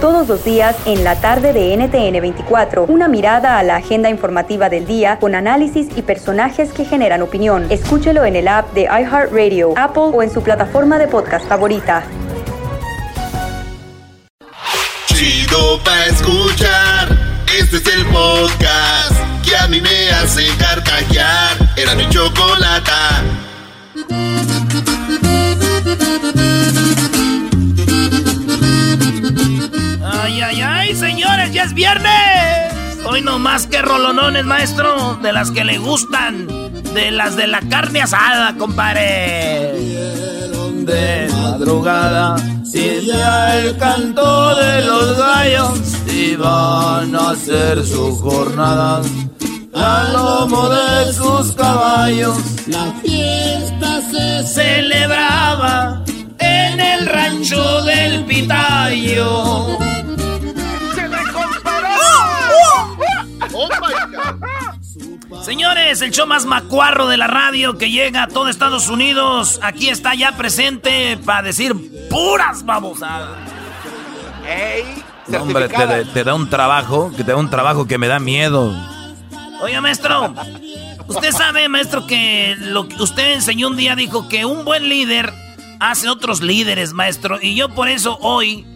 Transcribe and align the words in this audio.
Todos 0.00 0.28
los 0.28 0.44
días 0.44 0.76
en 0.84 1.04
la 1.04 1.18
tarde 1.22 1.54
de 1.54 1.74
NTN 1.74 2.20
24, 2.20 2.84
una 2.84 3.08
mirada 3.08 3.58
a 3.58 3.62
la 3.62 3.76
agenda 3.76 4.10
informativa 4.10 4.68
del 4.68 4.86
día 4.86 5.18
con 5.18 5.34
análisis 5.34 5.88
y 5.96 6.02
personajes 6.02 6.70
que 6.72 6.84
generan 6.84 7.22
opinión. 7.22 7.66
Escúchelo 7.70 8.26
en 8.26 8.36
el 8.36 8.46
app 8.46 8.74
de 8.74 8.82
iHeartRadio, 8.82 9.72
Apple 9.74 10.10
o 10.12 10.22
en 10.22 10.30
su 10.30 10.42
plataforma 10.42 10.98
de 10.98 11.08
podcast 11.08 11.48
favorita. 11.48 12.04
Chido 15.06 15.82
pa' 15.82 16.04
escuchar. 16.04 17.08
Este 17.58 17.78
es 17.78 17.86
el 17.86 18.04
podcast 18.06 19.14
que 19.42 19.56
a 19.56 19.66
mí 19.66 19.80
me 19.80 20.10
hace 20.10 20.46
carcajear. 20.58 21.56
Era 21.74 21.94
mi 21.94 22.06
chocolata. 22.10 23.22
Es 31.66 31.74
viernes. 31.74 33.04
Hoy 33.08 33.22
no 33.22 33.38
más 33.38 33.66
que 33.66 33.82
rolonones, 33.82 34.44
maestro, 34.44 35.18
de 35.22 35.32
las 35.32 35.50
que 35.50 35.64
le 35.64 35.78
gustan, 35.78 36.46
de 36.94 37.10
las 37.10 37.36
de 37.36 37.46
la 37.46 37.60
carne 37.60 38.02
asada, 38.02 38.56
compadre. 38.56 39.72
De 40.84 41.28
madrugada, 41.32 42.36
y 42.72 43.06
ya 43.06 43.58
el 43.58 43.76
canto 43.78 44.54
de 44.56 44.82
los 44.82 45.18
gallos, 45.18 45.78
iban 46.12 47.14
a 47.16 47.30
hacer 47.30 47.84
su 47.84 48.16
jornada. 48.16 49.02
Al 49.74 50.12
lomo 50.12 50.68
de 50.68 51.12
sus 51.12 51.52
caballos, 51.52 52.38
la 52.66 52.92
fiesta 53.02 54.00
se 54.10 54.46
celebraba 54.46 56.04
en 56.38 56.80
el 56.80 57.06
rancho 57.06 57.82
del 57.82 58.24
Pitayo. 58.24 59.78
Señores, 65.42 66.00
el 66.02 66.10
show 66.10 66.26
más 66.26 66.44
macuarro 66.46 67.06
de 67.06 67.16
la 67.16 67.26
radio 67.26 67.78
que 67.78 67.90
llega 67.90 68.24
a 68.24 68.28
todo 68.28 68.48
Estados 68.48 68.88
Unidos, 68.88 69.60
aquí 69.62 69.88
está 69.88 70.14
ya 70.14 70.36
presente 70.36 71.18
para 71.24 71.42
decir 71.42 71.74
puras 72.08 72.64
babosadas. 72.64 73.30
No, 75.28 75.42
hombre, 75.42 75.68
te, 75.68 76.04
te 76.04 76.24
da 76.24 76.34
un 76.34 76.48
trabajo, 76.48 77.10
que 77.16 77.24
te 77.24 77.32
da 77.32 77.36
un 77.36 77.50
trabajo 77.50 77.86
que 77.86 77.98
me 77.98 78.06
da 78.08 78.18
miedo. 78.18 78.72
Oiga, 79.60 79.80
maestro, 79.80 80.34
usted 81.08 81.32
sabe, 81.32 81.68
maestro, 81.68 82.06
que 82.06 82.56
lo 82.58 82.88
que 82.88 83.02
usted 83.02 83.32
enseñó 83.32 83.68
un 83.68 83.76
día 83.76 83.96
dijo 83.96 84.28
que 84.28 84.44
un 84.44 84.64
buen 84.64 84.88
líder 84.88 85.32
hace 85.80 86.08
otros 86.08 86.40
líderes, 86.42 86.92
maestro. 86.92 87.38
Y 87.40 87.54
yo 87.54 87.68
por 87.70 87.88
eso 87.88 88.18
hoy 88.20 88.66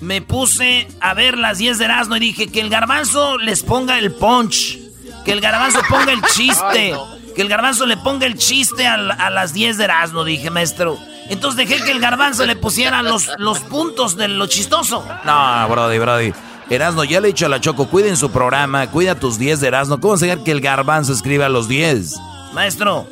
me 0.00 0.22
puse 0.22 0.88
a 1.00 1.14
ver 1.14 1.38
las 1.38 1.58
10 1.58 1.78
de 1.78 1.84
Erasmo 1.84 2.16
y 2.16 2.20
dije 2.20 2.48
que 2.48 2.60
el 2.60 2.70
garbanzo 2.70 3.38
les 3.38 3.62
ponga 3.62 3.98
el 3.98 4.12
punch. 4.12 4.78
Que 5.24 5.32
el 5.32 5.40
garbanzo 5.40 5.80
ponga 5.88 6.12
el 6.12 6.22
chiste. 6.34 6.94
Que 7.34 7.42
el 7.42 7.48
garbanzo 7.48 7.86
le 7.86 7.96
ponga 7.96 8.26
el 8.26 8.36
chiste 8.36 8.86
a, 8.86 8.96
la- 8.96 9.14
a 9.14 9.30
las 9.30 9.52
10 9.52 9.76
de 9.78 9.84
Erasmo, 9.84 10.24
dije, 10.24 10.50
maestro. 10.50 10.98
Entonces 11.28 11.68
dejé 11.68 11.82
que 11.84 11.92
el 11.92 12.00
garbanzo 12.00 12.44
le 12.46 12.56
pusiera 12.56 13.02
los, 13.02 13.28
los 13.38 13.60
puntos 13.60 14.16
de 14.16 14.26
lo 14.28 14.46
chistoso. 14.46 15.04
No, 15.24 15.68
Brody, 15.68 15.98
Brody. 15.98 16.32
Erasno, 16.70 17.04
ya 17.04 17.20
le 17.20 17.28
he 17.28 17.32
dicho 17.32 17.46
a 17.46 17.48
la 17.48 17.60
Choco, 17.60 17.88
cuiden 17.88 18.16
su 18.16 18.30
programa, 18.30 18.88
cuida 18.90 19.14
tus 19.14 19.38
10 19.38 19.60
de 19.60 19.68
Erasno. 19.68 20.00
¿Cómo 20.00 20.14
enseñar 20.14 20.42
que 20.42 20.50
el 20.52 20.60
garbanzo 20.60 21.12
escriba 21.12 21.48
los 21.48 21.68
10? 21.68 22.14
Maestro, 22.52 23.06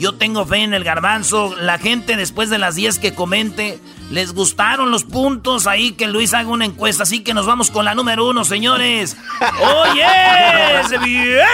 yo 0.00 0.14
tengo 0.16 0.44
fe 0.46 0.58
en 0.64 0.74
el 0.74 0.82
garbanzo. 0.82 1.54
La 1.60 1.78
gente 1.78 2.16
después 2.16 2.50
de 2.50 2.58
las 2.58 2.74
10 2.74 2.98
que 2.98 3.14
comente, 3.14 3.78
les 4.10 4.32
gustaron 4.34 4.90
los 4.90 5.04
puntos. 5.04 5.66
Ahí 5.68 5.92
que 5.92 6.08
Luis 6.08 6.34
haga 6.34 6.48
una 6.48 6.64
encuesta. 6.64 7.04
Así 7.04 7.20
que 7.22 7.34
nos 7.34 7.46
vamos 7.46 7.70
con 7.70 7.84
la 7.84 7.94
número 7.94 8.26
uno, 8.28 8.44
señores. 8.44 9.16
¡Oye! 9.60 10.04
¡Es 10.80 10.90
viernes! 11.02 11.50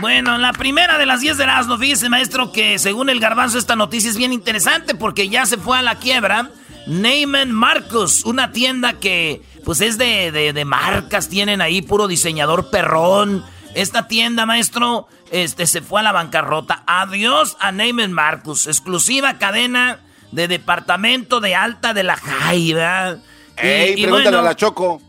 Bueno, 0.00 0.36
la 0.38 0.52
primera 0.52 0.98
de 0.98 1.06
las 1.06 1.20
10 1.20 1.36
de 1.36 1.44
Erasmo, 1.44 1.78
fíjese, 1.78 2.08
maestro, 2.08 2.50
que 2.50 2.78
según 2.80 3.08
el 3.08 3.20
garbanzo 3.20 3.56
esta 3.58 3.76
noticia 3.76 4.10
es 4.10 4.16
bien 4.16 4.32
interesante 4.32 4.94
porque 4.96 5.28
ya 5.28 5.46
se 5.46 5.58
fue 5.58 5.78
a 5.78 5.82
la 5.82 5.96
quiebra. 5.96 6.50
Neyman 6.88 7.52
Marcus, 7.52 8.24
una 8.24 8.50
tienda 8.50 8.94
que 8.94 9.42
pues 9.64 9.80
es 9.80 9.98
de, 9.98 10.32
de- 10.32 10.52
de 10.52 10.64
marcas, 10.64 11.28
tienen 11.28 11.60
ahí 11.60 11.82
puro 11.82 12.08
diseñador 12.08 12.70
perrón. 12.70 13.44
Esta 13.74 14.06
tienda, 14.08 14.46
maestro, 14.46 15.06
este, 15.30 15.66
se 15.66 15.80
fue 15.80 16.00
a 16.00 16.02
la 16.02 16.12
bancarrota. 16.12 16.82
Adiós 16.86 17.56
a 17.60 17.72
Neyman 17.72 18.12
Marcus, 18.12 18.66
exclusiva 18.66 19.38
cadena 19.38 20.00
de 20.30 20.48
departamento 20.48 21.40
de 21.40 21.54
alta 21.54 21.94
de 21.94 22.02
la 22.02 22.16
Jai, 22.16 22.72
¿verdad? 22.72 23.18
Y- 23.62 23.66
Ey, 23.66 23.90
y 23.92 24.02
pregúntale 24.02 24.36
bueno, 24.36 24.38
a 24.38 24.42
la 24.42 24.56
Choco. 24.56 25.00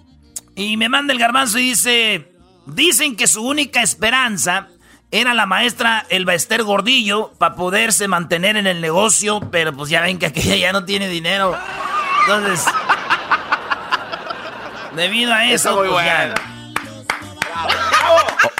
y 0.56 0.78
me 0.78 0.90
manda 0.90 1.13
el 1.13 1.19
garbanzo 1.19 1.59
y 1.59 1.69
dice, 1.69 2.34
dicen 2.66 3.16
que 3.16 3.28
su 3.28 3.46
única 3.46 3.81
esperanza 3.81 4.68
era 5.12 5.34
la 5.34 5.46
maestra 5.46 6.06
Elba 6.09 6.34
Ester 6.34 6.63
Gordillo 6.63 7.34
para 7.38 7.56
poderse 7.56 8.07
mantener 8.07 8.57
en 8.57 8.68
el 8.68 8.81
negocio, 8.81 9.40
pero 9.52 9.73
pues 9.73 9.90
ya 9.90 10.02
ven 10.02 10.19
que 10.19 10.25
aquella 10.28 10.56
ya 10.56 10.73
no 10.73 10.85
tiene 10.85 11.07
dinero. 11.07 11.56
Entonces, 12.22 12.66
debido 14.96 15.34
a 15.34 15.46
eso, 15.46 15.75
muy 15.75 15.90
pues, 15.90 16.06
bueno. 16.06 16.34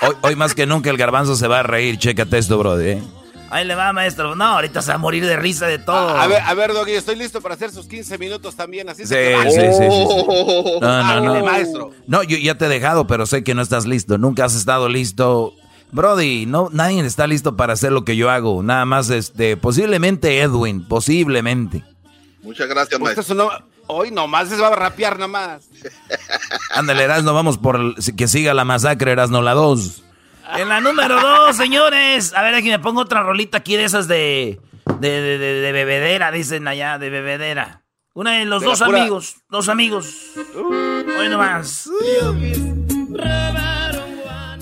Hoy, 0.08 0.16
hoy 0.22 0.36
más 0.36 0.54
que 0.56 0.66
nunca 0.66 0.90
el 0.90 0.98
garbanzo 0.98 1.36
se 1.36 1.48
va 1.48 1.60
a 1.60 1.64
reír. 1.64 1.98
Chécate 1.98 2.38
esto, 2.38 2.58
Brody. 2.58 2.90
¿eh? 2.90 3.04
ahí 3.50 3.66
le 3.66 3.76
va, 3.76 3.94
maestro. 3.94 4.36
No, 4.36 4.46
ahorita 4.46 4.82
se 4.82 4.90
va 4.90 4.96
a 4.96 4.98
morir 4.98 5.24
de 5.26 5.36
risa 5.36 5.68
de 5.68 5.78
todo. 5.78 5.96
A 6.18 6.26
ver, 6.26 6.42
a 6.42 6.54
ver, 6.56 6.74
Doggy, 6.74 6.94
estoy 6.94 7.16
listo 7.16 7.40
para 7.40 7.54
hacer 7.54 7.70
sus 7.72 7.86
15 7.88 8.18
minutos 8.18 8.56
también. 8.56 8.90
Así 8.90 9.04
Sí, 9.04 9.10
se 9.10 9.36
sí, 9.44 9.50
sí, 9.52 9.60
sí, 9.60 9.84
sí. 9.90 10.80
No, 10.82 11.22
no, 11.22 11.22
no. 11.22 11.46
maestro. 11.46 11.92
No, 12.08 12.24
yo 12.24 12.36
ya 12.38 12.56
te 12.58 12.66
he 12.66 12.70
dejado, 12.70 13.06
pero 13.06 13.26
sé 13.28 13.44
que 13.44 13.54
no 13.54 13.62
estás 13.62 13.86
listo. 13.86 14.18
Nunca 14.18 14.46
has 14.46 14.56
estado 14.56 14.90
listo. 14.90 15.54
Brody, 15.92 16.48
no, 16.48 16.70
nadie 16.72 17.06
está 17.06 17.28
listo 17.28 17.56
para 17.56 17.74
hacer 17.74 17.92
lo 17.92 18.04
que 18.04 18.16
yo 18.16 18.32
hago. 18.32 18.64
Nada 18.64 18.86
más, 18.86 19.12
este, 19.12 19.56
posiblemente 19.56 20.40
Edwin, 20.42 20.88
posiblemente. 20.88 21.84
Muchas 22.42 22.68
gracias, 22.68 23.00
Usted 23.00 23.16
maestro. 23.16 23.22
es 23.22 23.64
Hoy 23.88 24.12
nomás 24.12 24.50
se 24.50 24.56
va 24.58 24.68
a 24.70 24.76
rapear 24.76 25.20
nomás. 25.20 25.68
Ándale, 26.72 27.04
Erasno, 27.04 27.34
vamos 27.34 27.58
por 27.58 27.76
el- 27.76 27.96
que 28.16 28.28
siga 28.28 28.54
la 28.54 28.64
masacre, 28.66 29.12
Erasno, 29.12 29.42
la 29.42 29.54
2. 29.54 30.04
En 30.58 30.70
la 30.70 30.82
número 30.82 31.20
dos, 31.20 31.56
señores. 31.56 32.34
A 32.34 32.42
ver, 32.44 32.54
aquí 32.56 32.70
me 32.70 32.80
pongo 32.80 33.02
otra 33.02 33.24
rolita 33.24 33.60
aquí 33.60 33.76
de 33.76 33.86
esas 33.86 34.08
de, 34.08 34.60
de, 35.00 35.10
de, 35.22 35.38
de- 35.38 35.62
de 35.62 35.72
bebedera, 35.72 36.32
dicen 36.32 36.68
allá, 36.68 36.98
de 36.98 37.10
bebedera. 37.10 37.82
Una 38.14 38.34
de 38.34 38.46
los 38.46 38.62
De 38.62 38.68
dos 38.68 38.82
pura- 38.82 39.00
amigos, 39.02 39.38
dos 39.50 39.70
amigos. 39.70 40.14
Hoy 41.18 41.30
nomás. 41.30 41.90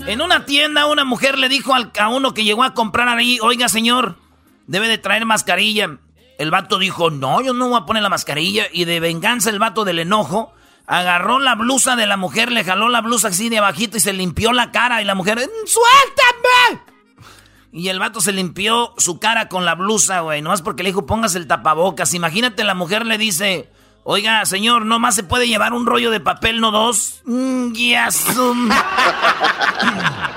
En 0.06 0.20
una 0.20 0.44
tienda, 0.46 0.86
una 0.86 1.04
mujer 1.04 1.38
le 1.38 1.48
dijo 1.48 1.74
al, 1.74 1.92
a 1.98 2.08
uno 2.08 2.34
que 2.34 2.44
llegó 2.44 2.64
a 2.64 2.74
comprar 2.74 3.08
ahí, 3.08 3.38
oiga, 3.42 3.68
señor, 3.68 4.16
debe 4.66 4.88
de 4.88 4.98
traer 4.98 5.26
mascarilla. 5.26 5.98
El 6.38 6.50
vato 6.50 6.78
dijo, 6.78 7.10
no, 7.10 7.40
yo 7.40 7.54
no 7.54 7.68
voy 7.68 7.80
a 7.80 7.86
poner 7.86 8.02
la 8.02 8.08
mascarilla. 8.08 8.66
Y 8.72 8.84
de 8.84 9.00
venganza 9.00 9.50
el 9.50 9.58
vato 9.58 9.84
del 9.84 10.00
enojo 10.00 10.52
agarró 10.86 11.38
la 11.38 11.54
blusa 11.54 11.96
de 11.96 12.06
la 12.06 12.16
mujer, 12.16 12.50
le 12.50 12.64
jaló 12.64 12.88
la 12.88 13.00
blusa 13.00 13.28
así 13.28 13.48
de 13.48 13.58
abajito 13.58 13.96
y 13.96 14.00
se 14.00 14.12
limpió 14.12 14.52
la 14.52 14.72
cara. 14.72 15.02
Y 15.02 15.04
la 15.04 15.14
mujer, 15.14 15.38
¡suéltame! 15.66 16.92
Y 17.72 17.88
el 17.88 17.98
vato 17.98 18.20
se 18.20 18.32
limpió 18.32 18.92
su 18.98 19.18
cara 19.18 19.48
con 19.48 19.64
la 19.64 19.74
blusa, 19.74 20.20
güey. 20.20 20.42
Nomás 20.42 20.60
porque 20.60 20.82
le 20.82 20.90
dijo, 20.90 21.06
póngase 21.06 21.38
el 21.38 21.46
tapabocas. 21.46 22.12
Imagínate, 22.12 22.64
la 22.64 22.74
mujer 22.74 23.06
le 23.06 23.16
dice, 23.16 23.70
oiga, 24.04 24.44
señor, 24.44 24.84
nomás 24.84 25.14
se 25.14 25.22
puede 25.22 25.48
llevar 25.48 25.72
un 25.72 25.86
rollo 25.86 26.10
de 26.10 26.20
papel, 26.20 26.60
no 26.60 26.70
dos. 26.70 27.22
Mm, 27.24 27.72
ya 27.72 28.08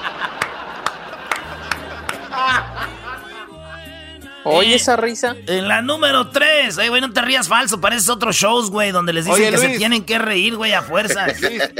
Oye, 4.45 4.73
Eh, 4.73 4.75
esa 4.75 4.95
risa. 4.95 5.35
En 5.47 5.67
la 5.67 5.81
número 5.81 6.29
3, 6.29 6.77
güey, 6.89 7.01
no 7.01 7.11
te 7.11 7.21
rías 7.21 7.47
falso, 7.47 7.81
pareces 7.81 8.09
otros 8.09 8.35
shows, 8.35 8.69
güey, 8.69 8.91
donde 8.91 9.11
les 9.13 9.25
dicen 9.25 9.41
Oye, 9.41 9.51
que 9.51 9.57
se 9.57 9.77
tienen 9.77 10.03
que 10.03 10.17
reír, 10.19 10.55
güey, 10.55 10.73
a 10.73 10.81
fuerzas. 10.81 11.39
Luis, 11.41 11.61
eh, 11.61 11.71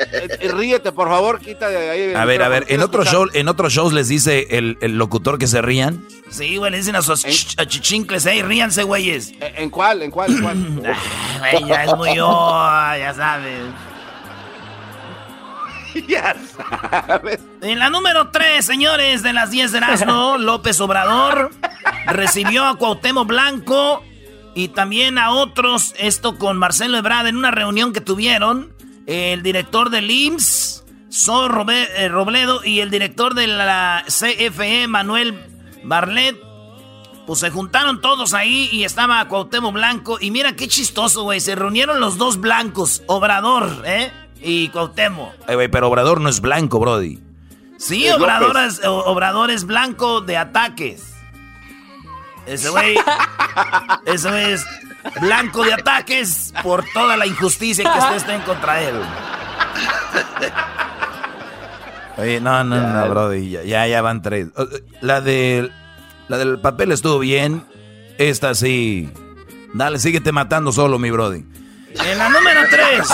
eh, 0.42 0.52
ríete, 0.52 0.92
por 0.92 1.08
favor, 1.10 1.40
quita 1.40 1.70
de 1.70 1.90
ahí. 1.90 2.14
A 2.14 2.26
ver, 2.26 2.42
a 2.44 2.50
ver, 2.50 2.66
en 2.70 2.82
otros 2.82 3.08
show, 3.10 3.28
en 3.34 3.48
otros 3.48 3.72
shows 3.74 3.94
les 3.94 4.08
dice 4.08 4.48
el, 4.52 4.78
el 4.82 4.98
locutor 4.98 5.38
que 5.38 5.48
se 5.48 5.62
rían. 5.62 6.04
Sí, 6.30 6.58
güey, 6.58 6.72
le 6.72 6.78
dicen 6.78 6.96
a 6.96 7.02
sus 7.02 7.24
ch- 7.26 7.54
a 7.62 7.66
chichincles, 7.68 8.26
ey, 8.26 8.42
ríanse, 8.42 8.84
güeyes. 8.84 9.32
Eh, 9.40 9.54
¿En 9.58 9.70
cuál? 9.70 10.02
¿En 10.02 10.12
cuál? 10.12 10.32
¿En 10.36 10.42
cuál? 10.42 10.58
Ah, 11.42 11.50
Güey, 11.52 11.66
ya 11.68 11.84
es 11.84 11.96
muy 11.96 12.18
oh, 12.20 12.96
ya 12.98 13.14
sabes. 13.16 13.60
Ya 16.08 16.36
sabes. 17.08 17.40
En 17.62 17.80
la 17.80 17.90
número 17.90 18.30
3, 18.32 18.66
señores, 18.66 19.24
de 19.24 19.34
las 19.34 19.52
10 19.52 19.72
de 19.72 19.78
Erasmo, 19.80 20.38
López 20.40 20.80
Obrador 20.82 21.52
recibió 22.08 22.66
a 22.66 22.78
Cuauhtémoc 22.78 23.28
Blanco 23.28 24.04
y 24.54 24.70
también 24.70 25.18
a 25.18 25.32
otros, 25.32 25.94
esto 25.98 26.38
con 26.38 26.58
Marcelo 26.58 26.98
Ebrard, 26.98 27.28
en 27.28 27.38
una 27.38 27.52
reunión 27.52 27.92
que 27.94 28.02
tuvieron, 28.02 28.74
el 29.06 29.44
director 29.44 29.90
del 29.90 30.10
IMSS, 30.10 30.84
So 31.10 31.48
Robe- 31.48 31.88
eh, 31.98 32.10
Robledo, 32.10 32.64
y 32.64 32.80
el 32.82 32.90
director 32.90 33.36
de 33.36 33.48
la 33.48 34.04
CFE, 34.08 34.88
Manuel 34.88 35.40
Barlet, 35.84 36.36
pues 37.28 37.40
se 37.40 37.50
juntaron 37.50 38.02
todos 38.02 38.34
ahí 38.34 38.70
y 38.72 38.84
estaba 38.84 39.26
Cuauhtémoc 39.28 39.74
Blanco, 39.74 40.18
y 40.22 40.32
mira 40.32 40.56
qué 40.56 40.68
chistoso, 40.68 41.24
güey, 41.24 41.40
se 41.40 41.56
reunieron 41.56 42.00
los 42.00 42.18
dos 42.18 42.40
blancos, 42.40 43.02
Obrador, 43.08 43.84
¿eh? 43.86 44.12
Y 44.48 44.70
Cuauhtémoc. 44.70 45.34
Güey, 45.52 45.68
pero 45.70 45.88
Obrador 45.90 46.22
no 46.22 46.30
es 46.30 46.40
blanco, 46.40 46.80
Brody. 46.80 47.20
Sí, 47.78 48.06
Es 48.08 48.14
Obrador 48.16 48.54
López. 48.56 48.80
es, 48.80 48.86
o- 48.86 49.06
Obrador 49.06 49.50
es 49.52 49.66
blanco 49.66 50.22
de 50.22 50.38
ataques. 50.38 51.14
Ese 52.46 52.70
güey. 52.70 52.96
ese 54.06 54.30
güey 54.30 54.52
es 54.54 54.64
blanco 55.20 55.64
de 55.64 55.74
ataques 55.74 56.54
por 56.62 56.86
toda 56.94 57.18
la 57.18 57.26
injusticia 57.26 57.92
que 57.92 57.98
usted 58.00 58.16
está 58.18 58.36
en 58.36 58.42
contra 58.44 58.82
él. 58.82 58.96
Oye, 62.18 62.40
no, 62.40 62.64
no, 62.64 62.80
no, 62.80 63.10
Brody, 63.10 63.50
ya, 63.50 63.64
ya, 63.64 63.88
ya 63.88 64.02
van 64.02 64.22
tres. 64.22 64.48
La 65.02 65.20
de, 65.20 65.70
la 66.30 66.38
del 66.38 66.60
papel 66.60 66.92
estuvo 66.94 67.20
bien. 67.20 67.66
Esta 68.18 68.56
sí. 68.56 69.10
Dale, 69.74 70.00
síguete 70.00 70.32
matando 70.32 70.72
solo, 70.72 70.98
mi 70.98 71.12
Brody. 71.12 71.44
En 72.04 72.18
la 72.18 72.30
número 72.30 72.62
3. 72.70 73.08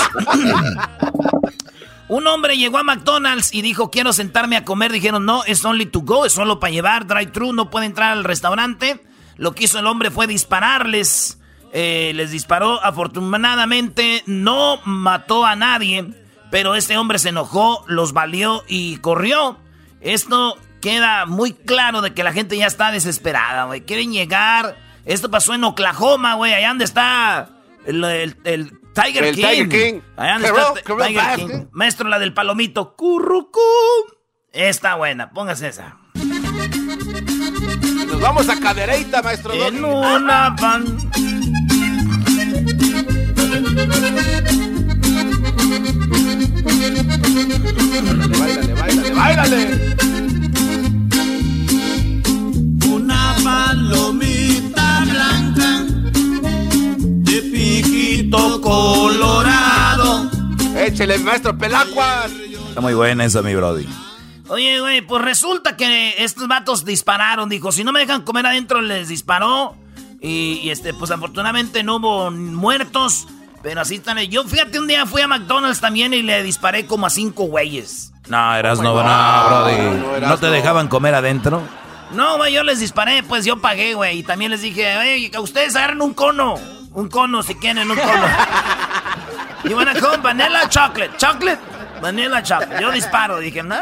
Un 2.07 2.27
hombre 2.27 2.57
llegó 2.57 2.77
a 2.77 2.83
McDonald's 2.83 3.53
y 3.53 3.61
dijo, 3.61 3.89
quiero 3.89 4.11
sentarme 4.11 4.57
a 4.57 4.65
comer. 4.65 4.91
Dijeron, 4.91 5.25
no, 5.25 5.43
es 5.45 5.63
only 5.63 5.85
to 5.85 6.01
go, 6.01 6.25
es 6.25 6.33
solo 6.33 6.59
para 6.59 6.71
llevar, 6.71 7.07
drive-thru, 7.07 7.53
no 7.53 7.69
puede 7.69 7.85
entrar 7.85 8.11
al 8.11 8.23
restaurante. 8.23 9.01
Lo 9.37 9.53
que 9.53 9.63
hizo 9.63 9.79
el 9.79 9.87
hombre 9.87 10.11
fue 10.11 10.27
dispararles. 10.27 11.39
Eh, 11.73 12.11
les 12.15 12.31
disparó, 12.31 12.83
afortunadamente 12.83 14.23
no 14.25 14.81
mató 14.83 15.45
a 15.45 15.55
nadie, 15.55 16.05
pero 16.49 16.75
este 16.75 16.97
hombre 16.97 17.17
se 17.17 17.29
enojó, 17.29 17.85
los 17.87 18.11
valió 18.11 18.63
y 18.67 18.97
corrió. 18.97 19.57
Esto 20.01 20.57
queda 20.81 21.25
muy 21.25 21.53
claro 21.53 22.01
de 22.01 22.13
que 22.13 22.25
la 22.25 22.33
gente 22.33 22.57
ya 22.57 22.67
está 22.67 22.91
desesperada, 22.91 23.65
güey. 23.65 23.81
Quieren 23.81 24.11
llegar. 24.11 24.77
Esto 25.05 25.31
pasó 25.31 25.53
en 25.53 25.63
Oklahoma, 25.63 26.33
güey, 26.33 26.53
allá 26.53 26.67
donde 26.67 26.83
está 26.83 27.60
el, 27.85 28.03
el- 28.03 28.37
el 28.43 28.71
Tiger 28.93 29.23
El 29.23 29.35
King. 29.35 29.43
Tiger 29.43 29.69
King. 29.69 29.99
Allá 30.17 30.33
donde 30.33 30.47
está 30.79 31.05
Tiger. 31.07 31.35
King. 31.37 31.65
Maestro, 31.71 32.09
la 32.09 32.19
del 32.19 32.33
palomito. 32.33 32.95
Currucú. 32.95 33.59
Está 34.51 34.95
buena, 34.95 35.31
póngase 35.31 35.69
esa. 35.69 35.97
Nos 38.07 38.19
vamos 38.19 38.49
a 38.49 38.59
Cadereyta, 38.59 39.21
maestro. 39.21 39.53
En 39.53 39.81
Doggy. 39.81 40.15
una 40.15 40.55
pan. 40.57 40.85
Báilale, 47.41 48.73
báilale, 48.73 49.11
báilale. 49.11 49.95
Una 52.91 53.35
palomita 53.43 54.20
de 57.41 57.49
piquito 57.49 58.61
colorado. 58.61 60.29
Échele, 60.75 61.17
maestro 61.19 61.57
Pelacuas. 61.57 62.31
Está 62.69 62.81
muy 62.81 62.93
buena 62.93 63.25
esa, 63.25 63.41
mi 63.41 63.53
Brody. 63.55 63.87
Oye, 64.47 64.79
güey, 64.79 65.01
pues 65.01 65.23
resulta 65.23 65.77
que 65.77 66.15
estos 66.23 66.47
vatos 66.47 66.83
dispararon. 66.85 67.49
Dijo, 67.49 67.71
si 67.71 67.83
no 67.83 67.91
me 67.91 67.99
dejan 68.01 68.23
comer 68.23 68.45
adentro, 68.45 68.81
les 68.81 69.07
disparó. 69.07 69.75
Y, 70.21 70.59
y, 70.63 70.69
este, 70.69 70.93
pues 70.93 71.09
afortunadamente 71.11 71.83
no 71.83 71.97
hubo 71.97 72.31
muertos. 72.31 73.27
Pero 73.63 73.81
así 73.81 73.95
están. 73.95 74.17
Yo, 74.19 74.43
fíjate, 74.43 74.79
un 74.79 74.87
día 74.87 75.05
fui 75.05 75.21
a 75.21 75.27
McDonald's 75.27 75.79
también 75.79 76.13
y 76.13 76.21
le 76.21 76.41
disparé 76.43 76.85
como 76.85 77.05
a 77.05 77.09
cinco 77.09 77.43
güeyes. 77.43 78.11
No, 78.27 78.55
eras 78.55 78.79
no, 78.79 78.93
God. 78.93 79.03
no, 79.03 79.47
Brody. 79.47 79.77
No, 79.77 80.07
¿No, 80.07 80.15
Erasmo. 80.15 80.37
te 80.37 80.47
dejaban 80.47 80.87
comer 80.87 81.15
adentro? 81.15 81.61
No, 82.13 82.37
güey, 82.37 82.53
yo 82.53 82.63
les 82.63 82.79
disparé, 82.79 83.23
pues 83.23 83.45
yo 83.45 83.61
pagué, 83.61 83.93
güey. 83.93 84.19
Y 84.19 84.23
también 84.23 84.51
les 84.51 84.61
dije, 84.61 84.97
oye, 84.97 85.31
que 85.31 85.39
ustedes 85.39 85.75
agarren 85.75 86.01
un 86.01 86.13
cono. 86.13 86.55
Un 86.93 87.07
cono 87.09 87.41
si 87.43 87.55
quieren, 87.55 87.89
un 87.89 87.97
cono. 87.97 88.27
You 89.63 89.75
wanna 89.75 89.93
come 89.99 90.17
vanilla 90.17 90.67
chocolate? 90.67 91.17
Chocolate? 91.17 91.59
Vanilla 92.01 92.41
chocolate. 92.43 92.81
Yo 92.81 92.91
disparo, 92.91 93.39
dije, 93.39 93.63
¿no? 93.63 93.75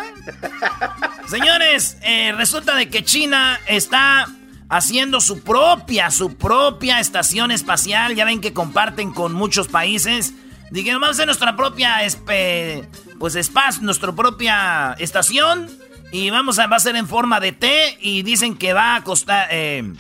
Señores, 1.28 1.98
eh, 2.02 2.34
resulta 2.36 2.76
de 2.76 2.90
que 2.90 3.04
China 3.04 3.60
está 3.66 4.28
haciendo 4.70 5.22
su 5.22 5.42
propia, 5.44 6.12
su 6.12 6.36
propia 6.38 7.00
estación 7.00 7.52
espacial. 7.52 8.16
Ya 8.16 8.26
ven 8.26 8.42
que 8.42 8.54
comparten 8.54 9.12
con 9.12 9.34
muchos 9.34 9.68
países. 9.68 10.34
Dijeron, 10.72 11.02
vamos 11.02 11.16
a 11.16 11.18
hacer 11.18 11.26
nuestra 11.26 11.56
propia, 11.56 12.04
espe- 12.04 12.86
pues, 13.18 13.36
espacio, 13.36 13.82
nuestra 13.84 14.12
propia 14.12 14.96
estación. 15.00 15.68
Y 16.12 16.30
vamos 16.30 16.60
a, 16.60 16.68
va 16.68 16.76
a 16.76 16.80
ser 16.80 16.96
en 16.96 17.08
forma 17.08 17.40
de 17.40 17.54
T. 17.54 17.98
Y 18.02 18.22
dicen 18.24 18.56
que 18.58 18.74
va 18.74 18.96
a 18.96 19.04
costar, 19.04 19.48
eh, 19.52 19.94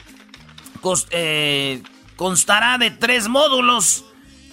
eh, 1.12 1.81
constará 2.19 2.77
de 2.77 2.92
tres 2.92 3.30
módulos 3.30 4.04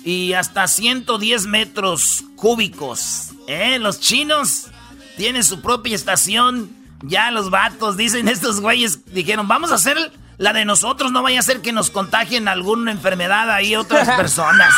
y 0.04 0.34
hasta 0.34 0.68
110 0.68 1.46
metros 1.46 2.22
cúbicos. 2.36 3.30
¿Eh? 3.48 3.80
Los 3.80 3.98
chinos 3.98 4.68
tienen 5.16 5.42
su 5.42 5.60
propia 5.60 5.96
estación. 5.96 6.70
Ya 7.02 7.32
los 7.32 7.50
vatos, 7.50 7.96
dicen 7.96 8.28
estos 8.28 8.60
güeyes, 8.60 9.12
dijeron, 9.12 9.48
vamos 9.48 9.72
a 9.72 9.74
hacer 9.74 10.12
la 10.38 10.52
de 10.52 10.64
nosotros, 10.64 11.10
no 11.10 11.24
vaya 11.24 11.40
a 11.40 11.42
ser 11.42 11.60
que 11.60 11.72
nos 11.72 11.90
contagien 11.90 12.46
alguna 12.46 12.92
enfermedad 12.92 13.50
ahí 13.50 13.74
otras 13.74 14.08
personas. 14.16 14.72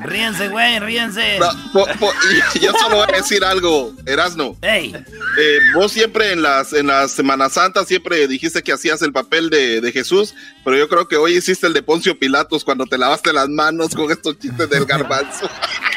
Ríense, 0.00 0.48
güey, 0.48 0.78
ríense. 0.80 1.38
No, 1.38 1.48
po- 1.72 1.86
po- 1.98 2.12
y 2.54 2.58
yo 2.64 2.72
solo 2.72 2.96
voy 2.96 3.06
a 3.12 3.16
decir 3.16 3.44
algo, 3.44 3.92
Erasno. 4.06 4.56
Ey, 4.62 4.94
Eh, 5.40 5.58
vos 5.74 5.92
siempre 5.92 6.32
en 6.32 6.42
las 6.42 6.72
en 6.72 6.86
las 6.88 7.12
Semana 7.12 7.48
Santa 7.48 7.84
siempre 7.84 8.26
dijiste 8.28 8.62
que 8.62 8.72
hacías 8.72 9.02
el 9.02 9.12
papel 9.12 9.50
de, 9.50 9.80
de 9.80 9.92
Jesús, 9.92 10.34
pero 10.64 10.76
yo 10.76 10.88
creo 10.88 11.06
que 11.08 11.16
hoy 11.16 11.36
hiciste 11.36 11.66
el 11.66 11.72
de 11.72 11.82
Poncio 11.82 12.18
Pilatos 12.18 12.64
cuando 12.64 12.86
te 12.86 12.98
lavaste 12.98 13.32
las 13.32 13.48
manos 13.48 13.94
con 13.94 14.10
estos 14.10 14.38
chistes 14.38 14.68
del 14.70 14.84
garbanzo. 14.84 15.48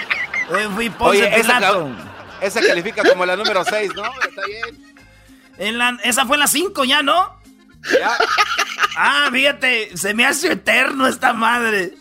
hoy 0.50 0.64
fui 0.76 0.90
Ponce 0.90 1.24
Oye, 1.26 1.42
Pilato. 1.42 1.90
esa 2.42 2.62
califica 2.62 3.04
como 3.08 3.26
la 3.26 3.36
número 3.36 3.64
6, 3.64 3.92
¿no? 3.96 4.04
Está 4.06 4.42
bien. 4.46 4.94
En 5.58 5.78
la- 5.78 5.98
esa 6.04 6.26
fue 6.26 6.38
la 6.38 6.48
5 6.48 6.84
ya, 6.86 7.02
¿no? 7.04 7.40
Ya. 8.00 8.16
Ah, 8.98 9.30
fíjate, 9.32 9.96
se 9.98 10.14
me 10.14 10.26
hace 10.26 10.52
eterno 10.54 11.08
esta 11.08 11.34
madre. 11.34 11.94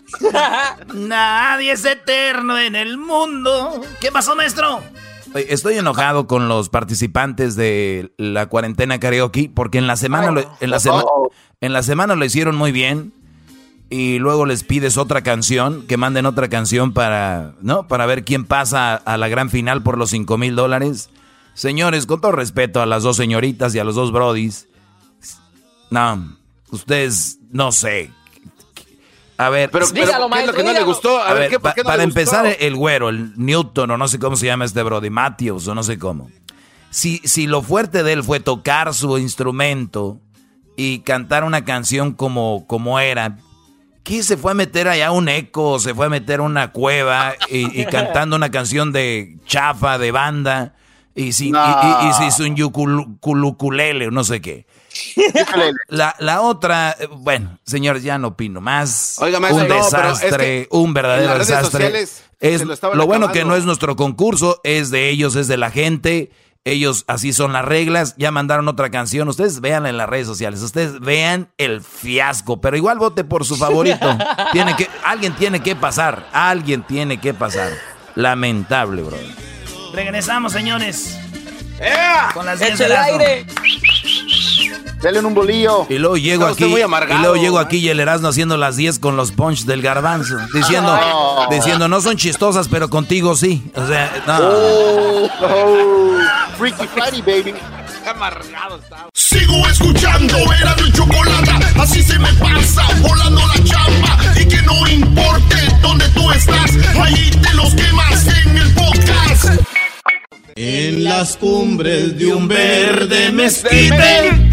Nadie 0.94 1.72
es 1.72 1.84
eterno 1.84 2.58
en 2.58 2.76
el 2.76 2.98
mundo. 2.98 3.80
¿Qué 4.00 4.10
pasó, 4.12 4.34
maestro? 4.34 4.82
Estoy 5.34 5.78
enojado 5.78 6.26
con 6.26 6.48
los 6.48 6.68
participantes 6.68 7.54
de 7.54 8.12
la 8.16 8.46
cuarentena 8.46 8.98
karaoke 8.98 9.50
porque 9.54 9.78
en 9.78 9.86
la 9.86 9.96
semana 9.96 10.32
lo, 10.32 10.56
en 10.60 10.70
la 10.70 10.80
sema- 10.80 11.04
en 11.60 11.72
la 11.72 11.82
semana 11.84 12.16
lo 12.16 12.24
hicieron 12.24 12.56
muy 12.56 12.72
bien 12.72 13.12
y 13.90 14.18
luego 14.18 14.44
les 14.46 14.64
pides 14.64 14.96
otra 14.96 15.22
canción, 15.22 15.86
que 15.86 15.96
manden 15.96 16.26
otra 16.26 16.48
canción 16.48 16.92
para, 16.92 17.52
¿no? 17.60 17.86
Para 17.86 18.06
ver 18.06 18.24
quién 18.24 18.44
pasa 18.44 18.94
a 18.96 19.16
la 19.16 19.28
gran 19.28 19.50
final 19.50 19.82
por 19.84 19.98
los 19.98 20.10
5 20.10 20.36
mil 20.38 20.56
dólares. 20.56 21.10
Señores, 21.54 22.06
con 22.06 22.20
todo 22.20 22.32
respeto 22.32 22.82
a 22.82 22.86
las 22.86 23.02
dos 23.04 23.16
señoritas 23.16 23.72
y 23.74 23.78
a 23.78 23.84
los 23.84 23.94
dos 23.94 24.10
brodis, 24.12 24.66
no, 25.90 26.36
ustedes, 26.72 27.38
no 27.50 27.72
sé. 27.72 28.10
A 29.36 29.48
ver, 29.48 29.70
Pero, 29.70 29.86
pero 29.88 30.06
Dígalo, 30.06 30.10
¿qué 30.10 30.12
es 30.12 30.20
lo 30.20 30.28
maestro, 30.28 30.54
que 30.54 30.62
no 30.64 30.72
le 30.72 30.82
gustó? 30.84 31.18
A, 31.18 31.30
a 31.30 31.34
ver, 31.34 31.48
¿qué, 31.50 31.58
por 31.58 31.70
pa- 31.70 31.74
qué 31.74 31.80
no 31.82 31.86
para 31.86 31.96
le 31.98 32.04
gustó? 32.04 32.20
empezar, 32.20 32.56
el 32.60 32.76
güero, 32.76 33.08
el 33.08 33.32
Newton, 33.36 33.90
o 33.92 33.96
no 33.96 34.06
sé 34.06 34.18
cómo 34.18 34.36
se 34.36 34.44
llama 34.46 34.66
este 34.66 34.82
Brody, 34.82 35.08
Matthews, 35.08 35.66
o 35.68 35.74
no 35.74 35.82
sé 35.82 35.98
cómo. 35.98 36.30
Si, 36.90 37.18
si 37.24 37.46
lo 37.46 37.62
fuerte 37.62 38.02
de 38.02 38.12
él 38.12 38.22
fue 38.22 38.40
tocar 38.40 38.92
su 38.92 39.16
instrumento 39.16 40.20
y 40.76 40.98
cantar 41.00 41.44
una 41.44 41.64
canción 41.64 42.12
como, 42.12 42.66
como 42.66 43.00
era, 43.00 43.38
¿qué 44.02 44.22
se 44.22 44.36
fue 44.36 44.50
a 44.52 44.54
meter 44.54 44.88
allá 44.88 45.10
un 45.10 45.28
eco? 45.30 45.78
¿Se 45.78 45.94
fue 45.94 46.06
a 46.06 46.08
meter 46.10 46.40
a 46.40 46.42
una 46.42 46.72
cueva 46.72 47.34
y, 47.50 47.80
y 47.80 47.86
cantando 47.90 48.36
una 48.36 48.50
canción 48.50 48.92
de 48.92 49.38
chafa, 49.46 49.96
de 49.96 50.10
banda? 50.10 50.74
Y 51.14 51.32
si, 51.32 51.48
y, 51.48 51.50
y, 51.50 52.12
si 52.12 52.24
es 52.24 52.38
un 52.40 52.56
yukulukulele 52.56 54.08
o 54.08 54.10
no 54.10 54.22
sé 54.24 54.40
qué. 54.42 54.66
La, 55.88 56.14
la 56.18 56.40
otra, 56.40 56.96
eh, 56.98 57.08
bueno, 57.10 57.58
señores, 57.64 58.02
ya 58.02 58.18
no 58.18 58.28
opino 58.28 58.60
más. 58.60 59.18
un 59.20 59.68
desastre, 59.68 60.68
un 60.70 60.94
verdadero 60.94 61.38
desastre. 61.38 62.06
Es, 62.40 62.64
lo 62.64 63.06
bueno 63.06 63.32
que 63.32 63.44
no 63.44 63.54
es 63.54 63.64
nuestro 63.64 63.96
concurso, 63.96 64.60
es 64.64 64.90
de 64.90 65.10
ellos, 65.10 65.36
es 65.36 65.46
de 65.48 65.56
la 65.56 65.70
gente. 65.70 66.30
Ellos, 66.64 67.04
así 67.06 67.32
son 67.32 67.54
las 67.54 67.64
reglas. 67.64 68.14
Ya 68.18 68.30
mandaron 68.30 68.68
otra 68.68 68.90
canción. 68.90 69.28
Ustedes 69.28 69.60
vean 69.60 69.86
en 69.86 69.96
las 69.96 70.08
redes 70.08 70.26
sociales. 70.26 70.60
Ustedes 70.60 71.00
vean 71.00 71.48
el 71.56 71.80
fiasco. 71.80 72.60
Pero 72.60 72.76
igual 72.76 72.98
vote 72.98 73.24
por 73.24 73.46
su 73.46 73.56
favorito. 73.56 74.18
tiene 74.52 74.76
que, 74.76 74.86
alguien 75.02 75.34
tiene 75.34 75.62
que 75.62 75.74
pasar. 75.74 76.28
Alguien 76.32 76.82
tiene 76.82 77.18
que 77.18 77.32
pasar. 77.32 77.72
Lamentable, 78.14 79.02
bro. 79.02 79.16
Regresamos, 79.94 80.52
señores. 80.52 81.18
Con 82.34 82.44
las 82.44 82.60
10 82.60 82.78
del 82.78 82.92
aire. 82.92 83.46
Denle 85.02 85.20
un 85.20 85.34
bolillo. 85.34 85.86
Y 85.88 85.98
luego 85.98 86.16
llego 86.16 86.46
aquí. 86.46 86.64
y 86.64 87.18
luego 87.18 87.36
llego 87.36 87.58
aquí 87.58 87.78
y 87.78 87.88
el 87.88 88.00
Erasmo 88.00 88.28
haciendo 88.28 88.56
las 88.56 88.76
10 88.76 88.98
con 88.98 89.16
los 89.16 89.32
punch 89.32 89.64
del 89.64 89.80
garbanzo. 89.80 90.36
Diciendo, 90.54 90.94
no. 90.94 91.46
diciendo, 91.50 91.88
no 91.88 92.00
son 92.00 92.16
chistosas, 92.16 92.68
pero 92.68 92.90
contigo 92.90 93.34
sí. 93.34 93.62
O 93.74 93.86
sea, 93.86 94.22
no. 94.26 94.38
Oh, 94.40 95.30
oh. 95.42 96.18
Freaky 96.58 96.86
Friday, 96.88 97.22
baby. 97.22 97.54
Amargado 98.06 98.76
está. 98.76 99.06
Sigo 99.14 99.66
escuchando, 99.68 100.36
era 100.60 100.74
mi 100.76 100.92
chocolate. 100.92 101.50
Así 101.78 102.02
se 102.02 102.18
me 102.18 102.32
pasa, 102.34 102.82
volando 103.00 103.40
la 103.46 103.64
chamba. 103.64 104.18
Y 104.38 104.46
que 104.46 104.60
no 104.62 104.86
importe 104.88 105.56
dónde 105.80 106.08
tú 106.10 106.30
estás, 106.30 106.72
ahí 107.00 107.30
te 107.30 107.54
los 107.54 107.74
quemas 107.74 108.26
en 108.26 108.58
el 108.58 108.74
podcast. 108.74 109.79
En 110.62 111.04
las 111.04 111.38
cumbres 111.38 112.18
de 112.18 112.26
un 112.26 112.46
verde 112.46 113.32
mezquite, 113.32 114.50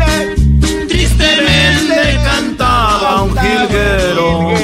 tristemente 0.88 2.18
cantaba 2.24 3.24
un 3.24 3.38
jilguero. 3.38 4.56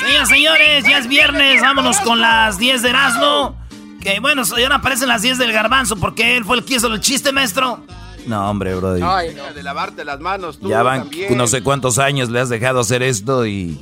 Señoras, 0.00 0.28
señores, 0.30 0.84
ya 0.88 0.98
es 1.00 1.06
viernes, 1.06 1.60
vámonos 1.60 2.00
con 2.00 2.18
las 2.18 2.56
10 2.56 2.80
de 2.80 2.88
Erasmo. 2.88 3.58
Que 4.00 4.20
bueno, 4.20 4.42
ya 4.56 4.70
no 4.70 4.76
aparecen 4.76 5.08
las 5.08 5.20
10 5.20 5.36
del 5.36 5.52
garbanzo 5.52 5.96
porque 5.96 6.38
él 6.38 6.46
fue 6.46 6.56
el 6.56 6.64
que 6.64 6.76
hizo 6.76 6.86
el 6.86 7.02
chiste, 7.02 7.30
maestro. 7.30 7.84
No, 8.26 8.48
hombre, 8.48 8.74
brody. 8.74 9.02
Ay, 9.04 9.34
no. 9.34 9.52
De 9.52 9.62
lavarte 9.62 10.06
las 10.06 10.18
manos, 10.18 10.58
tú 10.58 10.70
Ya 10.70 10.82
van 10.82 11.10
no 11.36 11.46
sé 11.46 11.62
cuántos 11.62 11.98
años 11.98 12.30
le 12.30 12.40
has 12.40 12.48
dejado 12.48 12.80
hacer 12.80 13.02
esto 13.02 13.44
y... 13.44 13.78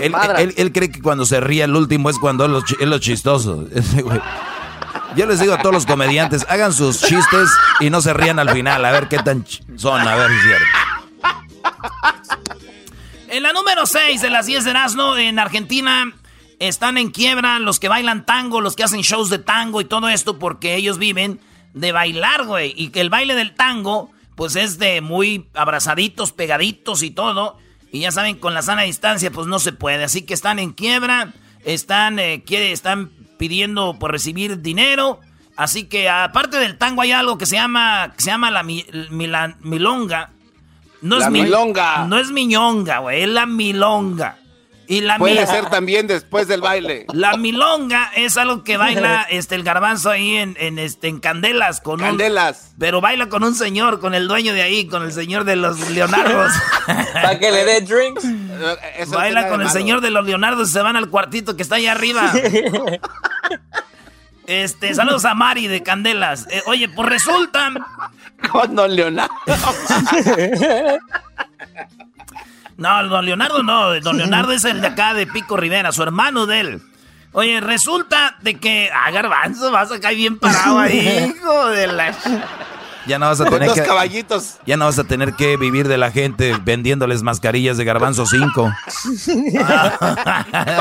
Él, 0.00 0.72
cree 0.72 0.90
que 0.90 1.00
cuando 1.00 1.24
se 1.24 1.40
ríe 1.40 1.64
el 1.64 1.74
último 1.74 2.10
es 2.10 2.18
cuando 2.18 2.44
es 2.44 2.78
lo, 2.80 2.98
chistoso. 2.98 3.66
Yo 5.16 5.26
les 5.26 5.40
digo 5.40 5.52
a 5.54 5.58
todos 5.58 5.74
los 5.74 5.86
comediantes, 5.86 6.46
hagan 6.48 6.72
sus 6.72 7.00
chistes 7.00 7.50
y 7.80 7.90
no 7.90 8.00
se 8.00 8.14
rían 8.14 8.38
al 8.38 8.50
final, 8.50 8.84
a 8.84 8.92
ver 8.92 9.08
qué 9.08 9.18
tan 9.18 9.44
son, 9.76 10.00
a 10.00 10.16
ver 10.16 10.30
si 10.30 10.36
es 10.36 10.42
cierto. 10.42 10.66
En 13.28 13.42
la 13.42 13.52
número 13.52 13.86
6 13.86 14.20
de 14.20 14.30
las 14.30 14.46
10 14.46 14.64
de 14.64 14.70
Erasmo, 14.70 15.16
en 15.16 15.38
Argentina, 15.38 16.12
están 16.58 16.98
en 16.98 17.10
quiebra 17.10 17.58
los 17.58 17.80
que 17.80 17.88
bailan 17.88 18.24
tango, 18.24 18.60
los 18.60 18.76
que 18.76 18.84
hacen 18.84 19.00
shows 19.00 19.30
de 19.30 19.38
tango 19.38 19.80
y 19.80 19.84
todo 19.84 20.08
esto, 20.08 20.38
porque 20.38 20.76
ellos 20.76 20.98
viven 20.98 21.40
de 21.74 21.92
bailar, 21.92 22.44
güey. 22.44 22.74
Y 22.76 22.90
que 22.90 23.00
el 23.00 23.10
baile 23.10 23.34
del 23.34 23.54
tango, 23.54 24.10
pues 24.34 24.56
es 24.56 24.78
de 24.78 25.00
muy 25.00 25.48
abrazaditos, 25.54 26.32
pegaditos 26.32 27.02
y 27.02 27.10
todo. 27.10 27.58
Y 27.92 28.00
ya 28.00 28.10
saben, 28.10 28.36
con 28.36 28.54
la 28.54 28.62
sana 28.62 28.82
distancia, 28.82 29.30
pues 29.30 29.46
no 29.46 29.58
se 29.58 29.72
puede. 29.72 30.02
Así 30.02 30.22
que 30.22 30.32
están 30.32 30.58
en 30.58 30.72
quiebra, 30.72 31.34
están, 31.64 32.18
eh, 32.18 32.42
quiere, 32.44 32.72
están 32.72 33.10
pidiendo 33.38 33.98
por 33.98 34.10
recibir 34.10 34.62
dinero. 34.62 35.20
Así 35.56 35.84
que 35.84 36.08
aparte 36.08 36.56
del 36.56 36.78
tango 36.78 37.02
hay 37.02 37.12
algo 37.12 37.36
que 37.36 37.44
se 37.44 37.56
llama, 37.56 38.14
que 38.16 38.22
se 38.22 38.30
llama 38.30 38.50
la, 38.50 38.62
milonga. 38.62 40.30
No 41.02 41.18
la 41.18 41.26
es 41.26 41.30
milonga. 41.30 42.06
no 42.06 42.18
es 42.18 42.30
miñonga, 42.30 42.98
güey, 43.00 43.22
es 43.22 43.28
la 43.28 43.44
milonga. 43.44 44.38
Y 44.86 45.00
la 45.00 45.16
Puede 45.18 45.46
ser 45.46 45.70
también 45.70 46.06
después 46.06 46.48
del 46.48 46.60
baile. 46.60 47.06
La 47.12 47.36
milonga 47.36 48.10
es 48.16 48.36
algo 48.36 48.64
que 48.64 48.76
baila 48.76 49.22
este 49.30 49.54
el 49.54 49.62
garbanzo 49.62 50.10
ahí 50.10 50.36
en, 50.36 50.56
en 50.58 50.78
este 50.78 51.08
en 51.08 51.20
Candelas 51.20 51.80
con 51.80 52.00
Candelas. 52.00 52.72
pero 52.78 53.00
baila 53.00 53.28
con 53.28 53.44
un 53.44 53.54
señor, 53.54 54.00
con 54.00 54.14
el 54.14 54.28
dueño 54.28 54.52
de 54.52 54.62
ahí, 54.62 54.86
con 54.86 55.02
el 55.02 55.12
señor 55.12 55.44
de 55.44 55.56
los 55.56 55.90
Leonardos. 55.90 56.52
Para 57.14 57.38
que 57.38 57.50
le 57.50 57.64
dé 57.64 57.80
drinks. 57.80 58.24
baila 59.10 59.48
con 59.48 59.62
el 59.62 59.70
señor 59.70 60.00
de 60.00 60.10
los 60.10 60.26
Leonardos 60.26 60.68
y 60.70 60.72
se 60.72 60.82
van 60.82 60.96
al 60.96 61.08
cuartito 61.08 61.56
que 61.56 61.62
está 61.62 61.76
ahí 61.76 61.86
arriba. 61.86 62.32
Este, 64.44 64.92
saludos 64.92 65.24
a 65.24 65.34
Mari 65.34 65.68
de 65.68 65.84
Candelas. 65.84 66.48
Eh, 66.50 66.62
oye, 66.66 66.88
pues 66.88 67.08
resulta. 67.08 67.72
Con 68.50 68.74
Don 68.74 68.94
Leonardo. 68.94 69.32
No, 72.82 73.08
don 73.08 73.24
Leonardo 73.24 73.62
no. 73.62 74.00
Don 74.00 74.18
Leonardo 74.18 74.50
es 74.50 74.64
el 74.64 74.80
de 74.80 74.88
acá 74.88 75.14
de 75.14 75.28
Pico 75.28 75.56
Rivera, 75.56 75.92
su 75.92 76.02
hermano 76.02 76.46
de 76.46 76.60
él. 76.60 76.82
Oye, 77.30 77.60
resulta 77.60 78.36
de 78.42 78.58
que. 78.58 78.90
Ah, 78.92 79.08
garbanzo, 79.12 79.70
vas 79.70 79.92
a 79.92 80.00
caer 80.00 80.16
bien 80.16 80.36
parado 80.36 80.80
ahí, 80.80 81.32
hijo 81.38 81.68
de 81.68 81.86
la. 81.86 82.12
Ya 83.06 83.20
no 83.20 83.26
vas 83.26 83.40
a 83.40 83.44
tener 83.44 83.68
dos 83.68 83.78
que. 83.78 83.84
caballitos. 83.84 84.56
Ya 84.66 84.76
no 84.76 84.86
vas 84.86 84.98
a 84.98 85.04
tener 85.04 85.34
que 85.34 85.56
vivir 85.56 85.86
de 85.86 85.96
la 85.96 86.10
gente 86.10 86.56
vendiéndoles 86.64 87.22
mascarillas 87.22 87.76
de 87.76 87.84
garbanzo 87.84 88.26
5. 88.26 88.52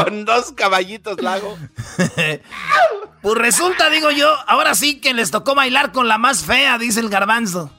Con 0.03 0.25
dos 0.25 0.51
caballitos 0.53 1.21
lago. 1.21 1.55
pues 3.21 3.37
resulta, 3.37 3.91
digo 3.91 4.09
yo, 4.09 4.27
ahora 4.47 4.73
sí 4.73 4.99
que 4.99 5.13
les 5.13 5.29
tocó 5.29 5.53
bailar 5.53 5.91
con 5.91 6.07
la 6.07 6.17
más 6.17 6.43
fea, 6.43 6.79
dice 6.79 6.99
el 6.99 7.09
garbanzo. 7.09 7.71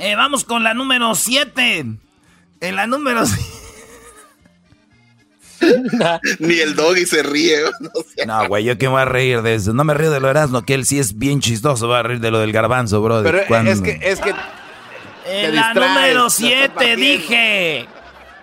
Eh, 0.00 0.14
vamos 0.16 0.44
con 0.44 0.62
la 0.64 0.72
número 0.72 1.14
7. 1.14 1.86
En 2.60 2.76
la 2.76 2.86
número 2.86 3.22
Ni 6.38 6.54
el 6.54 6.74
doggy 6.74 7.04
se 7.06 7.22
ríe. 7.22 7.58
No, 8.26 8.48
güey, 8.48 8.64
yo 8.64 8.76
que 8.78 8.86
me 8.86 8.92
voy 8.92 9.02
a 9.02 9.06
reír 9.06 9.42
de 9.42 9.54
eso. 9.54 9.72
No 9.72 9.84
me 9.84 9.94
río 9.94 10.10
de 10.10 10.20
lo 10.20 10.28
Erasmo, 10.30 10.62
que 10.62 10.74
él 10.74 10.84
sí 10.86 10.98
es 10.98 11.18
bien 11.18 11.40
chistoso. 11.40 11.88
Va 11.88 12.00
a 12.00 12.02
reír 12.02 12.20
de 12.20 12.30
lo 12.30 12.38
del 12.38 12.52
garbanzo, 12.52 13.00
bro. 13.02 13.22
Pero 13.22 13.38
es 13.38 13.80
que, 13.80 13.98
es 14.02 14.20
que. 14.20 14.34
En 15.26 15.54
la 15.54 15.74
número 15.74 16.28
7 16.30 16.96
dije. 16.96 17.86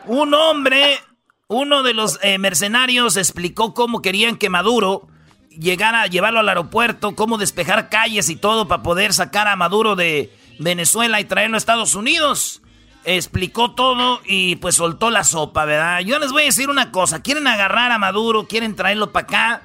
Un 0.05 0.33
hombre, 0.33 0.99
uno 1.47 1.83
de 1.83 1.93
los 1.93 2.19
eh, 2.21 2.37
mercenarios 2.37 3.17
explicó 3.17 3.73
cómo 3.73 4.01
querían 4.01 4.37
que 4.37 4.49
Maduro 4.49 5.07
llegara 5.49 6.03
a 6.03 6.07
llevarlo 6.07 6.39
al 6.39 6.49
aeropuerto, 6.49 7.15
cómo 7.15 7.37
despejar 7.37 7.89
calles 7.89 8.29
y 8.29 8.35
todo 8.35 8.67
para 8.67 8.83
poder 8.83 9.13
sacar 9.13 9.47
a 9.47 9.55
Maduro 9.55 9.95
de 9.95 10.31
Venezuela 10.59 11.19
y 11.19 11.25
traerlo 11.25 11.55
a 11.55 11.57
Estados 11.57 11.95
Unidos. 11.95 12.61
Explicó 13.03 13.71
todo 13.71 14.21
y 14.25 14.57
pues 14.57 14.75
soltó 14.75 15.09
la 15.09 15.23
sopa, 15.23 15.65
¿verdad? 15.65 16.01
Yo 16.01 16.19
les 16.19 16.31
voy 16.31 16.43
a 16.43 16.45
decir 16.45 16.69
una 16.69 16.91
cosa, 16.91 17.21
quieren 17.21 17.47
agarrar 17.47 17.91
a 17.91 17.97
Maduro, 17.97 18.47
quieren 18.47 18.75
traerlo 18.75 19.11
para 19.11 19.23
acá. 19.25 19.61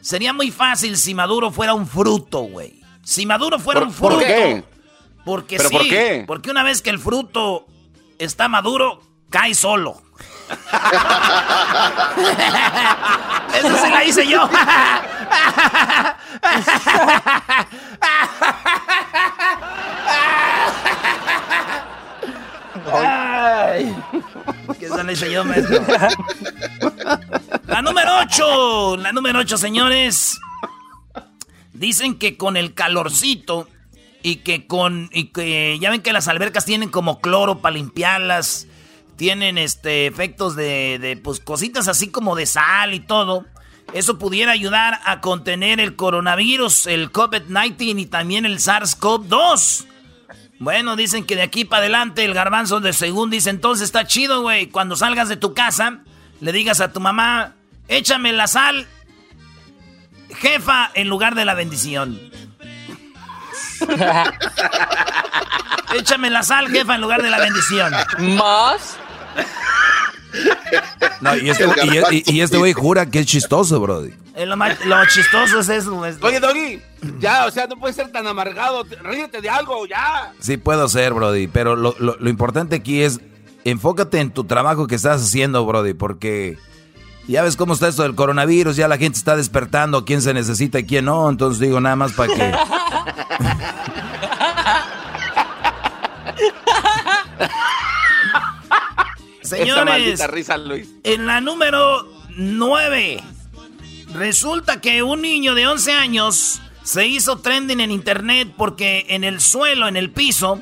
Sería 0.00 0.32
muy 0.32 0.50
fácil 0.50 0.96
si 0.96 1.14
Maduro 1.14 1.50
fuera 1.50 1.74
un 1.74 1.86
fruto, 1.86 2.40
güey. 2.40 2.82
Si 3.02 3.24
Maduro 3.24 3.58
fuera 3.58 3.80
un 3.80 3.92
fruto. 3.92 4.16
¿Por 4.16 4.26
qué? 4.26 4.64
Porque 5.24 5.58
sí, 5.58 5.68
por 5.70 5.82
qué? 5.82 6.24
porque 6.26 6.50
una 6.50 6.64
vez 6.64 6.82
que 6.82 6.90
el 6.90 6.98
fruto 6.98 7.66
está 8.18 8.48
maduro, 8.48 9.00
cae 9.30 9.54
solo. 9.54 10.02
Eso 13.54 13.76
se 13.76 13.90
la 13.90 14.04
hice 14.04 14.26
yo. 14.26 14.48
Ay, 22.92 23.94
¿Qué 24.78 24.88
se 24.88 25.04
la 25.04 25.12
hice 25.12 25.30
yo, 25.30 25.44
maestro? 25.44 25.82
La 27.66 27.82
número 27.82 28.18
8. 28.20 28.96
La 28.98 29.12
número 29.12 29.40
8, 29.40 29.58
señores. 29.58 30.38
Dicen 31.72 32.18
que 32.18 32.36
con 32.36 32.56
el 32.56 32.74
calorcito 32.74 33.68
y 34.22 34.36
que 34.36 34.66
con. 34.66 35.10
Y 35.12 35.26
que 35.26 35.78
ya 35.80 35.90
ven 35.90 36.02
que 36.02 36.12
las 36.12 36.28
albercas 36.28 36.64
tienen 36.64 36.88
como 36.88 37.20
cloro 37.20 37.60
para 37.60 37.74
limpiarlas 37.74 38.66
tienen 39.16 39.58
este 39.58 40.06
efectos 40.06 40.56
de, 40.56 40.98
de 40.98 41.16
pues 41.16 41.40
cositas 41.40 41.88
así 41.88 42.08
como 42.08 42.36
de 42.36 42.46
sal 42.46 42.94
y 42.94 43.00
todo. 43.00 43.46
Eso 43.92 44.18
pudiera 44.18 44.52
ayudar 44.52 45.00
a 45.04 45.20
contener 45.20 45.78
el 45.78 45.96
coronavirus, 45.96 46.86
el 46.86 47.12
COVID-19 47.12 48.00
y 48.00 48.06
también 48.06 48.46
el 48.46 48.58
SARS-CoV-2. 48.58 49.86
Bueno, 50.58 50.96
dicen 50.96 51.26
que 51.26 51.36
de 51.36 51.42
aquí 51.42 51.64
para 51.64 51.80
adelante 51.80 52.24
el 52.24 52.34
garbanzo 52.34 52.80
de 52.80 52.92
según 52.92 53.30
dice, 53.30 53.50
entonces 53.50 53.84
está 53.84 54.06
chido, 54.06 54.42
güey. 54.42 54.68
Cuando 54.68 54.96
salgas 54.96 55.28
de 55.28 55.36
tu 55.36 55.54
casa, 55.54 55.98
le 56.40 56.52
digas 56.52 56.80
a 56.80 56.92
tu 56.92 57.00
mamá, 57.00 57.54
échame 57.88 58.32
la 58.32 58.46
sal, 58.46 58.86
jefa, 60.36 60.90
en 60.94 61.08
lugar 61.08 61.34
de 61.34 61.44
la 61.44 61.54
bendición. 61.54 62.18
échame 65.94 66.30
la 66.30 66.44
sal, 66.44 66.68
jefa, 66.68 66.94
en 66.94 67.00
lugar 67.00 67.22
de 67.22 67.30
la 67.30 67.40
bendición. 67.40 67.92
¿Más? 68.36 68.98
No, 71.20 71.36
y 71.36 71.50
este, 71.50 71.66
y, 72.10 72.40
este 72.40 72.56
güey 72.56 72.72
jura 72.72 73.06
que 73.06 73.20
es 73.20 73.26
chistoso, 73.26 73.80
Brody. 73.80 74.12
Lo, 74.36 74.56
lo, 74.56 75.06
chistoso 75.06 75.60
es 75.60 75.68
eso. 75.68 75.96
Oye, 76.22 76.40
Doggy, 76.40 76.82
ya, 77.20 77.46
o 77.46 77.50
sea, 77.50 77.68
no 77.68 77.76
puedes 77.76 77.94
ser 77.94 78.10
tan 78.10 78.26
amargado. 78.26 78.84
Ríete 79.02 79.40
de 79.40 79.48
algo, 79.48 79.86
ya. 79.86 80.32
Sí, 80.40 80.56
puedo 80.56 80.88
ser, 80.88 81.12
Brody, 81.12 81.46
pero 81.46 81.76
lo, 81.76 81.94
lo, 82.00 82.16
lo 82.18 82.30
importante 82.30 82.76
aquí 82.76 83.02
es 83.02 83.20
enfócate 83.64 84.18
en 84.18 84.32
tu 84.32 84.44
trabajo 84.44 84.86
que 84.86 84.96
estás 84.96 85.22
haciendo, 85.22 85.64
Brody, 85.64 85.94
porque 85.94 86.58
ya 87.28 87.42
ves 87.42 87.56
cómo 87.56 87.74
está 87.74 87.88
esto 87.88 88.02
del 88.02 88.14
coronavirus, 88.14 88.76
ya 88.76 88.88
la 88.88 88.98
gente 88.98 89.18
está 89.18 89.36
despertando, 89.36 90.04
quién 90.04 90.22
se 90.22 90.34
necesita 90.34 90.80
y 90.80 90.86
quién 90.86 91.04
no, 91.04 91.30
entonces 91.30 91.60
digo 91.60 91.80
nada 91.80 91.96
más 91.96 92.12
para 92.12 92.34
que... 92.34 92.52
Señores, 99.58 100.30
risa, 100.30 100.56
Luis. 100.56 100.88
en 101.04 101.26
la 101.26 101.40
número 101.40 102.08
9, 102.30 103.22
resulta 104.14 104.80
que 104.80 105.02
un 105.02 105.22
niño 105.22 105.54
de 105.54 105.66
11 105.66 105.92
años 105.92 106.60
se 106.82 107.06
hizo 107.06 107.38
trending 107.38 107.80
en 107.80 107.90
internet 107.90 108.52
porque 108.56 109.06
en 109.08 109.24
el 109.24 109.40
suelo, 109.40 109.88
en 109.88 109.96
el 109.96 110.10
piso, 110.10 110.60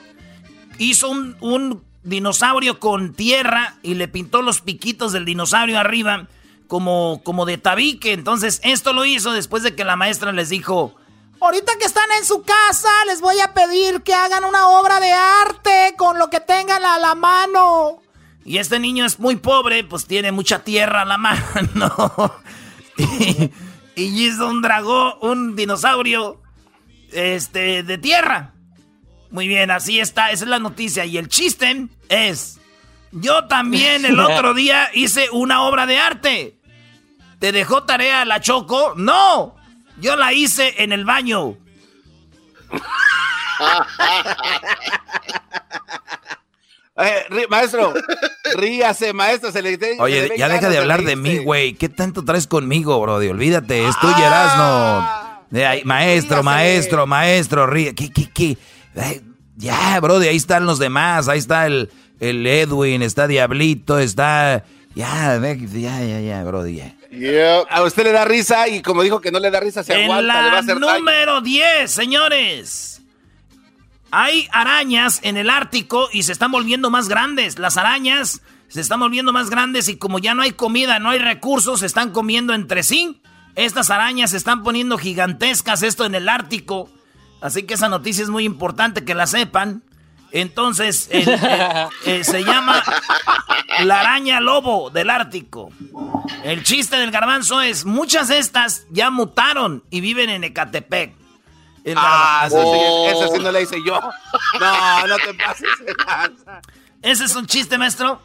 hizo 0.79 1.09
un, 1.09 1.37
un 1.41 1.85
dinosaurio 2.03 2.79
con 2.81 3.15
tierra 3.15 3.77
y 3.83 3.95
le 3.95 4.09
pintó 4.09 4.43
los 4.43 4.61
piquitos 4.61 5.13
del 5.13 5.25
dinosaurio 5.25 5.79
arriba 5.79 6.29
como, 6.67 7.21
como 7.25 7.47
de 7.47 7.59
tabique. 7.59 8.13
Entonces, 8.13 8.61
esto 8.63 8.93
lo 8.93 9.05
hizo 9.05 9.33
después 9.33 9.63
de 9.63 9.75
que 9.75 9.85
la 9.85 9.97
maestra 9.97 10.33
les 10.33 10.49
dijo: 10.49 10.95
Ahorita 11.41 11.73
que 11.79 11.87
están 11.87 12.11
en 12.19 12.25
su 12.25 12.43
casa, 12.43 12.89
les 13.07 13.21
voy 13.21 13.41
a 13.41 13.53
pedir 13.55 14.03
que 14.03 14.15
hagan 14.15 14.45
una 14.45 14.69
obra 14.69 15.01
de 15.01 15.13
arte 15.13 15.95
con 15.97 16.19
lo 16.19 16.31
que 16.31 16.41
tengan 16.41 16.85
a 16.85 16.99
la 16.99 17.15
mano. 17.15 18.01
Y 18.45 18.59
este 18.59 18.79
niño 18.79 19.05
es 19.05 19.19
muy 19.19 19.37
pobre, 19.37 19.85
pues 19.85 20.07
tiene 20.07 20.33
mucha 20.33 20.65
tierra 20.65 21.03
a 21.03 21.05
la 21.05 21.19
mano. 21.19 22.35
y, 22.97 23.51
y 23.95 24.27
hizo 24.27 24.49
un 24.49 24.63
dragón, 24.63 25.15
un 25.21 25.57
dinosaurio 25.57 26.41
este, 27.13 27.83
de 27.83 27.99
tierra. 27.99 28.55
Muy 29.31 29.47
bien, 29.47 29.71
así 29.71 30.01
está, 30.01 30.31
esa 30.31 30.45
es 30.45 30.51
la 30.51 30.59
noticia. 30.59 31.05
Y 31.05 31.19
el 31.19 31.29
chiste 31.29 31.89
es, 32.09 32.59
yo 33.13 33.47
también 33.47 34.05
el 34.05 34.19
otro 34.21 34.55
día 34.55 34.91
hice 34.95 35.29
una 35.31 35.63
obra 35.63 35.87
de 35.87 35.99
arte. 35.99 36.57
¿Te 37.39 37.53
dejó 37.53 37.85
tarea 37.85 38.25
la 38.25 38.41
Choco? 38.41 38.95
No, 38.97 39.57
yo 39.99 40.17
la 40.17 40.33
hice 40.33 40.83
en 40.83 40.93
el 40.93 41.05
baño. 41.05 41.57
Eh, 47.01 47.47
maestro, 47.49 47.95
ríase, 48.55 49.13
maestro. 49.13 49.51
Se 49.53 49.63
le, 49.63 49.79
Oye, 49.99 50.33
ya 50.37 50.49
deja 50.49 50.69
de 50.69 50.79
hablar 50.79 51.03
de 51.03 51.17
mí, 51.17 51.39
güey. 51.39 51.75
¿Qué 51.75 51.89
tanto 51.89 52.25
traes 52.25 52.47
conmigo, 52.47 53.01
Brody? 53.01 53.29
Olvídate, 53.29 53.87
es 53.87 53.99
tuyo, 54.01 54.15
ah, 54.19 55.41
maestro, 55.85 56.43
maestro, 56.43 57.07
maestro, 57.07 57.67
ríe. 57.67 57.95
¿Qué, 57.95 58.11
qué, 58.13 58.29
qué? 58.33 58.57
ya, 59.57 59.99
Brody, 60.01 60.29
ahí 60.29 60.37
están 60.37 60.67
los 60.67 60.79
demás. 60.79 61.29
Ahí 61.29 61.39
está 61.39 61.67
el, 61.67 61.91
el 62.19 62.47
Edwin, 62.47 63.03
está 63.03 63.27
Diablito, 63.27 63.99
está. 63.99 64.65
Ya, 64.95 65.39
ya, 65.41 66.01
ya, 66.05 66.21
ya, 66.21 66.45
Brody, 66.45 66.77
ya. 66.77 66.95
A 67.71 67.83
usted 67.83 68.05
le 68.05 68.13
da 68.13 68.25
risa 68.25 68.69
y 68.69 68.83
como 68.83 69.03
dijo 69.03 69.21
que 69.21 69.33
no 69.33 69.41
le 69.41 69.51
da 69.51 69.61
risa, 69.61 69.83
se 69.83 69.93
en 69.95 70.05
aguanta, 70.05 70.43
le 70.43 70.51
va 70.51 70.57
a 70.57 70.61
hacer 70.61 70.79
número 70.79 71.41
10, 71.41 71.91
señores. 71.91 73.00
Hay 74.11 74.49
arañas 74.53 75.21
en 75.23 75.37
el 75.37 75.51
Ártico 75.51 76.09
y 76.13 76.25
se 76.25 76.33
están 76.33 76.51
volviendo 76.51 76.91
más 76.91 77.09
grandes. 77.09 77.59
Las 77.59 77.77
arañas 77.77 78.43
se 78.69 78.81
están 78.81 79.01
volviendo 79.01 79.33
más 79.33 79.51
grandes 79.51 79.89
y 79.89 79.97
como 79.97 80.19
ya 80.19 80.35
no 80.35 80.43
hay 80.43 80.53
comida, 80.53 80.99
no 80.99 81.11
hay 81.11 81.19
recursos, 81.19 81.81
se 81.81 81.87
están 81.87 82.11
comiendo 82.11 82.53
entre 82.55 82.83
sí. 82.83 83.21
Estas 83.57 83.91
arañas 83.91 84.31
se 84.31 84.37
están 84.37 84.63
poniendo 84.63 84.99
gigantescas, 84.99 85.83
esto 85.83 86.05
en 86.05 86.15
el 86.15 86.29
Ártico. 86.29 86.89
Así 87.41 87.65
que 87.65 87.75
esa 87.75 87.89
noticia 87.89 88.23
es 88.23 88.31
muy 88.31 88.45
importante 88.45 89.05
que 89.05 89.15
la 89.15 89.27
sepan. 89.27 89.83
Entonces, 90.33 91.09
eh, 91.11 92.25
se 92.25 92.45
llama 92.45 92.83
la 93.85 94.01
araña 94.01 94.41
lobo 94.41 94.91
del 94.91 95.11
Ártico. 95.11 95.71
El 96.45 96.63
chiste 96.63 96.97
del 96.97 97.11
garbanzo 97.11 97.61
es, 97.61 97.85
muchas 97.85 98.29
de 98.29 98.39
estas 98.39 98.87
ya 98.91 99.11
mutaron 99.11 99.85
y 99.91 100.01
viven 100.01 100.31
en 100.31 100.45
Ecatepec. 100.45 101.20
Ah, 101.97 102.45
eso, 102.47 103.29
sí, 103.35 103.43
no 103.43 103.53
le 103.53 103.63
hice 103.63 103.77
yo. 103.85 104.01
No, 104.61 105.07
no 105.07 105.17
te 105.17 105.35
pases. 105.35 105.69
¿Ese 107.03 107.25
es 107.25 107.35
un 107.35 107.47
chiste, 107.47 107.79
maestro? 107.79 108.21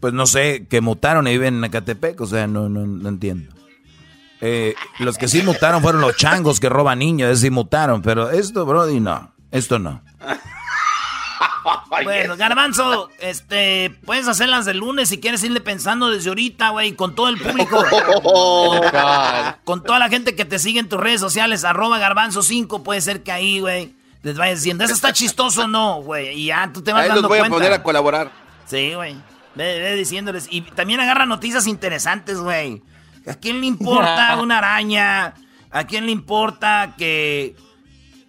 Pues 0.00 0.12
no 0.14 0.26
sé, 0.26 0.66
que 0.68 0.80
mutaron 0.80 1.26
y 1.26 1.32
viven 1.32 1.56
en 1.56 1.64
Ecatepec, 1.64 2.20
o 2.20 2.26
sea, 2.26 2.46
no, 2.46 2.68
no, 2.68 2.86
no 2.86 3.08
entiendo. 3.08 3.54
Eh, 4.40 4.74
los 4.98 5.18
que 5.18 5.28
sí 5.28 5.42
mutaron 5.42 5.82
fueron 5.82 6.00
los 6.00 6.16
changos 6.16 6.60
que 6.60 6.70
roban 6.70 7.00
niños, 7.00 7.40
sí 7.40 7.50
mutaron, 7.50 8.00
pero 8.00 8.30
esto, 8.30 8.64
Brody, 8.64 9.00
no, 9.00 9.32
esto 9.50 9.78
no. 9.78 10.02
Bueno, 12.04 12.36
Garbanzo, 12.36 13.10
este, 13.20 13.90
puedes 14.04 14.28
hacerlas 14.28 14.64
de 14.64 14.74
lunes 14.74 15.08
si 15.08 15.20
quieres 15.20 15.42
irle 15.44 15.60
pensando 15.60 16.10
desde 16.10 16.28
ahorita, 16.28 16.70
güey, 16.70 16.92
con 16.92 17.14
todo 17.14 17.28
el 17.28 17.38
público. 17.38 17.82
con 19.64 19.82
toda 19.82 19.98
la 19.98 20.08
gente 20.08 20.34
que 20.34 20.44
te 20.44 20.58
sigue 20.58 20.80
en 20.80 20.88
tus 20.88 21.00
redes 21.00 21.20
sociales, 21.20 21.64
arroba 21.64 21.98
Garbanzo5, 21.98 22.82
puede 22.82 23.00
ser 23.00 23.22
que 23.22 23.32
ahí, 23.32 23.60
güey, 23.60 23.94
les 24.22 24.36
vayas 24.36 24.60
diciendo, 24.60 24.84
¿eso 24.84 24.94
está 24.94 25.12
chistoso 25.12 25.62
o 25.64 25.68
no, 25.68 26.02
güey? 26.02 26.28
Y 26.38 26.46
ya 26.46 26.70
tú 26.72 26.82
te 26.82 26.92
vas 26.92 27.02
ahí 27.02 27.08
dando 27.08 27.22
los 27.22 27.28
voy 27.28 27.38
a 27.38 27.48
poner 27.48 27.72
a 27.72 27.82
colaborar. 27.82 28.30
Sí, 28.66 28.94
güey. 28.94 29.16
Ve, 29.54 29.96
diciéndoles. 29.96 30.46
Y 30.50 30.60
también 30.62 31.00
agarra 31.00 31.26
noticias 31.26 31.66
interesantes, 31.66 32.38
güey. 32.38 32.82
¿A 33.26 33.34
quién 33.34 33.60
le 33.60 33.66
importa 33.66 34.36
una 34.40 34.58
araña? 34.58 35.34
¿A 35.70 35.84
quién 35.84 36.06
le 36.06 36.12
importa 36.12 36.94
que... 36.96 37.56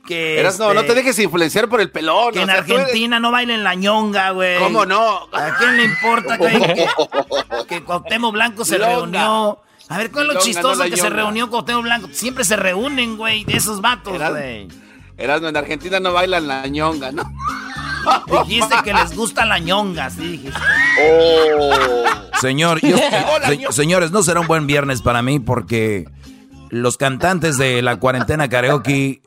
que 0.06 0.44
no, 0.60 0.74
no 0.74 0.82
te 0.82 0.88
este, 0.88 0.96
dejes 0.96 1.20
influenciar 1.20 1.70
por 1.70 1.82
el 1.82 1.92
pelón. 1.92 2.34
Que 2.34 2.42
en 2.42 2.50
Argentina 2.50 3.20
no 3.20 3.32
bailen 3.32 3.64
la 3.64 3.76
ñonga, 3.76 4.32
güey. 4.32 4.60
¿Cómo 4.60 4.86
no? 4.86 5.28
¿A 5.32 5.56
quién 5.58 5.78
le 5.78 5.84
importa 5.86 6.38
que, 6.38 6.88
que, 7.68 7.84
Cuauhtémoc 7.84 8.34
Blanco 8.34 8.66
se 8.66 8.78
reunió? 8.78 9.60
A 9.90 9.98
ver, 9.98 10.12
¿cuál 10.12 10.30
es 10.30 10.34
lo 10.36 10.40
chistoso 10.42 10.84
que 10.84 10.98
se 10.98 11.10
reunió 11.10 11.50
Cuauhtémoc 11.50 11.84
Blanco? 11.84 12.10
Siempre 12.12 12.44
se 12.44 12.56
reúnen, 12.56 13.18
güey, 13.18 13.44
de 13.44 13.58
esos 13.58 13.82
vatos, 13.82 14.18
güey. 14.18 14.68
Erasmo, 15.18 15.50
en 15.50 15.58
Argentina 15.58 16.00
no 16.00 16.14
bailan 16.14 16.48
la 16.48 16.66
ñonga, 16.68 17.12
¿no? 17.12 17.24
Dijiste 18.48 18.76
que 18.84 18.94
les 18.94 19.16
gusta 19.16 19.46
la 19.46 19.60
ñonga, 19.60 20.10
sí 20.10 20.28
dijiste. 20.28 20.60
Oh. 21.02 22.04
Señor, 22.40 22.80
señores, 23.70 24.12
no 24.12 24.24
será 24.24 24.40
un 24.40 24.48
buen 24.48 24.68
viernes 24.68 25.02
para 25.02 25.22
mí 25.22 25.40
porque 25.40 26.06
los 26.70 26.98
cantantes 26.98 27.58
de 27.58 27.82
la 27.82 27.98
cuarentena 27.98 28.50
karaoke... 28.50 29.22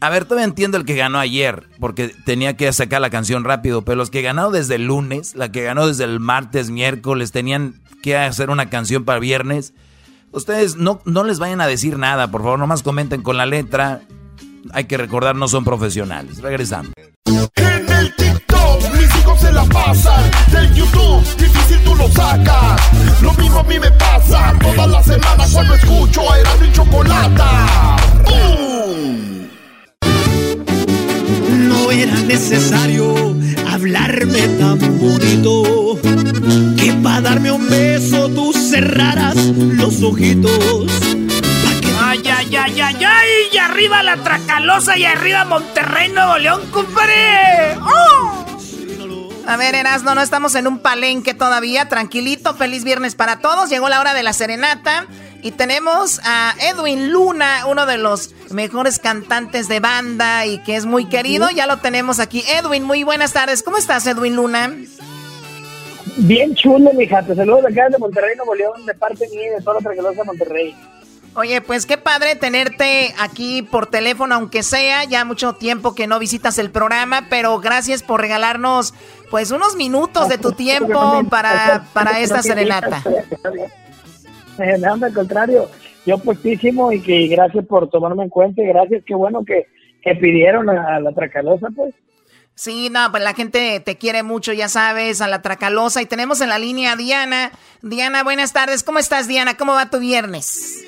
a 0.00 0.10
ver, 0.10 0.24
todavía 0.24 0.44
entiendo 0.44 0.76
el 0.76 0.84
que 0.84 0.96
ganó 0.96 1.18
ayer, 1.18 1.68
porque 1.80 2.14
tenía 2.24 2.56
que 2.56 2.72
sacar 2.72 3.00
la 3.00 3.10
canción 3.10 3.44
rápido, 3.44 3.82
pero 3.82 3.96
los 3.96 4.10
que 4.10 4.22
ganó 4.22 4.50
desde 4.50 4.76
el 4.76 4.86
lunes, 4.86 5.34
la 5.34 5.50
que 5.50 5.62
ganó 5.62 5.86
desde 5.86 6.04
el 6.04 6.20
martes, 6.20 6.70
miércoles, 6.70 7.32
tenían 7.32 7.80
que 8.02 8.16
hacer 8.16 8.50
una 8.50 8.70
canción 8.70 9.04
para 9.04 9.18
viernes. 9.18 9.74
Ustedes 10.32 10.76
no, 10.76 11.00
no 11.04 11.24
les 11.24 11.38
vayan 11.38 11.60
a 11.60 11.66
decir 11.66 11.98
nada, 11.98 12.30
por 12.30 12.42
favor, 12.42 12.58
nomás 12.58 12.82
comenten 12.82 13.22
con 13.22 13.36
la 13.36 13.46
letra 13.46 14.02
hay 14.72 14.84
que 14.84 14.96
recordar, 14.96 15.36
no 15.36 15.48
son 15.48 15.64
profesionales. 15.64 16.38
Regresamos. 16.38 16.92
En 17.56 17.88
el 17.88 18.14
TikTok, 18.14 18.92
mis 18.94 19.16
hijos 19.16 19.40
se 19.40 19.52
la 19.52 19.64
pasan. 19.64 20.30
Del 20.50 20.74
YouTube, 20.74 21.24
difícil 21.36 21.78
tú 21.84 21.94
lo 21.94 22.08
sacas. 22.08 23.22
Lo 23.22 23.32
mismo 23.34 23.60
a 23.60 23.64
mí 23.64 23.78
me 23.78 23.90
pasa. 23.92 24.54
Todas 24.60 24.90
las 24.90 25.06
semanas 25.06 25.50
cuando 25.52 25.74
escucho 25.74 26.22
a 26.30 26.38
y 26.64 26.72
Chocolata. 26.72 28.15
No 31.48 31.90
era 31.90 32.14
necesario 32.22 33.14
hablarme 33.68 34.48
tan 34.58 34.78
bonito. 34.98 35.98
Que 36.76 36.92
para 37.02 37.20
darme 37.20 37.50
un 37.50 37.68
beso 37.68 38.28
tú 38.28 38.52
cerraras 38.52 39.34
los 39.36 40.02
ojitos 40.02 40.86
Ay, 41.98 42.22
ay, 42.28 42.56
ay, 42.56 42.80
ay, 42.80 43.04
ay. 43.04 43.28
Y 43.52 43.58
arriba 43.58 44.02
la 44.02 44.16
Tracalosa 44.18 44.96
y 44.96 45.04
arriba 45.04 45.44
Monterrey, 45.44 46.10
Nuevo 46.10 46.38
León, 46.38 46.60
compadre. 46.70 47.76
¡Oh! 47.80 48.44
A 49.48 49.56
ver, 49.56 49.74
Erasno, 49.76 50.14
no 50.14 50.20
estamos 50.20 50.54
en 50.56 50.66
un 50.66 50.78
palenque 50.78 51.32
todavía. 51.32 51.88
Tranquilito, 51.88 52.54
feliz 52.54 52.84
viernes 52.84 53.14
para 53.14 53.38
todos. 53.38 53.70
Llegó 53.70 53.88
la 53.88 54.00
hora 54.00 54.12
de 54.12 54.22
la 54.22 54.32
serenata. 54.32 55.06
Y 55.46 55.52
tenemos 55.52 56.20
a 56.24 56.56
Edwin 56.60 57.12
Luna, 57.12 57.66
uno 57.68 57.86
de 57.86 57.98
los 57.98 58.34
mejores 58.50 58.98
cantantes 58.98 59.68
de 59.68 59.78
banda 59.78 60.44
y 60.44 60.58
que 60.64 60.74
es 60.74 60.86
muy 60.86 61.08
querido. 61.08 61.50
Ya 61.50 61.68
lo 61.68 61.76
tenemos 61.76 62.18
aquí. 62.18 62.42
Edwin, 62.48 62.82
muy 62.82 63.04
buenas 63.04 63.32
tardes. 63.32 63.62
¿Cómo 63.62 63.76
estás, 63.76 64.08
Edwin 64.08 64.34
Luna? 64.34 64.74
Bien 66.16 66.52
chulo, 66.56 66.92
mija. 66.94 67.22
Te 67.22 67.36
saludo 67.36 67.62
de 67.62 67.68
acá 67.68 67.88
de 67.88 67.96
Monterrey, 67.98 68.34
Nuevo 68.34 68.56
León, 68.56 68.84
de 68.86 68.94
parte 68.94 69.28
mía 69.28 69.46
y 69.46 69.50
de 69.50 69.60
toda 69.62 69.74
la 69.74 69.82
Tracalosa 69.82 70.18
de 70.18 70.24
Monterrey. 70.24 70.74
Oye, 71.36 71.60
pues 71.60 71.86
qué 71.86 71.96
padre 71.96 72.34
tenerte 72.34 73.14
aquí 73.16 73.62
por 73.62 73.86
teléfono, 73.86 74.34
aunque 74.34 74.64
sea 74.64 75.04
ya 75.04 75.24
mucho 75.24 75.52
tiempo 75.52 75.94
que 75.94 76.08
no 76.08 76.18
visitas 76.18 76.58
el 76.58 76.72
programa, 76.72 77.26
pero 77.30 77.60
gracias 77.60 78.02
por 78.02 78.20
regalarnos 78.20 78.94
pues 79.30 79.52
unos 79.52 79.76
minutos 79.76 80.28
de 80.28 80.38
tu 80.38 80.52
tiempo 80.52 81.22
para, 81.30 81.84
para 81.92 82.18
esta 82.18 82.42
serenata. 82.42 83.04
Nada, 84.78 85.06
al 85.06 85.14
contrario, 85.14 85.68
yo 86.04 86.18
puestísimo 86.18 86.92
y 86.92 87.00
que 87.00 87.26
gracias 87.28 87.66
por 87.66 87.88
tomarme 87.90 88.24
en 88.24 88.30
cuenta 88.30 88.62
y 88.62 88.66
gracias, 88.66 89.02
qué 89.04 89.14
bueno 89.14 89.44
que, 89.44 89.66
que 90.02 90.14
pidieron 90.14 90.70
a 90.70 91.00
la 91.00 91.12
Tracalosa, 91.12 91.68
pues. 91.74 91.94
Sí, 92.56 92.88
no, 92.90 93.10
pues 93.10 93.22
la 93.22 93.34
gente 93.34 93.80
te 93.80 93.96
quiere 93.96 94.22
mucho, 94.22 94.54
ya 94.54 94.70
sabes, 94.70 95.20
a 95.20 95.28
la 95.28 95.42
Tracalosa. 95.42 96.00
Y 96.00 96.06
tenemos 96.06 96.40
en 96.40 96.48
la 96.48 96.58
línea 96.58 96.92
a 96.92 96.96
Diana. 96.96 97.52
Diana, 97.82 98.24
buenas 98.24 98.54
tardes. 98.54 98.82
¿Cómo 98.82 98.98
estás, 98.98 99.28
Diana? 99.28 99.58
¿Cómo 99.58 99.74
va 99.74 99.90
tu 99.90 99.98
viernes? 99.98 100.82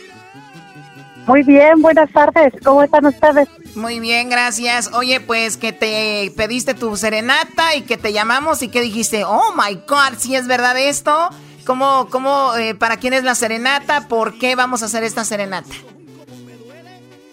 Muy 1.27 1.43
bien, 1.43 1.83
buenas 1.83 2.11
tardes. 2.11 2.55
¿Cómo 2.65 2.83
están 2.83 3.05
ustedes? 3.05 3.49
Muy 3.77 4.01
bien, 4.01 4.31
gracias. 4.31 4.91
Oye, 4.95 5.21
pues 5.21 5.59
que 5.59 5.75
te 5.75 6.33
pediste 6.39 6.73
tu 6.73 6.97
serenata 6.97 7.77
y 7.77 7.83
que 7.83 7.99
te 7.99 8.15
llamamos 8.15 8.63
y 8.63 8.69
que 8.69 8.81
dijiste, 8.81 9.25
oh 9.25 9.53
my 9.55 9.75
God, 9.87 10.17
si 10.17 10.37
es 10.37 10.47
verdad 10.47 10.79
esto. 10.79 11.29
¿Cómo, 11.69 12.09
cómo, 12.09 12.57
eh, 12.57 12.75
para 12.75 12.97
quién 12.97 13.13
es 13.13 13.25
la 13.25 13.35
serenata? 13.35 14.09
¿Por 14.09 14.39
qué 14.39 14.57
vamos 14.57 14.83
a 14.83 14.87
hacer 14.87 15.05
esta 15.05 15.23
serenata? 15.23 15.69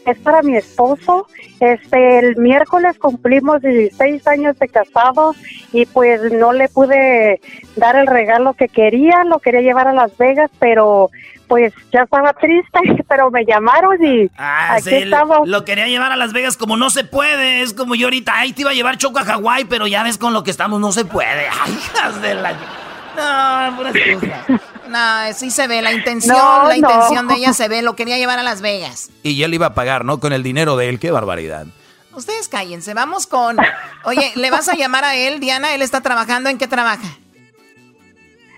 Es 0.05 0.17
para 0.17 0.41
mi 0.41 0.57
esposo. 0.57 1.27
Este, 1.61 2.19
el 2.19 2.35
miércoles 2.35 2.99
cumplimos 2.99 3.61
16 3.61 4.27
años 4.27 4.59
de 4.59 4.67
casado 4.67 5.33
y 5.71 5.85
pues 5.85 6.33
no 6.33 6.51
le 6.51 6.67
pude 6.67 7.39
dar 7.77 7.95
el 7.95 8.07
regalo 8.07 8.55
que 8.55 8.67
quería, 8.67 9.23
lo 9.23 9.39
quería 9.39 9.61
llevar 9.61 9.87
a 9.87 9.93
Las 9.93 10.17
Vegas, 10.17 10.51
pero 10.59 11.11
pues 11.47 11.73
ya 11.93 12.01
estaba 12.01 12.33
triste, 12.33 12.79
pero 13.07 13.31
me 13.31 13.45
llamaron 13.45 14.03
y 14.03 14.29
ah, 14.37 14.75
aquí 14.75 14.95
estamos. 14.95 15.47
Lo 15.47 15.63
quería 15.63 15.87
llevar 15.87 16.11
a 16.11 16.17
Las 16.17 16.33
Vegas 16.33 16.57
como 16.57 16.75
no 16.75 16.89
se 16.89 17.05
puede, 17.05 17.61
es 17.61 17.73
como 17.73 17.95
yo 17.95 18.07
ahorita, 18.07 18.33
ay, 18.35 18.51
te 18.51 18.63
iba 18.63 18.71
a 18.71 18.73
llevar 18.73 18.97
Choco 18.97 19.19
a 19.19 19.23
Hawái, 19.23 19.63
pero 19.63 19.87
ya 19.87 20.03
ves 20.03 20.17
con 20.17 20.33
lo 20.33 20.43
que 20.43 20.51
estamos, 20.51 20.81
no 20.81 20.91
se 20.91 21.05
puede. 21.05 21.47
Ay, 21.63 21.71
hijas 21.71 22.21
de 22.21 22.35
la... 22.35 22.84
No, 23.15 23.77
pura 23.77 23.91
excusa. 23.91 24.45
No, 24.87 25.33
sí 25.33 25.49
se 25.51 25.67
ve, 25.67 25.81
la 25.81 25.93
intención, 25.93 26.67
la 26.67 26.77
intención 26.77 27.27
de 27.27 27.35
ella 27.35 27.53
se 27.53 27.67
ve, 27.67 27.81
lo 27.81 27.95
quería 27.95 28.17
llevar 28.17 28.39
a 28.39 28.43
Las 28.43 28.61
Vegas. 28.61 29.09
Y 29.23 29.35
ya 29.35 29.47
le 29.47 29.55
iba 29.55 29.67
a 29.67 29.73
pagar, 29.73 30.05
¿no? 30.05 30.19
Con 30.19 30.33
el 30.33 30.43
dinero 30.43 30.77
de 30.77 30.89
él, 30.89 30.99
qué 30.99 31.11
barbaridad. 31.11 31.65
Ustedes 32.13 32.47
cállense, 32.47 32.93
vamos 32.93 33.27
con... 33.27 33.57
Oye, 34.05 34.31
¿le 34.35 34.51
vas 34.51 34.69
a 34.69 34.75
llamar 34.75 35.03
a 35.03 35.15
él, 35.15 35.39
Diana? 35.39 35.73
¿Él 35.73 35.81
está 35.81 36.01
trabajando? 36.01 36.49
¿En 36.49 36.57
qué 36.57 36.67
trabaja? 36.67 37.07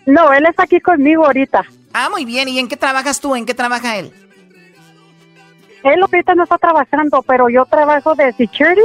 No, 0.06 0.32
él 0.32 0.46
está 0.46 0.63
aquí 0.63 0.80
conmigo 0.80 1.26
ahorita. 1.26 1.65
Ah, 1.93 2.10
muy 2.10 2.24
bien. 2.24 2.48
¿Y 2.48 2.60
en 2.60 2.67
qué 2.67 2.78
trabajas 2.78 3.20
tú? 3.20 3.36
¿En 3.36 3.46
qué 3.46 3.54
trabaja 3.54 3.98
él? 3.98 4.13
Él 5.84 6.02
ahorita 6.02 6.36
no 6.36 6.43
está 6.43 6.58
trabajando, 6.58 7.24
pero 7.24 7.50
yo 7.50 7.65
trabajo 7.65 8.13
de 8.15 8.32
security. 8.34 8.82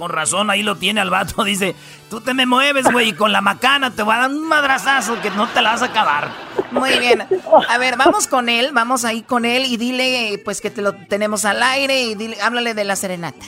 Con 0.00 0.10
razón, 0.10 0.48
ahí 0.48 0.62
lo 0.62 0.76
tiene 0.76 1.02
al 1.02 1.10
vato. 1.10 1.44
Dice, 1.44 1.74
tú 2.08 2.22
te 2.22 2.32
me 2.32 2.46
mueves, 2.46 2.90
güey, 2.90 3.10
y 3.10 3.12
con 3.12 3.32
la 3.32 3.42
macana 3.42 3.94
te 3.94 4.02
va 4.02 4.14
a 4.14 4.20
dar 4.20 4.30
un 4.30 4.48
madrazazo 4.48 5.20
que 5.20 5.30
no 5.30 5.46
te 5.48 5.60
la 5.60 5.72
vas 5.72 5.82
a 5.82 5.86
acabar. 5.86 6.28
Muy 6.70 6.98
bien. 6.98 7.22
A 7.68 7.76
ver, 7.76 7.98
vamos 7.98 8.26
con 8.26 8.48
él, 8.48 8.70
vamos 8.72 9.04
ahí 9.04 9.20
con 9.20 9.44
él 9.44 9.66
y 9.66 9.76
dile, 9.76 10.40
pues, 10.42 10.62
que 10.62 10.70
te 10.70 10.80
lo 10.80 10.94
tenemos 10.94 11.44
al 11.44 11.62
aire 11.62 12.00
y 12.00 12.14
dile, 12.14 12.40
háblale 12.40 12.72
de 12.72 12.84
la 12.84 12.96
serenata. 12.96 13.44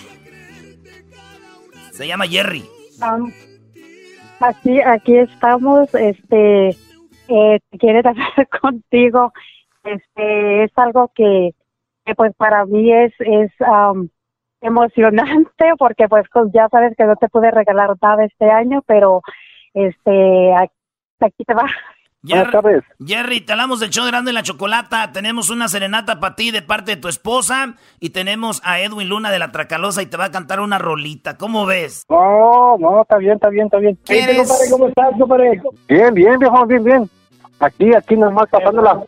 Se 1.93 2.07
llama 2.07 2.27
Jerry. 2.27 2.69
aquí, 4.41 4.79
aquí 4.83 5.17
estamos, 5.17 5.89
este 5.95 6.77
eh, 7.29 7.61
quiere 7.79 8.01
hablar 8.05 8.49
contigo. 8.61 9.33
Este 9.85 10.65
es 10.65 10.73
algo 10.77 11.11
que, 11.15 11.53
pues 12.15 12.35
para 12.37 12.67
mí 12.67 12.93
es 12.93 13.15
es 13.21 13.51
emocionante 14.63 15.73
porque 15.79 16.09
pues 16.09 16.25
ya 16.55 16.69
sabes 16.71 16.95
que 16.97 17.05
no 17.05 17.17
te 17.17 17.29
pude 17.29 17.51
regalar 17.51 17.91
nada 18.01 18.25
este 18.25 18.51
año, 18.51 18.83
pero 18.87 19.21
este 19.75 20.55
aquí, 21.21 21.45
te 21.45 21.55
va. 21.55 21.67
Jerry, 22.25 22.81
Jerry, 23.05 23.41
te 23.41 23.53
hablamos 23.53 23.81
del 23.81 23.91
show 23.91 24.05
de 24.05 24.13
Grande 24.13 24.33
la 24.33 24.45
Chocolata. 24.45 25.11
Tenemos 25.11 25.51
una 25.51 25.67
serenata 25.67 26.21
para 26.21 26.37
ti 26.37 26.53
de 26.53 26.63
parte 26.63 26.93
de 26.93 26.97
tu 26.97 27.09
esposa. 27.09 27.75
Y 27.99 28.11
tenemos 28.11 28.63
a 28.65 28.79
Edwin 28.79 29.09
Luna 29.09 29.33
de 29.33 29.41
la 29.41 29.51
Tracalosa 29.51 30.03
y 30.03 30.07
te 30.07 30.17
va 30.17 30.27
a 30.27 30.31
cantar 30.31 30.61
una 30.61 30.79
rolita. 30.79 31.37
¿Cómo 31.37 31.67
ves? 31.67 32.05
No, 32.09 32.79
no, 32.79 33.03
está 33.03 33.17
bien, 33.17 33.35
está 33.35 33.49
bien, 33.49 33.67
está 33.67 33.79
bien. 33.79 33.97
¿Cómo 34.71 34.87
estás, 34.87 35.11
compadre? 35.19 35.61
Bien, 35.89 36.15
bien, 36.15 36.39
viejo, 36.39 36.65
bien, 36.65 36.85
bien. 36.85 37.11
Aquí, 37.59 37.93
aquí 37.93 38.17
nomás 38.17 38.49
pasando 38.49 38.83
la, 38.83 39.03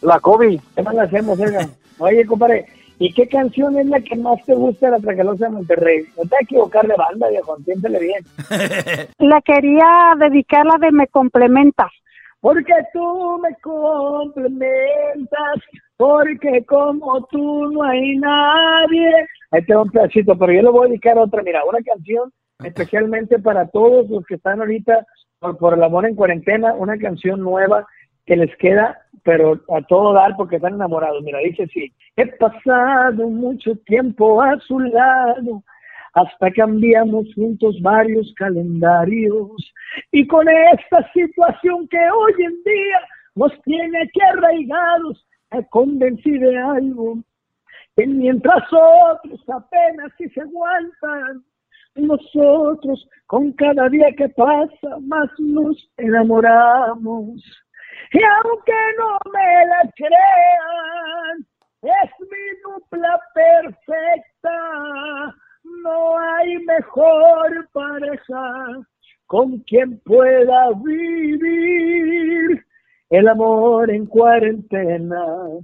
la 0.00 0.18
COVID. 0.18 0.58
¿Qué 0.74 0.82
más 0.82 0.96
hacemos, 0.96 1.38
Oye, 1.98 2.24
compadre, 2.24 2.64
¿y 3.00 3.12
qué 3.12 3.26
canción 3.26 3.76
es 3.76 3.86
la 3.86 4.00
que 4.00 4.14
más 4.14 4.44
te 4.44 4.54
gusta 4.54 4.86
de 4.86 4.92
la 4.92 5.00
Tracalosa 5.00 5.46
de 5.46 5.52
Monterrey? 5.52 6.04
No 6.16 6.22
te 6.22 6.28
vas 6.28 6.40
a 6.40 6.44
equivocar 6.44 6.86
de 6.86 6.94
banda, 6.94 7.28
viejo, 7.30 7.56
entiéndele 7.56 7.98
bien. 7.98 8.24
la 9.18 9.40
quería 9.40 10.14
dedicar 10.20 10.66
la 10.66 10.76
de 10.78 10.92
Me 10.92 11.08
Complementas. 11.08 11.90
Porque 12.40 12.72
tú 12.92 13.38
me 13.42 13.54
complementas, 13.56 14.70
porque 15.96 16.64
como 16.64 17.26
tú 17.26 17.70
no 17.70 17.82
hay 17.82 18.16
nadie. 18.16 19.10
Ahí 19.50 19.62
tengo 19.66 19.82
un 19.82 19.90
pedacito, 19.90 20.38
pero 20.38 20.52
yo 20.52 20.62
le 20.62 20.70
voy 20.70 20.86
a 20.86 20.88
dedicar 20.88 21.18
otra, 21.18 21.42
mira, 21.42 21.60
una 21.64 21.80
canción 21.82 22.32
especialmente 22.64 23.38
para 23.38 23.68
todos 23.68 24.08
los 24.08 24.24
que 24.26 24.34
están 24.34 24.60
ahorita 24.60 25.06
por, 25.58 25.74
el 25.74 25.82
amor 25.82 26.06
en 26.06 26.14
cuarentena, 26.14 26.74
una 26.74 26.98
canción 26.98 27.40
nueva 27.40 27.86
que 28.30 28.36
les 28.36 28.56
queda, 28.58 28.96
pero 29.24 29.60
a 29.76 29.82
todo 29.88 30.12
dar 30.12 30.36
porque 30.36 30.54
están 30.54 30.74
enamorados. 30.74 31.20
Mira, 31.24 31.40
dice 31.40 31.64
así, 31.64 31.92
he 32.14 32.26
pasado 32.36 33.28
mucho 33.28 33.74
tiempo 33.86 34.40
a 34.40 34.56
su 34.60 34.78
lado, 34.78 35.64
hasta 36.14 36.52
cambiamos 36.52 37.26
juntos 37.34 37.74
varios 37.82 38.32
calendarios. 38.36 39.50
Y 40.12 40.28
con 40.28 40.46
esta 40.48 41.10
situación 41.12 41.88
que 41.88 41.98
hoy 41.98 42.34
en 42.38 42.62
día 42.62 43.00
nos 43.34 43.52
tiene 43.62 44.08
que 44.14 44.22
arraigados, 44.22 45.26
me 45.50 45.66
convencí 45.66 46.38
de 46.38 46.56
algo, 46.56 47.18
que 47.96 48.06
mientras 48.06 48.62
otros 48.70 49.40
apenas 49.48 50.12
si 50.16 50.28
se 50.28 50.40
aguantan, 50.40 51.42
nosotros 51.96 53.08
con 53.26 53.50
cada 53.54 53.88
día 53.88 54.12
que 54.16 54.28
pasa 54.28 54.98
más 55.00 55.28
nos 55.40 55.76
enamoramos. 55.96 57.42
Y 58.12 58.22
aunque 58.22 58.72
no 58.98 59.18
me 59.32 59.66
la 59.66 59.82
crean, 59.96 61.46
es 61.82 62.10
mi 62.20 62.60
dupla 62.62 63.20
perfecta. 63.34 65.34
No 65.62 66.18
hay 66.18 66.58
mejor 66.64 67.68
pareja 67.72 68.86
con 69.26 69.58
quien 69.60 70.00
pueda 70.00 70.70
vivir 70.82 72.64
el 73.10 73.28
amor 73.28 73.90
en 73.90 74.06
cuarentena 74.06 75.60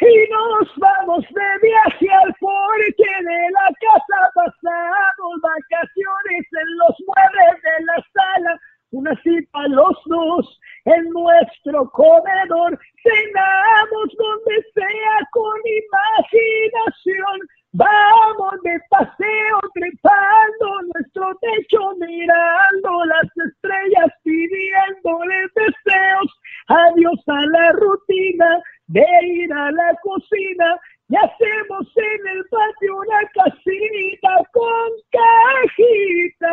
y 0.00 0.30
nos 0.30 0.68
vamos 0.76 1.24
de 1.30 1.68
viaje 1.68 2.08
al 2.22 2.32
porche 2.38 3.10
de 3.20 3.50
la 3.50 3.68
casa, 3.80 4.30
pasamos 4.34 5.40
vacaciones 5.42 6.46
en 6.52 6.76
los 6.78 6.96
muebles 7.06 7.62
de 7.62 7.84
la 7.84 7.96
sala, 8.12 8.60
una 8.92 9.14
cita 9.22 9.68
los 9.68 9.96
dos 10.06 10.60
en 10.88 11.04
nuestro 11.10 11.90
comedor, 11.90 12.78
cenamos 13.02 14.08
donde 14.16 14.64
sea 14.74 15.16
con 15.32 15.56
imaginación, 15.84 17.38
vamos 17.72 18.54
de 18.62 18.80
paseo 18.88 19.58
trepando 19.74 20.82
nuestro 20.94 21.38
techo, 21.42 21.78
mirando 21.98 23.04
las 23.04 23.28
estrellas, 23.48 24.10
pidiéndoles 24.22 25.50
deseos, 25.54 26.40
adiós 26.68 27.22
a 27.26 27.46
la 27.46 27.72
rutina, 27.72 28.62
de 28.86 29.04
ir 29.24 29.52
a 29.52 29.70
la 29.70 29.94
cocina 30.02 30.80
y 31.08 31.16
hacemos 31.16 31.86
en 31.96 32.28
el 32.28 32.44
patio 32.50 32.96
una 32.96 33.20
casita 33.32 34.28
con 34.52 34.90
cajitas. 35.10 36.50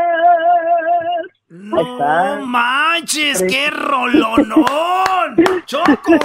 No 1.50 2.46
manches, 2.46 3.44
qué 3.44 3.70
rolonón, 3.70 4.66
Choco. 5.66 6.18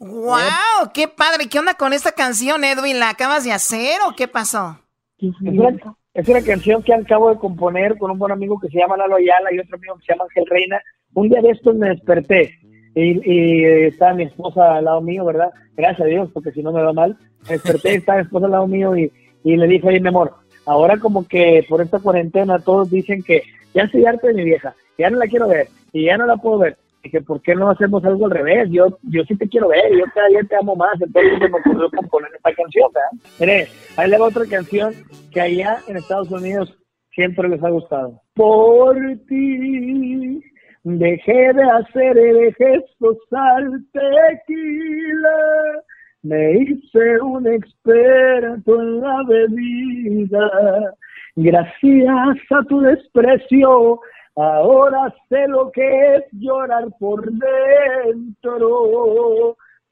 ¡Wow! 0.00 0.90
¡Qué 0.92 1.06
padre! 1.08 1.48
¿Qué 1.48 1.58
onda 1.58 1.74
con 1.74 1.92
esta 1.92 2.12
canción, 2.12 2.64
Edwin? 2.64 2.98
¿La 2.98 3.10
acabas 3.10 3.44
de 3.44 3.52
hacer 3.52 4.00
o 4.06 4.16
qué 4.16 4.26
pasó? 4.26 4.80
Es 5.18 6.28
una, 6.28 6.42
canción 6.42 6.82
que 6.82 6.92
acabo 6.92 7.30
de 7.30 7.36
componer 7.36 7.96
con 7.98 8.10
un 8.10 8.18
buen 8.18 8.32
amigo 8.32 8.58
que 8.58 8.68
se 8.68 8.78
llama 8.78 8.96
Lalo 8.96 9.16
Ayala 9.16 9.52
y 9.52 9.58
otro 9.60 9.76
amigo 9.76 9.96
que 9.96 10.06
se 10.06 10.12
llama 10.12 10.24
Ángel 10.24 10.46
Reina. 10.48 10.80
Un 11.12 11.28
día 11.28 11.40
de 11.40 11.50
estos 11.50 11.76
me 11.76 11.90
desperté 11.90 12.59
y, 12.94 13.20
y 13.24 13.64
está 13.84 14.14
mi 14.14 14.24
esposa 14.24 14.76
al 14.76 14.84
lado 14.84 15.00
mío, 15.00 15.24
¿verdad? 15.24 15.50
Gracias 15.76 16.00
a 16.00 16.10
Dios, 16.10 16.30
porque 16.32 16.52
si 16.52 16.62
no 16.62 16.72
me 16.72 16.82
va 16.82 16.92
mal. 16.92 17.16
Me 17.44 17.54
desperté, 17.54 17.94
está 17.96 18.16
mi 18.16 18.22
esposa 18.22 18.46
al 18.46 18.52
lado 18.52 18.66
mío 18.66 18.96
y, 18.96 19.12
y 19.44 19.56
le 19.56 19.66
dije, 19.66 19.86
oye, 19.86 20.00
mi 20.00 20.08
amor, 20.08 20.34
ahora 20.66 20.98
como 20.98 21.26
que 21.26 21.64
por 21.68 21.80
esta 21.80 21.98
cuarentena 21.98 22.58
todos 22.58 22.90
dicen 22.90 23.22
que 23.22 23.42
ya 23.74 23.82
estoy 23.82 24.04
harto 24.04 24.26
de 24.26 24.34
mi 24.34 24.44
vieja, 24.44 24.74
ya 24.98 25.10
no 25.10 25.18
la 25.18 25.26
quiero 25.26 25.48
ver 25.48 25.68
y 25.92 26.06
ya 26.06 26.16
no 26.16 26.26
la 26.26 26.36
puedo 26.36 26.58
ver. 26.58 26.76
Dije, 27.02 27.22
¿por 27.22 27.40
qué 27.40 27.54
no 27.54 27.70
hacemos 27.70 28.04
algo 28.04 28.26
al 28.26 28.32
revés? 28.32 28.68
Yo, 28.70 28.98
yo 29.04 29.24
sí 29.24 29.34
te 29.34 29.48
quiero 29.48 29.68
ver, 29.68 29.90
yo 29.90 30.04
cada 30.14 30.28
día 30.28 30.42
te 30.46 30.56
amo 30.56 30.76
más. 30.76 31.00
Entonces 31.00 31.32
se 31.38 31.48
me 31.48 31.58
ocurrió 31.58 31.90
componer 31.90 32.30
esta 32.34 32.52
canción, 32.52 32.90
¿verdad? 32.92 33.30
Mire, 33.38 33.68
ahí 33.96 34.10
le 34.10 34.18
va 34.18 34.26
otra 34.26 34.44
canción 34.44 34.92
que 35.32 35.40
allá 35.40 35.78
en 35.88 35.96
Estados 35.96 36.30
Unidos 36.30 36.76
siempre 37.14 37.48
les 37.48 37.62
ha 37.64 37.70
gustado. 37.70 38.20
Por 38.34 38.96
ti 39.28 40.42
dejé 40.84 41.52
de 41.52 41.62
hacer 41.62 42.18
el 42.18 42.54
gesto 42.54 43.16
al 43.32 43.84
tequila. 43.92 45.82
Me 46.22 46.52
hice 46.52 47.20
un 47.22 47.46
experto 47.46 48.80
en 48.80 49.00
la 49.00 49.22
bebida. 49.26 50.94
Gracias 51.36 52.38
a 52.50 52.62
tu 52.68 52.80
desprecio 52.80 54.00
Ahora 54.36 55.14
sé 55.28 55.48
lo 55.48 55.70
que 55.72 56.16
es 56.16 56.24
llorar 56.32 56.86
por 56.98 57.30
dentro, 57.30 58.36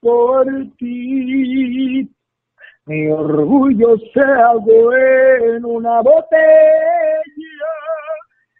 por 0.00 0.46
ti. 0.78 2.08
Mi 2.86 3.08
orgullo 3.08 3.98
se 4.14 4.20
ahogó 4.20 4.94
en 4.94 5.64
una 5.64 6.00
botella. 6.00 6.38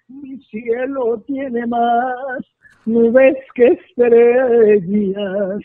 Mi 0.09 0.39
cielo 0.45 1.23
tiene 1.27 1.67
más 1.67 2.41
nubes 2.87 3.37
que 3.55 3.67
estrellas. 3.67 5.63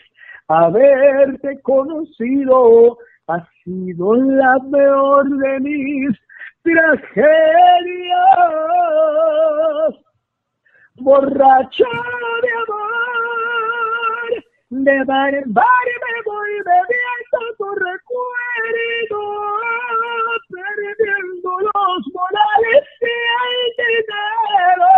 Haberte 0.48 1.60
conocido 1.62 2.98
ha 3.26 3.48
sido 3.64 4.14
la 4.14 4.56
peor 4.70 5.28
de 5.38 5.60
mis 5.60 6.18
tragedias 6.62 7.24
borracho 10.96 11.84
de 12.42 12.50
amor, 12.62 14.30
de 14.70 15.04
bar 15.04 15.34
en 15.34 15.52
bar 15.52 15.64
me 16.04 16.22
voy 16.24 16.50
bebiendo 16.50 17.56
tu 17.58 17.66
recuerdo, 17.74 19.20
perdiendo 20.54 21.50
los 21.60 22.00
morales 22.12 22.84
y 23.00 23.14
el 23.42 23.96
dinero. 23.98 24.92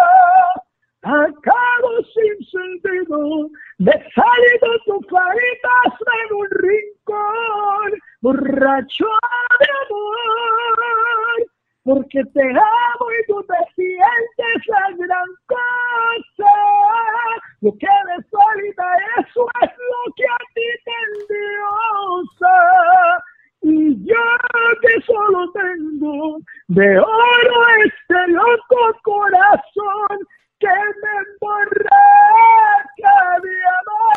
Acabo 1.02 1.90
sin 2.14 2.36
sentido 2.46 3.48
de 3.78 3.92
salir 4.14 4.60
tu 4.86 5.00
caritas 5.06 5.92
en 6.20 6.34
un 6.34 6.48
rincón, 6.50 7.88
borracho 8.20 9.06
de 9.60 9.66
amor 9.86 10.96
porque 11.86 12.20
te 12.34 12.42
amo 12.42 13.06
y 13.12 13.26
tú 13.28 13.40
te 13.44 13.54
sientes 13.76 14.66
la 14.66 14.90
gran 14.98 15.28
cosa. 15.46 16.52
Lo 17.60 17.70
que 17.78 17.86
de 17.86 18.28
solita, 18.28 18.84
eso 19.20 19.46
es 19.62 19.70
lo 19.70 20.12
que 20.16 20.24
a 20.24 20.38
ti 20.52 20.68
te 20.84 20.96
endiosa. 21.14 22.56
Y 23.62 24.04
yo 24.04 24.24
solo 25.36 25.50
tengo 25.52 26.38
de 26.68 26.98
oro 26.98 27.66
este 27.84 28.32
loco 28.32 28.98
corazón 29.02 30.18
que 30.58 30.66
me 30.66 31.18
emborracha 31.34 31.90
de 33.42 33.56
amor. 33.78 34.14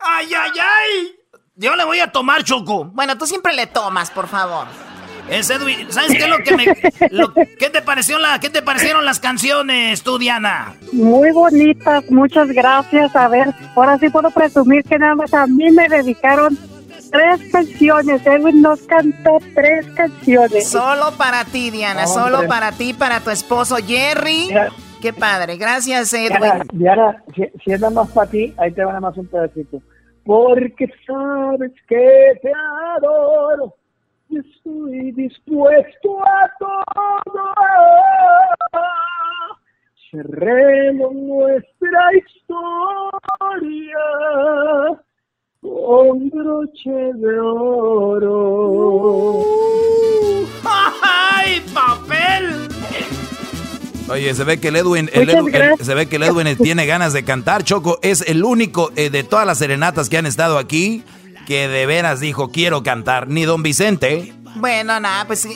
¡Ay, 0.00 0.28
ay, 0.34 0.52
ay! 0.60 1.16
Yo 1.56 1.74
le 1.74 1.84
voy 1.84 2.00
a 2.00 2.12
tomar, 2.12 2.44
Choco. 2.44 2.84
Bueno, 2.84 3.18
tú 3.18 3.26
siempre 3.26 3.54
le 3.54 3.66
tomas, 3.66 4.10
por 4.10 4.28
favor. 4.28 4.66
Es 5.28 5.50
Edwin. 5.50 5.90
¿Sabes 5.90 6.12
qué 6.12 6.24
es 6.24 6.28
lo 6.28 6.38
que 6.38 6.56
me... 6.56 6.66
¿qué, 7.58 7.70
te 7.70 7.82
pareció 7.82 8.18
la, 8.18 8.38
¿Qué 8.38 8.48
te 8.48 8.62
parecieron 8.62 9.04
las 9.04 9.18
canciones, 9.18 10.02
tú, 10.04 10.18
Diana? 10.18 10.76
Muy 10.92 11.32
bonitas, 11.32 12.08
muchas 12.10 12.48
gracias. 12.48 13.16
A 13.16 13.26
ver, 13.26 13.48
ahora 13.74 13.98
sí 13.98 14.08
puedo 14.08 14.30
presumir 14.30 14.84
que 14.84 14.98
nada 14.98 15.16
más 15.16 15.34
a 15.34 15.46
mí 15.48 15.72
me 15.72 15.88
dedicaron 15.88 16.56
tres 17.10 17.52
canciones. 17.52 18.26
Edwin 18.26 18.62
nos 18.62 18.80
cantó 18.82 19.38
tres 19.54 19.86
canciones. 19.88 20.68
Solo 20.68 21.12
para 21.16 21.44
ti, 21.44 21.70
Diana. 21.70 22.06
solo 22.06 22.46
para 22.46 22.72
ti, 22.72 22.92
para 22.94 23.20
tu 23.20 23.30
esposo 23.30 23.76
Jerry. 23.76 24.48
Qué 25.00 25.12
padre. 25.12 25.56
Gracias, 25.56 26.12
Edwin. 26.14 26.62
Diana, 26.72 27.22
si, 27.34 27.44
si, 27.64 27.72
es 27.72 27.80
nada 27.80 27.92
más 27.92 28.08
para 28.10 28.30
ti, 28.30 28.54
ahí 28.58 28.72
te 28.72 28.84
van 28.84 28.96
a 28.96 29.00
más 29.00 29.16
un 29.16 29.26
pedacito 29.26 29.80
porque 30.26 30.92
sabes 31.06 31.72
que 31.88 32.38
te 32.42 32.52
adoro 32.96 33.74
y 34.28 34.38
estoy 34.38 35.12
dispuesto 35.12 36.20
a 36.26 36.50
todo. 36.58 37.54
Cerremos 40.10 41.14
nuestra 41.14 42.10
historia 42.14 43.98
con 45.66 46.30
broche 46.30 46.90
de 46.90 47.40
oro. 47.40 48.26
¡Ay, 51.02 51.62
papel! 51.72 52.68
Oye, 54.08 54.34
se 54.34 54.44
ve 54.44 54.60
que 54.60 54.68
el 54.68 54.76
Edwin, 54.76 55.10
se 55.80 55.94
ve 55.94 56.06
que 56.06 56.16
el 56.16 56.22
Edwin 56.22 56.56
tiene 56.56 56.86
ganas 56.86 57.12
de 57.12 57.24
cantar, 57.24 57.64
Choco. 57.64 57.98
Es 58.02 58.20
el 58.22 58.44
único 58.44 58.92
eh, 58.94 59.10
de 59.10 59.24
todas 59.24 59.44
las 59.46 59.58
serenatas 59.58 60.08
que 60.08 60.16
han 60.18 60.26
estado 60.26 60.58
aquí 60.58 61.02
que 61.46 61.68
de 61.68 61.86
veras 61.86 62.20
dijo 62.20 62.50
quiero 62.50 62.82
cantar. 62.82 63.28
Ni 63.28 63.44
Don 63.44 63.62
Vicente. 63.62 64.32
Bueno, 64.56 64.98
nada, 65.00 65.26
pues 65.26 65.46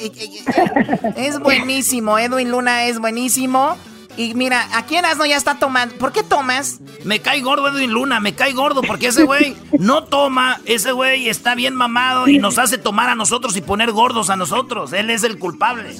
es 1.16 1.38
buenísimo. 1.40 2.18
Edwin 2.18 2.50
Luna 2.50 2.84
es 2.86 2.98
buenísimo. 2.98 3.76
Y 4.20 4.35
mira, 4.35 4.68
aquí 4.74 4.96
en 4.96 5.06
Asno 5.06 5.24
ya 5.24 5.38
está 5.38 5.54
tomando. 5.54 5.94
¿Por 5.94 6.12
qué 6.12 6.22
tomas? 6.22 6.78
Me 7.04 7.20
cae 7.20 7.40
gordo 7.40 7.68
Edwin 7.68 7.90
Luna, 7.90 8.20
me 8.20 8.35
cae 8.35 8.52
gordo 8.52 8.83
porque 8.83 9.06
ese 9.06 9.24
güey 9.24 9.56
no 9.78 10.04
toma, 10.04 10.61
ese 10.66 10.92
güey 10.92 11.30
está 11.30 11.54
bien 11.54 11.74
mamado 11.74 12.28
y 12.28 12.38
nos 12.38 12.59
hace 12.59 12.76
tomar 12.76 13.09
a 13.09 13.14
nosotros 13.14 13.56
y 13.56 13.62
poner 13.62 13.92
gordos 13.92 14.28
a 14.28 14.37
nosotros. 14.37 14.92
Él 14.92 15.09
es 15.09 15.24
el 15.24 15.38
culpable. 15.38 15.96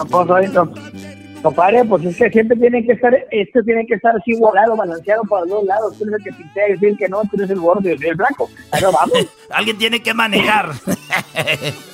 Compadre, 1.43 1.83
pues 1.87 2.05
es 2.05 2.17
que 2.19 2.29
siempre 2.29 2.59
tiene 2.59 2.85
que 2.85 2.93
estar, 2.93 3.15
esto 3.31 3.63
tiene 3.65 3.87
que 3.87 3.95
estar 3.95 4.15
así 4.15 4.35
volado, 4.39 4.77
balanceado 4.77 5.23
por 5.23 5.41
los 5.41 5.49
dos 5.49 5.65
lados. 5.65 5.97
Tú 5.97 6.05
eres 6.05 6.17
el 6.19 6.25
que 6.25 6.33
pintea 6.33 6.69
y 6.69 6.73
decir 6.73 6.99
que 6.99 7.09
no, 7.09 7.23
tú 7.23 7.39
eres 7.39 7.49
el 7.49 7.61
gordo 7.61 7.89
y 7.89 7.93
yo 7.93 7.97
soy 7.97 8.09
el 8.09 8.17
blanco. 8.17 8.51
Ahí 8.71 8.83
vamos. 8.83 9.13
Alguien 9.51 9.79
tiene 9.79 10.03
que 10.03 10.13
manejar. 10.13 10.73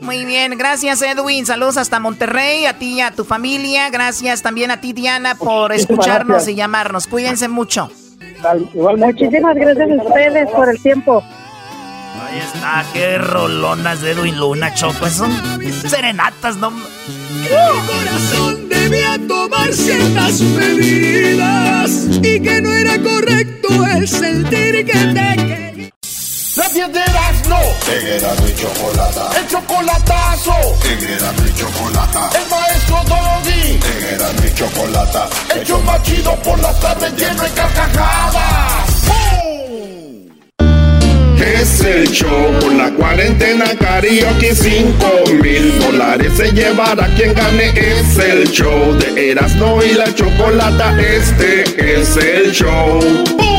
Muy 0.00 0.24
bien, 0.24 0.56
gracias 0.56 1.02
Edwin. 1.02 1.46
Saludos 1.46 1.76
hasta 1.76 2.00
Monterrey, 2.00 2.66
a 2.66 2.78
ti 2.78 2.94
y 2.94 3.00
a 3.00 3.10
tu 3.10 3.24
familia. 3.24 3.90
Gracias 3.90 4.42
también 4.42 4.70
a 4.70 4.80
ti, 4.80 4.92
Diana, 4.92 5.34
por 5.34 5.72
escucharnos 5.72 6.48
y 6.48 6.54
llamarnos. 6.54 7.06
Cuídense 7.06 7.48
mucho. 7.48 7.90
Muchísimas 8.74 9.56
gracias 9.56 9.90
a 9.90 10.02
ustedes 10.02 10.50
por 10.50 10.68
el 10.68 10.80
tiempo. 10.80 11.22
Ahí 12.22 12.38
está, 12.38 12.84
qué 12.92 13.18
rolonas 13.18 14.00
de 14.00 14.12
Edwin 14.12 14.38
Luna, 14.38 14.72
Choco. 14.74 15.08
Son 15.08 15.30
serenatas, 15.88 16.56
¿no? 16.56 16.70
Tu 16.70 17.86
corazón 17.86 18.68
debía 18.68 19.18
tomar 19.28 19.72
ciertas 19.72 20.40
medidas 20.40 22.08
y 22.22 22.40
que 22.40 22.60
no 22.62 22.72
era 22.72 23.00
correcto 23.00 23.68
el 23.86 24.08
sentir 24.08 24.84
que 24.86 24.92
te 25.14 25.65
La 26.56 26.66
piedras 26.70 27.48
no. 27.50 27.58
Era 27.92 28.32
mi 28.40 28.54
chocolata. 28.54 29.30
El 29.38 29.46
chocolatazo. 29.46 30.54
Era 30.84 31.32
mi 31.32 31.52
chocolata. 31.52 32.30
El 32.34 32.50
maestro 32.50 32.96
Doggy. 33.04 33.78
Era 34.14 34.32
mi 34.40 34.54
chocolata. 34.54 35.28
El 35.54 35.84
machido 35.84 36.34
por 36.36 36.58
la 36.58 36.72
tarde 36.80 37.10
lleno 37.14 37.42
de 37.42 37.50
carcajadas. 37.50 39.06
Es 41.38 41.80
el 41.82 42.08
show 42.10 42.58
con 42.60 42.78
la 42.78 42.90
cuarentena 42.92 43.66
karaoke 43.78 44.54
5 44.54 45.06
mil 45.42 45.78
dólares 45.78 46.32
se 46.38 46.52
llevará 46.52 47.06
quien 47.16 47.34
gane. 47.34 47.68
Es 47.68 48.16
el 48.18 48.50
show 48.50 48.94
de 48.94 49.32
Erasmo 49.32 49.82
y 49.82 49.92
la 49.92 50.14
Chocolata. 50.14 50.98
Este 50.98 52.00
es 52.00 52.16
el 52.16 52.52
show. 52.52 53.55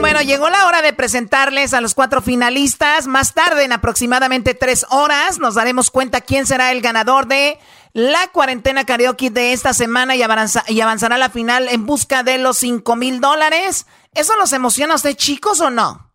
Bueno, 0.00 0.20
llegó 0.20 0.48
la 0.50 0.66
hora 0.66 0.82
de 0.82 0.92
presentarles 0.92 1.72
a 1.74 1.80
los 1.80 1.94
cuatro 1.94 2.20
finalistas. 2.20 3.06
Más 3.06 3.34
tarde, 3.34 3.64
en 3.64 3.72
aproximadamente 3.72 4.54
tres 4.54 4.86
horas, 4.90 5.38
nos 5.38 5.54
daremos 5.54 5.90
cuenta 5.90 6.20
quién 6.20 6.46
será 6.46 6.72
el 6.72 6.80
ganador 6.80 7.26
de 7.26 7.58
la 7.92 8.28
cuarentena 8.28 8.84
karaoke 8.84 9.30
de 9.30 9.52
esta 9.52 9.72
semana 9.72 10.14
y, 10.16 10.20
y 10.20 10.80
avanzará 10.80 11.14
a 11.14 11.18
la 11.18 11.30
final 11.30 11.68
en 11.68 11.86
busca 11.86 12.22
de 12.22 12.38
los 12.38 12.58
5 12.58 12.96
mil 12.96 13.20
dólares. 13.20 13.86
¿Eso 14.14 14.36
los 14.36 14.52
emociona 14.52 14.94
a 14.94 14.96
usted, 14.96 15.14
chicos, 15.14 15.60
o 15.60 15.70
no? 15.70 16.05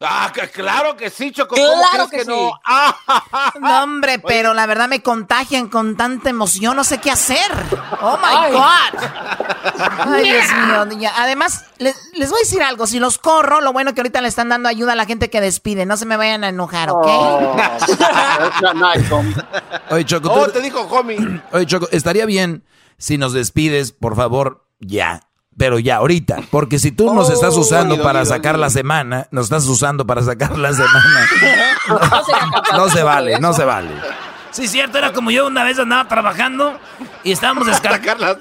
Ah, 0.00 0.32
claro 0.52 0.96
que 0.96 1.10
sí, 1.10 1.32
Choco. 1.32 1.56
Claro 1.56 2.08
que, 2.08 2.24
no? 2.24 2.52
no? 3.60 3.82
hombre, 3.82 4.20
pero 4.20 4.54
la 4.54 4.64
verdad 4.66 4.88
me 4.88 5.02
contagian 5.02 5.68
con 5.68 5.96
tanta 5.96 6.30
emoción, 6.30 6.76
no 6.76 6.84
sé 6.84 6.98
qué 6.98 7.10
hacer. 7.10 7.50
Oh 8.00 8.16
my 8.16 8.52
God. 8.52 9.08
Ay, 10.14 10.30
Dios 10.30 10.96
mío. 10.96 11.10
Además, 11.16 11.64
les, 11.78 11.96
voy 12.14 12.38
a 12.38 12.42
decir 12.42 12.62
algo. 12.62 12.86
Si 12.86 13.00
los 13.00 13.18
corro, 13.18 13.60
lo 13.60 13.72
bueno 13.72 13.92
que 13.92 14.00
ahorita 14.00 14.20
le 14.20 14.28
están 14.28 14.48
dando 14.48 14.68
ayuda 14.68 14.92
a 14.92 14.96
la 14.96 15.04
gente 15.04 15.30
que 15.30 15.40
despide. 15.40 15.84
No 15.84 15.96
se 15.96 16.06
me 16.06 16.16
vayan 16.16 16.44
a 16.44 16.50
enojar, 16.50 16.90
¿ok? 16.90 17.06
Oh. 17.08 17.56
Oye, 19.90 20.04
Choco. 20.04 20.32
Oh, 20.32 20.48
te 20.48 20.60
dijo, 20.60 20.82
homie. 20.82 21.42
Oye, 21.52 21.66
Choco, 21.66 21.88
estaría 21.90 22.24
bien 22.24 22.64
si 22.98 23.18
nos 23.18 23.32
despides, 23.32 23.90
por 23.90 24.14
favor, 24.14 24.64
ya. 24.78 25.27
Pero 25.58 25.78
ya, 25.80 25.96
ahorita. 25.96 26.38
Porque 26.50 26.78
si 26.78 26.92
tú 26.92 27.12
nos 27.12 27.30
estás 27.30 27.56
usando 27.56 28.00
para 28.02 28.24
sacar 28.24 28.58
la 28.58 28.70
semana, 28.70 29.26
nos 29.32 29.46
estás 29.46 29.66
usando 29.66 30.06
para 30.06 30.22
sacar 30.22 30.56
la 30.56 30.72
semana. 30.72 31.28
no 32.72 32.88
se 32.88 33.02
vale, 33.02 33.40
no 33.40 33.52
se 33.52 33.64
vale. 33.64 33.90
Sí, 34.50 34.66
cierto, 34.68 34.98
era 34.98 35.12
como 35.12 35.30
yo 35.30 35.46
una 35.46 35.64
vez 35.64 35.78
andaba 35.78 36.08
trabajando 36.08 36.78
y 37.24 37.32
estábamos 37.32 37.66
descargando. 37.66 38.38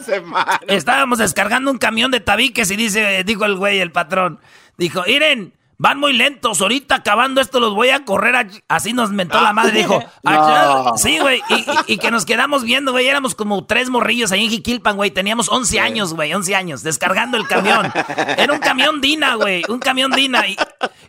estábamos 0.68 1.18
descargando 1.18 1.72
un 1.72 1.78
camión 1.78 2.12
de 2.12 2.20
tabiques 2.20 2.70
y 2.72 2.76
dice, 2.76 3.24
dijo 3.26 3.46
el 3.46 3.56
güey, 3.56 3.80
el 3.80 3.92
patrón. 3.92 4.40
Dijo, 4.78 5.04
Iren, 5.08 5.54
van 5.78 6.00
muy 6.00 6.14
lentos, 6.14 6.62
ahorita 6.62 6.96
acabando 6.96 7.42
esto 7.42 7.60
los 7.60 7.74
voy 7.74 7.90
a 7.90 8.06
correr. 8.06 8.64
Así 8.68 8.94
nos 8.94 9.12
mentó 9.12 9.42
la 9.42 9.54
madre, 9.54 9.80
dijo. 9.80 10.04
Sí, 10.98 11.20
güey, 11.20 11.42
y, 11.88 11.98
que 11.98 12.12
nos 12.12 12.26
quedamos 12.26 12.64
viendo, 12.64 12.92
güey, 12.92 13.08
éramos 13.08 13.36
como 13.36 13.66
tres 13.66 13.90
morrillos 13.90 14.32
ahí 14.32 14.46
en 14.46 14.50
Jiquilpan, 14.50 14.96
güey, 14.96 15.12
teníamos 15.12 15.50
11 15.50 15.80
años, 15.80 16.14
güey, 16.14 16.34
11 16.34 16.56
años, 16.56 16.84
descargando 16.84 17.38
el 17.38 17.48
camión. 17.48 17.92
Era 18.38 18.54
un 18.54 18.60
camión 18.60 19.02
Dina, 19.02 19.36
güey, 19.36 19.64
un 19.70 19.80
camión 19.80 20.12
Dina. 20.12 20.48
Y, 20.48 20.58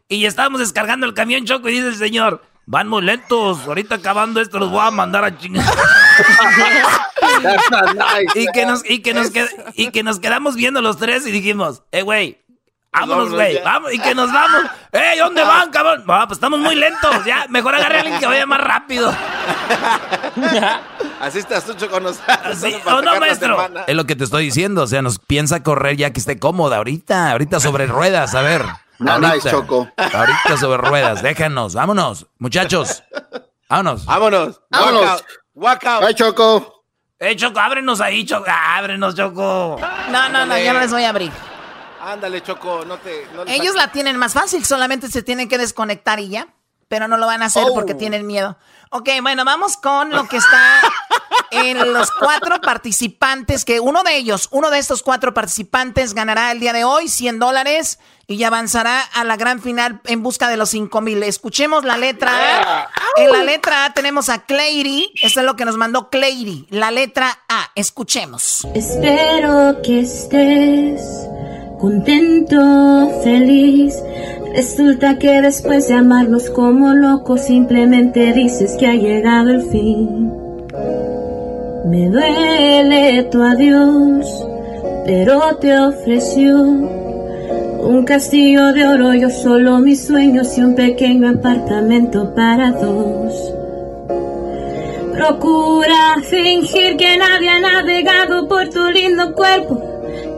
y 0.08 0.26
estábamos 0.26 0.60
descargando 0.60 1.06
el 1.06 1.14
camión 1.14 1.44
Choco 1.44 1.68
y 1.68 1.72
dice 1.72 1.88
el 1.88 1.96
señor, 1.96 2.42
Van 2.70 2.86
muy 2.86 3.00
lentos. 3.00 3.66
Ahorita 3.66 3.94
acabando 3.94 4.42
esto 4.42 4.58
los 4.58 4.70
voy 4.70 4.86
a 4.86 4.90
mandar 4.90 5.24
a 5.24 5.38
chingar. 5.38 5.64
y, 8.34 8.46
que 8.52 8.66
nos, 8.66 8.84
y, 8.84 8.98
que 8.98 9.14
nos 9.14 9.32
y 9.74 9.90
que 9.90 10.02
nos 10.02 10.20
quedamos 10.20 10.54
viendo 10.54 10.82
los 10.82 10.98
tres 10.98 11.26
y 11.26 11.30
dijimos, 11.30 11.82
eh, 11.92 12.02
güey, 12.02 12.42
vámonos, 12.92 13.30
güey, 13.30 13.60
vamos, 13.62 13.92
y 13.92 13.98
que 13.98 14.14
nos 14.14 14.32
vamos. 14.32 14.64
¡Eh, 14.92 15.18
¿dónde 15.18 15.42
van, 15.42 15.70
cabrón? 15.70 16.04
pues 16.06 16.32
estamos 16.32 16.60
muy 16.60 16.74
lentos, 16.74 17.24
ya, 17.24 17.46
mejor 17.48 17.74
agarre 17.74 17.96
a 17.96 18.00
alguien 18.00 18.18
que 18.18 18.26
vaya 18.26 18.46
más 18.46 18.60
rápido. 18.60 19.10
Así 21.20 21.38
estás 21.38 21.64
tú 21.64 21.88
con 21.88 22.02
nosotros. 22.02 22.58
¿O 22.86 23.02
no, 23.02 23.20
maestro? 23.20 23.68
Es 23.86 23.94
lo 23.94 24.06
que 24.06 24.16
te 24.16 24.24
estoy 24.24 24.46
diciendo, 24.46 24.82
o 24.82 24.86
sea, 24.86 25.02
nos 25.02 25.18
piensa 25.18 25.62
correr 25.62 25.96
ya 25.96 26.12
que 26.12 26.20
esté 26.20 26.38
cómoda 26.38 26.78
ahorita, 26.78 27.32
ahorita 27.32 27.60
sobre 27.60 27.86
ruedas, 27.86 28.34
a 28.34 28.42
ver. 28.42 28.64
No, 29.00 29.12
ahorita, 29.12 29.52
Choco. 29.52 29.88
Ahorita 29.96 30.56
sobre 30.56 30.78
ruedas, 30.78 31.22
déjanos, 31.22 31.72
vámonos, 31.72 32.26
muchachos. 32.40 33.04
Vámonos. 33.68 34.04
Vámonos. 34.04 34.60
Vámonos. 34.70 35.24
Walk 35.54 35.84
out. 35.84 36.14
Choco. 36.16 36.84
Eh, 37.20 37.36
Choco, 37.36 37.60
ábrenos 37.60 38.00
ahí, 38.00 38.24
Choco. 38.24 38.46
Ábrenos, 38.48 39.14
Choco. 39.14 39.78
No, 40.10 40.28
no, 40.30 40.46
no, 40.46 40.58
yo 40.58 40.72
no 40.72 40.80
les 40.80 40.90
voy 40.90 41.04
a 41.04 41.10
abrir. 41.10 41.30
Ándale, 42.08 42.42
Choco, 42.42 42.86
no 42.86 42.96
te. 42.96 43.26
Ellos 43.48 43.74
la 43.74 43.92
tienen 43.92 44.16
más 44.16 44.32
fácil, 44.32 44.64
solamente 44.64 45.08
se 45.08 45.22
tienen 45.22 45.46
que 45.46 45.58
desconectar 45.58 46.18
y 46.20 46.30
ya. 46.30 46.48
Pero 46.88 47.06
no 47.06 47.18
lo 47.18 47.26
van 47.26 47.42
a 47.42 47.46
hacer 47.46 47.66
porque 47.74 47.92
oh. 47.92 47.96
tienen 47.98 48.26
miedo. 48.26 48.56
Ok, 48.90 49.10
bueno, 49.20 49.44
vamos 49.44 49.76
con 49.76 50.08
lo 50.08 50.26
que 50.26 50.38
está 50.38 50.80
en 51.50 51.92
los 51.92 52.10
cuatro 52.10 52.62
participantes, 52.62 53.66
que 53.66 53.78
uno 53.78 54.02
de 54.04 54.16
ellos, 54.16 54.48
uno 54.52 54.70
de 54.70 54.78
estos 54.78 55.02
cuatro 55.02 55.34
participantes 55.34 56.14
ganará 56.14 56.50
el 56.50 56.60
día 56.60 56.72
de 56.72 56.84
hoy 56.84 57.08
100 57.08 57.38
dólares 57.38 57.98
y 58.26 58.42
avanzará 58.42 59.02
a 59.02 59.24
la 59.24 59.36
gran 59.36 59.60
final 59.60 60.00
en 60.06 60.22
busca 60.22 60.48
de 60.48 60.56
los 60.56 60.70
5 60.70 60.98
mil. 61.02 61.22
Escuchemos 61.22 61.84
la 61.84 61.98
letra 61.98 62.32
A. 62.32 62.88
En 63.16 63.32
la 63.32 63.42
letra 63.42 63.84
A 63.84 63.92
tenemos 63.92 64.30
a 64.30 64.46
Clary, 64.46 65.12
eso 65.20 65.40
es 65.40 65.46
lo 65.46 65.56
que 65.56 65.66
nos 65.66 65.76
mandó 65.76 66.08
Clary, 66.08 66.66
la 66.70 66.90
letra 66.90 67.40
A. 67.50 67.70
Escuchemos. 67.74 68.66
Espero 68.74 69.82
que 69.82 70.00
estés 70.00 71.28
contento, 71.78 73.10
feliz 73.22 74.02
Resulta 74.54 75.18
que 75.18 75.42
después 75.42 75.88
de 75.88 75.94
amarnos 75.94 76.50
como 76.50 76.94
locos 76.94 77.42
simplemente 77.42 78.32
dices 78.32 78.76
que 78.78 78.86
ha 78.86 78.94
llegado 78.94 79.50
el 79.50 79.62
fin. 79.62 80.32
Me 81.84 82.08
duele 82.08 83.22
tu 83.30 83.42
adiós, 83.42 84.46
pero 85.04 85.56
te 85.60 85.78
ofreció 85.78 86.56
un 86.56 88.04
castillo 88.04 88.72
de 88.72 88.88
oro, 88.88 89.14
yo 89.14 89.30
solo 89.30 89.78
mis 89.78 90.04
sueños 90.06 90.56
y 90.58 90.62
un 90.62 90.74
pequeño 90.74 91.28
apartamento 91.28 92.34
para 92.34 92.72
dos. 92.72 93.54
Procura 95.12 96.16
fingir 96.22 96.96
que 96.96 97.16
nadie 97.16 97.50
ha 97.50 97.60
navegado 97.60 98.48
por 98.48 98.68
tu 98.70 98.90
lindo 98.90 99.34
cuerpo 99.34 99.87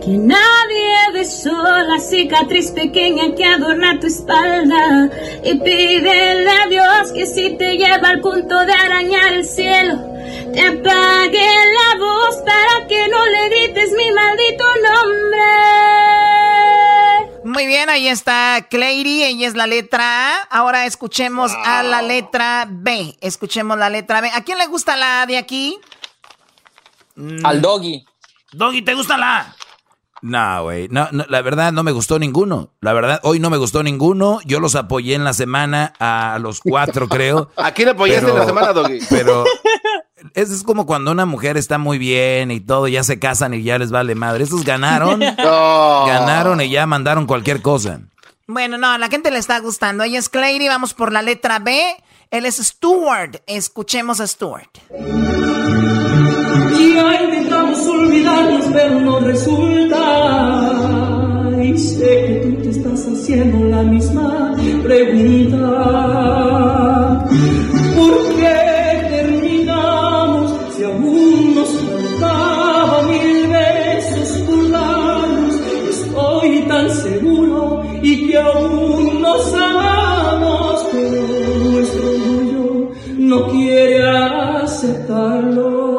que 0.03 0.11
nadie 0.17 1.13
besó 1.13 1.51
la 1.51 1.99
cicatriz 1.99 2.71
pequeña 2.71 3.35
que 3.35 3.45
adorna 3.45 4.01
tu 4.01 4.07
espalda. 4.07 5.11
Y 5.45 5.55
pídele 5.57 6.51
a 6.51 6.67
Dios 6.69 7.13
que 7.13 7.27
si 7.27 7.57
te 7.57 7.77
lleva 7.77 8.09
al 8.09 8.21
punto 8.21 8.65
de 8.65 8.73
arañar 8.73 9.35
el 9.35 9.45
cielo, 9.45 9.99
te 10.53 10.61
apague 10.61 11.49
la 11.79 11.99
voz 11.99 12.37
para 12.47 12.87
que 12.89 13.09
no 13.09 13.27
le 13.27 13.49
grites 13.49 13.93
mi 13.93 14.11
maldito 14.13 14.65
nombre. 14.89 15.41
Muy 17.45 17.67
bien, 17.67 17.89
ahí 17.91 18.07
está 18.07 18.67
Clary, 18.71 19.25
ella 19.25 19.49
es 19.49 19.55
la 19.55 19.67
letra 19.67 20.37
A. 20.37 20.43
Ahora 20.51 20.87
escuchemos 20.87 21.53
a 21.65 21.83
la 21.83 22.01
letra 22.01 22.67
B. 22.71 23.17
Escuchemos 23.21 23.77
la 23.77 23.91
letra 23.91 24.21
B. 24.21 24.31
¿A 24.33 24.45
quién 24.45 24.59
le 24.59 24.67
gusta 24.67 24.97
la 24.97 25.23
A 25.23 25.27
de 25.27 25.37
aquí? 25.37 25.79
Al 27.45 27.61
doggy. 27.61 28.07
Doggy, 28.53 28.83
¿te 28.83 28.95
gusta 28.95 29.19
la 29.19 29.39
A? 29.39 29.57
No, 30.23 30.65
güey. 30.65 30.89
No, 30.91 31.09
la 31.11 31.43
verdad 31.43 31.73
no 31.73 31.83
me 31.83 31.93
gustó 31.93 32.19
ninguno. 32.19 32.71
La 32.81 32.93
verdad, 32.93 33.21
hoy 33.23 33.39
no 33.39 33.51
me 33.51 33.57
gustó 33.57 33.83
ninguno. 33.83 34.41
Yo 34.45 34.61
los 34.61 34.75
apoyé 34.75 35.15
en 35.15 35.25
la 35.25 35.33
semana 35.33 35.95
a 35.99 36.39
los 36.41 36.61
cuatro, 36.61 37.09
creo. 37.09 37.51
¿A 37.57 37.73
quién 37.73 37.89
apoyaste 37.89 38.31
en 38.31 38.37
la 38.37 38.47
semana, 38.47 38.73
Doggy? 38.73 39.01
Pero 39.09 39.45
es, 40.35 40.63
como 40.63 40.87
cuando 40.87 41.11
una 41.11 41.27
mujer 41.27 41.57
está 41.57 41.79
muy 41.79 41.99
bien 41.99 42.51
y 42.51 42.61
todo, 42.61 42.89
ya 42.89 43.03
se 43.03 43.19
casan 43.19 43.55
y 43.55 43.63
ya 43.63 43.79
les 43.79 43.91
vale 43.91 44.15
madre. 44.15 44.45
Estos 44.45 44.65
ganaron. 44.65 45.21
Ganaron 45.41 46.61
y 46.61 46.71
ya 46.71 46.87
mandaron 46.87 47.27
cualquier 47.27 47.63
cosa. 47.63 48.01
Bueno, 48.47 48.79
no, 48.79 48.89
a 48.89 48.99
la 48.99 49.09
gente 49.09 49.31
le 49.31 49.39
está 49.39 49.59
gustando. 49.61 50.05
Ella 50.05 50.19
es 50.19 50.29
Clary, 50.29 50.69
vamos 50.69 50.93
por 50.93 51.13
la 51.13 51.23
letra 51.23 51.59
B. 51.61 51.97
Él 52.31 52.47
es 52.47 52.57
Stuart. 52.57 53.43
Escuchemos 53.47 54.21
a 54.21 54.27
Stuart. 54.27 54.71
Olvidarnos, 57.89 58.67
pero 58.73 59.01
no 59.01 59.21
resulta. 59.21 60.03
Y 61.63 61.79
sé 61.79 62.27
que 62.27 62.35
tú 62.47 62.63
te 62.63 62.71
estás 62.71 63.07
haciendo 63.09 63.65
la 63.69 63.83
misma 63.83 64.57
pregunta. 64.83 65.67
¿Por 67.97 68.15
qué 68.37 69.09
terminamos 69.11 70.55
si 70.77 70.85
aún 70.85 71.55
nos 71.55 71.69
faltaba 71.69 73.03
mil 73.03 73.49
besos 73.49 74.39
por 74.47 74.71
darnos? 74.71 75.55
Estoy 75.91 76.63
tan 76.69 76.91
seguro 76.91 77.83
y 78.03 78.27
que 78.27 78.39
aún 78.39 79.23
nos 79.23 79.55
amamos, 79.55 80.87
pero 80.93 81.23
nuestro 81.71 82.09
orgullo 82.11 82.91
no 83.19 83.47
quiere 83.49 84.09
aceptarlo. 84.09 85.90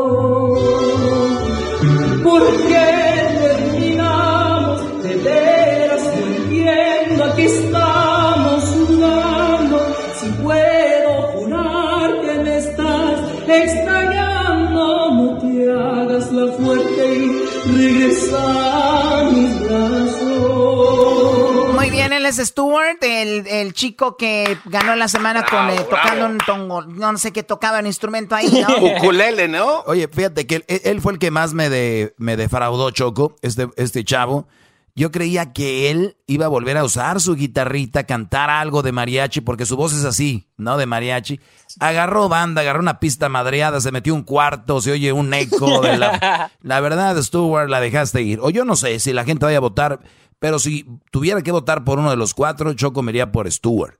Muy 21.73 21.89
bien, 21.89 22.13
él 22.13 22.25
es 22.25 22.37
Stuart, 22.37 22.97
el, 23.01 23.47
el 23.47 23.73
chico 23.73 24.17
que 24.17 24.57
ganó 24.65 24.95
la 24.95 25.07
semana 25.07 25.45
con 25.45 25.69
eh, 25.69 25.75
tocando 25.89 26.25
un 26.25 26.37
tongo, 26.37 26.81
no 26.83 27.17
sé 27.17 27.31
qué 27.31 27.43
tocaba 27.43 27.79
un 27.79 27.87
instrumento 27.87 28.35
ahí, 28.35 28.65
¿no? 28.67 28.85
Ukulele, 28.97 29.47
¿no? 29.47 29.81
Oye, 29.85 30.07
fíjate 30.07 30.45
que 30.45 30.63
él, 30.67 31.01
fue 31.01 31.13
el 31.13 31.19
que 31.19 31.31
más 31.31 31.53
me, 31.53 31.69
de, 31.69 32.13
me 32.17 32.37
defraudó, 32.37 32.91
Choco, 32.91 33.35
este, 33.41 33.69
este 33.77 34.03
chavo. 34.03 34.47
Yo 34.95 35.11
creía 35.11 35.53
que 35.53 35.89
él 35.89 36.17
iba 36.27 36.45
a 36.45 36.49
volver 36.49 36.77
a 36.77 36.83
usar 36.83 37.21
su 37.21 37.35
guitarrita, 37.35 38.03
cantar 38.03 38.49
algo 38.49 38.81
de 38.81 38.91
mariachi, 38.91 39.41
porque 39.41 39.65
su 39.65 39.77
voz 39.77 39.93
es 39.93 40.03
así, 40.03 40.49
¿no? 40.57 40.77
De 40.77 40.85
mariachi. 40.85 41.39
Agarró 41.79 42.27
banda, 42.27 42.61
agarró 42.61 42.81
una 42.81 42.99
pista 42.99 43.29
madreada, 43.29 43.79
se 43.79 43.91
metió 43.91 44.13
un 44.13 44.23
cuarto, 44.23 44.81
se 44.81 44.91
oye 44.91 45.13
un 45.13 45.33
eco 45.33 45.81
de 45.81 45.97
la... 45.97 46.51
La 46.61 46.79
verdad, 46.81 47.21
Stuart, 47.21 47.69
la 47.69 47.79
dejaste 47.79 48.21
ir. 48.21 48.39
O 48.41 48.49
yo 48.49 48.65
no 48.65 48.75
sé 48.75 48.99
si 48.99 49.13
la 49.13 49.23
gente 49.23 49.45
vaya 49.45 49.57
a 49.57 49.61
votar. 49.61 49.99
Pero 50.39 50.59
si 50.59 50.85
tuviera 51.11 51.41
que 51.41 51.51
votar 51.51 51.83
por 51.83 51.99
uno 51.99 52.09
de 52.09 52.17
los 52.17 52.33
cuatro, 52.33 52.71
yo 52.71 52.93
comería 52.93 53.31
por 53.31 53.49
Stuart. 53.51 53.99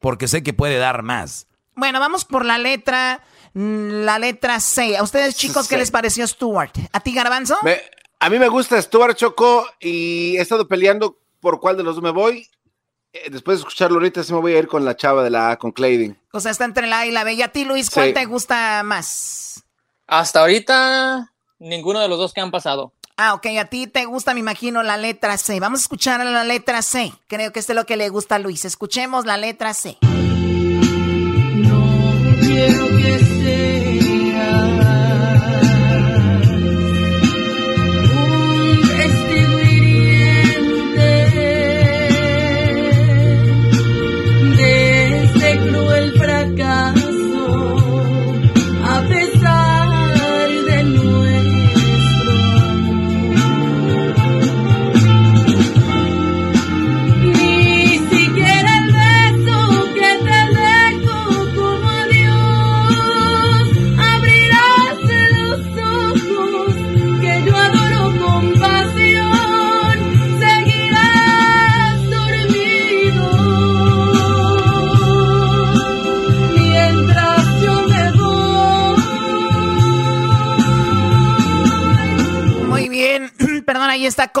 Porque 0.00 0.28
sé 0.28 0.42
que 0.42 0.52
puede 0.52 0.78
dar 0.78 1.02
más. 1.02 1.46
Bueno, 1.74 1.98
vamos 1.98 2.24
por 2.24 2.44
la 2.44 2.58
letra, 2.58 3.20
mm, 3.54 4.04
la 4.04 4.18
letra 4.18 4.60
C. 4.60 4.96
¿A 4.96 5.02
ustedes, 5.02 5.34
chicos, 5.36 5.66
qué 5.66 5.76
les 5.76 5.90
pareció 5.90 6.26
Stuart? 6.26 6.76
¿A 6.92 7.00
ti, 7.00 7.12
Garbanzo? 7.12 7.56
A 8.24 8.30
mí 8.30 8.38
me 8.38 8.48
gusta 8.48 8.80
Stuart 8.80 9.18
Choco 9.18 9.66
y 9.78 10.38
he 10.38 10.40
estado 10.40 10.66
peleando 10.66 11.18
por 11.40 11.60
cuál 11.60 11.76
de 11.76 11.82
los 11.82 11.96
dos 11.96 12.02
me 12.02 12.10
voy. 12.10 12.48
Eh, 13.12 13.28
después 13.30 13.58
de 13.58 13.60
escucharlo 13.60 13.96
ahorita, 13.98 14.24
sí 14.24 14.32
me 14.32 14.40
voy 14.40 14.54
a 14.54 14.58
ir 14.58 14.66
con 14.66 14.82
la 14.82 14.96
chava 14.96 15.22
de 15.22 15.28
la 15.28 15.50
A, 15.50 15.58
con 15.58 15.72
Clayding. 15.72 16.16
O 16.32 16.40
sea, 16.40 16.50
está 16.50 16.64
entre 16.64 16.86
la 16.86 17.00
A 17.00 17.06
y 17.06 17.10
la 17.10 17.22
B. 17.22 17.34
¿Y 17.34 17.42
a 17.42 17.48
ti, 17.48 17.66
Luis, 17.66 17.90
cuál 17.90 18.14
te 18.14 18.24
gusta 18.24 18.82
más? 18.82 19.62
Hasta 20.06 20.40
ahorita 20.40 21.32
ninguno 21.58 22.00
de 22.00 22.08
los 22.08 22.16
dos 22.16 22.32
que 22.32 22.40
han 22.40 22.50
pasado. 22.50 22.94
Ah, 23.18 23.34
ok, 23.34 23.46
a 23.60 23.66
ti 23.66 23.88
te 23.88 24.06
gusta, 24.06 24.32
me 24.32 24.40
imagino, 24.40 24.82
la 24.82 24.96
letra 24.96 25.36
C. 25.36 25.60
Vamos 25.60 25.80
a 25.80 25.82
escuchar 25.82 26.22
a 26.22 26.24
la 26.24 26.44
letra 26.44 26.80
C. 26.80 27.12
Creo 27.26 27.52
que 27.52 27.60
esto 27.60 27.72
es 27.72 27.76
lo 27.76 27.84
que 27.84 27.98
le 27.98 28.08
gusta 28.08 28.36
a 28.36 28.38
Luis. 28.38 28.64
Escuchemos 28.64 29.26
la 29.26 29.36
letra 29.36 29.74
C. 29.74 29.98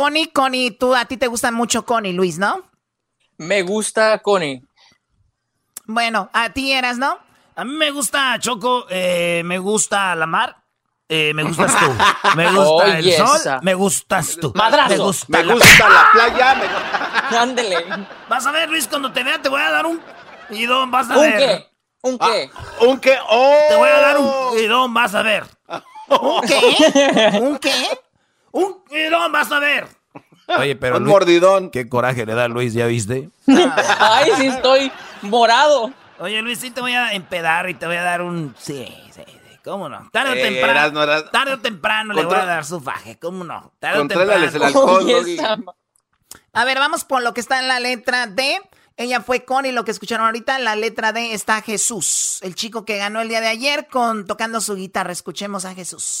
Connie. 0.04 0.30
Connie, 0.32 0.70
tú, 0.72 0.94
a 0.94 1.06
ti 1.06 1.16
te 1.16 1.28
gusta 1.28 1.50
mucho 1.50 1.86
Connie, 1.86 2.12
Luis, 2.12 2.38
¿no? 2.38 2.62
Me 3.38 3.62
gusta 3.62 4.18
Connie. 4.18 4.62
Bueno, 5.86 6.28
a 6.32 6.50
ti 6.50 6.72
eras, 6.72 6.98
¿no? 6.98 7.18
A 7.56 7.64
mí 7.64 7.72
me 7.72 7.90
gusta 7.90 8.38
Choco, 8.38 8.84
eh, 8.90 9.42
me 9.44 9.58
gusta 9.58 10.14
la 10.14 10.26
mar. 10.26 10.56
Eh, 11.08 11.32
me 11.34 11.42
gustas 11.44 11.72
tú. 11.78 11.94
Me 12.36 12.50
gusta 12.54 12.98
el 12.98 13.12
sol. 13.12 13.58
Me 13.62 13.74
gustas 13.74 14.36
tú. 14.40 14.52
Madrazo. 14.54 15.12
Me 15.28 15.44
gusta, 15.44 15.88
la 15.88 16.08
playa. 16.12 16.54
Me... 16.54 17.36
Ándele. 17.38 17.84
Vas 18.28 18.46
a 18.46 18.50
ver, 18.50 18.68
Luis, 18.68 18.86
cuando 18.86 19.10
te 19.12 19.22
vea 19.22 19.40
te 19.40 19.48
voy 19.48 19.60
a 19.62 19.70
dar 19.70 19.86
un 19.86 20.00
don, 20.68 20.90
vas 20.90 21.10
a 21.10 21.16
¿Un 21.16 21.22
ver. 21.22 21.38
Qué? 21.38 21.66
¿Un 22.02 22.18
qué? 22.18 22.50
Ah, 22.54 22.60
¿Un 22.80 23.00
qué? 23.00 23.16
¡Oh! 23.28 23.58
Te 23.68 23.76
voy 23.76 23.88
a 23.88 24.00
dar 24.00 24.18
un 24.18 24.68
don, 24.68 24.92
vas 24.92 25.14
a 25.14 25.22
ver. 25.22 25.44
¿Un 26.08 26.40
qué? 26.42 27.38
¿Un 27.40 27.58
qué? 27.58 27.72
Un 28.54 28.82
mordidón, 28.88 29.32
vas 29.32 29.50
a 29.52 29.58
ver. 29.58 29.88
Oye, 30.58 30.76
pero. 30.76 30.98
Un 30.98 31.04
mordidón. 31.04 31.70
Qué 31.70 31.88
coraje 31.88 32.24
le 32.24 32.34
da 32.34 32.46
Luis, 32.48 32.72
¿ya 32.74 32.86
viste? 32.86 33.30
Ay, 33.46 34.30
sí, 34.38 34.46
estoy 34.46 34.92
morado. 35.22 35.92
Oye, 36.20 36.40
Luis, 36.42 36.60
sí 36.60 36.70
te 36.70 36.80
voy 36.80 36.92
a 36.92 37.12
empedar 37.14 37.68
y 37.68 37.74
te 37.74 37.86
voy 37.86 37.96
a 37.96 38.02
dar 38.02 38.22
un. 38.22 38.54
Sí, 38.58 38.86
sí, 39.12 39.22
sí. 39.26 39.38
¿Cómo 39.64 39.88
no? 39.88 40.08
Tarde 40.12 40.30
o 40.30 40.34
Eh, 40.34 40.42
temprano. 40.42 40.70
eras, 40.72 40.92
no 40.92 41.02
eras- 41.02 41.30
Tarde 41.32 41.54
o 41.54 41.58
temprano 41.58 42.12
le 42.14 42.24
voy 42.24 42.36
a 42.36 42.44
dar 42.44 42.64
su 42.64 42.80
faje. 42.80 43.18
¿Cómo 43.18 43.42
no? 43.42 43.72
Tarde 43.80 44.00
o 44.00 44.06
temprano. 44.06 44.32
el 44.44 44.62
alcohol, 44.62 45.06
A 46.52 46.64
ver, 46.64 46.78
vamos 46.78 47.04
por 47.04 47.22
lo 47.22 47.34
que 47.34 47.40
está 47.40 47.58
en 47.58 47.66
la 47.68 47.80
letra 47.80 48.26
D. 48.26 48.60
Ella 48.96 49.20
fue 49.22 49.44
Connie, 49.44 49.72
lo 49.72 49.84
que 49.84 49.90
escucharon 49.90 50.26
ahorita. 50.26 50.58
La 50.60 50.76
letra 50.76 51.12
D 51.12 51.32
está 51.32 51.60
Jesús, 51.62 52.38
el 52.42 52.54
chico 52.54 52.84
que 52.84 52.98
ganó 52.98 53.20
el 53.22 53.28
día 53.28 53.40
de 53.40 53.48
ayer 53.48 53.88
con 53.90 54.26
tocando 54.26 54.60
su 54.60 54.76
guitarra. 54.76 55.10
Escuchemos 55.12 55.64
a 55.64 55.74
Jesús. 55.74 56.20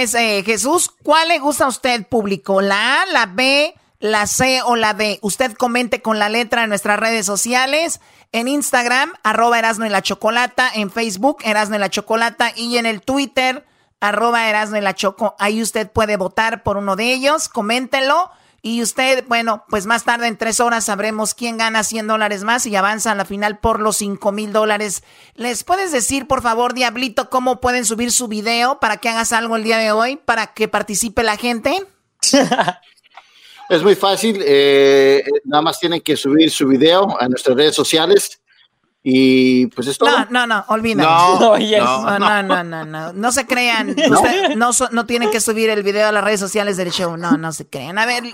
Eh, 0.00 0.42
Jesús. 0.46 0.90
¿Cuál 1.02 1.28
le 1.28 1.38
gusta 1.38 1.66
a 1.66 1.68
usted, 1.68 2.06
público? 2.06 2.62
¿La 2.62 3.02
A, 3.02 3.06
la 3.06 3.26
B, 3.26 3.74
la 3.98 4.26
C 4.26 4.62
o 4.64 4.74
la 4.74 4.94
D? 4.94 5.18
Usted 5.20 5.52
comente 5.52 6.00
con 6.00 6.18
la 6.18 6.30
letra 6.30 6.62
en 6.62 6.70
nuestras 6.70 6.98
redes 6.98 7.26
sociales. 7.26 8.00
En 8.32 8.48
Instagram, 8.48 9.12
arroba 9.22 9.58
Erasno 9.58 9.84
y 9.84 9.90
la 9.90 10.00
Chocolata. 10.00 10.70
En 10.72 10.90
Facebook, 10.90 11.38
Erasno 11.44 11.76
y 11.76 11.80
la 11.80 11.90
Chocolata. 11.90 12.52
Y 12.56 12.78
en 12.78 12.86
el 12.86 13.02
Twitter, 13.02 13.66
arroba 14.00 14.48
Erasno 14.48 14.78
y 14.78 14.80
la 14.80 14.94
Choco. 14.94 15.36
Ahí 15.38 15.60
usted 15.60 15.90
puede 15.90 16.16
votar 16.16 16.62
por 16.62 16.78
uno 16.78 16.96
de 16.96 17.12
ellos. 17.12 17.50
Coméntelo. 17.50 18.30
Y 18.62 18.82
usted, 18.82 19.24
bueno, 19.26 19.64
pues 19.68 19.86
más 19.86 20.04
tarde 20.04 20.26
en 20.26 20.36
tres 20.36 20.60
horas 20.60 20.84
sabremos 20.84 21.34
quién 21.34 21.56
gana 21.56 21.82
100 21.82 22.06
dólares 22.06 22.44
más 22.44 22.66
y 22.66 22.76
avanza 22.76 23.12
a 23.12 23.14
la 23.14 23.24
final 23.24 23.58
por 23.58 23.80
los 23.80 23.96
5 23.96 24.32
mil 24.32 24.52
dólares. 24.52 25.02
¿Les 25.34 25.64
puedes 25.64 25.92
decir, 25.92 26.26
por 26.26 26.42
favor, 26.42 26.74
Diablito, 26.74 27.30
cómo 27.30 27.60
pueden 27.60 27.84
subir 27.84 28.12
su 28.12 28.28
video 28.28 28.78
para 28.78 28.98
que 28.98 29.08
hagas 29.08 29.32
algo 29.32 29.56
el 29.56 29.64
día 29.64 29.78
de 29.78 29.92
hoy, 29.92 30.16
para 30.16 30.52
que 30.52 30.68
participe 30.68 31.22
la 31.22 31.36
gente? 31.36 31.86
Es 33.70 33.84
muy 33.84 33.94
fácil, 33.94 34.42
eh, 34.44 35.22
nada 35.44 35.62
más 35.62 35.78
tienen 35.78 36.00
que 36.00 36.16
subir 36.16 36.50
su 36.50 36.66
video 36.66 37.16
a 37.20 37.28
nuestras 37.28 37.56
redes 37.56 37.76
sociales 37.76 38.40
y 39.02 39.66
pues 39.68 39.86
es 39.88 39.96
todo. 39.98 40.10
No, 40.10 40.26
no, 40.30 40.46
no, 40.46 40.64
olvídalo. 40.68 41.08
No, 41.08 41.38
No, 42.18 42.18
no, 42.18 42.42
no, 42.42 42.64
no, 42.64 42.84
no, 42.84 43.12
no 43.12 43.32
se 43.32 43.46
crean. 43.46 43.90
Usted- 43.90 44.50
no, 44.56 44.70
no 44.92 45.06
tienen 45.06 45.30
que 45.30 45.40
subir 45.40 45.70
el 45.70 45.82
video 45.82 46.08
a 46.08 46.12
las 46.12 46.22
redes 46.24 46.40
sociales 46.40 46.76
del 46.76 46.90
show. 46.90 47.16
No, 47.16 47.32
no 47.38 47.52
se 47.52 47.66
crean. 47.68 47.98
A 47.98 48.06
ver, 48.06 48.24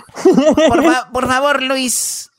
por, 0.67 0.83
fa- 0.83 1.09
por 1.11 1.27
favor, 1.27 1.61
Luis. 1.63 2.29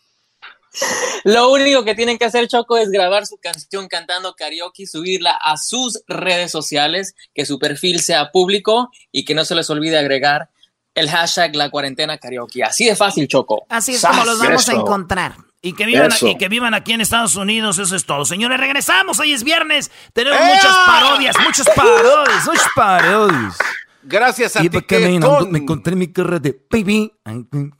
Lo 1.24 1.50
único 1.50 1.84
que 1.84 1.94
tienen 1.94 2.18
que 2.18 2.24
hacer, 2.26 2.46
Choco, 2.46 2.76
es 2.76 2.90
grabar 2.90 3.26
su 3.26 3.36
canción 3.38 3.88
cantando 3.88 4.34
karaoke, 4.34 4.86
subirla 4.86 5.32
a 5.32 5.56
sus 5.56 6.02
redes 6.06 6.52
sociales, 6.52 7.14
que 7.34 7.44
su 7.46 7.58
perfil 7.58 8.00
sea 8.00 8.30
público 8.30 8.90
y 9.10 9.24
que 9.24 9.34
no 9.34 9.44
se 9.44 9.54
les 9.56 9.68
olvide 9.70 9.98
agregar 9.98 10.50
el 10.94 11.10
hashtag 11.10 11.56
la 11.56 11.70
cuarentena 11.70 12.18
karaoke. 12.18 12.62
Así 12.62 12.84
de 12.84 12.94
fácil, 12.94 13.26
Choco. 13.26 13.64
Así 13.68 13.94
es 13.94 14.04
como 14.04 14.24
los 14.24 14.38
vamos 14.38 14.68
a 14.68 14.72
encontrar. 14.72 15.36
Y 15.60 15.72
que, 15.72 15.86
vivan, 15.86 16.12
Eso. 16.12 16.28
y 16.28 16.38
que 16.38 16.48
vivan 16.48 16.72
aquí 16.74 16.92
en 16.92 17.00
Estados 17.00 17.34
Unidos, 17.34 17.78
eso 17.78 17.96
es 17.96 18.04
todo. 18.06 18.24
Señores, 18.24 18.60
regresamos, 18.60 19.18
hoy 19.18 19.32
es 19.32 19.42
viernes. 19.42 19.90
Tenemos 20.12 20.38
¡Ea! 20.40 20.54
muchas 20.54 20.76
parodias, 20.86 21.36
muchas 21.44 21.66
parodias, 21.74 22.46
muchas 22.46 22.68
parodias. 22.76 23.56
Gracias 24.04 24.56
a 24.56 24.60
ti 24.60 24.70
caminando, 24.82 25.46
me 25.46 25.58
encontré 25.58 25.96
mi 25.96 26.12
carrera 26.12 26.38
de 26.38 26.56
baby, 26.70 27.12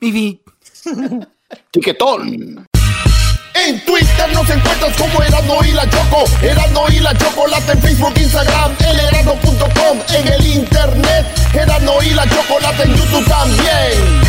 baby. 0.00 0.42
Tiquetón. 1.70 2.66
En 3.54 3.84
Twitter 3.84 4.32
nos 4.34 4.48
encuentras 4.50 4.96
como 4.96 5.22
Erasmo 5.22 5.64
y 5.64 5.72
la 5.72 5.88
Choco. 5.88 6.24
Erasmo 6.42 6.86
y 6.90 6.98
la 7.00 7.16
Chocolate 7.16 7.72
en 7.72 7.82
Facebook, 7.82 8.12
Instagram, 8.16 8.72
elerasmo.com. 8.80 9.98
En 10.14 10.28
el 10.28 10.46
internet, 10.46 11.26
Erasmo 11.54 12.02
y 12.02 12.10
la 12.10 12.28
Chocolate 12.28 12.82
en 12.82 12.96
YouTube 12.96 13.24
también. 13.26 14.22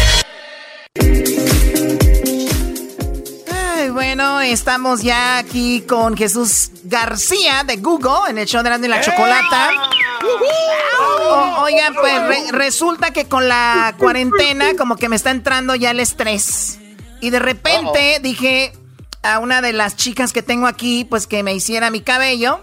Ay, 3.90 3.94
bueno, 3.96 4.40
estamos 4.42 5.02
ya 5.02 5.40
aquí 5.40 5.82
con 5.82 6.16
Jesús 6.16 6.70
García 6.84 7.64
de 7.64 7.78
Google 7.78 8.30
en 8.30 8.38
el 8.38 8.46
show 8.46 8.62
de 8.62 8.68
Erasmo 8.70 8.86
y 8.86 8.90
la 8.90 9.02
Chocolata. 9.02 9.72
O- 11.28 11.62
oigan, 11.64 11.96
pues 11.96 12.22
re- 12.28 12.52
resulta 12.52 13.12
que 13.12 13.26
con 13.26 13.48
la 13.48 13.96
cuarentena 13.98 14.76
como 14.78 14.96
que 14.96 15.10
me 15.10 15.16
está 15.16 15.32
entrando 15.32 15.74
ya 15.74 15.90
el 15.90 16.00
estrés. 16.00 16.78
Y 17.20 17.32
de 17.32 17.40
repente 17.40 18.20
dije 18.22 18.74
a 19.24 19.40
una 19.40 19.60
de 19.64 19.74
las 19.74 19.96
chicas 19.96 20.34
que 20.34 20.44
tengo 20.44 20.68
aquí, 20.68 21.04
pues 21.10 21.26
que 21.26 21.42
me 21.42 21.56
hiciera 21.56 21.90
mi 21.90 22.02
cabello. 22.02 22.60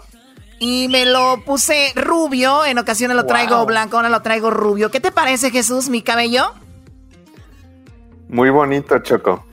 Y 0.59 0.87
me 0.87 1.03
lo 1.05 1.43
puse 1.43 1.91
rubio, 1.97 2.63
en 2.63 2.77
ocasiones 2.77 3.17
lo 3.17 3.25
traigo 3.25 3.65
blanco, 3.65 3.97
ahora 3.97 4.07
lo 4.07 4.21
traigo 4.21 4.49
rubio. 4.49 4.91
¿Qué 4.91 5.01
te 5.01 5.11
parece, 5.11 5.51
Jesús, 5.51 5.89
mi 5.89 6.01
cabello? 6.03 6.53
Muy 8.29 8.49
bonito, 8.49 8.97
Choco. 8.99 9.43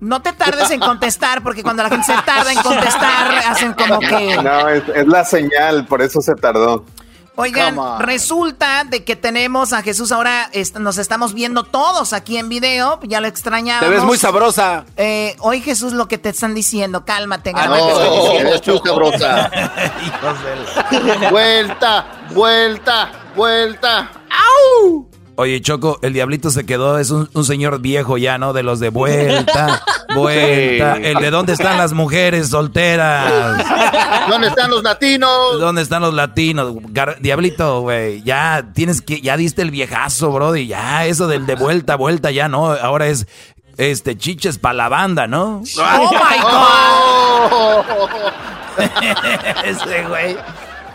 No 0.00 0.22
te 0.22 0.32
tardes 0.32 0.70
en 0.70 0.80
contestar, 0.80 1.42
porque 1.42 1.62
cuando 1.62 1.82
la 1.82 1.88
gente 1.88 2.06
se 2.06 2.22
tarda 2.22 2.52
en 2.52 2.62
contestar, 2.62 3.34
hacen 3.48 3.72
como 3.72 3.98
que... 3.98 4.36
No, 4.42 4.68
es, 4.68 4.84
es 4.94 5.06
la 5.06 5.24
señal, 5.24 5.86
por 5.86 6.02
eso 6.02 6.20
se 6.20 6.34
tardó. 6.34 6.84
Oigan, 7.40 7.76
resulta 8.00 8.82
de 8.82 9.04
que 9.04 9.14
tenemos 9.14 9.72
a 9.72 9.80
Jesús 9.82 10.10
ahora, 10.10 10.50
nos 10.80 10.98
estamos 10.98 11.34
viendo 11.34 11.62
todos 11.62 12.12
aquí 12.12 12.36
en 12.36 12.48
video, 12.48 12.98
ya 13.04 13.20
lo 13.20 13.28
extrañábamos. 13.28 13.88
Te 13.88 13.94
ves 13.94 14.04
muy 14.04 14.18
sabrosa. 14.18 14.84
Eh, 14.96 15.36
hoy 15.38 15.60
Jesús 15.60 15.92
lo 15.92 16.08
que 16.08 16.18
te 16.18 16.30
están 16.30 16.52
diciendo, 16.52 17.04
cálmate. 17.04 17.52
Ah, 17.54 17.68
no, 17.68 17.76
eres 18.40 18.60
sabrosa. 18.82 19.50
vuelta, 21.30 22.06
vuelta, 22.34 23.12
vuelta. 23.36 24.10
¡Au! 24.82 25.08
Oye, 25.40 25.60
Choco, 25.60 26.00
el 26.02 26.12
diablito 26.14 26.50
se 26.50 26.66
quedó, 26.66 26.98
es 26.98 27.12
un, 27.12 27.44
señor 27.44 27.78
viejo 27.80 28.18
ya, 28.18 28.38
¿no? 28.38 28.52
De 28.52 28.64
los 28.64 28.80
de 28.80 28.88
vuelta, 28.88 29.84
vuelta. 30.16 30.96
El 30.96 31.18
de 31.18 31.30
dónde 31.30 31.52
están 31.52 31.78
las 31.78 31.92
mujeres 31.92 32.48
solteras. 32.48 33.64
¿Dónde 34.28 34.48
están 34.48 34.68
los 34.68 34.82
latinos? 34.82 35.60
¿Dónde 35.60 35.82
están 35.82 36.02
los 36.02 36.12
latinos? 36.12 36.74
diablito, 37.20 37.82
güey, 37.82 38.20
ya 38.24 38.72
tienes 38.74 39.00
que, 39.00 39.20
ya 39.20 39.36
diste 39.36 39.62
el 39.62 39.70
viejazo, 39.70 40.32
brody. 40.32 40.66
Ya, 40.66 41.06
eso 41.06 41.28
del 41.28 41.46
de 41.46 41.54
vuelta, 41.54 41.94
vuelta, 41.94 42.32
ya 42.32 42.48
no. 42.48 42.72
Ahora 42.72 43.06
es, 43.06 43.28
este, 43.76 44.18
chiches 44.18 44.58
para 44.58 44.74
la 44.74 44.88
banda, 44.88 45.28
¿no? 45.28 45.62
¡Oh, 45.78 46.10
my 46.10 46.40
God! 48.82 48.86
Ese 49.64 50.02
güey. 50.08 50.36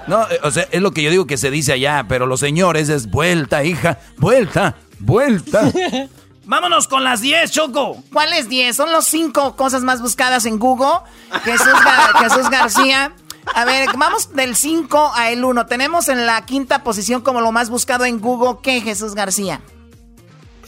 No, 0.08 0.30
eh, 0.30 0.40
o 0.44 0.52
sea, 0.52 0.68
es 0.72 0.82
lo 0.82 0.92
que 0.92 1.02
yo 1.02 1.10
digo 1.10 1.28
que 1.28 1.38
se 1.38 1.52
dice 1.52 1.74
allá, 1.74 2.06
pero 2.08 2.26
los 2.26 2.40
señores 2.40 2.90
es 2.90 3.10
vuelta, 3.10 3.64
hija, 3.64 4.00
vuelta, 4.18 4.76
vuelta. 5.00 5.72
Vámonos 6.46 6.90
con 6.90 7.06
las 7.06 7.22
10, 7.22 7.52
Choco. 7.52 8.04
¿Cuáles 8.12 8.50
10? 8.50 8.76
Son 8.76 8.92
los 8.92 9.06
5 9.06 9.56
cosas 9.56 9.84
más 9.84 10.02
buscadas 10.02 10.46
en 10.46 10.60
Google. 10.60 11.00
Jesús, 11.44 11.68
Jesús 12.20 12.50
García. 12.50 13.14
A 13.56 13.66
ver, 13.66 13.90
vamos 13.98 14.34
del 14.34 14.56
5 14.56 15.14
a 15.16 15.32
el 15.32 15.46
1. 15.46 15.66
Tenemos 15.68 16.10
en 16.10 16.26
la 16.26 16.46
quinta 16.46 16.84
posición 16.84 17.22
como 17.22 17.40
lo 17.40 17.52
más 17.52 17.70
buscado 17.70 18.04
en 18.04 18.20
Google. 18.20 18.60
¿Qué, 18.62 18.82
Jesús 18.82 19.16
García? 19.16 19.62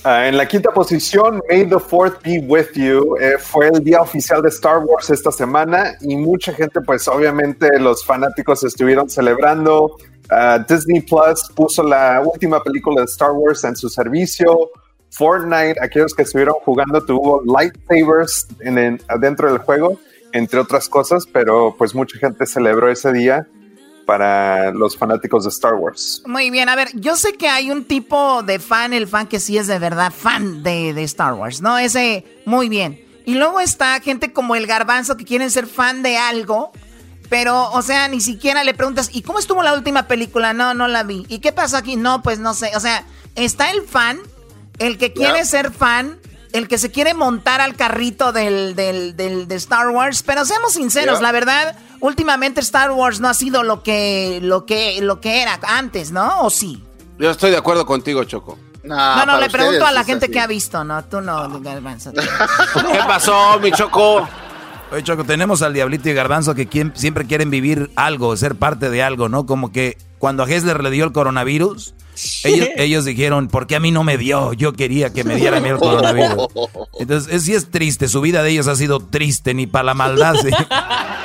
Ah, 0.07 0.27
en 0.27 0.37
la 0.37 0.47
quinta 0.47 0.69
posición, 0.69 1.41
May 1.49 1.67
the 1.67 1.79
Fourth 1.79 2.21
Be 2.21 2.37
With 2.47 2.73
You, 2.75 3.17
eh, 3.19 3.39
fue 3.39 3.69
el 3.69 3.83
día 3.83 4.01
oficial 4.01 4.39
de 4.43 4.49
Star 4.49 4.77
Wars 4.77 5.09
esta 5.09 5.31
semana 5.31 5.95
y 5.99 6.15
mucha 6.15 6.53
gente, 6.53 6.79
pues 6.81 7.07
obviamente 7.07 7.79
los 7.79 8.05
fanáticos 8.05 8.63
estuvieron 8.63 9.09
celebrando. 9.09 9.97
Ah, 10.29 10.63
Disney 10.69 11.01
Plus 11.01 11.49
puso 11.55 11.81
la 11.81 12.21
última 12.23 12.61
película 12.61 13.01
de 13.01 13.05
Star 13.05 13.31
Wars 13.31 13.63
en 13.63 13.75
su 13.75 13.89
servicio. 13.89 14.69
Fortnite, 15.09 15.77
aquellos 15.81 16.13
que 16.13 16.21
estuvieron 16.21 16.53
jugando, 16.63 17.03
tuvo 17.03 17.41
lightsabers 17.43 18.47
en, 18.59 19.01
dentro 19.19 19.49
del 19.49 19.57
juego, 19.57 19.99
entre 20.33 20.59
otras 20.59 20.87
cosas, 20.87 21.25
pero 21.25 21.73
pues 21.79 21.95
mucha 21.95 22.19
gente 22.19 22.45
celebró 22.45 22.91
ese 22.91 23.11
día 23.11 23.47
para 24.05 24.71
los 24.71 24.97
fanáticos 24.97 25.43
de 25.43 25.49
Star 25.49 25.73
Wars. 25.73 26.21
Muy 26.25 26.51
bien, 26.51 26.69
a 26.69 26.75
ver, 26.75 26.89
yo 26.93 27.15
sé 27.17 27.33
que 27.33 27.47
hay 27.47 27.71
un 27.71 27.83
tipo 27.85 28.43
de 28.43 28.59
fan, 28.59 28.93
el 28.93 29.07
fan 29.07 29.27
que 29.27 29.39
sí 29.39 29.57
es 29.57 29.67
de 29.67 29.79
verdad 29.79 30.13
fan 30.15 30.63
de, 30.63 31.03
Star 31.03 31.33
Wars, 31.33 31.61
¿no? 31.61 31.77
Ese, 31.77 32.25
muy 32.45 32.69
bien. 32.69 33.03
Y 33.25 33.35
luego 33.35 33.59
está 33.59 33.99
gente 34.01 34.31
como 34.31 34.55
el 34.55 34.67
garbanzo 34.67 35.17
que 35.17 35.25
quieren 35.25 35.49
ser 35.49 35.65
fan 35.65 36.03
de 36.03 36.17
algo, 36.17 36.71
pero, 37.29 37.71
o 37.71 37.81
sea, 37.81 38.07
ni 38.07 38.21
siquiera 38.21 38.63
le 38.63 38.75
preguntas, 38.75 39.09
¿y 39.11 39.23
cómo 39.23 39.39
estuvo 39.39 39.63
la 39.63 39.73
última 39.73 40.07
película? 40.07 40.53
No, 40.53 40.75
no 40.75 40.87
la 40.87 41.03
vi. 41.03 41.25
¿Y 41.27 41.39
qué 41.39 41.51
pasó 41.51 41.77
aquí? 41.77 41.95
No, 41.95 42.21
pues 42.21 42.37
no 42.37 42.53
sé. 42.53 42.71
O 42.75 42.79
sea, 42.79 43.03
está 43.33 43.71
el 43.71 43.81
fan, 43.81 44.19
el 44.77 44.99
que 44.99 45.11
quiere 45.11 45.43
ser 45.45 45.71
fan, 45.71 46.19
el 46.53 46.67
que 46.67 46.77
se 46.77 46.91
quiere 46.91 47.15
montar 47.15 47.61
al 47.61 47.75
carrito 47.75 48.31
del, 48.31 48.75
del, 48.75 49.17
del 49.17 49.47
de 49.47 49.55
Star 49.55 49.89
Wars, 49.89 50.21
pero 50.21 50.45
seamos 50.45 50.73
sinceros, 50.73 51.19
la 51.19 51.31
verdad 51.31 51.75
últimamente 52.05 52.61
Star 52.61 52.91
Wars 52.91 53.19
no 53.19 53.27
ha 53.27 53.33
sido 53.33 53.63
lo 53.63 53.83
que, 53.83 54.39
lo 54.41 54.65
que, 54.65 55.01
lo 55.01 55.19
que 55.19 55.41
era 55.41 55.59
antes, 55.67 56.11
¿no? 56.11 56.41
¿O 56.41 56.49
sí? 56.49 56.83
Yo 57.17 57.31
estoy 57.31 57.51
de 57.51 57.57
acuerdo 57.57 57.85
contigo, 57.85 58.23
Choco. 58.23 58.57
No, 58.83 59.25
no, 59.25 59.39
le 59.39 59.49
pregunto 59.49 59.85
a 59.85 59.91
la 59.91 60.03
gente 60.03 60.29
que 60.29 60.39
ha 60.39 60.45
visto, 60.45 60.83
¿no? 60.83 61.03
Tú 61.05 61.21
no, 61.21 61.59
Garbanzo. 61.59 62.11
¿Qué 62.13 62.99
pasó, 63.07 63.59
mi 63.59 63.71
Choco? 63.71 64.27
Oye, 64.91 65.03
Choco, 65.03 65.23
tenemos 65.23 65.63
al 65.63 65.73
Diablito 65.73 66.07
y 66.09 66.13
Garbanzo 66.13 66.53
que 66.53 66.91
siempre 66.93 67.25
quieren 67.25 67.49
vivir 67.49 67.89
algo, 67.95 68.37
ser 68.37 68.55
parte 68.55 68.91
de 68.91 69.01
algo, 69.01 69.27
¿no? 69.27 69.47
Como 69.47 69.71
que 69.71 69.97
cuando 70.19 70.43
a 70.43 70.49
Hessler 70.49 70.83
le 70.83 70.91
dio 70.91 71.05
el 71.05 71.11
coronavirus, 71.11 71.95
ellos, 72.43 72.69
ellos, 72.77 73.05
dijeron, 73.05 73.47
¿por 73.47 73.65
qué 73.65 73.75
a 73.75 73.79
mí 73.79 73.91
no 73.91 74.03
me 74.03 74.17
dio? 74.17 74.53
Yo 74.53 74.73
quería 74.73 75.11
que 75.11 75.23
me 75.23 75.35
diera 75.35 75.57
a 75.57 75.59
mí 75.59 75.69
el 75.69 75.77
coronavirus. 75.77 76.47
Entonces, 76.99 77.43
sí 77.43 77.55
es 77.55 77.71
triste, 77.71 78.07
su 78.07 78.21
vida 78.21 78.43
de 78.43 78.51
ellos 78.51 78.67
ha 78.67 78.75
sido 78.75 78.99
triste, 78.99 79.53
ni 79.55 79.65
para 79.65 79.85
la 79.85 79.93
maldad. 79.95 80.35
¿sí? 80.35 80.49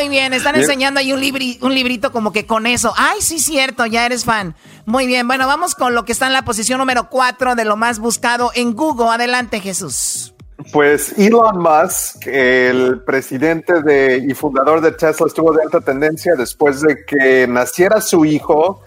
Muy 0.00 0.08
bien, 0.08 0.32
están 0.32 0.56
enseñando 0.56 0.98
ahí 0.98 1.12
un, 1.12 1.20
un 1.20 1.74
librito 1.74 2.10
como 2.10 2.32
que 2.32 2.46
con 2.46 2.66
eso. 2.66 2.94
Ay, 2.96 3.20
sí, 3.20 3.38
cierto, 3.38 3.84
ya 3.84 4.06
eres 4.06 4.24
fan. 4.24 4.54
Muy 4.86 5.06
bien, 5.06 5.28
bueno, 5.28 5.46
vamos 5.46 5.74
con 5.74 5.94
lo 5.94 6.06
que 6.06 6.12
está 6.12 6.26
en 6.26 6.32
la 6.32 6.42
posición 6.42 6.78
número 6.78 7.10
4 7.10 7.54
de 7.54 7.66
lo 7.66 7.76
más 7.76 7.98
buscado 7.98 8.50
en 8.54 8.74
Google. 8.74 9.10
Adelante, 9.10 9.60
Jesús. 9.60 10.32
Pues 10.72 11.18
Elon 11.18 11.58
Musk, 11.58 12.26
el 12.28 13.02
presidente 13.02 13.82
de, 13.82 14.24
y 14.26 14.32
fundador 14.32 14.80
de 14.80 14.92
Tesla, 14.92 15.26
estuvo 15.26 15.52
de 15.52 15.64
alta 15.64 15.82
tendencia 15.82 16.34
después 16.34 16.80
de 16.80 17.04
que 17.04 17.46
naciera 17.46 18.00
su 18.00 18.24
hijo 18.24 18.80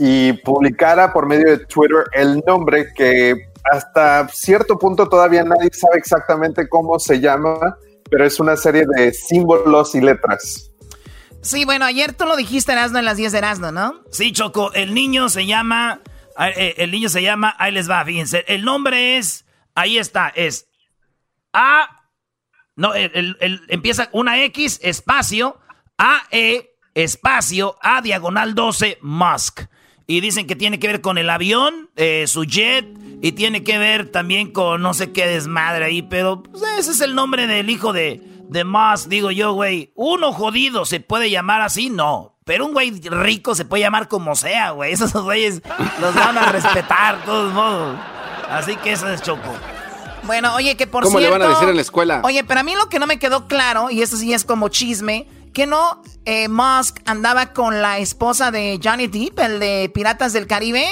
y 0.00 0.32
publicara 0.32 1.12
por 1.12 1.26
medio 1.26 1.48
de 1.48 1.58
Twitter 1.66 2.06
el 2.12 2.42
nombre 2.44 2.92
que 2.92 3.52
hasta 3.70 4.26
cierto 4.32 4.76
punto 4.76 5.08
todavía 5.08 5.44
nadie 5.44 5.70
sabe 5.72 5.98
exactamente 5.98 6.68
cómo 6.68 6.98
se 6.98 7.20
llama, 7.20 7.78
pero 8.10 8.26
es 8.26 8.38
una 8.40 8.56
serie 8.56 8.84
de 8.96 9.12
símbolos 9.12 9.94
y 9.94 10.00
letras. 10.00 10.70
Sí, 11.42 11.64
bueno, 11.64 11.84
ayer 11.84 12.12
tú 12.12 12.24
lo 12.24 12.36
dijiste, 12.36 12.72
Erasno, 12.72 12.98
en 12.98 13.04
las 13.04 13.16
10 13.16 13.32
de 13.32 13.38
Erasno, 13.38 13.70
¿no? 13.70 14.02
Sí, 14.10 14.32
Choco, 14.32 14.72
el 14.72 14.94
niño 14.94 15.28
se 15.28 15.46
llama, 15.46 16.00
eh, 16.40 16.74
el 16.78 16.90
niño 16.90 17.08
se 17.08 17.22
llama, 17.22 17.54
ahí 17.58 17.72
les 17.72 17.88
va, 17.88 18.04
fíjense, 18.04 18.44
el 18.48 18.64
nombre 18.64 19.16
es, 19.16 19.44
ahí 19.74 19.98
está, 19.98 20.28
es 20.34 20.68
A, 21.52 22.04
no, 22.74 22.94
el, 22.94 23.36
empieza 23.68 24.08
una 24.12 24.42
X, 24.42 24.80
espacio, 24.82 25.60
A, 25.98 26.22
E, 26.30 26.74
espacio, 26.94 27.76
A, 27.80 28.02
diagonal 28.02 28.54
12, 28.54 28.98
Musk. 29.02 29.62
Y 30.06 30.20
dicen 30.20 30.46
que 30.46 30.54
tiene 30.54 30.78
que 30.78 30.86
ver 30.86 31.00
con 31.00 31.18
el 31.18 31.28
avión, 31.30 31.90
eh, 31.96 32.26
su 32.26 32.44
jet, 32.44 32.86
y 33.20 33.32
tiene 33.32 33.64
que 33.64 33.78
ver 33.78 34.10
también 34.12 34.52
con 34.52 34.82
no 34.82 34.94
sé 34.94 35.12
qué 35.12 35.26
desmadre 35.26 35.86
ahí, 35.86 36.02
pero 36.02 36.42
pues, 36.42 36.62
ese 36.78 36.92
es 36.92 37.00
el 37.00 37.14
nombre 37.14 37.46
del 37.46 37.70
hijo 37.70 37.92
de, 37.92 38.22
de 38.48 38.64
Musk, 38.64 39.08
digo 39.08 39.30
yo, 39.30 39.52
güey. 39.52 39.92
Uno 39.94 40.32
jodido 40.32 40.84
se 40.84 41.00
puede 41.00 41.30
llamar 41.30 41.62
así, 41.62 41.90
no. 41.90 42.36
Pero 42.44 42.66
un 42.66 42.72
güey 42.72 42.92
rico 43.00 43.56
se 43.56 43.64
puede 43.64 43.82
llamar 43.82 44.06
como 44.06 44.36
sea, 44.36 44.70
güey. 44.70 44.92
Esos 44.92 45.12
güeyes 45.12 45.62
los 46.00 46.14
van 46.14 46.38
a 46.38 46.52
respetar, 46.52 47.18
de 47.18 47.24
todos 47.24 47.52
modos. 47.52 47.98
Así 48.48 48.76
que 48.76 48.92
eso 48.92 49.08
es 49.08 49.20
Choco. 49.22 49.52
Bueno, 50.22 50.54
oye, 50.54 50.76
que 50.76 50.86
por 50.86 51.04
¿Cómo 51.04 51.20
le 51.20 51.30
van 51.30 51.42
a 51.42 51.48
decir 51.48 51.68
en 51.68 51.76
la 51.76 51.82
escuela? 51.82 52.20
Oye, 52.24 52.44
pero 52.44 52.60
a 52.60 52.62
mí 52.62 52.74
lo 52.74 52.88
que 52.88 52.98
no 52.98 53.06
me 53.06 53.18
quedó 53.18 53.46
claro, 53.46 53.90
y 53.90 54.02
eso 54.02 54.16
sí 54.16 54.32
es 54.32 54.44
como 54.44 54.68
chisme, 54.68 55.26
que 55.56 55.66
no 55.66 56.02
eh, 56.26 56.50
Musk 56.50 56.98
andaba 57.06 57.54
con 57.54 57.80
la 57.80 57.96
esposa 57.96 58.50
de 58.50 58.78
Johnny 58.84 59.06
Depp, 59.06 59.38
el 59.38 59.58
de 59.58 59.90
Piratas 59.94 60.34
del 60.34 60.46
Caribe. 60.46 60.84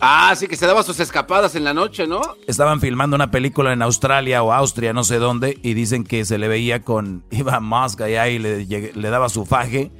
Ah, 0.00 0.32
sí, 0.36 0.46
que 0.46 0.56
se 0.56 0.64
daba 0.64 0.84
sus 0.84 1.00
escapadas 1.00 1.56
en 1.56 1.64
la 1.64 1.74
noche, 1.74 2.06
¿no? 2.06 2.20
Estaban 2.46 2.80
filmando 2.80 3.16
una 3.16 3.32
película 3.32 3.72
en 3.72 3.82
Australia 3.82 4.44
o 4.44 4.52
Austria, 4.52 4.92
no 4.92 5.02
sé 5.02 5.18
dónde, 5.18 5.58
y 5.60 5.74
dicen 5.74 6.04
que 6.04 6.24
se 6.24 6.38
le 6.38 6.46
veía 6.46 6.82
con. 6.82 7.24
Iba 7.32 7.58
Musk 7.58 8.02
allá 8.02 8.28
y 8.28 8.38
le, 8.38 8.64
le 8.64 9.10
daba 9.10 9.28
su 9.28 9.44
faje. 9.44 9.90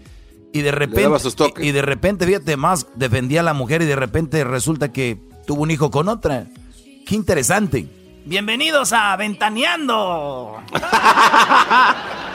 Y 0.53 0.61
de 0.63 0.71
repente. 0.71 1.11
Y, 1.59 1.73
de 1.73 1.83
repente, 1.83 2.27
fíjate, 2.27 2.57
Musk 2.57 2.87
defendía 2.95 3.41
a 3.41 3.43
la 3.43 3.55
mujer 3.55 3.83
y 3.83 3.87
de 3.87 3.97
repente 3.97 4.45
resulta 4.45 4.93
que 4.93 5.19
tuvo 5.49 5.63
un 5.63 5.73
hijo 5.73 5.91
con 5.91 6.09
otra. 6.09 6.47
Qué 7.05 7.17
interesante. 7.17 7.89
Bienvenidos 8.25 8.93
a 8.93 9.17
Ventaneando. 9.17 10.63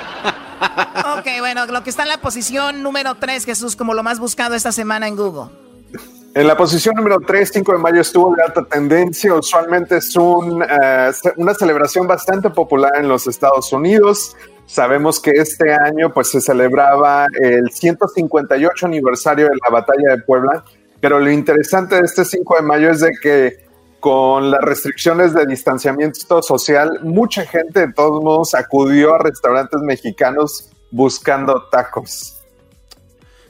ok, 1.17 1.27
bueno, 1.39 1.65
lo 1.65 1.83
que 1.83 1.89
está 1.89 2.03
en 2.03 2.09
la 2.09 2.19
posición 2.19 2.83
número 2.83 3.15
3, 3.15 3.45
Jesús, 3.45 3.75
como 3.75 3.93
lo 3.93 4.03
más 4.03 4.19
buscado 4.19 4.55
esta 4.55 4.71
semana 4.71 5.07
en 5.07 5.15
Google. 5.15 5.51
En 6.33 6.47
la 6.47 6.55
posición 6.55 6.95
número 6.95 7.17
3, 7.19 7.51
5 7.53 7.73
de 7.73 7.77
mayo 7.77 7.99
estuvo 7.99 8.33
de 8.33 8.43
alta 8.43 8.63
tendencia. 8.63 9.33
Usualmente 9.33 9.97
es 9.97 10.15
un, 10.15 10.63
eh, 10.63 11.11
una 11.35 11.53
celebración 11.53 12.07
bastante 12.07 12.49
popular 12.49 12.93
en 12.95 13.09
los 13.09 13.27
Estados 13.27 13.73
Unidos. 13.73 14.37
Sabemos 14.65 15.19
que 15.19 15.31
este 15.31 15.73
año 15.73 16.13
pues, 16.13 16.31
se 16.31 16.39
celebraba 16.39 17.27
el 17.41 17.69
158 17.69 18.85
aniversario 18.85 19.47
de 19.47 19.57
la 19.61 19.69
batalla 19.69 20.15
de 20.15 20.21
Puebla, 20.21 20.63
pero 21.01 21.19
lo 21.19 21.29
interesante 21.29 21.95
de 21.95 22.03
este 22.03 22.23
5 22.23 22.55
de 22.55 22.61
mayo 22.61 22.89
es 22.89 23.01
de 23.01 23.11
que 23.21 23.70
con 24.01 24.51
las 24.51 24.59
restricciones 24.61 25.33
de 25.33 25.45
distanciamiento 25.45 26.41
social, 26.41 26.99
mucha 27.03 27.45
gente 27.45 27.87
de 27.87 27.93
todos 27.93 28.21
modos 28.21 28.53
acudió 28.53 29.15
a 29.15 29.19
restaurantes 29.19 29.79
mexicanos 29.81 30.69
buscando 30.91 31.69
tacos. 31.71 32.41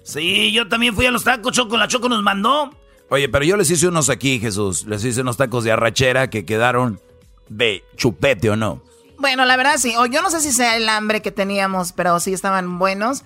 Sí, 0.04 0.52
yo 0.52 0.68
también 0.68 0.94
fui 0.94 1.08
a 1.08 1.12
los 1.12 1.24
tacos, 1.24 1.54
Choco, 1.54 1.78
la 1.78 1.88
Choco 1.88 2.10
nos 2.10 2.22
mandó. 2.22 2.70
Oye, 3.10 3.28
pero 3.28 3.44
yo 3.44 3.58
les 3.58 3.70
hice 3.72 3.88
unos 3.88 4.10
aquí, 4.10 4.40
Jesús. 4.40 4.86
Les 4.86 5.04
hice 5.04 5.22
unos 5.22 5.38
tacos 5.38 5.64
de 5.64 5.72
arrachera 5.72 6.30
que 6.30 6.46
quedaron 6.46 7.02
de 7.50 7.84
chupete 7.98 8.50
o 8.50 8.56
no. 8.56 8.82
Bueno, 9.18 9.46
la 9.46 9.58
verdad 9.58 9.76
sí. 9.78 9.94
O 9.98 10.06
yo 10.06 10.22
no 10.22 10.30
sé 10.30 10.40
si 10.40 10.52
sea 10.52 10.78
el 10.78 10.88
hambre 10.88 11.22
que 11.22 11.32
teníamos, 11.32 11.92
pero 11.92 12.20
sí 12.20 12.34
estaban 12.34 12.80
buenos. 12.80 13.24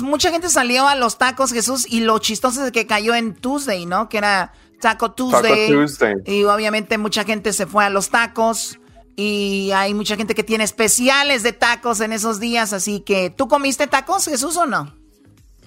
Mucha 0.00 0.30
gente 0.30 0.48
salió 0.48 0.88
a 0.88 0.96
los 0.96 1.18
tacos, 1.18 1.52
Jesús, 1.52 1.86
y 1.88 2.00
lo 2.00 2.18
chistoso 2.18 2.64
es 2.64 2.72
que 2.72 2.86
cayó 2.86 3.14
en 3.14 3.34
Tuesday, 3.34 3.86
¿no? 3.86 4.08
Que 4.08 4.18
era 4.18 4.52
Taco 4.80 5.12
Tuesday. 5.12 5.66
Taco 5.68 5.72
Tuesday. 5.72 6.14
Y 6.26 6.44
obviamente 6.44 6.98
mucha 6.98 7.24
gente 7.24 7.52
se 7.52 7.66
fue 7.66 7.84
a 7.84 7.90
los 7.90 8.10
tacos. 8.10 8.78
Y 9.16 9.72
hay 9.72 9.94
mucha 9.94 10.14
gente 10.16 10.34
que 10.34 10.44
tiene 10.44 10.62
especiales 10.62 11.42
de 11.42 11.52
tacos 11.52 12.00
en 12.00 12.12
esos 12.12 12.38
días. 12.38 12.72
Así 12.72 13.00
que, 13.00 13.30
¿tú 13.30 13.48
comiste 13.48 13.88
tacos, 13.88 14.26
Jesús, 14.26 14.56
o 14.56 14.66
no? 14.66 14.94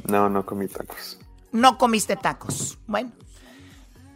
No, 0.07 0.30
no 0.30 0.45
comí 0.45 0.68
tacos. 0.68 1.18
No 1.51 1.78
comiste 1.78 2.16
tacos. 2.16 2.78
Bueno. 2.88 3.12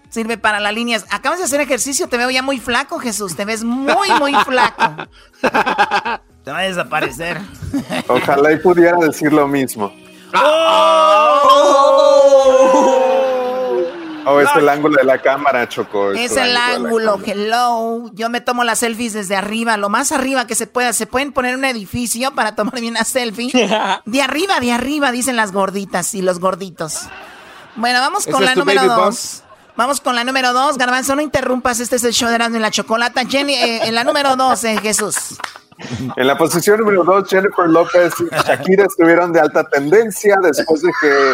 Sirve 0.09 0.37
para 0.37 0.61
las 0.61 0.73
líneas. 0.73 1.05
Acabas 1.09 1.39
de 1.39 1.45
hacer 1.45 1.59
ejercicio, 1.59 2.07
te 2.07 2.17
veo 2.17 2.29
ya 2.29 2.41
muy 2.41 2.59
flaco, 2.59 2.99
Jesús. 2.99 3.35
Te 3.35 3.43
ves 3.43 3.65
muy, 3.65 4.09
muy 4.17 4.33
flaco. 4.45 5.09
Te 5.41 6.51
va 6.51 6.59
a 6.59 6.63
desaparecer. 6.63 7.41
Ojalá 8.07 8.53
y 8.53 8.59
pudiera 8.59 8.97
decir 8.99 9.33
lo 9.33 9.45
mismo. 9.49 9.93
Oh, 10.33 11.65
es 14.41 14.49
el 14.55 14.69
ángulo 14.69 14.97
de 14.97 15.03
la 15.03 15.21
cámara, 15.21 15.67
Choco. 15.69 16.11
Es 16.11 16.35
el 16.35 16.55
ángulo, 16.55 17.19
hello. 17.25 18.09
Yo 18.13 18.29
me 18.29 18.41
tomo 18.41 18.63
las 18.63 18.79
selfies 18.79 19.13
desde 19.13 19.35
arriba, 19.35 19.77
lo 19.77 19.89
más 19.89 20.11
arriba 20.11 20.47
que 20.47 20.55
se 20.55 20.67
pueda. 20.67 20.93
Se 20.93 21.07
pueden 21.07 21.31
poner 21.31 21.55
un 21.55 21.65
edificio 21.65 22.33
para 22.33 22.55
tomarme 22.55 22.87
una 22.87 23.03
selfie. 23.03 23.51
De 24.05 24.21
arriba, 24.21 24.59
de 24.59 24.71
arriba, 24.71 25.11
dicen 25.11 25.35
las 25.35 25.51
gorditas 25.51 26.13
y 26.15 26.21
los 26.21 26.39
gorditos. 26.39 27.01
Bueno, 27.75 27.99
vamos 27.99 28.25
con 28.25 28.43
la 28.43 28.55
número 28.55 28.85
dos. 28.85 29.43
Vamos 29.77 29.99
con 29.99 30.15
la 30.15 30.23
número 30.23 30.53
dos. 30.53 30.77
Garbanzo, 30.77 31.15
no 31.15 31.21
interrumpas. 31.21 31.79
Este 31.79 31.97
es 31.97 32.03
el 32.05 32.13
show 32.13 32.29
de 32.29 32.35
Erasmo 32.35 32.57
y 32.57 32.59
la 32.59 32.71
Chocolata. 32.71 33.25
Jenny, 33.25 33.53
eh, 33.55 33.87
en 33.87 33.95
la 33.95 34.03
número 34.05 34.35
dos, 34.35 34.63
eh, 34.63 34.77
Jesús. 34.81 35.37
En 36.15 36.27
la 36.27 36.37
posición 36.37 36.79
número 36.79 37.03
dos, 37.03 37.29
Jennifer 37.29 37.67
López 37.67 38.13
y 38.21 38.33
Shakira 38.33 38.85
estuvieron 38.85 39.33
de 39.33 39.41
alta 39.41 39.67
tendencia 39.67 40.37
después 40.41 40.81
de 40.81 40.91
que 41.01 41.31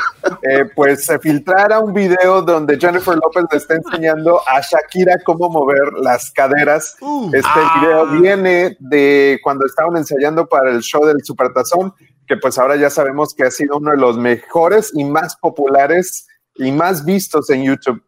eh, 0.50 0.66
pues 0.76 1.06
se 1.06 1.20
filtrara 1.20 1.80
un 1.80 1.94
video 1.94 2.42
donde 2.42 2.80
Jennifer 2.80 3.16
López 3.16 3.44
le 3.52 3.58
está 3.60 3.76
enseñando 3.76 4.42
a 4.48 4.60
Shakira 4.62 5.18
cómo 5.24 5.48
mover 5.48 5.94
las 6.02 6.32
caderas. 6.32 6.96
este 7.32 7.60
video 7.80 8.08
viene 8.20 8.78
de 8.80 9.40
cuando 9.44 9.68
estaban 9.68 9.96
ensayando 9.98 10.48
para 10.48 10.72
el 10.72 10.82
show 10.82 11.06
del 11.06 11.24
Supertazón, 11.24 11.94
que 12.28 12.38
pues 12.38 12.58
ahora 12.58 12.76
ya 12.78 12.90
sabemos 12.90 13.36
que 13.36 13.44
ha 13.44 13.52
sido 13.52 13.78
uno 13.78 13.92
de 13.92 13.98
los 13.98 14.18
mejores 14.18 14.92
y 14.96 15.04
más 15.04 15.36
populares 15.36 16.28
y 16.56 16.72
más 16.72 17.06
vistos 17.06 17.48
en 17.52 17.64
YouTube. 17.64 18.02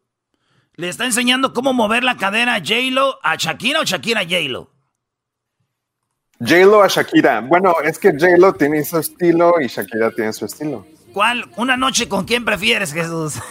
¿Le 0.76 0.90
está 0.90 1.06
enseñando 1.06 1.54
cómo 1.54 1.72
mover 1.74 2.04
la 2.04 2.18
cadera 2.18 2.56
a 2.56 2.60
J-Lo, 2.60 3.20
a 3.22 3.36
Shakira 3.36 3.80
o 3.82 3.84
Shakira 3.84 4.22
a 4.22 4.24
J-Lo? 4.24 4.72
J-Lo 6.40 6.82
a 6.82 6.88
Shakira. 6.88 7.42
Bueno, 7.42 7.76
es 7.84 8.00
que 8.00 8.12
J-Lo 8.12 8.54
tiene 8.54 8.84
su 8.84 8.98
estilo 8.98 9.54
y 9.62 9.68
Shakira 9.68 10.10
tiene 10.12 10.34
su 10.34 10.46
estilo. 10.46 10.86
¿Cuál? 11.14 11.46
¿Una 11.58 11.78
noche 11.78 12.10
con 12.10 12.26
quién 12.26 12.44
prefieres, 12.44 12.92
Jesús? 12.92 13.36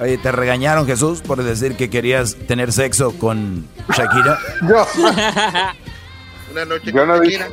Oye, 0.00 0.16
¿te 0.18 0.32
regañaron, 0.32 0.86
Jesús, 0.86 1.20
por 1.20 1.42
decir 1.42 1.76
que 1.76 1.90
querías 1.90 2.34
tener 2.48 2.72
sexo 2.72 3.16
con 3.18 3.68
Shakira? 3.94 4.38
Yo. 4.62 4.86
Una 6.50 6.64
noche 6.64 6.86
Yo 6.86 6.92
con 6.92 7.08
no 7.08 7.22
Shakira. 7.22 7.48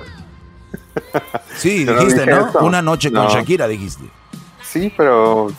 Sí, 1.58 1.84
dijiste, 1.84 2.26
¿no? 2.26 2.48
eso. 2.50 2.60
Una 2.60 2.82
noche 2.82 3.12
con 3.12 3.26
No. 3.26 3.30
Shakira, 3.30 3.68
dijiste. 3.68 4.06
Sí, 4.64 4.92
pero 4.96 5.52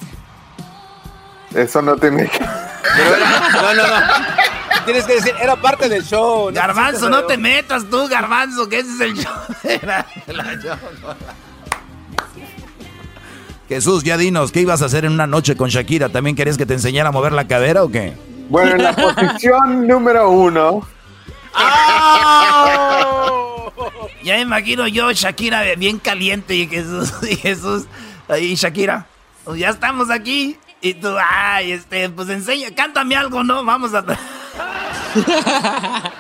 eso 1.55 1.83
no 1.83 1.97
tiene 1.97 2.29
que... 2.29 2.39
Pero 2.39 3.17
era- 3.17 3.51
no, 3.51 3.75
no, 3.75 3.87
no. 3.87 4.07
Tienes 4.85 5.05
que 5.05 5.15
decir, 5.17 5.35
era 5.41 5.57
parte 5.57 5.89
del 5.89 6.03
show. 6.05 6.51
Garbanzo, 6.53 7.09
no 7.11 7.25
te 7.25 7.37
metas 7.37 7.85
tú, 7.91 8.09
Garbanzo, 8.09 8.69
que 8.69 8.79
ese 8.81 8.91
es 8.95 9.01
el 9.01 9.15
show. 9.15 9.33
de 9.63 9.81
la- 9.87 10.07
Choco. 10.63 11.15
Jesús, 13.69 14.03
ya 14.03 14.17
dinos, 14.17 14.51
¿qué 14.51 14.63
ibas 14.63 14.83
a 14.83 14.87
hacer 14.87 15.05
en 15.05 15.13
una 15.13 15.27
noche 15.29 15.57
con 15.57 15.69
Shakira? 15.69 16.09
¿También 16.09 16.35
querías 16.35 16.57
que 16.59 16.67
te 16.67 16.75
enseñara 16.75 17.11
a 17.11 17.13
mover 17.13 17.33
la 17.33 17.47
cadera 17.47 17.85
o 17.85 17.89
qué? 17.91 18.15
Bueno, 18.49 18.73
en 18.73 18.83
la 18.83 18.93
posición 18.97 19.87
número 19.87 20.29
uno, 20.31 20.81
Ya 24.25 24.35
me 24.35 24.41
imagino 24.41 24.87
yo, 24.89 25.13
Shakira, 25.13 25.63
bien 25.77 25.99
caliente 25.99 26.55
y 26.57 26.67
Jesús, 26.67 27.13
y 27.23 27.37
Jesús, 27.37 27.85
ahí 28.29 28.55
Shakira, 28.57 29.07
pues 29.45 29.59
ya 29.61 29.69
estamos 29.71 30.11
aquí. 30.11 30.59
Y 30.81 30.95
tú, 30.95 31.09
ay, 31.19 31.73
este, 31.73 32.09
pues 32.09 32.29
enseña, 32.29 32.69
cántame 32.75 33.17
algo, 33.17 33.45
¿no? 33.45 33.65
Vamos 33.65 33.93
a... 33.95 34.05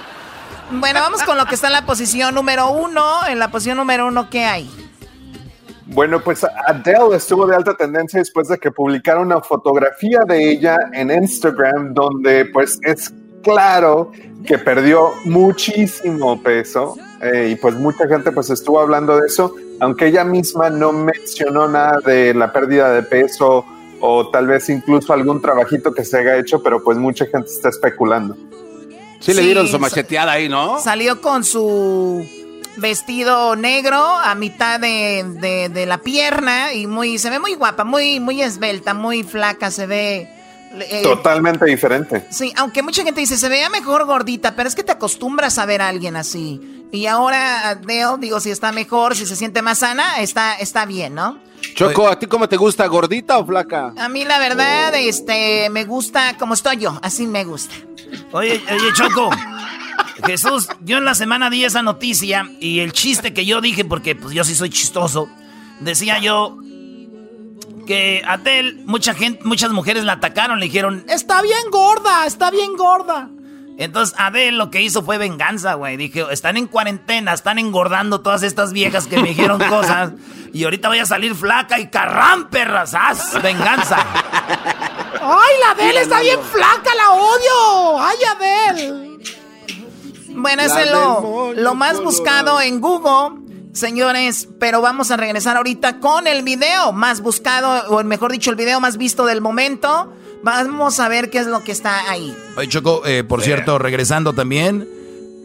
Bueno, 0.72 1.00
vamos 1.00 1.24
con 1.24 1.36
lo 1.36 1.46
que 1.46 1.56
está 1.56 1.66
en 1.66 1.72
la 1.72 1.84
posición 1.84 2.32
número 2.32 2.70
uno. 2.70 3.26
En 3.26 3.40
la 3.40 3.50
posición 3.50 3.76
número 3.76 4.06
uno, 4.06 4.30
¿qué 4.30 4.44
hay? 4.44 4.70
bueno, 5.92 6.20
pues 6.20 6.46
Adele 6.66 7.16
estuvo 7.16 7.46
de 7.46 7.56
alta 7.56 7.74
tendencia 7.74 8.20
después 8.20 8.48
de 8.48 8.58
que 8.58 8.70
publicara 8.70 9.20
una 9.20 9.40
fotografía 9.40 10.20
de 10.26 10.52
ella 10.52 10.78
en 10.92 11.10
Instagram 11.10 11.94
donde 11.94 12.44
pues 12.46 12.78
es 12.82 13.12
claro 13.42 14.12
que 14.46 14.58
perdió 14.58 15.10
muchísimo 15.24 16.40
peso 16.42 16.96
eh, 17.20 17.50
y 17.52 17.56
pues 17.56 17.74
mucha 17.74 18.06
gente 18.06 18.30
pues 18.30 18.50
estuvo 18.50 18.80
hablando 18.80 19.20
de 19.20 19.26
eso, 19.26 19.54
aunque 19.80 20.06
ella 20.06 20.24
misma 20.24 20.70
no 20.70 20.92
mencionó 20.92 21.66
nada 21.66 21.98
de 22.04 22.34
la 22.34 22.52
pérdida 22.52 22.92
de 22.92 23.02
peso 23.02 23.64
o 24.00 24.28
tal 24.30 24.46
vez 24.46 24.68
incluso 24.68 25.12
algún 25.12 25.40
trabajito 25.42 25.92
que 25.92 26.04
se 26.04 26.18
haya 26.18 26.36
hecho, 26.38 26.62
pero 26.62 26.82
pues 26.82 26.96
mucha 26.98 27.26
gente 27.26 27.48
está 27.50 27.68
especulando. 27.68 28.36
Sí 29.20 29.32
le 29.34 29.40
Sí, 29.42 29.46
dieron 29.46 29.68
su 29.68 29.78
macheteada 29.78 30.32
ahí, 30.32 30.48
¿no? 30.48 30.80
Salió 30.80 31.20
con 31.20 31.44
su 31.44 32.26
vestido 32.76 33.56
negro 33.56 33.98
a 34.02 34.34
mitad 34.34 34.80
de, 34.80 35.24
de- 35.40 35.68
de 35.68 35.86
la 35.86 35.98
pierna 35.98 36.72
y 36.72 36.86
muy 36.86 37.18
se 37.18 37.28
ve 37.30 37.38
muy 37.38 37.54
guapa, 37.54 37.84
muy 37.84 38.20
muy 38.20 38.40
esbelta, 38.42 38.94
muy 38.94 39.22
flaca, 39.22 39.70
se 39.70 39.86
ve 39.86 40.28
eh, 40.72 41.00
Totalmente 41.02 41.64
diferente. 41.66 42.24
Sí, 42.30 42.52
aunque 42.56 42.82
mucha 42.82 43.02
gente 43.02 43.20
dice, 43.20 43.36
se 43.36 43.48
veía 43.48 43.68
mejor 43.68 44.06
gordita, 44.06 44.54
pero 44.54 44.68
es 44.68 44.74
que 44.76 44.84
te 44.84 44.92
acostumbras 44.92 45.58
a 45.58 45.66
ver 45.66 45.82
a 45.82 45.88
alguien 45.88 46.14
así. 46.16 46.86
Y 46.92 47.06
ahora 47.06 47.70
Adele, 47.70 48.16
digo, 48.20 48.38
si 48.40 48.50
está 48.50 48.70
mejor, 48.72 49.16
si 49.16 49.26
se 49.26 49.34
siente 49.36 49.62
más 49.62 49.78
sana, 49.80 50.20
está, 50.20 50.54
está 50.54 50.86
bien, 50.86 51.14
¿no? 51.14 51.38
Choco, 51.80 52.08
¿a 52.08 52.18
ti 52.18 52.26
cómo 52.26 52.46
te 52.46 52.58
gusta? 52.58 52.86
¿Gordita 52.86 53.38
o 53.38 53.46
flaca? 53.46 53.94
A 53.96 54.08
mí 54.10 54.22
la 54.26 54.38
verdad, 54.38 54.94
este, 54.94 55.70
me 55.70 55.84
gusta 55.84 56.36
como 56.36 56.52
estoy 56.52 56.76
yo, 56.76 56.98
así 57.02 57.26
me 57.26 57.44
gusta. 57.44 57.74
Oye, 58.32 58.62
oye, 58.70 58.92
Choco. 58.92 59.30
Jesús, 60.26 60.68
yo 60.84 60.98
en 60.98 61.06
la 61.06 61.14
semana 61.14 61.48
di 61.48 61.64
esa 61.64 61.80
noticia 61.80 62.50
y 62.60 62.80
el 62.80 62.92
chiste 62.92 63.32
que 63.32 63.46
yo 63.46 63.62
dije, 63.62 63.86
porque 63.86 64.14
pues 64.14 64.34
yo 64.34 64.44
sí 64.44 64.54
soy 64.54 64.68
chistoso, 64.68 65.30
decía 65.80 66.18
yo 66.18 66.58
que 67.86 68.22
Adele, 68.26 68.74
mucha 68.84 69.14
gente, 69.14 69.42
muchas 69.44 69.72
mujeres 69.72 70.04
la 70.04 70.12
atacaron, 70.12 70.60
le 70.60 70.66
dijeron, 70.66 71.04
está 71.08 71.40
bien 71.40 71.70
gorda, 71.70 72.26
está 72.26 72.50
bien 72.50 72.76
gorda. 72.76 73.30
Entonces 73.80 74.14
Adele 74.18 74.52
lo 74.52 74.70
que 74.70 74.82
hizo 74.82 75.02
fue 75.02 75.16
venganza, 75.16 75.72
güey. 75.72 75.96
Dije, 75.96 76.26
están 76.30 76.58
en 76.58 76.66
cuarentena, 76.66 77.32
están 77.32 77.58
engordando 77.58 78.20
todas 78.20 78.42
estas 78.42 78.74
viejas 78.74 79.06
que 79.06 79.16
me 79.16 79.28
dijeron 79.28 79.58
cosas. 79.68 80.12
Y 80.52 80.64
ahorita 80.64 80.88
voy 80.88 80.98
a 80.98 81.06
salir 81.06 81.36
flaca 81.36 81.78
y 81.78 81.90
carrán, 81.90 82.50
perras. 82.50 82.92
Venganza. 83.40 83.98
¡Ay, 85.22 85.54
la 85.60 85.70
Adele 85.70 86.00
está 86.00 86.20
bien 86.20 86.40
flaca, 86.42 86.92
la 86.96 87.12
odio! 87.12 88.00
¡Ay, 88.00 88.16
Adele! 88.34 89.18
Bueno, 90.30 90.62
ese 90.62 90.82
es 90.82 90.90
lo, 90.90 91.52
lo 91.54 91.74
más 91.76 92.02
buscado 92.02 92.60
en 92.60 92.80
Google, 92.80 93.40
señores. 93.74 94.48
Pero 94.58 94.80
vamos 94.80 95.12
a 95.12 95.16
regresar 95.16 95.56
ahorita 95.56 96.00
con 96.00 96.26
el 96.26 96.42
video 96.42 96.90
más 96.92 97.20
buscado, 97.20 97.88
o 97.96 98.02
mejor 98.02 98.32
dicho, 98.32 98.50
el 98.50 98.56
video 98.56 98.80
más 98.80 98.96
visto 98.96 99.24
del 99.26 99.40
momento. 99.40 100.12
Vamos 100.42 101.00
a 101.00 101.08
ver 101.08 101.30
qué 101.30 101.38
es 101.38 101.46
lo 101.46 101.62
que 101.62 101.72
está 101.72 102.10
ahí. 102.10 102.34
Oye, 102.56 102.68
Choco, 102.68 103.02
eh, 103.06 103.24
por 103.24 103.42
cierto, 103.42 103.78
regresando 103.78 104.32
también, 104.32 104.88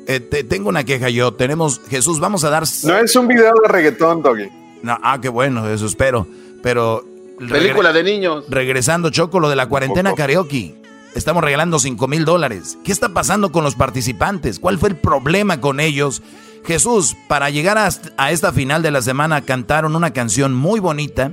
eh, 0.08 0.20
te- 0.20 0.44
tengo 0.44 0.70
una 0.70 0.84
queja 0.86 1.10
yo. 1.10 1.34
Tenemos, 1.34 1.82
Jesús, 1.90 2.20
vamos 2.20 2.44
a 2.44 2.50
dar... 2.50 2.64
No 2.84 2.98
es 2.98 3.16
un 3.16 3.28
video 3.28 3.54
de 3.62 3.68
reggaetón, 3.68 4.22
Doggy. 4.22 4.48
No, 4.84 4.98
ah, 5.02 5.20
qué 5.22 5.30
bueno, 5.30 5.68
eso 5.70 5.86
espero. 5.86 6.28
Pero... 6.64 7.04
Película 7.38 7.92
de 7.92 8.04
niños. 8.04 8.46
Regresando, 8.48 9.10
Choco, 9.10 9.42
lo 9.42 9.50
de 9.50 9.58
la 9.58 9.68
cuarentena 9.68 10.14
karaoke. 10.14 10.76
Estamos 11.16 11.44
regalando 11.44 11.80
5 11.80 12.08
mil 12.08 12.24
dólares. 12.24 12.78
¿Qué 12.86 12.92
está 12.94 13.10
pasando 13.10 13.52
con 13.52 13.64
los 13.66 13.76
participantes? 13.76 14.60
¿Cuál 14.60 14.78
fue 14.80 14.90
el 14.90 14.96
problema 14.96 15.60
con 15.60 15.80
ellos? 15.82 16.22
Jesús, 16.66 17.16
para 17.28 17.50
llegar 17.50 17.78
a, 17.78 17.90
a 18.18 18.32
esta 18.32 18.54
final 18.54 18.82
de 18.82 18.92
la 18.92 19.02
semana 19.02 19.42
cantaron 19.42 19.96
una 19.96 20.12
canción 20.14 20.54
muy 20.54 20.80
bonita. 20.80 21.32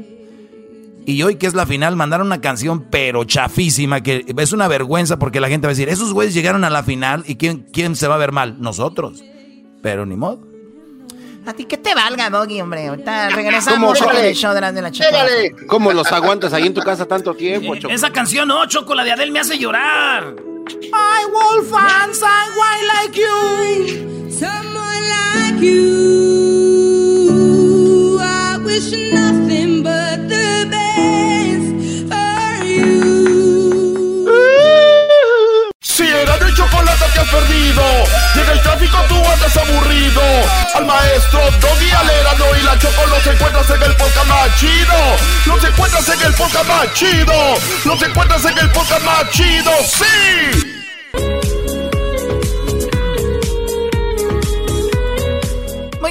Y 1.04 1.22
hoy 1.22 1.36
que 1.36 1.46
es 1.46 1.54
la 1.54 1.66
final 1.66 1.96
mandaron 1.96 2.28
una 2.28 2.40
canción 2.40 2.86
pero 2.90 3.24
chafísima 3.24 4.02
que 4.02 4.24
es 4.36 4.52
una 4.52 4.68
vergüenza 4.68 5.18
porque 5.18 5.40
la 5.40 5.48
gente 5.48 5.66
va 5.66 5.70
a 5.70 5.74
decir, 5.74 5.88
esos 5.88 6.12
güeyes 6.12 6.34
llegaron 6.34 6.64
a 6.64 6.70
la 6.70 6.82
final 6.82 7.24
y 7.26 7.36
¿quién, 7.36 7.66
quién 7.72 7.96
se 7.96 8.08
va 8.08 8.14
a 8.14 8.18
ver 8.18 8.32
mal? 8.32 8.60
Nosotros. 8.60 9.22
Pero 9.82 10.06
ni 10.06 10.16
modo. 10.16 10.52
A 11.44 11.52
ti 11.52 11.64
que 11.64 11.76
te 11.76 11.94
valga, 11.94 12.30
Doggy, 12.30 12.60
hombre. 12.60 12.86
Ahorita 12.86 13.28
regresamos 13.34 14.00
con 14.00 14.16
el 14.16 14.34
show 14.34 14.54
de 14.54 14.60
la, 14.60 14.72
de 14.72 14.82
la. 14.82 14.92
¿Cómo 15.66 15.92
los 15.92 16.10
aguantas 16.12 16.52
ahí 16.52 16.66
en 16.66 16.74
tu 16.74 16.80
casa 16.80 17.06
tanto 17.06 17.34
tiempo, 17.34 17.74
Choco? 17.74 17.92
Esa 17.92 18.10
canción, 18.10 18.46
no, 18.46 18.64
Choco, 18.66 18.94
la 18.94 19.02
de 19.02 19.12
Adele 19.12 19.32
me 19.32 19.40
hace 19.40 19.58
llorar. 19.58 20.36
I 20.68 21.24
will 21.26 21.64
find 21.64 22.14
someone 22.14 22.86
like 22.86 23.18
you. 23.18 24.30
Someone 24.30 25.08
like 25.08 25.60
you. 25.60 27.21
Si 35.80 36.04
era 36.04 36.38
de 36.38 36.54
chocolate 36.54 37.04
que 37.12 37.20
has 37.20 37.28
perdido 37.28 37.82
en 38.34 38.50
el 38.50 38.62
tráfico 38.62 38.96
tú 39.08 39.16
andas 39.16 39.56
aburrido. 39.58 40.22
Al 40.74 40.86
maestro 40.86 41.40
Doggy 41.60 41.90
Alerano 41.90 42.46
y 42.58 42.62
la 42.62 42.78
Choco 42.78 43.06
los 43.08 43.26
encuentras 43.26 43.68
en 43.70 43.82
el 43.82 43.94
podcast 43.96 44.58
chido. 44.58 45.16
Los 45.46 45.64
encuentras 45.64 46.08
en 46.08 46.20
el 46.22 46.32
podcast 46.32 46.94
chido. 46.94 47.54
Los 47.84 48.02
encuentras 48.02 48.44
en 48.46 48.58
el 48.58 48.70
podcast 48.70 49.04
más 49.04 49.30
chido 49.32 49.70
¡Sí! 49.84 51.81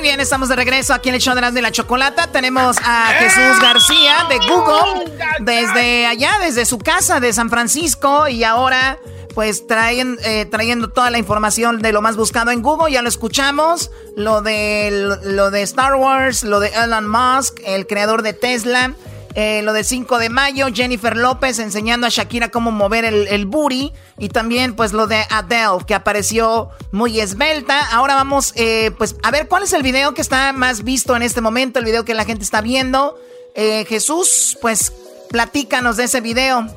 Muy 0.02 0.08
bien, 0.08 0.20
estamos 0.20 0.50
de 0.50 0.56
regreso 0.56 0.96
aquí 0.96 1.10
en 1.10 1.16
el 1.16 1.22
show 1.22 1.36
de 1.36 1.42
las 1.42 1.54
de 1.54 1.62
la 1.62 1.72
chocolata. 1.72 2.26
Tenemos 2.26 2.76
a 2.84 3.06
Jesús 3.20 3.62
García 3.62 4.26
de 4.30 4.40
Google 4.40 5.14
desde 5.42 6.08
allá, 6.08 6.40
desde 6.42 6.66
su 6.66 6.80
casa 6.80 7.20
de 7.20 7.32
San 7.34 7.52
Francisco 7.52 8.28
y 8.28 8.44
ahora 8.44 8.98
pues 9.36 9.68
traen, 9.68 10.18
eh, 10.24 10.48
trayendo 10.48 10.90
toda 10.90 11.12
la 11.12 11.20
información 11.20 11.84
de 11.84 11.92
lo 11.92 12.02
más 12.02 12.18
buscado 12.18 12.50
en 12.50 12.64
Google. 12.64 12.92
Ya 12.92 13.04
lo 13.04 13.10
escuchamos, 13.10 13.92
lo 14.16 14.42
de, 14.42 15.20
lo 15.22 15.52
de 15.52 15.62
Star 15.62 15.94
Wars, 15.94 16.42
lo 16.42 16.60
de 16.60 16.70
Elon 16.70 17.08
Musk, 17.08 17.60
el 17.64 17.86
creador 17.86 18.24
de 18.24 18.34
Tesla. 18.34 18.96
Eh, 19.36 19.62
lo 19.64 19.74
del 19.74 19.86
5 19.86 20.20
de 20.20 20.30
mayo, 20.30 20.68
Jennifer 20.74 21.16
López 21.16 21.60
enseñando 21.60 22.08
a 22.08 22.10
Shakira 22.10 22.50
cómo 22.50 22.72
mover 22.72 23.06
el, 23.06 23.28
el 23.28 23.46
booty. 23.46 23.94
Y 24.18 24.30
también, 24.30 24.76
pues, 24.76 24.94
lo 24.94 25.08
de 25.08 25.24
Adele, 25.30 25.86
que 25.88 25.96
apareció 25.96 26.70
muy 26.92 27.20
esbelta. 27.20 27.80
Ahora 27.92 28.16
vamos, 28.16 28.54
eh, 28.56 28.92
pues, 28.98 29.16
a 29.24 29.32
ver 29.32 29.48
cuál 29.48 29.64
es 29.64 29.74
el 29.74 29.84
video 29.84 30.14
que 30.14 30.22
está 30.22 30.54
más 30.54 30.84
visto 30.84 31.16
en 31.16 31.22
este 31.22 31.42
momento, 31.42 31.80
el 31.80 31.86
video 31.86 32.04
que 32.04 32.14
la 32.14 32.26
gente 32.26 32.44
está 32.44 32.62
viendo. 32.62 33.18
Eh, 33.56 33.86
Jesús, 33.86 34.58
pues, 34.62 34.94
platícanos 35.30 35.98
de 35.98 36.06
ese 36.06 36.22
video. 36.22 36.68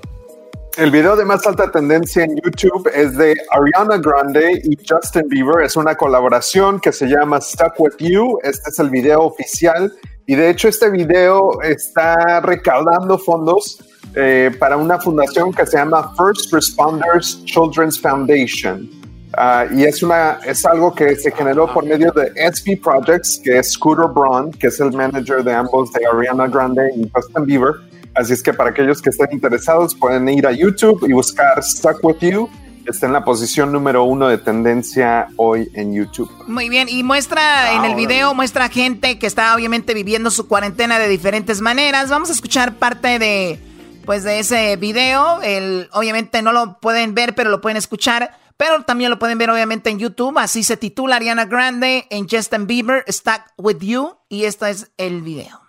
El 0.77 0.91
video 0.91 1.15
de 1.15 1.25
más 1.25 1.47
alta 1.47 1.71
tendencia 1.71 2.25
en 2.25 2.35
YouTube 2.35 2.91
es 2.93 3.17
de 3.17 3.37
Ariana 3.51 3.97
Grande 3.99 4.61
y 4.65 4.77
Justin 4.77 5.29
Bieber. 5.29 5.65
Es 5.65 5.77
una 5.77 5.95
colaboración 5.95 6.81
que 6.81 6.93
se 6.93 7.07
llama 7.07 7.41
Stuck 7.41 7.79
With 7.79 7.95
You. 7.99 8.41
Este 8.43 8.71
es 8.71 8.79
el 8.81 8.91
video 8.91 9.23
oficial. 9.23 9.93
Y 10.27 10.35
de 10.35 10.51
hecho 10.51 10.69
este 10.69 10.91
video 10.91 11.61
está 11.63 12.41
recaudando 12.41 13.19
fondos 13.19 13.79
eh, 14.15 14.51
para 14.59 14.77
una 14.77 14.99
fundación 14.99 15.53
que 15.53 15.67
se 15.67 15.77
llama 15.77 16.15
First 16.17 16.53
Responders 16.53 17.45
Children's 17.45 18.01
Foundation. 18.01 18.89
Ah, 19.37 19.67
y 19.71 19.85
es, 19.85 20.03
una, 20.03 20.39
es 20.47 20.65
algo 20.65 20.95
que 20.95 21.17
se 21.17 21.31
generó 21.33 21.73
por 21.73 21.85
medio 21.85 22.13
de 22.13 22.33
SB 22.53 22.81
Projects, 22.81 23.41
que 23.43 23.59
es 23.59 23.73
Scooter 23.73 24.07
Braun, 24.07 24.53
que 24.53 24.69
es 24.69 24.79
el 24.79 24.93
manager 24.93 25.43
de 25.43 25.53
ambos, 25.53 25.93
de 25.93 26.01
Ariana 26.07 26.47
Grande 26.47 26.91
y 26.97 27.11
Justin 27.13 27.45
Bieber. 27.45 27.75
Así 28.15 28.33
es 28.33 28.43
que 28.43 28.53
para 28.53 28.71
aquellos 28.71 29.03
que 29.03 29.11
estén 29.11 29.29
interesados 29.33 29.95
pueden 29.95 30.29
ir 30.29 30.47
a 30.47 30.53
YouTube 30.53 31.05
y 31.09 31.13
buscar 31.13 31.61
Stuck 31.63 32.03
With 32.05 32.19
You. 32.21 32.49
Está 32.87 33.07
en 33.07 33.15
la 33.15 33.25
posición 33.25 33.73
número 33.73 34.05
uno 34.05 34.29
de 34.29 34.37
tendencia 34.37 35.29
hoy 35.37 35.71
en 35.75 35.95
YouTube. 35.95 36.31
Muy 36.47 36.69
bien, 36.69 36.89
y 36.89 37.03
muestra 37.03 37.73
en 37.73 37.85
el 37.85 37.95
video, 37.95 38.35
muestra 38.35 38.69
gente 38.69 39.19
que 39.19 39.27
está 39.27 39.55
obviamente 39.55 39.95
viviendo 39.95 40.31
su 40.31 40.47
cuarentena 40.49 40.99
de 40.99 41.09
diferentes 41.09 41.63
maneras. 41.63 42.11
Vamos 42.11 42.29
a 42.29 42.33
escuchar 42.33 42.75
parte 42.75 43.19
de, 43.19 43.59
pues, 44.05 44.23
de 44.23 44.39
ese 44.39 44.77
video. 44.77 45.41
El, 45.43 45.89
obviamente 45.93 46.43
no 46.43 46.53
lo 46.53 46.79
pueden 46.79 47.15
ver, 47.15 47.35
pero 47.35 47.51
lo 47.51 47.61
pueden 47.63 47.79
escuchar. 47.79 48.37
Pero 48.57 48.85
también 48.85 49.11
lo 49.11 49.19
pueden 49.19 49.39
ver 49.39 49.51
obviamente 49.51 49.91
en 49.91 49.99
YouTube. 49.99 50.39
Así 50.39 50.63
se 50.63 50.77
titula 50.77 51.17
Ariana 51.17 51.47
Grande 51.47 52.07
en 52.11 52.29
Justin 52.29 52.67
Bieber, 52.67 53.05
Stuck 53.09 53.41
With 53.57 53.79
You. 53.79 54.17
Y 54.29 54.45
este 54.45 54.71
es 54.71 54.93
el 54.97 55.23
video. 55.23 55.64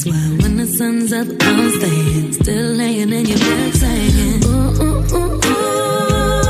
That's 0.00 0.16
why 0.16 0.36
when 0.42 0.56
the 0.56 0.66
sun's 0.66 1.12
up, 1.12 1.28
I'm 1.28 1.70
staying. 1.72 2.32
Still 2.32 2.72
laying 2.72 3.12
in 3.12 3.26
your 3.26 3.38
bed 3.38 3.74
saying, 3.74 4.44
ooh, 4.46 4.82
ooh, 4.82 5.04
ooh, 5.14 5.40
ooh. 5.44 6.49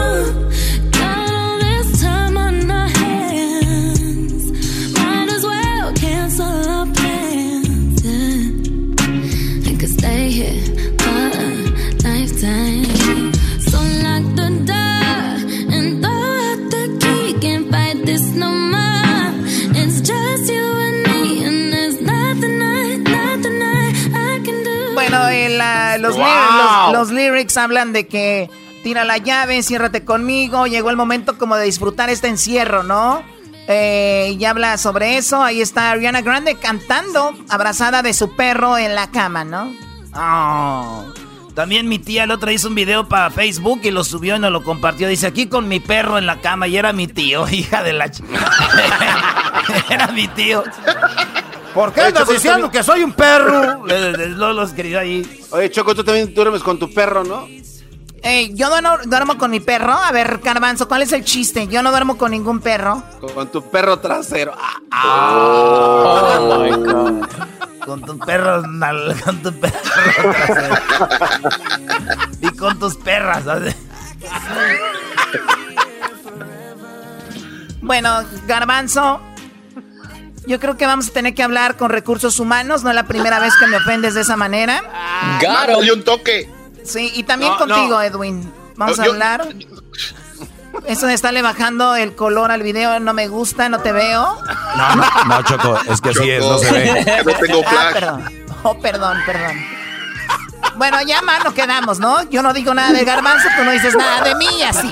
Los, 26.01 26.17
Wow. 26.17 26.25
ly- 26.25 26.93
los- 26.93 26.93
los 26.93 27.11
lyrics 27.11 27.57
hablan 27.57 27.93
de 27.93 28.07
que 28.09 28.51
tira 28.83 29.05
la 29.05 29.19
llave, 29.19 29.63
ciérrate 29.63 30.05
conmigo. 30.05 30.67
Llegó 30.67 30.91
el 30.91 30.97
momento 30.97 31.39
como 31.39 31.57
de 31.57 31.65
disfrutar 31.67 32.11
este 32.11 32.29
encierro, 32.29 32.83
¿no? 32.83 33.23
Eh, 33.69 34.37
y 34.39 34.45
habla 34.47 34.77
sobre 34.79 35.17
eso. 35.17 35.43
Ahí 35.43 35.61
está 35.61 35.91
Ariana 35.93 36.23
Grande 36.23 36.57
cantando, 36.57 37.33
abrazada 37.49 38.03
de 38.03 38.13
su 38.15 38.35
perro 38.35 38.77
en 38.79 38.95
la 38.95 39.11
cama, 39.11 39.45
¿no? 39.45 39.73
Ah, 40.13 41.05
También 41.55 41.89
mi 41.89 41.99
tía 41.99 42.25
el 42.25 42.31
otro 42.31 42.51
hizo 42.51 42.69
un 42.69 42.75
video 42.75 43.07
para 43.09 43.29
Facebook 43.31 43.81
y 43.83 43.91
lo 43.91 44.03
subió 44.03 44.37
y 44.37 44.39
nos 44.39 44.51
lo 44.51 44.65
compartió. 44.65 45.09
Dice, 45.09 45.27
aquí 45.27 45.47
con 45.47 45.69
mi 45.69 45.79
perro 45.79 46.17
en 46.17 46.25
la 46.27 46.41
cama 46.41 46.67
y 46.69 46.77
era 46.77 46.93
mi 46.93 47.07
tío, 47.07 47.47
hija 47.51 47.83
de 47.83 47.93
la... 47.93 48.11
era 49.91 50.07
mi 50.09 50.27
tío. 50.29 50.65
¿Por 51.75 51.93
qué 51.93 52.01
andas 52.03 52.29
diciendo 52.29 52.71
que 52.71 52.83
soy 52.83 53.03
un 53.05 53.13
perro? 53.13 53.85
Le- 53.87 54.13
le- 54.13 54.29
Lo 54.31 54.53
lo 54.53 54.63
escribió 54.65 54.99
ahí. 55.01 55.45
Oye, 55.51 55.71
Choco, 55.71 55.95
tú 55.95 56.03
también 56.05 56.35
duermes 56.35 56.63
con 56.63 56.79
tu 56.79 56.93
perro, 56.93 57.23
¿no? 57.25 57.47
Eh, 58.23 58.51
yo 58.55 58.69
duermo, 58.69 58.99
duermo 59.07 59.39
con 59.39 59.51
mi 59.51 59.61
perro. 59.61 59.93
A 59.93 60.13
ver, 60.13 60.41
Carbanzo, 60.41 60.87
¿cuál 60.89 61.03
es 61.03 61.13
el 61.13 61.25
chiste? 61.25 61.69
Yo 61.69 61.83
no 61.83 61.91
duermo 61.91 62.19
con 62.19 62.33
ningún 62.33 62.61
perro. 62.61 63.03
Con 63.35 63.49
tu 63.49 63.63
perro 63.71 63.99
trasero. 63.99 64.53
Ah, 64.91 66.37
Oh, 66.39 66.59
my 66.59 66.71
God. 66.71 67.27
Con 67.87 68.03
tus 68.03 68.17
perros, 68.27 68.65
nal- 68.69 69.17
con 69.25 69.43
tu 69.43 69.53
perro 69.59 69.79
trasero. 69.83 70.75
y 72.43 72.49
con 72.57 72.79
tus 72.79 72.97
perras. 72.97 73.45
¿sabes? 73.45 73.75
Bueno, 77.83 78.23
Garbanzo, 78.47 79.21
yo 80.47 80.59
creo 80.61 80.77
que 80.77 80.87
vamos 80.87 81.09
a 81.09 81.13
tener 81.13 81.35
que 81.35 81.43
hablar 81.43 81.77
con 81.77 81.91
recursos 81.91 82.39
humanos. 82.41 82.83
No 82.83 82.91
es 82.91 82.95
la 82.97 83.05
primera 83.05 83.39
vez 83.41 83.55
que 83.59 83.67
me 83.67 83.77
ofendes 83.77 84.15
de 84.15 84.23
esa 84.23 84.37
manera. 84.37 84.83
Mándale 85.43 85.93
un 85.93 86.03
toque. 86.05 86.49
Sí, 86.85 87.13
y 87.15 87.23
también 87.25 87.53
No, 87.53 87.59
contigo, 87.59 87.89
no. 87.91 88.03
Edwin. 88.03 88.53
Vamos 88.77 88.97
Yo- 88.97 89.03
a 89.03 89.07
yo- 89.07 89.13
hablar. 89.13 89.49
Eso 90.87 91.07
de 91.07 91.15
estarle 91.15 91.43
bajando 91.43 91.97
el 91.97 92.15
color 92.15 92.51
al 92.53 92.63
video 92.63 93.01
no 93.01 93.13
me 93.13 93.27
gusta, 93.29 93.69
no 93.69 93.81
te 93.81 93.93
veo. 93.93 94.39
No, 94.77 94.97
no, 94.97 95.05
no, 95.27 95.43
Choco, 95.43 95.79
es 95.89 96.01
que 96.01 96.11
así 96.11 96.31
es, 96.31 96.41
no 96.45 96.59
se 96.59 96.71
ve. 96.73 97.23
No 97.27 97.33
tengo 97.35 97.63
Ah, 97.67 97.71
flash. 97.71 97.93
perdón. 97.93 98.25
Oh, 98.63 98.79
perdón, 98.79 99.19
perdón. 99.27 99.57
Bueno, 100.81 100.97
ya 101.03 101.21
más 101.21 101.45
nos 101.45 101.53
quedamos, 101.53 101.99
¿no? 101.99 102.27
Yo 102.31 102.43
no 102.43 102.55
digo 102.55 102.73
nada 102.73 102.95
de 102.95 103.05
garbanzo, 103.05 103.51
tú 103.55 103.65
no 103.65 103.71
dices 103.71 103.95
nada 103.95 104.25
de 104.25 104.35
mí 104.37 104.63
así. 104.63 104.89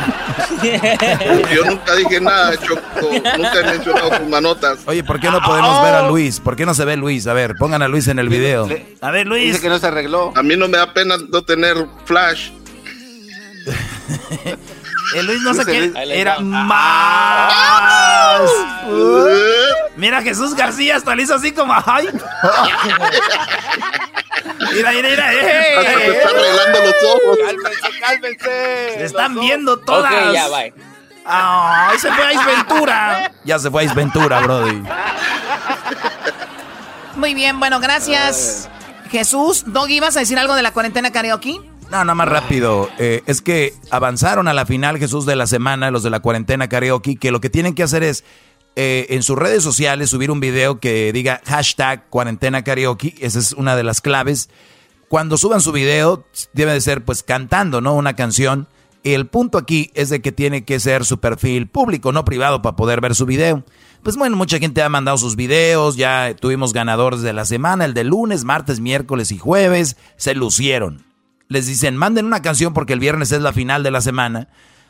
Yo 1.54 1.64
nunca 1.64 1.94
dije 1.94 2.20
nada, 2.20 2.54
Choco. 2.58 2.82
Nunca 3.00 3.60
he 3.60 3.64
mencionado 3.64 4.10
tus 4.10 4.28
manotas. 4.28 4.80
Oye, 4.84 5.02
¿por 5.02 5.18
qué 5.18 5.30
no 5.30 5.40
podemos 5.40 5.82
ver 5.82 5.94
a 5.94 6.06
Luis? 6.06 6.40
¿Por 6.40 6.56
qué 6.56 6.66
no 6.66 6.74
se 6.74 6.84
ve 6.84 6.98
Luis? 6.98 7.26
A 7.26 7.32
ver, 7.32 7.54
pongan 7.54 7.80
a 7.80 7.88
Luis 7.88 8.06
en 8.08 8.18
el 8.18 8.28
video. 8.28 8.68
A 9.00 9.10
ver, 9.10 9.26
Luis. 9.26 9.44
Dice 9.44 9.62
que 9.62 9.70
no 9.70 9.78
se 9.78 9.86
arregló. 9.86 10.30
A 10.36 10.42
mí 10.42 10.58
no 10.58 10.68
me 10.68 10.76
da 10.76 10.92
pena 10.92 11.16
no 11.16 11.40
tener 11.40 11.86
flash. 12.04 12.50
El 15.14 15.24
Luis 15.24 15.40
no 15.40 15.54
sé 15.54 15.64
qué. 15.64 15.90
Era 15.96 16.38
más. 16.40 17.50
Mira, 19.96 20.20
Jesús 20.20 20.54
García 20.54 20.96
hasta 20.96 21.16
le 21.16 21.22
hizo 21.22 21.34
así 21.34 21.52
como. 21.52 21.72
¡Ay! 21.72 22.10
Mira, 24.74 24.92
mira, 24.92 25.08
mira. 25.08 25.34
¡eh! 25.34 25.76
Hasta 25.76 25.98
se 25.98 26.10
está 26.10 26.28
arreglando 26.28 26.78
los 26.80 26.94
ojos. 27.04 27.38
Cálmense, 27.44 28.00
cálmense. 28.00 28.94
Se 28.98 29.04
están 29.04 29.40
viendo 29.40 29.78
todas. 29.78 30.12
Ok, 30.12 30.32
ya, 30.32 30.48
bye. 30.48 30.74
¡Ay, 31.30 31.98
se 31.98 32.10
fue 32.10 32.24
a 32.24 32.46
Ventura! 32.46 33.32
Ya 33.44 33.58
se 33.58 33.70
fue 33.70 33.82
a 33.82 33.86
Ace 33.86 33.94
Ventura, 33.94 34.40
Brody. 34.40 34.82
Muy 37.16 37.34
bien, 37.34 37.60
bueno, 37.60 37.80
gracias. 37.80 38.70
Jesús, 39.10 39.64
Doggy, 39.66 39.96
¿ibas 39.96 40.16
a 40.16 40.20
decir 40.20 40.38
algo 40.38 40.54
de 40.54 40.62
la 40.62 40.72
cuarentena 40.72 41.12
karaoke? 41.12 41.60
No, 41.90 42.04
nada 42.04 42.14
más 42.14 42.28
rápido. 42.28 42.88
Eh, 42.98 43.22
es 43.26 43.42
que 43.42 43.74
avanzaron 43.90 44.48
a 44.48 44.54
la 44.54 44.66
final 44.66 44.98
Jesús 44.98 45.26
de 45.26 45.36
la 45.36 45.46
semana, 45.46 45.90
los 45.90 46.02
de 46.02 46.10
la 46.10 46.20
cuarentena 46.20 46.68
karaoke, 46.68 47.16
que 47.16 47.30
lo 47.30 47.40
que 47.40 47.50
tienen 47.50 47.74
que 47.74 47.82
hacer 47.82 48.02
es 48.02 48.24
eh, 48.80 49.16
en 49.16 49.24
sus 49.24 49.36
redes 49.36 49.64
sociales 49.64 50.08
subir 50.08 50.30
un 50.30 50.38
video 50.38 50.78
que 50.78 51.12
diga 51.12 51.40
hashtag 51.46 52.08
cuarentena 52.10 52.62
karaoke. 52.62 53.12
Esa 53.18 53.40
es 53.40 53.52
una 53.52 53.74
de 53.74 53.82
las 53.82 54.00
claves. 54.00 54.50
Cuando 55.08 55.36
suban 55.36 55.60
su 55.60 55.72
video, 55.72 56.24
debe 56.52 56.74
de 56.74 56.80
ser 56.80 57.04
pues 57.04 57.24
cantando, 57.24 57.80
¿no? 57.80 57.96
Una 57.96 58.14
canción. 58.14 58.68
El 59.02 59.26
punto 59.26 59.58
aquí 59.58 59.90
es 59.94 60.10
de 60.10 60.22
que 60.22 60.30
tiene 60.30 60.64
que 60.64 60.78
ser 60.78 61.04
su 61.04 61.18
perfil 61.18 61.66
público, 61.66 62.12
no 62.12 62.24
privado, 62.24 62.62
para 62.62 62.76
poder 62.76 63.00
ver 63.00 63.16
su 63.16 63.26
video. 63.26 63.64
Pues 64.04 64.14
bueno, 64.16 64.36
mucha 64.36 64.60
gente 64.60 64.80
ha 64.80 64.88
mandado 64.88 65.18
sus 65.18 65.34
videos, 65.34 65.96
ya 65.96 66.36
tuvimos 66.36 66.72
ganadores 66.72 67.22
de 67.22 67.32
la 67.32 67.46
semana, 67.46 67.84
el 67.84 67.94
de 67.94 68.04
lunes, 68.04 68.44
martes, 68.44 68.78
miércoles 68.78 69.32
y 69.32 69.38
jueves, 69.38 69.96
se 70.16 70.36
lucieron. 70.36 71.04
Les 71.48 71.66
dicen, 71.66 71.96
manden 71.96 72.26
una 72.26 72.42
canción 72.42 72.74
porque 72.74 72.92
el 72.92 73.00
viernes 73.00 73.32
es 73.32 73.42
la 73.42 73.52
final 73.52 73.82
de 73.82 73.90
la 73.90 74.02
semana 74.02 74.46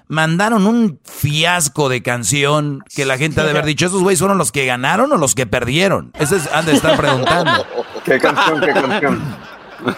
mandaron 0.08 0.66
un 0.66 1.00
fiasco 1.04 1.88
de 1.88 2.02
canción 2.02 2.82
que 2.94 3.04
la 3.04 3.18
gente 3.18 3.40
ha 3.40 3.44
de 3.44 3.50
haber 3.50 3.64
dicho, 3.64 3.86
¿esos 3.86 4.02
güeyes 4.02 4.18
fueron 4.18 4.38
los 4.38 4.52
que 4.52 4.66
ganaron 4.66 5.12
o 5.12 5.16
los 5.16 5.34
que 5.34 5.46
perdieron? 5.46 6.10
Ese 6.18 6.36
es, 6.36 6.52
han 6.52 6.66
de 6.66 6.72
estar 6.72 6.96
preguntando. 6.96 7.66
¿Qué 8.04 8.18
canción, 8.18 8.60
qué 8.60 8.72
canción? 8.72 9.36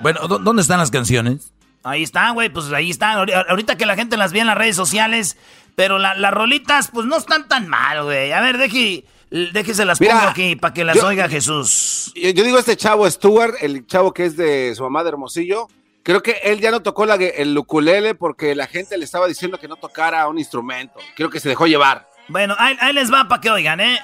Bueno, 0.00 0.26
¿dónde 0.26 0.62
están 0.62 0.80
las 0.80 0.90
canciones? 0.90 1.52
Ahí 1.84 2.02
están, 2.02 2.34
güey, 2.34 2.48
pues 2.48 2.72
ahí 2.72 2.90
están. 2.90 3.18
Ahorita 3.48 3.76
que 3.76 3.86
la 3.86 3.94
gente 3.94 4.16
las 4.16 4.32
ve 4.32 4.40
en 4.40 4.48
las 4.48 4.58
redes 4.58 4.74
sociales, 4.74 5.36
pero 5.76 6.00
las 6.00 6.30
rolitas, 6.32 6.88
pues 6.92 7.06
no 7.06 7.16
están 7.16 7.46
tan 7.46 7.68
mal, 7.68 8.02
güey. 8.02 8.32
A 8.32 8.40
ver, 8.40 8.58
deje, 8.58 9.04
déjese 9.30 9.84
las 9.84 10.00
pongo 10.00 10.12
aquí 10.12 10.56
para 10.56 10.74
que 10.74 10.84
las 10.84 11.00
oiga 11.04 11.28
Jesús. 11.28 12.12
Yo, 12.16 12.30
yo 12.30 12.42
digo 12.42 12.58
este 12.58 12.76
chavo 12.76 13.08
Stuart, 13.08 13.54
el 13.60 13.86
chavo 13.86 14.12
que 14.12 14.26
es 14.26 14.36
de 14.36 14.74
su 14.74 14.82
mamá 14.82 15.04
de 15.04 15.10
Hermosillo, 15.10 15.68
Creo 16.02 16.22
que 16.22 16.40
él 16.42 16.60
ya 16.60 16.70
no 16.70 16.82
tocó 16.82 17.04
el 17.04 17.56
ukulele 17.56 18.14
porque 18.14 18.54
la 18.54 18.66
gente 18.66 18.98
le 18.98 19.04
estaba 19.04 19.26
diciendo 19.28 19.58
que 19.58 19.68
no 19.68 19.76
tocara 19.76 20.26
un 20.26 20.38
instrumento. 20.38 20.98
Creo 21.14 21.30
que 21.30 21.38
se 21.38 21.48
dejó 21.48 21.66
llevar. 21.66 22.08
Bueno, 22.28 22.54
ahí, 22.58 22.76
les 22.92 23.12
va 23.12 23.28
para 23.28 23.40
que 23.40 23.50
oigan, 23.50 23.80
¿eh? 23.80 24.00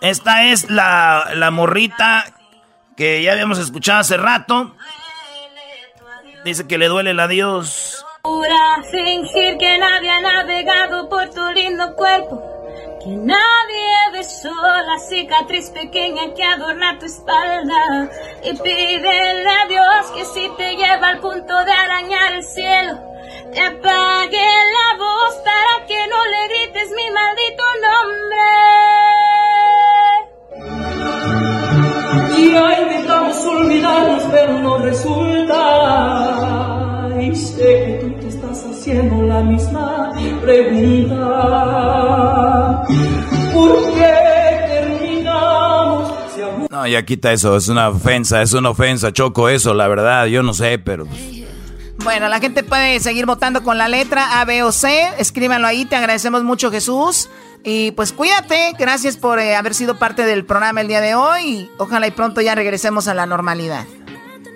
Esta 0.00 0.44
es 0.44 0.70
la, 0.70 1.30
la 1.34 1.50
morrita 1.50 2.24
que 2.96 3.22
ya 3.22 3.32
habíamos 3.32 3.58
escuchado 3.58 4.00
hace 4.00 4.16
rato. 4.16 4.74
Dice 6.44 6.66
que 6.66 6.78
le 6.78 6.88
duele 6.88 7.10
el 7.10 7.20
adiós. 7.20 8.04
fingir 8.90 9.58
que 9.58 9.78
nadie 9.78 10.10
ha 10.10 10.20
navegado 10.20 11.08
por 11.08 11.28
tu 11.30 11.50
lindo 11.50 11.94
cuerpo 11.96 12.55
que 13.06 13.16
nadie 13.16 14.10
besó 14.12 14.50
la 14.50 14.98
cicatriz 14.98 15.70
pequeña 15.70 16.34
que 16.34 16.42
adorna 16.42 16.98
tu 16.98 17.06
espalda. 17.06 18.10
Y 18.42 18.52
pídele 18.56 19.48
a 19.48 19.66
Dios 19.68 20.10
que 20.16 20.24
si 20.24 20.48
te 20.56 20.74
lleva 20.74 21.10
al 21.10 21.20
punto 21.20 21.64
de 21.64 21.70
arañar 21.70 22.32
el 22.32 22.42
cielo, 22.42 22.98
te 23.52 23.60
apague 23.60 24.48
la 24.76 24.96
voz 24.98 25.36
para 25.44 25.86
que 25.86 26.06
no 26.08 26.24
le 26.32 26.48
grites 26.48 26.90
mi 26.96 27.08
maldito 27.12 27.62
nombre. 27.86 28.46
Y 32.38 32.56
hoy 32.56 32.74
intentamos 32.82 33.46
olvidarnos, 33.46 34.24
pero 34.32 34.52
no 34.58 34.78
resulta. 34.78 35.54
Y 37.20 37.36
estás 38.56 38.76
haciendo 38.78 39.22
la 39.22 39.40
misma 39.40 40.12
pregunta. 40.40 41.14
¿Por 43.52 43.94
qué 43.94 44.14
terminamos? 44.68 46.12
No, 46.70 46.86
ya 46.86 47.04
quita 47.04 47.32
eso, 47.32 47.56
es 47.56 47.68
una 47.68 47.88
ofensa, 47.90 48.40
es 48.42 48.52
una 48.52 48.70
ofensa, 48.70 49.12
Choco, 49.12 49.48
eso, 49.48 49.74
la 49.74 49.88
verdad, 49.88 50.26
yo 50.26 50.42
no 50.42 50.54
sé, 50.54 50.78
pero... 50.78 51.06
Bueno, 52.04 52.28
la 52.28 52.38
gente 52.38 52.62
puede 52.62 53.00
seguir 53.00 53.26
votando 53.26 53.64
con 53.64 53.78
la 53.78 53.88
letra 53.88 54.40
A, 54.40 54.44
B 54.44 54.62
o 54.62 54.70
C. 54.70 55.08
Escríbanlo 55.18 55.66
ahí, 55.66 55.84
te 55.86 55.96
agradecemos 55.96 56.44
mucho 56.44 56.70
Jesús. 56.70 57.28
Y 57.64 57.90
pues 57.92 58.12
cuídate, 58.12 58.74
gracias 58.78 59.16
por 59.16 59.40
eh, 59.40 59.56
haber 59.56 59.74
sido 59.74 59.98
parte 59.98 60.24
del 60.24 60.44
programa 60.44 60.82
el 60.82 60.88
día 60.88 61.00
de 61.00 61.16
hoy. 61.16 61.68
Ojalá 61.78 62.06
y 62.06 62.12
pronto 62.12 62.40
ya 62.40 62.54
regresemos 62.54 63.08
a 63.08 63.14
la 63.14 63.26
normalidad. 63.26 63.86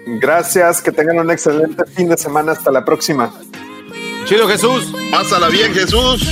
Gracias, 0.06 0.80
que 0.80 0.92
tengan 0.92 1.18
un 1.18 1.30
excelente 1.32 1.84
fin 1.86 2.08
de 2.08 2.16
semana. 2.16 2.52
Hasta 2.52 2.70
la 2.70 2.84
próxima. 2.84 3.32
Chido 4.30 4.46
Jesús. 4.46 4.84
Pásala 5.10 5.48
bien, 5.48 5.74
Jesús. 5.74 6.24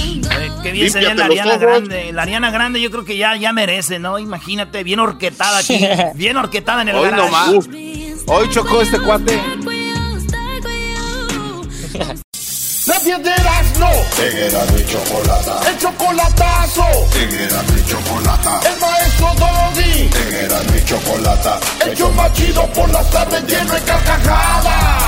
qué 0.62 0.70
bien 0.70 0.88
sería 0.88 1.16
la 1.16 1.24
Ariana 1.24 1.57
Grande. 1.57 2.12
La 2.12 2.22
Ariana 2.22 2.53
Grande 2.53 2.80
yo 2.80 2.92
creo 2.92 3.05
que 3.05 3.16
ya, 3.16 3.34
ya 3.34 3.53
merece, 3.53 3.99
¿no? 3.99 4.20
Imagínate, 4.20 4.84
bien 4.84 5.01
orquetada 5.01 5.59
aquí. 5.59 5.80
bien 6.14 6.36
orquetada 6.36 6.82
en 6.82 6.90
el 6.90 6.94
Hoy 6.94 8.14
Hoy 8.26 8.51
chocó 8.51 8.82
este 8.82 9.01
cuate. 9.01 9.42
La 12.86 13.01
piedras 13.01 13.78
no. 13.80 13.90
Era 14.22 14.64
mi 14.66 14.84
chocolata. 14.86 15.61
El 15.68 15.78
chocolatazo. 15.78 16.84
Era 17.16 17.62
mi 17.64 17.84
chocolata. 17.84 18.61
El 18.64 18.80
maestro 18.80 19.26
Doggy. 19.40 20.11
Era 20.36 20.61
mi 20.72 20.84
chocolata. 20.84 21.61
El 21.84 21.96
chomachido 21.96 22.64
por 22.68 22.88
las 22.90 23.11
tardes 23.11 23.42
lleno 23.42 23.74
de 23.74 23.80
carcajadas. 23.80 25.07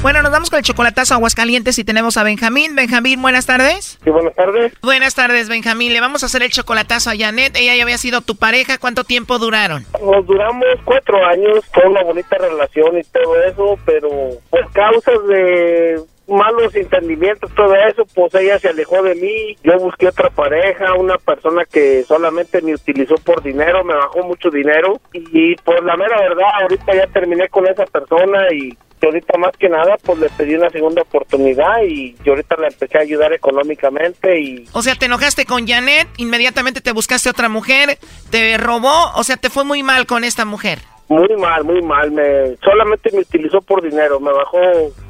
Bueno, 0.00 0.22
nos 0.22 0.30
vamos 0.30 0.48
con 0.48 0.58
el 0.60 0.64
chocolatazo 0.64 1.14
Aguascalientes 1.14 1.76
y 1.80 1.84
tenemos 1.84 2.16
a 2.16 2.22
Benjamín. 2.22 2.76
Benjamín, 2.76 3.20
buenas 3.20 3.46
tardes. 3.46 3.98
Sí, 4.04 4.10
buenas 4.10 4.32
tardes. 4.36 4.72
Buenas 4.80 5.16
tardes, 5.16 5.48
Benjamín. 5.48 5.92
Le 5.92 6.00
vamos 6.00 6.22
a 6.22 6.26
hacer 6.26 6.44
el 6.44 6.50
chocolatazo 6.50 7.10
a 7.10 7.16
Janet. 7.16 7.56
Ella 7.56 7.74
ya 7.74 7.82
había 7.82 7.98
sido 7.98 8.20
tu 8.20 8.36
pareja. 8.36 8.78
¿Cuánto 8.78 9.02
tiempo 9.02 9.40
duraron? 9.40 9.84
Nos 10.00 10.24
duramos 10.24 10.66
cuatro 10.84 11.24
años, 11.26 11.64
fue 11.72 11.84
una 11.86 12.04
bonita 12.04 12.38
relación 12.38 12.96
y 12.96 13.02
todo 13.02 13.42
eso, 13.42 13.78
pero 13.84 14.08
por 14.50 14.70
causas 14.72 15.26
de 15.26 16.00
malos 16.28 16.74
entendimientos, 16.76 17.52
todo 17.54 17.74
eso, 17.74 18.04
pues 18.14 18.34
ella 18.34 18.58
se 18.58 18.68
alejó 18.68 19.02
de 19.02 19.14
mí, 19.14 19.56
yo 19.64 19.78
busqué 19.78 20.08
otra 20.08 20.30
pareja, 20.30 20.94
una 20.94 21.16
persona 21.16 21.64
que 21.64 22.04
solamente 22.04 22.60
me 22.60 22.74
utilizó 22.74 23.14
por 23.16 23.42
dinero, 23.42 23.82
me 23.82 23.94
bajó 23.94 24.22
mucho 24.22 24.50
dinero 24.50 25.00
y 25.12 25.56
por 25.56 25.82
la 25.82 25.96
mera 25.96 26.20
verdad, 26.20 26.46
ahorita 26.60 26.94
ya 26.94 27.06
terminé 27.06 27.48
con 27.48 27.66
esa 27.66 27.86
persona 27.86 28.46
y 28.52 28.76
ahorita 29.06 29.38
más 29.38 29.56
que 29.56 29.68
nada 29.68 29.96
pues 30.02 30.18
le 30.18 30.28
pedí 30.30 30.54
una 30.54 30.70
segunda 30.70 31.02
oportunidad 31.02 31.82
y 31.86 32.14
yo 32.24 32.32
ahorita 32.32 32.56
la 32.58 32.68
empecé 32.68 32.98
a 32.98 33.02
ayudar 33.02 33.32
económicamente 33.32 34.40
y... 34.40 34.64
O 34.72 34.82
sea, 34.82 34.94
te 34.94 35.06
enojaste 35.06 35.44
con 35.44 35.66
Janet, 35.66 36.08
inmediatamente 36.16 36.80
te 36.80 36.92
buscaste 36.92 37.30
otra 37.30 37.48
mujer, 37.48 37.98
te 38.30 38.56
robó, 38.58 39.12
o 39.14 39.24
sea, 39.24 39.36
te 39.36 39.50
fue 39.50 39.64
muy 39.64 39.82
mal 39.82 40.06
con 40.06 40.24
esta 40.24 40.44
mujer. 40.44 40.80
Muy 41.08 41.36
mal, 41.36 41.64
muy 41.64 41.80
mal. 41.80 42.10
Me 42.10 42.56
solamente 42.62 43.10
me 43.12 43.20
utilizó 43.20 43.62
por 43.62 43.82
dinero. 43.82 44.20
Me 44.20 44.30
bajó 44.30 44.58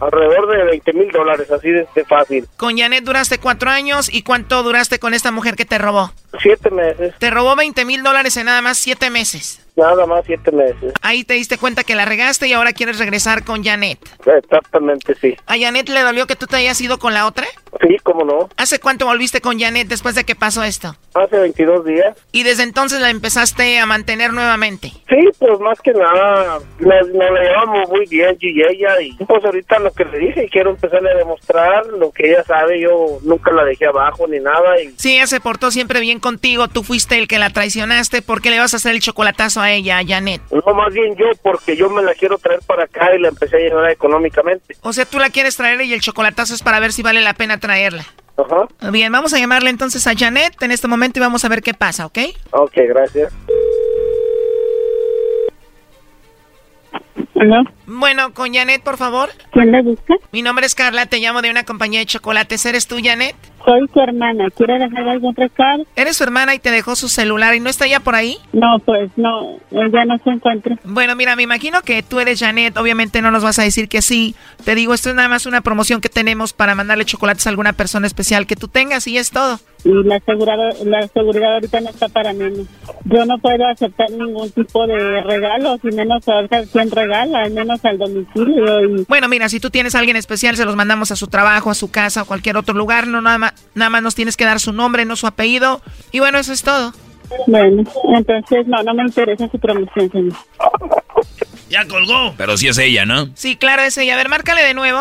alrededor 0.00 0.48
de 0.48 0.64
20 0.64 0.92
mil 0.92 1.10
dólares, 1.10 1.50
así 1.50 1.70
de, 1.70 1.86
fácil. 2.08 2.46
Con 2.56 2.78
Janet 2.78 3.04
duraste 3.04 3.38
cuatro 3.38 3.68
años. 3.70 4.12
¿Y 4.12 4.22
cuánto 4.22 4.62
duraste 4.62 5.00
con 5.00 5.12
esta 5.12 5.32
mujer 5.32 5.56
que 5.56 5.64
te 5.64 5.76
robó? 5.76 6.12
Siete 6.40 6.70
meses. 6.70 7.14
Te 7.18 7.30
robó 7.30 7.56
20 7.56 7.84
mil 7.84 8.02
dólares 8.02 8.36
en 8.36 8.46
nada 8.46 8.62
más 8.62 8.78
siete 8.78 9.10
meses. 9.10 9.64
Nada 9.78 10.06
más 10.06 10.24
siete 10.26 10.50
meses. 10.50 10.92
Ahí 11.02 11.22
te 11.22 11.34
diste 11.34 11.56
cuenta 11.56 11.84
que 11.84 11.94
la 11.94 12.04
regaste 12.04 12.48
y 12.48 12.52
ahora 12.52 12.72
quieres 12.72 12.98
regresar 12.98 13.44
con 13.44 13.62
Janet. 13.62 14.00
Exactamente, 14.26 15.14
sí. 15.20 15.36
¿A 15.46 15.56
Janet 15.56 15.88
le 15.88 16.00
dolió 16.00 16.26
que 16.26 16.34
tú 16.34 16.46
te 16.46 16.56
hayas 16.56 16.80
ido 16.80 16.98
con 16.98 17.14
la 17.14 17.26
otra? 17.26 17.46
Sí, 17.80 17.96
cómo 18.02 18.24
no. 18.24 18.48
¿Hace 18.56 18.80
cuánto 18.80 19.06
volviste 19.06 19.40
con 19.40 19.60
Janet 19.60 19.86
después 19.86 20.16
de 20.16 20.24
que 20.24 20.34
pasó 20.34 20.64
esto? 20.64 20.96
Hace 21.14 21.38
22 21.38 21.84
días. 21.84 22.16
¿Y 22.32 22.42
desde 22.42 22.64
entonces 22.64 23.00
la 23.00 23.10
empezaste 23.10 23.78
a 23.78 23.86
mantener 23.86 24.32
nuevamente? 24.32 24.88
Sí, 25.08 25.28
pues 25.38 25.60
más 25.60 25.80
que 25.80 25.92
nada, 25.92 26.58
nos, 26.80 27.08
la 27.08 27.40
llevamos 27.40 27.88
muy 27.88 28.06
bien 28.06 28.36
yo 28.40 28.48
y 28.48 28.62
ella. 28.62 29.00
Y 29.00 29.12
pues 29.24 29.44
ahorita 29.44 29.78
lo 29.78 29.92
que 29.92 30.04
le 30.06 30.18
dije, 30.18 30.48
quiero 30.50 30.70
empezarle 30.70 31.12
a 31.12 31.18
demostrar 31.18 31.86
lo 31.86 32.10
que 32.10 32.30
ella 32.30 32.42
sabe. 32.42 32.80
Yo 32.80 33.18
nunca 33.22 33.52
la 33.52 33.64
dejé 33.64 33.86
abajo 33.86 34.26
ni 34.26 34.40
nada. 34.40 34.80
Y... 34.82 34.92
Sí, 34.96 35.14
ella 35.14 35.28
se 35.28 35.40
portó 35.40 35.70
siempre 35.70 36.00
bien 36.00 36.17
contigo. 36.20 36.68
Tú 36.68 36.82
fuiste 36.82 37.18
el 37.18 37.28
que 37.28 37.38
la 37.38 37.50
traicionaste. 37.50 38.22
¿Por 38.22 38.40
qué 38.42 38.50
le 38.50 38.58
vas 38.58 38.74
a 38.74 38.78
hacer 38.78 38.92
el 38.94 39.00
chocolatazo 39.00 39.60
a 39.60 39.70
ella, 39.70 39.98
a 39.98 40.06
Janet? 40.06 40.42
No, 40.50 40.74
más 40.74 40.92
bien 40.92 41.16
yo, 41.16 41.26
porque 41.42 41.76
yo 41.76 41.90
me 41.90 42.02
la 42.02 42.14
quiero 42.14 42.38
traer 42.38 42.60
para 42.66 42.84
acá 42.84 43.14
y 43.14 43.20
la 43.20 43.28
empecé 43.28 43.56
a 43.56 43.60
llenar 43.60 43.90
económicamente. 43.90 44.76
O 44.82 44.92
sea, 44.92 45.04
tú 45.04 45.18
la 45.18 45.30
quieres 45.30 45.56
traer 45.56 45.80
y 45.82 45.92
el 45.92 46.00
chocolatazo 46.00 46.54
es 46.54 46.62
para 46.62 46.80
ver 46.80 46.92
si 46.92 47.02
vale 47.02 47.20
la 47.20 47.34
pena 47.34 47.58
traerla. 47.58 48.06
Ajá. 48.36 48.90
Bien, 48.90 49.10
vamos 49.10 49.34
a 49.34 49.38
llamarle 49.38 49.70
entonces 49.70 50.06
a 50.06 50.14
Janet 50.16 50.62
en 50.62 50.70
este 50.70 50.86
momento 50.86 51.18
y 51.18 51.22
vamos 51.22 51.44
a 51.44 51.48
ver 51.48 51.62
qué 51.62 51.74
pasa, 51.74 52.06
¿ok? 52.06 52.18
Ok, 52.52 52.74
gracias. 52.88 53.32
¿Hola? 57.34 57.62
Bueno, 57.90 58.34
con 58.34 58.52
Janet, 58.52 58.82
por 58.82 58.98
favor. 58.98 59.30
¿Quién 59.50 59.72
la 59.72 59.80
busca? 59.80 60.14
Mi 60.30 60.42
nombre 60.42 60.66
es 60.66 60.74
Carla, 60.74 61.06
te 61.06 61.20
llamo 61.20 61.40
de 61.40 61.50
una 61.50 61.64
compañía 61.64 62.00
de 62.00 62.06
chocolates. 62.06 62.66
¿Eres 62.66 62.86
tú, 62.86 62.96
Janet? 63.02 63.34
Soy 63.64 63.88
su 63.92 64.00
hermana. 64.00 64.50
¿Quiere 64.54 64.78
dejar 64.78 65.08
algún 65.08 65.34
recado? 65.34 65.84
Eres 65.96 66.18
su 66.18 66.24
hermana 66.24 66.54
y 66.54 66.58
te 66.58 66.70
dejó 66.70 66.96
su 66.96 67.08
celular 67.08 67.54
y 67.54 67.60
no 67.60 67.70
está 67.70 67.86
ya 67.86 68.00
por 68.00 68.14
ahí. 68.14 68.36
No, 68.52 68.78
pues 68.84 69.10
no, 69.16 69.56
ella 69.70 70.04
no 70.04 70.18
se 70.18 70.30
encuentra. 70.30 70.76
Bueno, 70.84 71.16
mira, 71.16 71.34
me 71.34 71.44
imagino 71.44 71.80
que 71.80 72.02
tú 72.02 72.20
eres 72.20 72.40
Janet. 72.40 72.76
Obviamente 72.76 73.22
no 73.22 73.30
nos 73.30 73.42
vas 73.42 73.58
a 73.58 73.62
decir 73.62 73.88
que 73.88 74.02
sí. 74.02 74.34
Te 74.64 74.74
digo, 74.74 74.92
esto 74.92 75.08
es 75.08 75.14
nada 75.14 75.28
más 75.28 75.46
una 75.46 75.62
promoción 75.62 76.02
que 76.02 76.10
tenemos 76.10 76.52
para 76.52 76.74
mandarle 76.74 77.06
chocolates 77.06 77.46
a 77.46 77.50
alguna 77.50 77.72
persona 77.72 78.06
especial 78.06 78.46
que 78.46 78.56
tú 78.56 78.68
tengas 78.68 79.06
y 79.06 79.16
es 79.16 79.30
todo. 79.30 79.60
Y 79.84 79.92
la 80.04 80.18
seguridad, 80.20 80.76
la 80.84 81.06
seguridad 81.08 81.54
ahorita 81.54 81.80
no 81.80 81.90
está 81.90 82.08
para 82.08 82.32
mí. 82.32 82.66
Yo 83.04 83.24
no 83.24 83.38
puedo 83.38 83.66
aceptar 83.66 84.10
ningún 84.10 84.50
tipo 84.50 84.86
de 84.86 85.22
regalo, 85.22 85.78
y 85.82 85.94
menos 85.94 86.24
saber 86.24 86.66
quién 86.72 86.90
regala, 86.90 87.42
al 87.42 87.52
menos 87.52 87.77
al 87.84 87.98
domicilio. 87.98 88.80
Y... 88.84 89.04
Bueno, 89.08 89.28
mira, 89.28 89.48
si 89.48 89.60
tú 89.60 89.70
tienes 89.70 89.94
a 89.94 89.98
alguien 89.98 90.16
especial, 90.16 90.56
se 90.56 90.64
los 90.64 90.76
mandamos 90.76 91.10
a 91.10 91.16
su 91.16 91.26
trabajo, 91.28 91.70
a 91.70 91.74
su 91.74 91.90
casa 91.90 92.22
o 92.22 92.24
cualquier 92.26 92.56
otro 92.56 92.74
lugar. 92.74 93.06
No, 93.06 93.20
nada 93.20 93.38
más, 93.38 93.52
nada 93.74 93.90
más 93.90 94.02
nos 94.02 94.14
tienes 94.14 94.36
que 94.36 94.44
dar 94.44 94.60
su 94.60 94.72
nombre, 94.72 95.04
no 95.04 95.16
su 95.16 95.26
apellido. 95.26 95.80
Y 96.12 96.18
bueno, 96.18 96.38
eso 96.38 96.52
es 96.52 96.62
todo. 96.62 96.92
Bueno, 97.46 97.84
entonces 98.16 98.66
no, 98.66 98.82
no 98.82 98.94
me 98.94 99.02
interesa 99.02 99.48
su 99.50 99.58
promoción, 99.58 100.10
señor. 100.10 100.34
Ya 101.68 101.86
colgó. 101.86 102.34
Pero 102.36 102.56
sí 102.56 102.68
es 102.68 102.78
ella, 102.78 103.04
¿no? 103.04 103.28
Sí, 103.34 103.56
claro, 103.56 103.82
es 103.82 103.98
ella. 103.98 104.14
A 104.14 104.16
ver, 104.16 104.28
márcale 104.28 104.62
de 104.62 104.74
nuevo. 104.74 105.00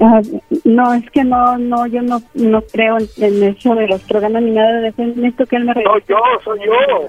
Ah, 0.00 0.20
no, 0.64 0.94
es 0.94 1.10
que 1.10 1.24
no, 1.24 1.58
no, 1.58 1.86
yo 1.86 2.02
no, 2.02 2.22
no 2.34 2.62
creo 2.62 2.98
en, 2.98 3.08
en 3.16 3.42
eso 3.42 3.74
de 3.74 3.88
los 3.88 4.02
programas 4.02 4.42
ni 4.42 4.52
nada 4.52 4.80
de 4.80 4.88
eso. 4.88 5.02
Necesito 5.02 5.46
que 5.46 5.56
él 5.56 5.64
me 5.64 5.74
regrese. 5.74 6.06
Soy 6.06 6.16
yo, 6.16 6.16
soy 6.44 6.60
yo. 6.66 7.08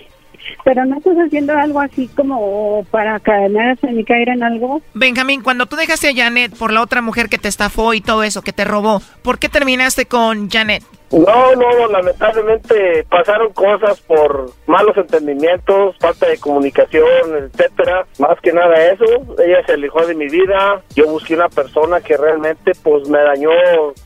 Pero 0.63 0.85
no 0.85 0.97
estás 0.97 1.15
haciendo 1.17 1.57
algo 1.57 1.79
así 1.79 2.07
como 2.15 2.85
para 2.91 3.19
cadenarse 3.19 3.91
ni 3.91 4.03
caer 4.03 4.29
en 4.29 4.43
algo. 4.43 4.81
Benjamín, 4.93 5.41
cuando 5.41 5.65
tú 5.65 5.75
dejaste 5.75 6.09
a 6.09 6.15
Janet 6.15 6.55
por 6.55 6.71
la 6.71 6.81
otra 6.81 7.01
mujer 7.01 7.29
que 7.29 7.37
te 7.37 7.47
estafó 7.47 7.93
y 7.93 8.01
todo 8.01 8.23
eso, 8.23 8.41
que 8.41 8.53
te 8.53 8.65
robó, 8.65 9.01
¿por 9.21 9.39
qué 9.39 9.49
terminaste 9.49 10.05
con 10.05 10.49
Janet? 10.49 10.83
No, 11.11 11.55
no, 11.55 11.87
lamentablemente 11.87 13.05
pasaron 13.09 13.51
cosas 13.53 13.99
por 14.01 14.51
malos 14.65 14.95
entendimientos, 14.95 15.95
falta 15.99 16.27
de 16.27 16.37
comunicación, 16.37 17.51
etcétera. 17.53 18.05
Más 18.19 18.39
que 18.41 18.53
nada 18.53 18.91
eso, 18.91 19.05
ella 19.43 19.65
se 19.65 19.73
alejó 19.73 20.05
de 20.05 20.15
mi 20.15 20.27
vida. 20.27 20.81
Yo 20.95 21.07
busqué 21.07 21.35
una 21.35 21.49
persona 21.49 21.99
que 21.99 22.15
realmente 22.15 22.71
pues 22.81 23.09
me 23.09 23.19
dañó 23.19 23.49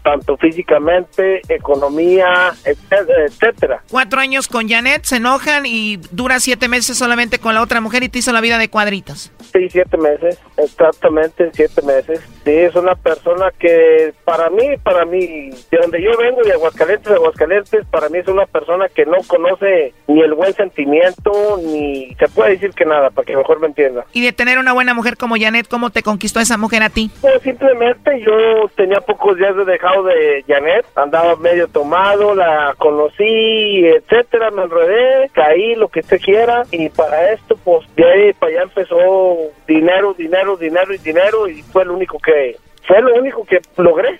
tanto 0.04 0.36
físicamente, 0.38 1.42
economía, 1.48 2.54
etcétera. 2.64 3.84
Cuatro 3.90 4.20
años 4.20 4.48
con 4.48 4.68
Janet, 4.68 5.04
se 5.04 5.18
enojan 5.18 5.66
y 5.66 5.98
dura 6.12 6.40
siete 6.40 6.68
meses 6.68 6.98
solamente 6.98 7.40
con 7.40 7.54
la 7.54 7.62
otra 7.62 7.82
mujer 7.82 8.04
y 8.04 8.10
te 8.10 8.20
hizo 8.20 8.32
la 8.32 8.42
vida 8.42 8.58
de 8.58 8.70
cuadritos. 8.70 9.32
Sí, 9.54 9.70
siete 9.70 9.98
meses, 9.98 10.40
exactamente 10.58 11.50
siete 11.54 11.82
meses. 11.84 12.20
Sí, 12.44 12.52
es 12.52 12.76
una 12.76 12.96
persona 12.96 13.52
que 13.58 14.14
para 14.24 14.50
mí, 14.50 14.78
para 14.84 15.06
mí, 15.06 15.50
de 15.50 15.78
donde 15.82 16.02
yo 16.02 16.12
vengo, 16.18 16.42
de 16.44 16.54
Aguascalientes, 16.54 16.95
de 17.04 17.16
Aguascalientes, 17.16 17.86
para 17.88 18.10
mí 18.10 18.20
es 18.20 18.28
una 18.28 18.46
persona 18.46 18.88
que 18.90 19.06
no 19.06 19.18
conoce 19.28 19.94
ni 20.08 20.22
el 20.22 20.34
buen 20.34 20.54
sentimiento, 20.54 21.32
ni 21.64 22.16
se 22.16 22.28
puede 22.30 22.52
decir 22.52 22.72
que 22.72 22.86
nada, 22.86 23.10
para 23.10 23.26
que 23.26 23.36
mejor 23.36 23.60
me 23.60 23.68
entienda. 23.68 24.06
Y 24.14 24.24
de 24.24 24.34
tener 24.34 24.58
una 24.60 24.74
buena 24.74 24.94
mujer 24.94 25.18
como 25.18 25.36
Janet, 25.38 25.68
¿cómo 25.68 25.90
te 25.90 26.04
conquistó 26.04 26.40
esa 26.40 26.58
mujer 26.58 26.84
a 26.84 26.90
ti? 26.90 27.12
Pues 27.22 27.42
simplemente 27.42 28.22
yo 28.22 28.70
tenía 28.76 29.00
pocos 29.02 29.38
días 29.38 29.56
de 29.56 29.66
dejado 29.66 30.04
de 30.04 30.44
Janet, 30.48 30.86
andaba 30.96 31.36
medio 31.36 31.68
tomado, 31.68 32.36
la 32.36 32.74
conocí, 32.78 33.86
etcétera, 33.86 34.52
me 34.52 34.64
enredé, 34.64 35.30
caí, 35.34 35.76
lo 35.76 35.88
que 35.88 36.02
usted 36.02 36.20
quiera, 36.22 36.64
y 36.72 36.90
para 36.90 37.32
esto, 37.32 37.58
pues 37.64 37.86
de 37.96 38.06
ahí 38.06 38.34
para 38.34 38.52
allá 38.52 38.64
empezó 38.64 39.38
dinero, 39.68 40.14
dinero, 40.14 40.58
dinero 40.58 40.94
y 40.94 40.98
dinero, 40.98 41.48
y 41.48 41.62
fue 41.62 41.86
lo 41.86 41.94
único 41.94 42.18
que, 42.20 42.58
fue 42.88 43.02
lo 43.02 43.16
único 43.16 43.46
que 43.46 43.60
logré 43.78 44.20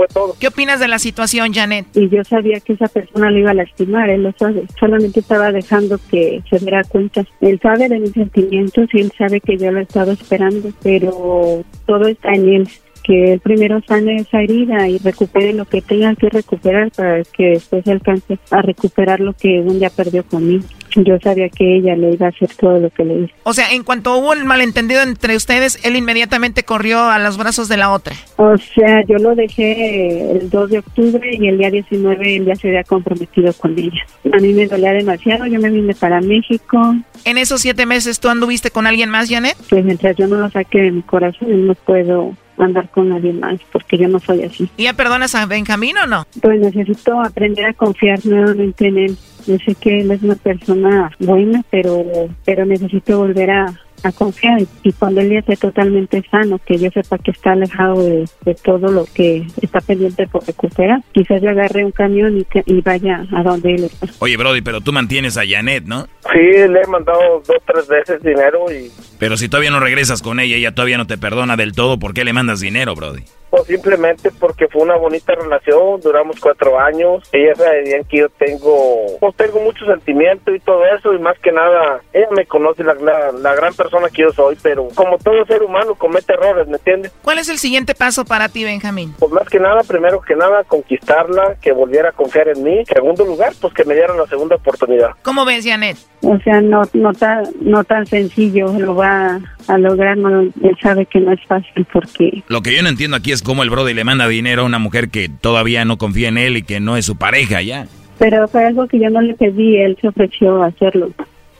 fue 0.00 0.08
todo. 0.08 0.34
¿Qué 0.40 0.48
opinas 0.48 0.80
de 0.80 0.88
la 0.88 0.98
situación, 0.98 1.52
Janet? 1.52 1.86
Y 1.94 2.08
yo 2.08 2.24
sabía 2.24 2.58
que 2.60 2.72
esa 2.72 2.88
persona 2.88 3.30
lo 3.30 3.38
iba 3.38 3.50
a 3.50 3.54
lastimar, 3.54 4.08
él 4.08 4.22
lo 4.22 4.32
sabe. 4.38 4.64
Solamente 4.78 5.20
estaba 5.20 5.52
dejando 5.52 6.00
que 6.10 6.42
se 6.48 6.58
diera 6.58 6.82
cuenta. 6.84 7.22
Él 7.42 7.60
sabe 7.62 7.86
de 7.86 7.98
mis 7.98 8.12
sentimientos 8.12 8.88
y 8.94 9.00
él 9.00 9.12
sabe 9.18 9.42
que 9.42 9.58
yo 9.58 9.70
lo 9.70 9.80
estaba 9.80 10.12
esperando, 10.12 10.70
pero 10.82 11.62
todo 11.84 12.08
está 12.08 12.32
en 12.32 12.48
él. 12.48 12.68
Que 13.10 13.32
él 13.32 13.40
primero 13.40 13.80
sane 13.88 14.18
esa 14.18 14.40
herida 14.40 14.86
y 14.86 14.98
recupere 14.98 15.52
lo 15.52 15.64
que 15.64 15.82
tenga 15.82 16.14
que 16.14 16.28
recuperar 16.28 16.92
para 16.92 17.24
que 17.24 17.50
después 17.54 17.84
alcance 17.88 18.38
a 18.52 18.62
recuperar 18.62 19.18
lo 19.18 19.32
que 19.32 19.58
un 19.58 19.80
día 19.80 19.90
perdió 19.90 20.24
conmigo. 20.24 20.62
Yo 20.94 21.18
sabía 21.20 21.48
que 21.48 21.78
ella 21.78 21.96
le 21.96 22.12
iba 22.12 22.26
a 22.26 22.28
hacer 22.28 22.48
todo 22.56 22.78
lo 22.78 22.88
que 22.90 23.04
le 23.04 23.14
hizo. 23.22 23.34
O 23.42 23.52
sea, 23.52 23.72
en 23.72 23.82
cuanto 23.82 24.16
hubo 24.16 24.32
el 24.32 24.44
malentendido 24.44 25.02
entre 25.02 25.34
ustedes, 25.34 25.84
él 25.84 25.96
inmediatamente 25.96 26.62
corrió 26.62 27.02
a 27.02 27.18
los 27.18 27.36
brazos 27.36 27.68
de 27.68 27.76
la 27.76 27.90
otra. 27.90 28.14
O 28.36 28.56
sea, 28.58 29.04
yo 29.08 29.16
lo 29.18 29.34
dejé 29.34 30.30
el 30.30 30.48
2 30.48 30.70
de 30.70 30.78
octubre 30.78 31.30
y 31.32 31.48
el 31.48 31.58
día 31.58 31.70
19 31.70 32.36
él 32.36 32.44
ya 32.44 32.54
se 32.54 32.68
había 32.68 32.84
comprometido 32.84 33.52
con 33.54 33.76
ella. 33.76 34.06
A 34.32 34.38
mí 34.38 34.52
me 34.52 34.68
dolía 34.68 34.92
demasiado, 34.92 35.46
yo 35.46 35.58
me 35.58 35.70
vine 35.70 35.94
para 35.94 36.20
México. 36.20 36.94
En 37.24 37.38
esos 37.38 37.60
siete 37.60 37.86
meses, 37.86 38.20
¿tú 38.20 38.28
anduviste 38.28 38.70
con 38.70 38.86
alguien 38.86 39.10
más, 39.10 39.28
Janet? 39.28 39.56
Pues 39.68 39.84
mientras 39.84 40.16
yo 40.16 40.28
no 40.28 40.36
lo 40.36 40.50
saque 40.50 40.80
de 40.80 40.90
mi 40.92 41.02
corazón, 41.02 41.66
no 41.66 41.74
puedo 41.74 42.34
andar 42.62 42.90
con 42.90 43.08
nadie 43.08 43.32
más 43.32 43.60
porque 43.72 43.98
yo 43.98 44.08
no 44.08 44.18
soy 44.20 44.42
así. 44.42 44.68
¿Y 44.76 44.84
ya 44.84 44.92
perdonas 44.92 45.34
a 45.34 45.46
Benjamín 45.46 45.96
o 45.98 46.06
no? 46.06 46.26
Pues 46.40 46.60
necesito 46.60 47.20
aprender 47.20 47.66
a 47.66 47.74
confiar 47.74 48.24
nuevamente 48.24 48.88
en 48.88 48.98
él. 48.98 49.16
Yo 49.46 49.56
sé 49.58 49.74
que 49.74 50.00
él 50.00 50.10
es 50.10 50.22
una 50.22 50.34
persona 50.34 51.10
buena, 51.18 51.62
pero 51.70 52.04
pero 52.44 52.66
necesito 52.66 53.18
volver 53.18 53.50
a, 53.50 53.66
a 54.02 54.12
confiar 54.12 54.60
y 54.82 54.92
cuando 54.92 55.20
él 55.20 55.30
ya 55.30 55.38
esté 55.40 55.56
totalmente 55.56 56.22
sano, 56.30 56.58
que 56.64 56.78
yo 56.78 56.90
sepa 56.90 57.18
que 57.18 57.30
está 57.30 57.52
alejado 57.52 58.02
de, 58.02 58.24
de 58.44 58.54
todo 58.54 58.88
lo 58.90 59.04
que 59.14 59.46
está 59.60 59.80
pendiente 59.80 60.26
por 60.26 60.46
recuperar, 60.46 61.02
quizás 61.12 61.40
yo 61.42 61.50
agarre 61.50 61.84
un 61.84 61.92
camión 61.92 62.38
y, 62.38 62.44
que- 62.44 62.62
y 62.66 62.80
vaya 62.80 63.24
a 63.34 63.42
donde 63.42 63.74
él 63.74 63.84
está. 63.84 64.06
Oye, 64.20 64.36
Brody, 64.36 64.60
pero 64.62 64.80
tú 64.80 64.92
mantienes 64.92 65.36
a 65.36 65.42
Janet, 65.46 65.84
¿no? 65.84 66.06
Sí, 66.32 66.38
le 66.38 66.80
he 66.82 66.86
mandado 66.86 67.42
dos, 67.46 67.56
tres 67.66 67.88
veces 67.88 68.22
dinero 68.22 68.70
y 68.72 68.90
Pero 69.18 69.36
si 69.36 69.48
todavía 69.48 69.70
no 69.70 69.80
regresas 69.80 70.22
con 70.22 70.40
ella, 70.40 70.56
ella 70.56 70.74
todavía 70.74 70.98
no 70.98 71.06
te 71.06 71.18
perdona 71.18 71.56
del 71.56 71.72
todo, 71.72 71.98
¿por 71.98 72.14
qué 72.14 72.24
le 72.24 72.32
mandas 72.32 72.60
dinero, 72.60 72.94
Brody? 72.94 73.22
Pues 73.50 73.64
simplemente 73.64 74.30
porque 74.38 74.68
fue 74.68 74.82
una 74.82 74.96
bonita 74.96 75.34
relación, 75.34 76.00
duramos 76.00 76.38
cuatro 76.40 76.78
años, 76.78 77.22
ella 77.32 77.54
sabía 77.54 78.02
que 78.08 78.18
yo 78.18 78.28
tengo, 78.28 79.18
pues 79.18 79.34
tengo 79.36 79.60
mucho 79.60 79.84
sentimiento 79.86 80.54
y 80.54 80.60
todo 80.60 80.84
eso 80.86 81.12
y 81.12 81.18
más 81.18 81.38
que 81.40 81.52
nada, 81.52 82.00
ella 82.12 82.28
me 82.36 82.46
conoce 82.46 82.84
la, 82.84 82.94
la, 82.94 83.32
la 83.32 83.54
gran 83.54 83.74
persona 83.74 84.08
que 84.08 84.22
yo 84.22 84.32
soy, 84.32 84.56
pero 84.62 84.88
como 84.94 85.18
todo 85.18 85.44
ser 85.46 85.62
humano 85.62 85.94
comete 85.94 86.32
errores, 86.32 86.66
¿me 86.68 86.76
entiendes? 86.76 87.12
¿Cuál 87.22 87.38
es 87.38 87.48
el 87.48 87.58
siguiente 87.58 87.94
paso 87.94 88.24
para 88.24 88.48
ti, 88.48 88.64
Benjamín? 88.64 89.14
Pues 89.18 89.32
más 89.32 89.48
que 89.48 89.58
nada, 89.58 89.82
primero 89.82 90.20
que 90.20 90.36
nada, 90.36 90.64
conquistarla, 90.64 91.56
que 91.60 91.72
volviera 91.72 92.10
a 92.10 92.12
confiar 92.12 92.48
en 92.48 92.62
mí. 92.62 92.84
Segundo 92.86 93.24
lugar, 93.24 93.52
pues 93.60 93.72
que 93.74 93.84
me 93.84 93.94
dieran 93.94 94.16
la 94.16 94.26
segunda 94.26 94.56
oportunidad. 94.56 95.10
¿Cómo 95.22 95.44
ves, 95.44 95.64
Janet? 95.64 95.96
O 96.22 96.38
sea, 96.40 96.60
no, 96.60 96.82
no, 96.92 97.12
tan, 97.14 97.44
no 97.60 97.82
tan 97.84 98.06
sencillo 98.06 98.72
lo 98.78 98.94
va 98.94 99.40
a 99.68 99.78
lograr, 99.78 100.16
no, 100.18 100.40
él 100.40 100.78
sabe 100.82 101.06
que 101.06 101.20
no 101.20 101.32
es 101.32 101.40
fácil 101.46 101.86
porque 101.92 102.42
Lo 102.48 102.60
que 102.60 102.74
yo 102.74 102.82
no 102.82 102.88
entiendo 102.88 103.16
aquí 103.16 103.32
es 103.32 103.39
cómo 103.42 103.62
el 103.62 103.70
Brody 103.70 103.94
le 103.94 104.04
manda 104.04 104.28
dinero 104.28 104.62
a 104.62 104.66
una 104.66 104.78
mujer 104.78 105.08
que 105.10 105.28
todavía 105.28 105.84
no 105.84 105.98
confía 105.98 106.28
en 106.28 106.38
él 106.38 106.56
y 106.56 106.62
que 106.62 106.80
no 106.80 106.96
es 106.96 107.06
su 107.06 107.16
pareja 107.16 107.62
ya. 107.62 107.86
Pero 108.18 108.46
fue 108.48 108.66
algo 108.66 108.86
que 108.86 108.98
yo 108.98 109.10
no 109.10 109.20
le 109.20 109.34
pedí, 109.34 109.78
él 109.78 109.96
se 110.00 110.08
ofreció 110.08 110.62
a 110.62 110.66
hacerlo. 110.66 111.10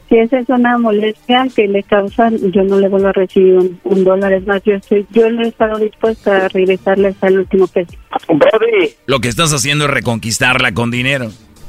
Si 0.08 0.18
esa 0.18 0.40
es 0.40 0.48
una 0.48 0.76
molestia 0.76 1.46
que 1.54 1.68
le 1.68 1.84
causa, 1.84 2.30
yo 2.30 2.64
no 2.64 2.80
le 2.80 2.88
vuelvo 2.88 3.08
a 3.08 3.12
recibir 3.12 3.54
un, 3.54 3.80
un 3.84 4.04
dólar. 4.04 4.32
Es 4.32 4.44
más, 4.44 4.60
yo 4.64 4.74
estoy, 4.74 5.06
yo 5.12 5.30
no 5.30 5.42
he 5.42 5.48
estado 5.48 5.78
dispuesta 5.78 6.46
a 6.46 6.48
regresarle 6.48 7.08
hasta 7.08 7.28
el 7.28 7.38
último 7.38 7.68
peso. 7.68 7.92
Brody, 8.28 8.90
Lo 9.06 9.20
que 9.20 9.28
estás 9.28 9.52
haciendo 9.52 9.84
es 9.84 9.90
reconquistarla 9.90 10.74
con 10.74 10.90
dinero. 10.90 11.30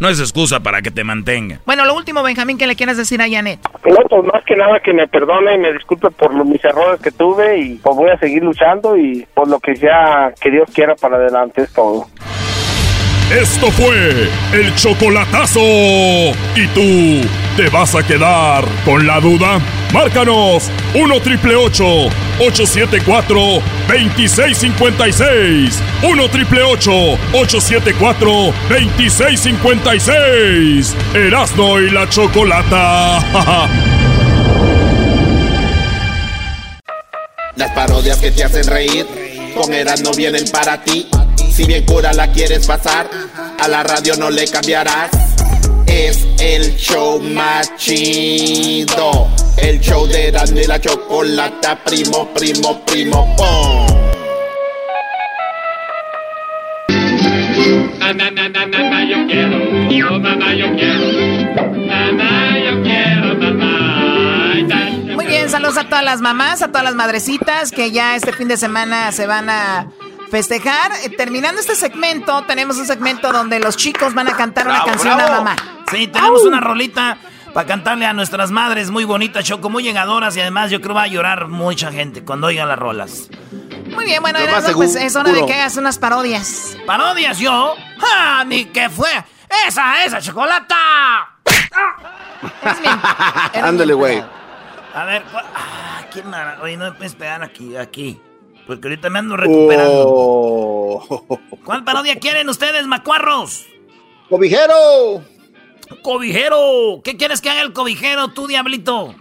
No 0.00 0.08
es 0.08 0.18
excusa 0.18 0.60
para 0.60 0.80
que 0.80 0.90
te 0.90 1.04
mantenga. 1.04 1.60
Bueno, 1.66 1.84
lo 1.84 1.94
último, 1.94 2.22
Benjamín, 2.22 2.56
que 2.56 2.66
le 2.66 2.74
quieras 2.74 2.96
decir 2.96 3.20
a 3.20 3.28
Janet. 3.28 3.60
No, 3.84 3.96
pues 4.08 4.24
más 4.24 4.42
que 4.46 4.56
nada 4.56 4.80
que 4.80 4.94
me 4.94 5.06
perdone 5.06 5.54
y 5.54 5.58
me 5.58 5.74
disculpe 5.74 6.10
por 6.10 6.34
los, 6.34 6.46
mis 6.46 6.64
errores 6.64 7.00
que 7.02 7.10
tuve 7.10 7.58
y 7.58 7.74
pues 7.74 7.96
voy 7.96 8.08
a 8.08 8.18
seguir 8.18 8.42
luchando 8.42 8.96
y 8.96 9.26
por 9.34 9.46
lo 9.48 9.60
que 9.60 9.76
sea 9.76 10.32
que 10.40 10.50
Dios 10.50 10.70
quiera 10.74 10.94
para 10.94 11.16
adelante 11.16 11.62
es 11.62 11.72
todo. 11.74 12.06
Esto 13.30 13.70
fue 13.70 14.28
el 14.52 14.74
chocolatazo. 14.74 15.60
¿Y 15.60 16.66
tú 16.74 17.20
te 17.56 17.68
vas 17.68 17.94
a 17.94 18.02
quedar 18.02 18.64
con 18.84 19.06
la 19.06 19.20
duda? 19.20 19.60
Márcanos 19.92 20.68
1 20.94 21.20
triple 21.20 21.54
874 21.54 23.62
2656. 23.86 25.80
1 26.02 26.28
triple 26.30 26.64
874 26.64 28.52
2656. 28.68 30.96
Erasno 31.14 31.80
y 31.80 31.88
la 31.90 32.08
chocolata. 32.08 33.20
Las 37.54 37.70
parodias 37.70 38.18
que 38.18 38.32
te 38.32 38.42
hacen 38.42 38.66
reír 38.66 39.06
con 39.54 39.72
Eras 39.72 40.02
no 40.02 40.10
vienen 40.14 40.50
para 40.50 40.82
ti. 40.82 41.06
Si 41.60 41.66
bien 41.66 41.84
cura 41.84 42.10
la 42.14 42.32
quieres 42.32 42.66
pasar, 42.66 43.06
a 43.58 43.68
la 43.68 43.82
radio 43.82 44.16
no 44.16 44.30
le 44.30 44.48
cambiarás. 44.48 45.10
Es 45.86 46.26
el 46.38 46.74
show 46.74 47.20
más 47.20 47.76
chido. 47.76 49.28
El 49.58 49.78
show 49.78 50.06
de 50.06 50.28
y 50.30 50.66
la 50.66 50.80
chocolata, 50.80 51.78
primo, 51.84 52.32
primo, 52.32 52.82
primo, 52.86 53.36
pom. 53.36 53.86
Mamá, 57.98 58.30
mamá, 58.30 58.66
mamá, 58.66 59.04
yo 59.04 59.26
quiero. 59.26 59.58
Oh, 60.08 60.18
mamá, 60.18 60.54
yo 60.54 60.74
quiero. 60.76 61.12
Mamá, 61.76 62.58
yo 62.58 62.82
quiero, 62.82 63.34
Muy 65.14 65.26
bien, 65.26 65.50
saludos 65.50 65.76
a 65.76 65.84
todas 65.84 66.04
las 66.04 66.22
mamás, 66.22 66.62
a 66.62 66.68
todas 66.68 66.84
las 66.84 66.94
madrecitas 66.94 67.70
que 67.70 67.90
ya 67.90 68.16
este 68.16 68.32
fin 68.32 68.48
de 68.48 68.56
semana 68.56 69.12
se 69.12 69.26
van 69.26 69.50
a 69.50 69.88
festejar. 70.30 70.92
Eh, 71.02 71.10
Terminando 71.10 71.60
este 71.60 71.74
segmento, 71.74 72.42
tenemos 72.44 72.76
un 72.78 72.86
segmento 72.86 73.32
donde 73.32 73.60
los 73.60 73.76
chicos 73.76 74.14
van 74.14 74.28
a 74.28 74.36
cantar 74.36 74.66
una 74.66 74.84
canción 74.84 75.16
bravo. 75.16 75.34
a 75.34 75.36
mamá. 75.38 75.56
Sí, 75.90 76.06
tenemos 76.06 76.42
una 76.44 76.60
rolita 76.60 77.18
para 77.52 77.66
cantarle 77.66 78.06
a 78.06 78.12
nuestras 78.12 78.50
madres 78.50 78.90
muy 78.90 79.04
bonitas, 79.04 79.44
Choco, 79.44 79.70
muy 79.70 79.82
llegadoras 79.82 80.36
y 80.36 80.40
además 80.40 80.70
yo 80.70 80.80
creo 80.80 80.94
va 80.94 81.02
a 81.02 81.08
llorar 81.08 81.48
mucha 81.48 81.90
gente 81.90 82.24
cuando 82.24 82.46
oigan 82.46 82.68
las 82.68 82.78
rolas. 82.78 83.28
Muy 83.92 84.04
bien, 84.04 84.22
bueno, 84.22 84.38
Erasmo, 84.38 84.74
pues 84.74 84.94
es 84.94 85.16
hora 85.16 85.32
de 85.32 85.44
que 85.46 85.54
hagas 85.54 85.76
unas 85.76 85.98
parodias. 85.98 86.76
¿Parodias 86.86 87.38
yo? 87.38 87.74
¡Ah, 88.00 88.44
ni 88.46 88.66
que 88.66 88.88
fue! 88.88 89.10
¡Esa, 89.66 90.04
esa, 90.04 90.20
chocolata! 90.20 90.76
Ándale, 93.62 93.94
güey. 93.94 94.22
A 94.94 95.04
ver. 95.04 95.24
Ah, 95.34 96.02
¿quién 96.12 96.26
Oye, 96.62 96.76
no 96.76 96.84
me 96.84 96.92
puedes 96.92 97.14
pegar 97.16 97.42
aquí, 97.42 97.76
aquí. 97.76 98.20
Porque 98.70 98.86
ahorita 98.86 99.10
me 99.10 99.18
ando 99.18 99.36
recuperando. 99.36 100.04
Oh. 100.06 101.40
¿Cuál 101.64 101.82
parodia 101.82 102.20
quieren 102.20 102.48
ustedes, 102.48 102.86
macuarros? 102.86 103.66
¡Cobijero! 104.28 105.24
¡Cobijero! 106.04 107.00
¿Qué 107.02 107.16
quieres 107.16 107.40
que 107.40 107.50
haga 107.50 107.62
el 107.62 107.72
cobijero, 107.72 108.28
tú, 108.28 108.46
diablito? 108.46 109.12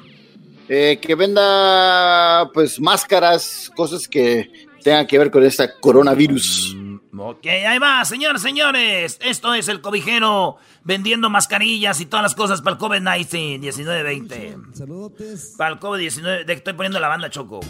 Eh, 0.67 0.99
que 1.01 1.15
venda, 1.15 2.47
pues, 2.53 2.79
máscaras, 2.79 3.71
cosas 3.75 4.07
que 4.07 4.51
tengan 4.83 5.07
que 5.07 5.17
ver 5.17 5.31
con 5.31 5.43
esta 5.43 5.79
coronavirus. 5.79 6.77
Ok, 7.17 7.47
ahí 7.47 7.79
va, 7.79 8.05
señores, 8.05 8.43
señores. 8.43 9.17
Esto 9.19 9.55
es 9.55 9.67
el 9.67 9.81
cobijero 9.81 10.57
vendiendo 10.83 11.31
mascarillas 11.31 11.99
y 12.01 12.05
todas 12.05 12.21
las 12.21 12.35
cosas 12.35 12.61
para 12.61 12.75
el 12.75 12.79
COVID-19, 12.79 13.61
19-20. 13.61 14.75
Saludotes. 14.75 15.55
Para 15.57 15.73
el 15.73 15.79
COVID-19, 15.79 16.41
de 16.41 16.45
que 16.45 16.53
estoy 16.53 16.73
poniendo 16.73 16.99
la 16.99 17.07
banda, 17.07 17.31
Choco. 17.31 17.61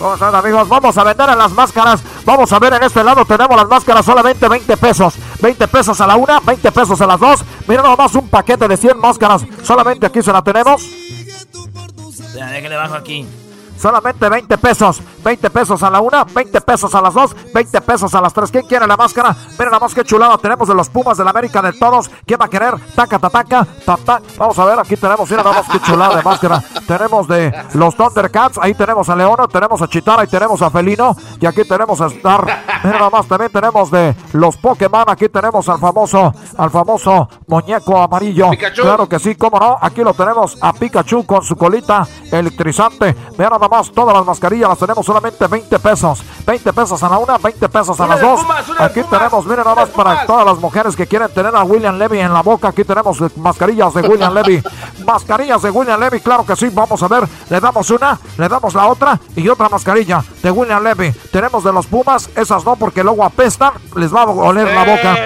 ¿Cómo 0.00 0.14
están 0.14 0.34
amigos? 0.34 0.66
Vamos 0.66 0.96
a 0.96 1.04
vender 1.04 1.28
en 1.28 1.36
las 1.36 1.52
máscaras. 1.52 2.02
Vamos 2.24 2.50
a 2.50 2.58
ver 2.58 2.72
en 2.72 2.82
este 2.84 3.04
lado 3.04 3.22
tenemos 3.26 3.54
las 3.54 3.68
máscaras 3.68 4.06
solamente 4.06 4.48
20 4.48 4.76
pesos. 4.78 5.14
20 5.42 5.68
pesos 5.68 6.00
a 6.00 6.06
la 6.06 6.16
una, 6.16 6.40
20 6.40 6.72
pesos 6.72 6.98
a 7.02 7.06
las 7.06 7.20
dos. 7.20 7.44
Mira 7.68 7.82
nomás 7.82 8.14
un 8.14 8.26
paquete 8.28 8.66
de 8.66 8.78
100 8.78 8.98
máscaras. 8.98 9.44
Solamente 9.62 10.06
aquí 10.06 10.22
se 10.22 10.32
la 10.32 10.42
tenemos. 10.42 10.82
Ya, 12.34 12.46
déjale 12.46 12.76
bajo 12.76 12.94
aquí. 12.94 13.26
Solamente 13.80 14.28
20 14.28 14.58
pesos. 14.58 15.00
20 15.24 15.50
pesos 15.50 15.82
a 15.82 15.90
la 15.90 16.00
una, 16.00 16.24
20 16.24 16.60
pesos 16.60 16.94
a 16.94 17.00
las 17.00 17.14
dos, 17.14 17.34
20 17.54 17.80
pesos 17.80 18.14
a 18.14 18.20
las 18.20 18.32
tres. 18.32 18.50
¿Quién 18.50 18.66
quiere 18.66 18.86
la 18.86 18.96
máscara? 18.96 19.34
Miren 19.52 19.66
nada 19.66 19.80
más 19.80 19.94
que 19.94 20.04
chulada. 20.04 20.36
Tenemos 20.38 20.68
de 20.68 20.74
los 20.74 20.88
Pumas 20.88 21.16
de 21.16 21.24
la 21.24 21.30
América 21.30 21.62
de 21.62 21.72
todos. 21.72 22.10
¿Quién 22.26 22.38
va 22.40 22.46
a 22.46 22.48
querer? 22.48 22.74
Taca, 22.94 23.18
taca, 23.18 23.66
taca. 23.84 24.20
Vamos 24.38 24.58
a 24.58 24.64
ver, 24.64 24.78
aquí 24.78 24.96
tenemos, 24.96 25.30
mira 25.30 25.42
nada 25.42 25.62
más 25.62 25.68
que 25.70 25.80
chulada 25.80 26.16
de 26.16 26.22
máscara. 26.22 26.62
Tenemos 26.86 27.28
de 27.28 27.54
los 27.74 27.94
Thundercats, 27.96 28.58
ahí 28.60 28.74
tenemos 28.74 29.08
a 29.08 29.16
Leono, 29.16 29.48
tenemos 29.48 29.80
a 29.80 29.88
Chitara 29.88 30.24
y 30.24 30.26
tenemos 30.26 30.60
a 30.62 30.70
Felino. 30.70 31.16
Y 31.40 31.46
aquí 31.46 31.64
tenemos 31.64 32.00
a 32.00 32.06
Star. 32.06 32.44
Mira 32.84 32.98
nada 32.98 33.10
más, 33.10 33.26
también 33.26 33.50
tenemos 33.50 33.90
de 33.90 34.14
los 34.32 34.56
Pokémon. 34.56 35.04
Aquí 35.08 35.28
tenemos 35.28 35.68
al 35.68 35.78
famoso, 35.78 36.34
al 36.56 36.70
famoso 36.70 37.28
muñeco 37.46 37.98
amarillo. 37.98 38.50
Claro 38.74 39.08
que 39.08 39.18
sí, 39.18 39.36
cómo 39.36 39.58
no. 39.58 39.78
Aquí 39.80 40.02
lo 40.02 40.12
tenemos 40.12 40.58
a 40.60 40.72
Pikachu 40.72 41.24
con 41.24 41.42
su 41.42 41.56
colita 41.56 42.06
electrizante. 42.30 43.14
Vean 43.36 43.50
nada 43.50 43.69
más, 43.70 43.90
todas 43.90 44.14
las 44.14 44.26
mascarillas 44.26 44.68
las 44.68 44.78
tenemos 44.78 45.06
solamente 45.06 45.46
20 45.46 45.78
pesos. 45.78 46.22
20 46.46 46.72
pesos 46.72 47.02
a 47.02 47.08
la 47.08 47.18
una, 47.18 47.38
20 47.38 47.68
pesos 47.68 47.98
a 48.00 48.06
las 48.06 48.20
dos. 48.20 48.40
Aquí 48.78 49.02
tenemos, 49.04 49.46
miren 49.46 49.64
nada 49.64 49.74
más 49.74 49.88
para 49.90 50.26
todas 50.26 50.44
las 50.44 50.58
mujeres 50.58 50.96
que 50.96 51.06
quieren 51.06 51.28
tener 51.32 51.54
a 51.54 51.62
William 51.62 51.96
Levy 51.96 52.18
en 52.18 52.32
la 52.32 52.42
boca. 52.42 52.68
Aquí 52.68 52.84
tenemos 52.84 53.18
mascarillas 53.36 53.94
de 53.94 54.02
William 54.02 54.34
Levy. 54.34 54.62
Mascarillas 55.06 55.62
de 55.62 55.70
William 55.70 55.98
Levy, 55.98 56.20
claro 56.20 56.44
que 56.44 56.56
sí. 56.56 56.68
Vamos 56.72 57.02
a 57.02 57.08
ver, 57.08 57.26
le 57.48 57.60
damos 57.60 57.90
una, 57.90 58.18
le 58.36 58.48
damos 58.48 58.74
la 58.74 58.86
otra 58.88 59.18
y 59.34 59.48
otra 59.48 59.68
mascarilla 59.68 60.22
de 60.42 60.50
William 60.50 60.82
Levy. 60.82 61.12
Tenemos 61.32 61.64
de 61.64 61.72
los 61.72 61.86
Pumas, 61.86 62.28
esas 62.36 62.64
no, 62.64 62.76
porque 62.76 63.02
luego 63.02 63.24
apestan, 63.24 63.72
les 63.96 64.14
va 64.14 64.22
a 64.22 64.26
oler 64.26 64.72
la 64.74 64.84
boca. 64.84 65.16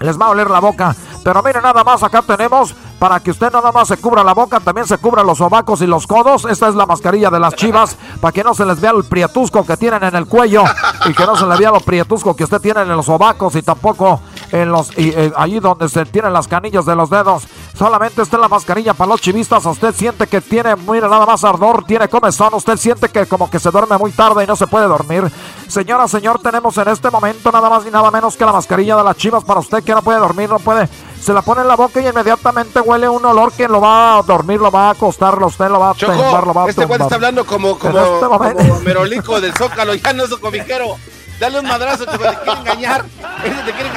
Les 0.00 0.20
va 0.20 0.26
a 0.26 0.30
oler 0.30 0.50
la 0.50 0.60
boca. 0.60 0.94
Pero 1.24 1.42
miren, 1.42 1.62
nada 1.62 1.82
más 1.82 2.02
acá 2.02 2.20
tenemos 2.20 2.74
para 2.98 3.18
que 3.20 3.30
usted 3.30 3.50
nada 3.50 3.72
más 3.72 3.88
se 3.88 3.96
cubra 3.96 4.22
la 4.22 4.34
boca, 4.34 4.60
también 4.60 4.86
se 4.86 4.98
cubra 4.98 5.22
los 5.22 5.38
sobacos 5.38 5.80
y 5.80 5.86
los 5.86 6.06
codos. 6.06 6.44
Esta 6.44 6.68
es 6.68 6.74
la 6.74 6.86
mascarilla 6.86 7.30
de 7.30 7.40
las 7.40 7.54
chivas, 7.54 7.96
para 8.20 8.32
que 8.32 8.44
no 8.44 8.54
se 8.54 8.64
les 8.64 8.80
vea 8.80 8.92
el 8.92 9.04
prietusco 9.04 9.64
que 9.64 9.76
tienen 9.76 10.04
en 10.04 10.14
el 10.14 10.26
cuello 10.26 10.64
y 11.06 11.12
que 11.12 11.26
no 11.26 11.34
se 11.34 11.46
les 11.46 11.58
vea 11.58 11.70
lo 11.70 11.80
prietusco 11.80 12.36
que 12.36 12.44
usted 12.44 12.60
tiene 12.60 12.82
en 12.82 12.88
los 12.88 13.06
sobacos 13.06 13.56
y 13.56 13.62
tampoco 13.62 14.20
en 14.52 14.70
los 14.70 14.96
y, 14.98 15.08
eh, 15.10 15.32
allí 15.36 15.60
donde 15.60 15.88
se 15.88 16.04
tienen 16.06 16.32
las 16.32 16.46
canillas 16.46 16.84
de 16.84 16.94
los 16.94 17.08
dedos. 17.08 17.44
Solamente 17.74 18.22
esta 18.22 18.36
es 18.36 18.40
la 18.40 18.48
mascarilla 18.48 18.94
para 18.94 19.08
los 19.08 19.20
chivistas. 19.20 19.64
Usted 19.66 19.94
siente 19.94 20.26
que 20.26 20.40
tiene, 20.40 20.76
mire, 20.76 21.08
nada 21.08 21.26
más 21.26 21.42
ardor, 21.42 21.84
tiene 21.84 22.08
comezón. 22.08 22.54
Usted 22.54 22.76
siente 22.76 23.08
que 23.08 23.26
como 23.26 23.50
que 23.50 23.58
se 23.58 23.70
duerme 23.70 23.98
muy 23.98 24.12
tarde 24.12 24.44
y 24.44 24.46
no 24.46 24.56
se 24.56 24.66
puede 24.66 24.86
dormir. 24.86 25.30
Señora, 25.68 26.06
señor, 26.06 26.38
tenemos 26.38 26.76
en 26.78 26.88
este 26.88 27.10
momento 27.10 27.50
nada 27.50 27.68
más 27.68 27.86
y 27.86 27.90
nada 27.90 28.10
menos 28.10 28.36
que 28.36 28.44
la 28.44 28.52
mascarilla 28.52 28.96
de 28.96 29.04
las 29.04 29.16
chivas 29.16 29.42
para 29.42 29.60
usted 29.60 29.82
que 29.82 29.92
no 29.92 30.02
puede 30.02 30.18
dormir, 30.18 30.48
no 30.48 30.58
puede 30.58 30.88
se 31.24 31.32
la 31.32 31.40
pone 31.40 31.62
en 31.62 31.68
la 31.68 31.74
boca 31.74 32.02
y 32.02 32.06
inmediatamente 32.06 32.80
huele 32.80 33.08
un 33.08 33.24
olor 33.24 33.50
que 33.54 33.66
lo 33.66 33.80
va 33.80 34.18
a 34.18 34.22
dormir, 34.22 34.60
lo 34.60 34.70
va 34.70 34.88
a 34.88 34.90
acostar, 34.90 35.42
usted 35.42 35.70
lo 35.70 35.80
va 35.80 35.90
a 35.90 35.94
tumbar, 35.94 36.46
lo 36.46 36.52
va 36.52 36.66
a 36.66 36.68
este 36.68 36.82
tumbar. 36.82 37.00
está 37.00 37.14
hablando 37.14 37.46
como, 37.46 37.78
como, 37.78 37.98
este 37.98 38.26
como 38.26 38.80
Merolico 38.84 39.40
del 39.40 39.54
Zócalo, 39.54 39.94
ya 39.94 40.12
no 40.12 40.24
es 40.24 40.32
un 40.32 40.40
comijero. 40.40 40.98
Dale 41.40 41.60
un 41.60 41.66
madrazo, 41.66 42.04
te, 42.04 42.18
te 42.18 42.18
quiere 42.18 42.60
engañar. 42.60 43.06
Ese 43.42 43.54
te 43.54 43.72
quiere 43.72 43.90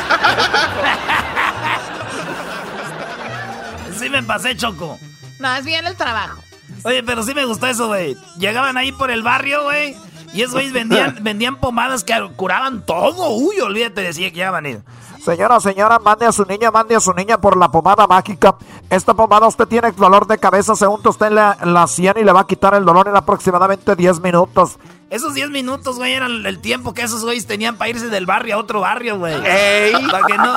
Sí 4.00 4.10
me 4.10 4.24
pasé, 4.24 4.56
Choco. 4.56 4.98
No, 5.40 5.54
es 5.56 5.66
bien 5.66 5.86
el 5.86 5.98
trabajo. 5.98 6.42
Oye, 6.84 7.04
pero 7.04 7.24
sí 7.24 7.34
me 7.34 7.44
gustó 7.44 7.68
eso, 7.68 7.88
güey. 7.88 8.16
Llegaban 8.38 8.78
ahí 8.78 8.94
por 8.94 9.12
el 9.12 9.22
barrio, 9.22 9.64
güey. 9.64 9.98
Y 10.34 10.44
esos 10.44 10.54
güeyes 10.54 10.72
vendían, 10.72 11.18
vendían 11.22 11.58
pomadas 11.58 12.06
que 12.06 12.14
curaban 12.38 12.86
todo. 12.86 13.32
Uy, 13.32 13.60
olvídate, 13.60 14.02
decía 14.02 14.32
que 14.32 14.38
ya 14.38 14.52
van 14.52 14.66
a 14.66 14.70
ir. 14.70 14.82
Señora, 15.28 15.60
señora, 15.60 16.00
mande 16.00 16.26
a 16.26 16.32
su 16.32 16.46
niña, 16.46 16.72
mande 16.72 16.96
a 16.96 17.02
su 17.02 17.12
niña 17.12 17.38
por 17.38 17.58
la 17.58 17.70
pomada 17.70 18.08
mágica. 18.08 18.56
Esta 18.90 19.14
pomada 19.14 19.46
usted 19.46 19.66
tiene 19.66 19.92
dolor 19.92 20.26
de 20.26 20.38
cabeza, 20.38 20.74
se 20.74 20.88
unta 20.88 21.10
usted 21.10 21.26
en 21.26 21.36
la, 21.36 21.58
en 21.62 21.74
la 21.74 21.86
sien 21.86 22.14
y 22.16 22.24
le 22.24 22.32
va 22.32 22.40
a 22.40 22.48
quitar 22.48 22.74
el 22.76 22.86
dolor 22.86 23.10
en 23.10 23.16
aproximadamente 23.18 23.94
10 23.94 24.22
minutos. 24.22 24.78
Esos 25.10 25.34
10 25.34 25.50
minutos, 25.50 25.98
güey, 25.98 26.14
eran 26.14 26.46
el 26.46 26.60
tiempo 26.60 26.94
que 26.94 27.02
esos 27.02 27.26
güeyes 27.26 27.46
tenían 27.46 27.76
para 27.76 27.90
irse 27.90 28.08
del 28.08 28.26
barrio 28.26 28.56
a 28.56 28.58
otro 28.60 28.80
barrio, 28.80 29.18
güey. 29.18 29.36
¡Ey! 29.46 29.92
Para 30.10 30.28
que 30.28 30.38
no... 30.38 30.56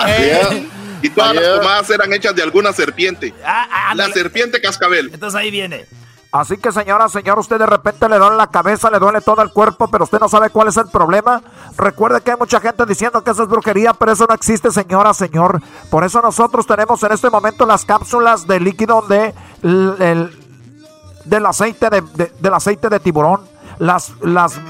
Y 1.02 1.10
todas 1.10 1.34
las 1.34 1.59
pomadas 1.59 1.90
eran 1.90 2.12
hechas 2.12 2.36
de 2.36 2.42
alguna 2.44 2.72
serpiente. 2.72 3.34
la 3.94 4.06
serpiente 4.12 4.60
cascabel. 4.60 5.10
Entonces 5.12 5.36
ahí 5.36 5.51
viene. 5.51 5.84
Así 6.32 6.59
que 6.59 6.70
señora, 6.70 7.09
señor, 7.09 7.40
usted 7.40 7.59
de 7.59 7.66
repente 7.66 8.09
le 8.09 8.16
duele 8.16 8.36
la 8.36 8.47
cabeza, 8.47 8.89
le 8.89 9.01
duele 9.01 9.20
todo 9.20 9.43
el 9.43 9.51
cuerpo, 9.52 9.89
pero 9.89 10.05
usted 10.05 10.20
no 10.20 10.28
sabe 10.28 10.51
cuál 10.51 10.69
es 10.69 10.77
el 10.77 10.86
problema. 10.86 11.43
Recuerde 11.77 12.20
que 12.20 12.31
hay 12.31 12.36
mucha 12.39 12.61
gente 12.61 12.86
diciendo 12.86 13.24
que 13.24 13.32
eso 13.32 13.43
es 13.43 13.48
brujería, 13.48 13.94
pero 13.94 14.12
eso 14.12 14.27
no 14.28 14.35
existe, 14.35 14.70
señora, 14.70 15.12
señor. 15.12 15.61
Por 15.90 16.05
eso 16.05 16.20
nosotros 16.23 16.66
tenemos 16.69 17.02
en 17.02 17.11
este 17.12 17.31
momento 17.31 17.66
las 17.66 17.85
cápsulas 17.85 18.47
de 18.47 18.61
líquido 18.61 19.02
de 19.02 19.35
el, 19.62 20.39
del 21.24 21.47
aceite 21.47 21.90
de, 21.90 22.01
de- 22.02 22.32
del 22.39 22.55
aceite 22.55 22.89
de 22.89 23.01
tiburón. 23.01 23.40
Las 23.78 24.12
las 24.20 24.61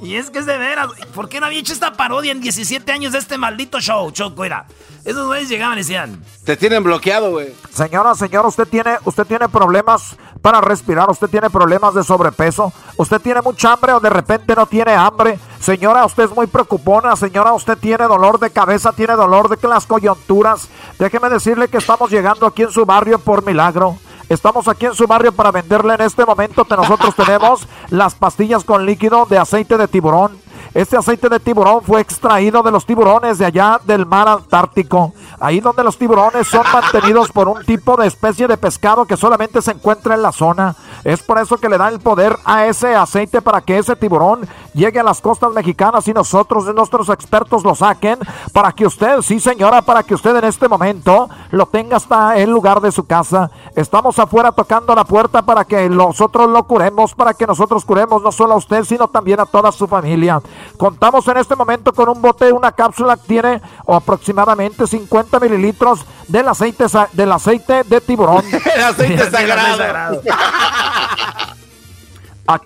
Y 0.00 0.14
es 0.14 0.30
que 0.30 0.38
es 0.38 0.46
de 0.46 0.56
veras, 0.56 0.88
¿por 1.12 1.28
qué 1.28 1.40
no 1.40 1.46
había 1.46 1.58
hecho 1.58 1.72
esta 1.72 1.92
parodia 1.94 2.30
en 2.30 2.40
17 2.40 2.90
años 2.92 3.12
de 3.12 3.18
este 3.18 3.36
maldito 3.36 3.80
show, 3.80 4.10
Choco? 4.12 4.44
Era, 4.44 4.66
esos 5.04 5.26
güeyes 5.26 5.48
llegaban 5.48 5.76
y 5.76 5.80
decían, 5.80 6.22
Te 6.44 6.56
tienen 6.56 6.84
bloqueado, 6.84 7.32
güey. 7.32 7.52
Señora, 7.72 8.14
señor, 8.14 8.46
usted 8.46 8.68
tiene, 8.68 8.96
usted 9.04 9.24
tiene 9.26 9.48
problemas 9.48 10.16
para 10.40 10.60
respirar, 10.60 11.10
usted 11.10 11.26
tiene 11.28 11.50
problemas 11.50 11.94
de 11.94 12.04
sobrepeso, 12.04 12.72
usted 12.96 13.20
tiene 13.20 13.42
mucha 13.42 13.72
hambre 13.72 13.92
o 13.92 13.98
de 13.98 14.10
repente 14.10 14.54
no 14.54 14.66
tiene 14.66 14.92
hambre. 14.92 15.38
Señora, 15.58 16.04
usted 16.06 16.24
es 16.24 16.30
muy 16.30 16.46
preocupona, 16.46 17.16
señora, 17.16 17.52
usted 17.52 17.76
tiene 17.76 18.04
dolor 18.04 18.38
de 18.38 18.50
cabeza, 18.50 18.92
tiene 18.92 19.14
dolor 19.14 19.48
de 19.48 19.68
las 19.68 19.84
coyunturas. 19.84 20.68
Déjeme 20.98 21.28
decirle 21.28 21.66
que 21.66 21.78
estamos 21.78 22.08
llegando 22.08 22.46
aquí 22.46 22.62
en 22.62 22.70
su 22.70 22.86
barrio 22.86 23.18
por 23.18 23.44
milagro. 23.44 23.98
Estamos 24.28 24.68
aquí 24.68 24.84
en 24.84 24.94
su 24.94 25.06
barrio 25.06 25.32
para 25.32 25.50
venderle 25.50 25.94
en 25.94 26.02
este 26.02 26.24
momento 26.26 26.64
que 26.66 26.76
nosotros 26.76 27.14
tenemos 27.16 27.66
las 27.88 28.14
pastillas 28.14 28.62
con 28.62 28.84
líquido 28.84 29.24
de 29.24 29.38
aceite 29.38 29.78
de 29.78 29.88
tiburón. 29.88 30.38
Este 30.74 30.98
aceite 30.98 31.30
de 31.30 31.40
tiburón 31.40 31.82
fue 31.82 32.02
extraído 32.02 32.62
de 32.62 32.70
los 32.70 32.84
tiburones 32.84 33.38
de 33.38 33.46
allá 33.46 33.80
del 33.84 34.04
mar 34.04 34.28
Antártico, 34.28 35.14
ahí 35.40 35.60
donde 35.60 35.82
los 35.82 35.96
tiburones 35.96 36.46
son 36.46 36.64
mantenidos 36.70 37.32
por 37.32 37.48
un 37.48 37.64
tipo 37.64 37.96
de 37.96 38.06
especie 38.06 38.46
de 38.46 38.58
pescado 38.58 39.06
que 39.06 39.16
solamente 39.16 39.62
se 39.62 39.70
encuentra 39.70 40.14
en 40.14 40.22
la 40.22 40.30
zona. 40.30 40.76
Es 41.04 41.22
por 41.22 41.38
eso 41.38 41.56
que 41.56 41.68
le 41.68 41.78
da 41.78 41.88
el 41.88 42.00
poder 42.00 42.36
a 42.44 42.66
ese 42.66 42.94
aceite 42.94 43.42
para 43.42 43.60
que 43.60 43.78
ese 43.78 43.96
tiburón 43.96 44.48
llegue 44.74 45.00
a 45.00 45.02
las 45.02 45.20
costas 45.20 45.52
mexicanas 45.52 46.06
y 46.08 46.12
nosotros, 46.12 46.72
nuestros 46.74 47.08
expertos, 47.08 47.64
lo 47.64 47.74
saquen 47.74 48.18
para 48.52 48.72
que 48.72 48.86
usted, 48.86 49.20
sí 49.22 49.40
señora, 49.40 49.82
para 49.82 50.02
que 50.02 50.14
usted 50.14 50.36
en 50.36 50.44
este 50.44 50.68
momento 50.68 51.28
lo 51.50 51.66
tenga 51.66 51.96
hasta 51.96 52.36
el 52.36 52.50
lugar 52.50 52.80
de 52.80 52.92
su 52.92 53.04
casa. 53.06 53.50
Estamos 53.74 54.18
afuera 54.18 54.52
tocando 54.52 54.94
la 54.94 55.04
puerta 55.04 55.42
para 55.42 55.64
que 55.64 55.88
nosotros 55.88 56.48
lo 56.48 56.64
curemos, 56.64 57.14
para 57.14 57.34
que 57.34 57.46
nosotros 57.46 57.84
curemos 57.84 58.22
no 58.22 58.32
solo 58.32 58.54
a 58.54 58.56
usted, 58.56 58.84
sino 58.84 59.08
también 59.08 59.40
a 59.40 59.46
toda 59.46 59.72
su 59.72 59.86
familia. 59.86 60.40
Contamos 60.76 61.26
en 61.28 61.38
este 61.38 61.56
momento 61.56 61.92
con 61.92 62.08
un 62.08 62.20
bote, 62.20 62.52
una 62.52 62.72
cápsula 62.72 63.16
que 63.16 63.26
tiene 63.26 63.62
aproximadamente 63.86 64.86
50 64.86 65.40
mililitros 65.40 66.04
del 66.28 66.48
aceite, 66.48 66.84
del 67.12 67.32
aceite 67.32 67.84
de 67.84 68.00
tiburón. 68.00 68.44
El 68.74 68.84
aceite 68.84 69.30
sagrado. 69.30 70.20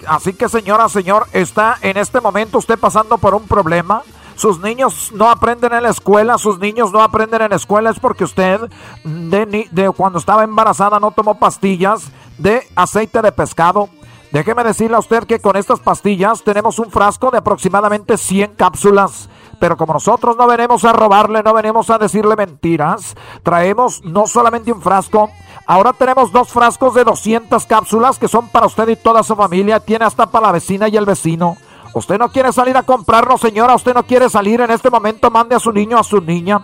Así 0.06 0.32
que 0.34 0.48
señora, 0.48 0.88
señor, 0.88 1.26
está 1.32 1.76
en 1.82 1.96
este 1.96 2.20
momento 2.20 2.58
usted 2.58 2.78
pasando 2.78 3.18
por 3.18 3.34
un 3.34 3.48
problema. 3.48 4.02
Sus 4.36 4.60
niños 4.60 5.10
no 5.12 5.28
aprenden 5.28 5.72
en 5.72 5.82
la 5.82 5.90
escuela, 5.90 6.38
sus 6.38 6.58
niños 6.58 6.92
no 6.92 7.02
aprenden 7.02 7.42
en 7.42 7.50
la 7.50 7.56
escuela, 7.56 7.90
es 7.90 7.98
porque 7.98 8.24
usted 8.24 8.60
de, 9.04 9.68
de 9.70 9.90
cuando 9.90 10.18
estaba 10.18 10.44
embarazada 10.44 11.00
no 11.00 11.10
tomó 11.10 11.38
pastillas 11.38 12.12
de 12.38 12.62
aceite 12.76 13.20
de 13.22 13.32
pescado. 13.32 13.88
Déjeme 14.30 14.64
decirle 14.64 14.96
a 14.96 15.00
usted 15.00 15.24
que 15.24 15.40
con 15.40 15.56
estas 15.56 15.80
pastillas 15.80 16.42
tenemos 16.42 16.78
un 16.78 16.90
frasco 16.90 17.30
de 17.30 17.38
aproximadamente 17.38 18.16
100 18.16 18.54
cápsulas. 18.54 19.28
Pero 19.60 19.76
como 19.76 19.92
nosotros 19.92 20.36
no 20.36 20.46
venimos 20.46 20.84
a 20.84 20.92
robarle, 20.92 21.42
no 21.42 21.52
venimos 21.54 21.90
a 21.90 21.98
decirle 21.98 22.34
mentiras, 22.34 23.14
traemos 23.44 24.02
no 24.02 24.26
solamente 24.26 24.72
un 24.72 24.80
frasco, 24.80 25.30
ahora 25.66 25.92
tenemos 25.92 26.32
dos 26.32 26.48
frascos 26.48 26.94
de 26.94 27.04
200 27.04 27.66
cápsulas 27.66 28.18
que 28.18 28.28
son 28.28 28.48
para 28.48 28.66
usted 28.66 28.88
y 28.88 28.96
toda 28.96 29.22
su 29.22 29.36
familia, 29.36 29.80
tiene 29.80 30.04
hasta 30.04 30.26
para 30.26 30.46
la 30.46 30.52
vecina 30.52 30.88
y 30.88 30.96
el 30.96 31.06
vecino. 31.06 31.56
Usted 31.94 32.18
no 32.18 32.30
quiere 32.30 32.52
salir 32.52 32.76
a 32.76 32.84
comprarlo, 32.84 33.36
señora, 33.36 33.74
usted 33.74 33.94
no 33.94 34.04
quiere 34.04 34.30
salir 34.30 34.60
en 34.60 34.70
este 34.70 34.90
momento, 34.90 35.30
mande 35.30 35.54
a 35.54 35.60
su 35.60 35.72
niño, 35.72 35.98
a 35.98 36.04
su 36.04 36.20
niña, 36.20 36.60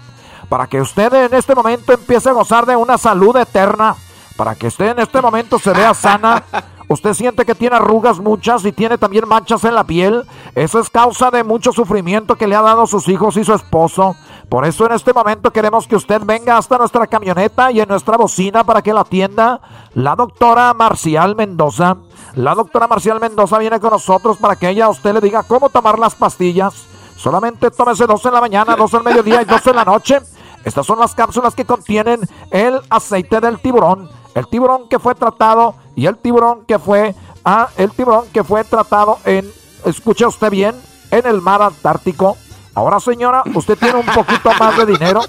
para 0.49 0.67
que 0.67 0.81
usted 0.81 1.13
en 1.13 1.35
este 1.35 1.55
momento 1.55 1.93
empiece 1.93 2.31
a 2.31 2.33
gozar 2.33 2.65
de 2.65 2.77
una 2.77 2.97
salud 2.97 3.37
eterna, 3.37 3.95
para 4.37 4.55
que 4.55 4.69
usted 4.69 4.93
en 4.93 5.01
este 5.01 5.21
momento 5.21 5.59
se 5.59 5.73
vea 5.73 5.93
sana. 5.95 6.45
Usted 6.91 7.13
siente 7.13 7.45
que 7.45 7.55
tiene 7.55 7.77
arrugas 7.77 8.19
muchas 8.19 8.65
y 8.65 8.73
tiene 8.73 8.97
también 8.97 9.29
manchas 9.29 9.63
en 9.65 9.75
la 9.75 9.85
piel. 9.85 10.25
Eso 10.55 10.81
es 10.81 10.89
causa 10.89 11.31
de 11.31 11.45
mucho 11.45 11.71
sufrimiento 11.71 12.37
que 12.37 12.47
le 12.47 12.57
ha 12.57 12.63
dado 12.63 12.87
sus 12.87 13.09
hijos 13.09 13.37
y 13.37 13.45
su 13.45 13.53
esposo. 13.53 14.17
Por 14.49 14.65
eso 14.65 14.87
en 14.87 14.93
este 14.93 15.13
momento 15.13 15.53
queremos 15.53 15.87
que 15.87 15.97
usted 15.97 16.23
venga 16.25 16.57
hasta 16.57 16.79
nuestra 16.79 17.07
camioneta 17.07 17.71
y 17.71 17.81
en 17.81 17.89
nuestra 17.89 18.17
bocina 18.17 18.65
para 18.65 18.81
que 18.81 18.95
la 18.95 19.03
atienda 19.03 19.61
la 19.95 20.17
doctora 20.17 20.73
Marcial 20.73 21.37
Mendoza. 21.37 21.99
La 22.35 22.55
doctora 22.55 22.89
Marcial 22.89 23.21
Mendoza 23.21 23.59
viene 23.59 23.79
con 23.79 23.91
nosotros 23.91 24.39
para 24.39 24.57
que 24.57 24.71
ella 24.71 24.87
a 24.87 24.89
usted 24.89 25.13
le 25.13 25.21
diga 25.21 25.43
cómo 25.43 25.69
tomar 25.69 25.99
las 25.99 26.15
pastillas. 26.15 26.87
Solamente 27.17 27.71
tómese 27.71 28.07
dos 28.07 28.25
en 28.25 28.33
la 28.33 28.41
mañana, 28.41 28.75
dos 28.75 28.95
al 28.95 29.05
mediodía 29.05 29.43
y 29.43 29.45
dos 29.45 29.67
en 29.67 29.77
la 29.77 29.85
noche. 29.85 30.21
Estas 30.65 30.87
son 30.87 30.99
las 30.99 31.15
cápsulas 31.15 31.55
que 31.55 31.67
contienen 31.67 32.21
el 32.51 32.81
aceite 32.89 33.41
del 33.41 33.61
tiburón. 33.61 34.09
El 34.35 34.47
tiburón 34.47 34.89
que 34.89 34.99
fue 34.99 35.15
tratado 35.15 35.75
y 35.95 36.07
el 36.07 36.17
tiburón 36.17 36.65
que 36.65 36.79
fue 36.79 37.15
ah, 37.45 37.69
el 37.77 37.91
tiburón 37.91 38.27
que 38.33 38.45
fue 38.45 38.65
tratado 38.65 39.19
en 39.25 39.51
escuche 39.85 40.25
usted 40.25 40.51
bien, 40.51 40.75
en 41.11 41.27
el 41.27 41.43
mar 41.43 41.61
Antártico. 41.61 42.37
Ahora, 42.75 43.01
señora, 43.01 43.43
usted 43.55 43.77
tiene 43.79 43.99
un 43.99 44.07
poquito 44.07 44.51
más 44.59 44.77
de 44.77 44.87
dinero. 44.87 45.21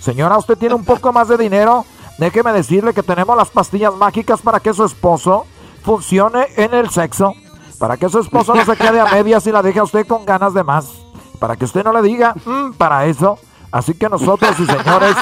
Señora, 0.00 0.36
usted 0.38 0.56
tiene 0.58 0.74
un 0.74 0.84
poco 0.84 1.12
más 1.12 1.28
de 1.28 1.36
dinero. 1.36 1.84
Déjeme 2.18 2.52
decirle 2.52 2.94
que 2.94 3.02
tenemos 3.02 3.36
las 3.36 3.50
pastillas 3.50 3.94
mágicas 3.94 4.40
para 4.40 4.60
que 4.60 4.72
su 4.72 4.84
esposo 4.84 5.46
funcione 5.84 6.46
en 6.56 6.74
el 6.74 6.90
sexo. 6.90 7.34
Para 7.78 7.96
que 7.96 8.08
su 8.08 8.20
esposo 8.20 8.54
no 8.54 8.64
se 8.64 8.76
quede 8.76 8.98
a 9.00 9.06
medias 9.06 9.46
y 9.46 9.52
la 9.52 9.62
deje 9.62 9.78
a 9.80 9.84
usted 9.84 10.06
con 10.06 10.24
ganas 10.24 10.54
de 10.54 10.64
más. 10.64 10.88
Para 11.38 11.56
que 11.56 11.66
usted 11.66 11.84
no 11.84 11.92
le 11.92 12.00
diga, 12.02 12.34
"Mm, 12.44 12.72
para 12.72 13.04
eso. 13.06 13.38
Así 13.70 13.92
que 13.94 14.08
nosotros 14.08 14.58
y 14.58 14.64
señores 14.64 15.14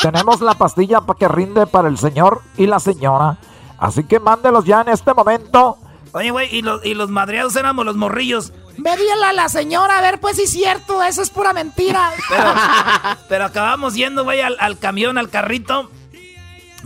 tenemos 0.00 0.40
la 0.40 0.54
pastilla 0.54 1.00
para 1.02 1.18
que 1.18 1.28
rinde 1.28 1.66
para 1.66 1.88
el 1.88 1.98
señor 1.98 2.40
y 2.56 2.66
la 2.66 2.80
señora. 2.80 3.36
Así 3.78 4.04
que 4.04 4.18
mándelos 4.20 4.64
ya 4.64 4.80
en 4.80 4.88
este 4.88 5.12
momento. 5.12 5.76
Oye, 6.12 6.30
güey, 6.30 6.54
y 6.54 6.62
los, 6.62 6.84
y 6.84 6.94
los 6.94 7.08
madreados 7.10 7.54
éramos 7.56 7.84
los 7.84 7.96
morrillos. 7.96 8.52
Ve, 8.76 8.90
dile 8.96 9.12
a 9.24 9.32
la 9.32 9.48
señora, 9.48 9.98
a 9.98 10.02
ver, 10.02 10.18
pues 10.20 10.36
si 10.36 10.42
es 10.42 10.50
cierto, 10.50 11.02
eso 11.02 11.22
es 11.22 11.30
pura 11.30 11.52
mentira. 11.52 12.12
Pero, 12.28 12.54
pero 13.28 13.44
acabamos 13.44 13.94
yendo, 13.94 14.24
güey, 14.24 14.40
al, 14.40 14.56
al 14.58 14.78
camión, 14.78 15.18
al 15.18 15.28
carrito, 15.30 15.90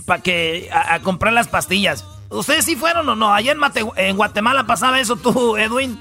para 0.06 0.22
que 0.22 0.68
a, 0.72 0.94
a 0.94 1.00
comprar 1.00 1.32
las 1.32 1.48
pastillas. 1.48 2.04
¿Ustedes 2.30 2.64
sí 2.64 2.74
fueron 2.76 3.08
o 3.08 3.14
no? 3.14 3.32
Allá 3.32 3.52
en, 3.52 3.58
Mate- 3.58 3.86
en 3.96 4.16
Guatemala 4.16 4.66
pasaba 4.66 4.98
eso 5.00 5.16
tú, 5.16 5.56
Edwin. 5.56 5.98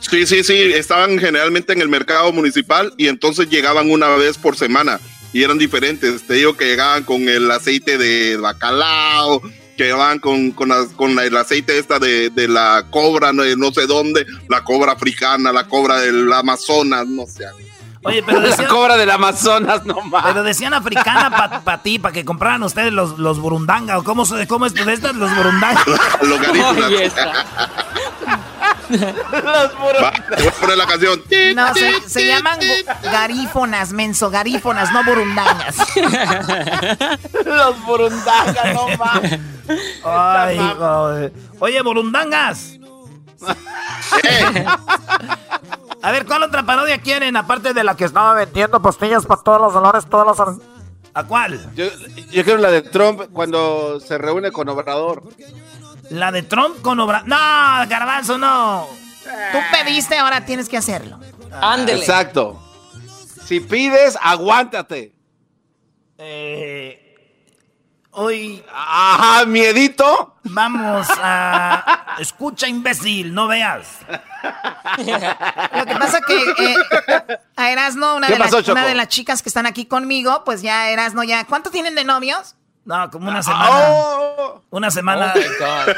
Sí, 0.00 0.26
sí, 0.26 0.42
sí, 0.44 0.54
estaban 0.74 1.18
generalmente 1.18 1.72
en 1.72 1.80
el 1.80 1.88
mercado 1.88 2.30
municipal 2.32 2.92
y 2.98 3.08
entonces 3.08 3.48
llegaban 3.48 3.90
una 3.90 4.08
vez 4.10 4.36
por 4.36 4.56
semana 4.56 5.00
y 5.32 5.42
eran 5.44 5.56
diferentes. 5.58 6.26
Te 6.26 6.34
digo 6.34 6.56
que 6.56 6.66
llegaban 6.66 7.04
con 7.04 7.26
el 7.28 7.50
aceite 7.50 7.96
de 7.96 8.36
bacalao, 8.36 9.40
que 9.76 9.84
llegaban 9.84 10.18
con, 10.18 10.50
con, 10.52 10.68
la- 10.68 10.86
el 11.24 11.36
aceite 11.36 11.78
esta 11.78 11.98
de, 11.98 12.30
de 12.30 12.48
la 12.48 12.84
cobra, 12.90 13.32
no, 13.32 13.42
no 13.56 13.72
sé 13.72 13.86
dónde, 13.86 14.24
la 14.48 14.62
cobra 14.64 14.92
africana, 14.92 15.52
la 15.52 15.66
cobra 15.66 16.00
del 16.00 16.32
Amazonas, 16.32 17.06
no 17.06 17.26
sé. 17.26 17.44
Oye, 18.06 18.22
pero 18.22 18.38
La 18.40 18.48
decían, 18.48 18.68
cobra 18.68 18.96
del 18.98 19.10
Amazonas, 19.10 19.86
no 19.86 20.02
más. 20.02 20.24
pero 20.26 20.42
decían 20.42 20.74
africana 20.74 21.62
para 21.64 21.82
ti, 21.82 21.98
para 21.98 22.12
que 22.12 22.22
compraran 22.22 22.62
ustedes 22.62 22.92
los, 22.92 23.18
los 23.18 23.38
burundanga. 23.40 23.96
¿O 23.98 24.04
cómo, 24.04 24.26
se- 24.26 24.46
cómo 24.46 24.66
es 24.66 24.74
de 24.74 24.92
estas, 24.92 25.16
los 25.16 25.34
burundanga? 25.34 25.82
Los 26.22 26.38
Oye, 28.90 29.64
esta. 29.72 30.02
Va, 30.02 30.12
te 30.36 30.42
voy 30.42 30.46
a 30.46 30.60
poner 30.60 30.76
la 30.76 30.86
canción. 30.86 31.22
No, 31.54 31.74
se, 31.74 32.08
se 32.08 32.26
llaman 32.26 32.58
garífonas, 33.02 33.92
menso, 33.92 34.30
garífonas, 34.30 34.92
no 34.92 35.04
burundangas. 35.04 35.76
Los 37.44 37.84
burundangas, 37.84 38.74
no 38.74 38.88
más. 38.96 39.20
Ay, 40.04 40.58
joder. 40.78 41.32
Oye, 41.60 41.82
burundangas. 41.82 42.78
A 46.02 46.10
ver, 46.10 46.26
¿cuál 46.26 46.42
otra 46.42 46.62
parodia 46.64 46.98
quieren 46.98 47.36
aparte 47.36 47.72
de 47.72 47.82
la 47.84 47.96
que 47.96 48.04
Estaba 48.04 48.34
vendiendo 48.34 48.80
pastillas 48.82 49.24
para 49.24 49.42
todos 49.42 49.60
los 49.60 49.72
dolores, 49.72 50.04
todos 50.06 50.26
los... 50.26 50.58
¿A 51.14 51.24
cuál? 51.24 51.72
Yo, 51.74 51.86
yo 52.30 52.44
quiero 52.44 52.58
la 52.58 52.70
de 52.70 52.82
Trump 52.82 53.22
cuando 53.32 54.00
se 54.00 54.18
reúne 54.18 54.50
con 54.50 54.68
Obrador. 54.68 55.22
La 56.10 56.30
de 56.32 56.42
Trump 56.42 56.80
con 56.82 57.00
Obra... 57.00 57.22
No, 57.26 57.36
Garbanzo, 57.88 58.38
no. 58.38 58.86
Tú 59.52 59.58
pediste, 59.72 60.16
ahora 60.18 60.44
tienes 60.44 60.68
que 60.68 60.76
hacerlo. 60.76 61.18
Ándele. 61.60 62.00
Exacto. 62.00 62.60
Si 63.46 63.60
pides, 63.60 64.18
aguántate. 64.20 65.14
Eh, 66.18 67.16
hoy 68.12 68.64
Ajá, 68.72 69.44
miedito. 69.46 70.36
vamos 70.44 71.06
a... 71.10 72.16
Escucha, 72.18 72.68
imbécil, 72.68 73.34
no 73.34 73.48
veas. 73.48 73.98
Lo 74.98 75.86
que 75.86 75.96
pasa 75.96 76.20
que 76.20 76.36
eh, 76.36 76.76
a 77.56 77.70
Erasno, 77.70 78.16
una, 78.16 78.26
¿Qué 78.26 78.34
de 78.34 78.38
pasó, 78.38 78.72
una 78.72 78.86
de 78.86 78.94
las 78.94 79.08
chicas 79.08 79.42
que 79.42 79.48
están 79.48 79.66
aquí 79.66 79.86
conmigo, 79.86 80.42
pues 80.44 80.62
ya 80.62 80.90
Erasno 80.90 81.24
ya... 81.24 81.44
¿Cuánto 81.44 81.70
tienen 81.70 81.94
de 81.94 82.04
novios? 82.04 82.54
No, 82.84 83.10
como 83.10 83.28
una 83.30 83.42
semana. 83.42 83.70
Oh. 83.90 84.60
Una 84.70 84.90
semana. 84.90 85.32
Oh 85.34 85.38
my 85.38 85.44
God. 85.58 85.94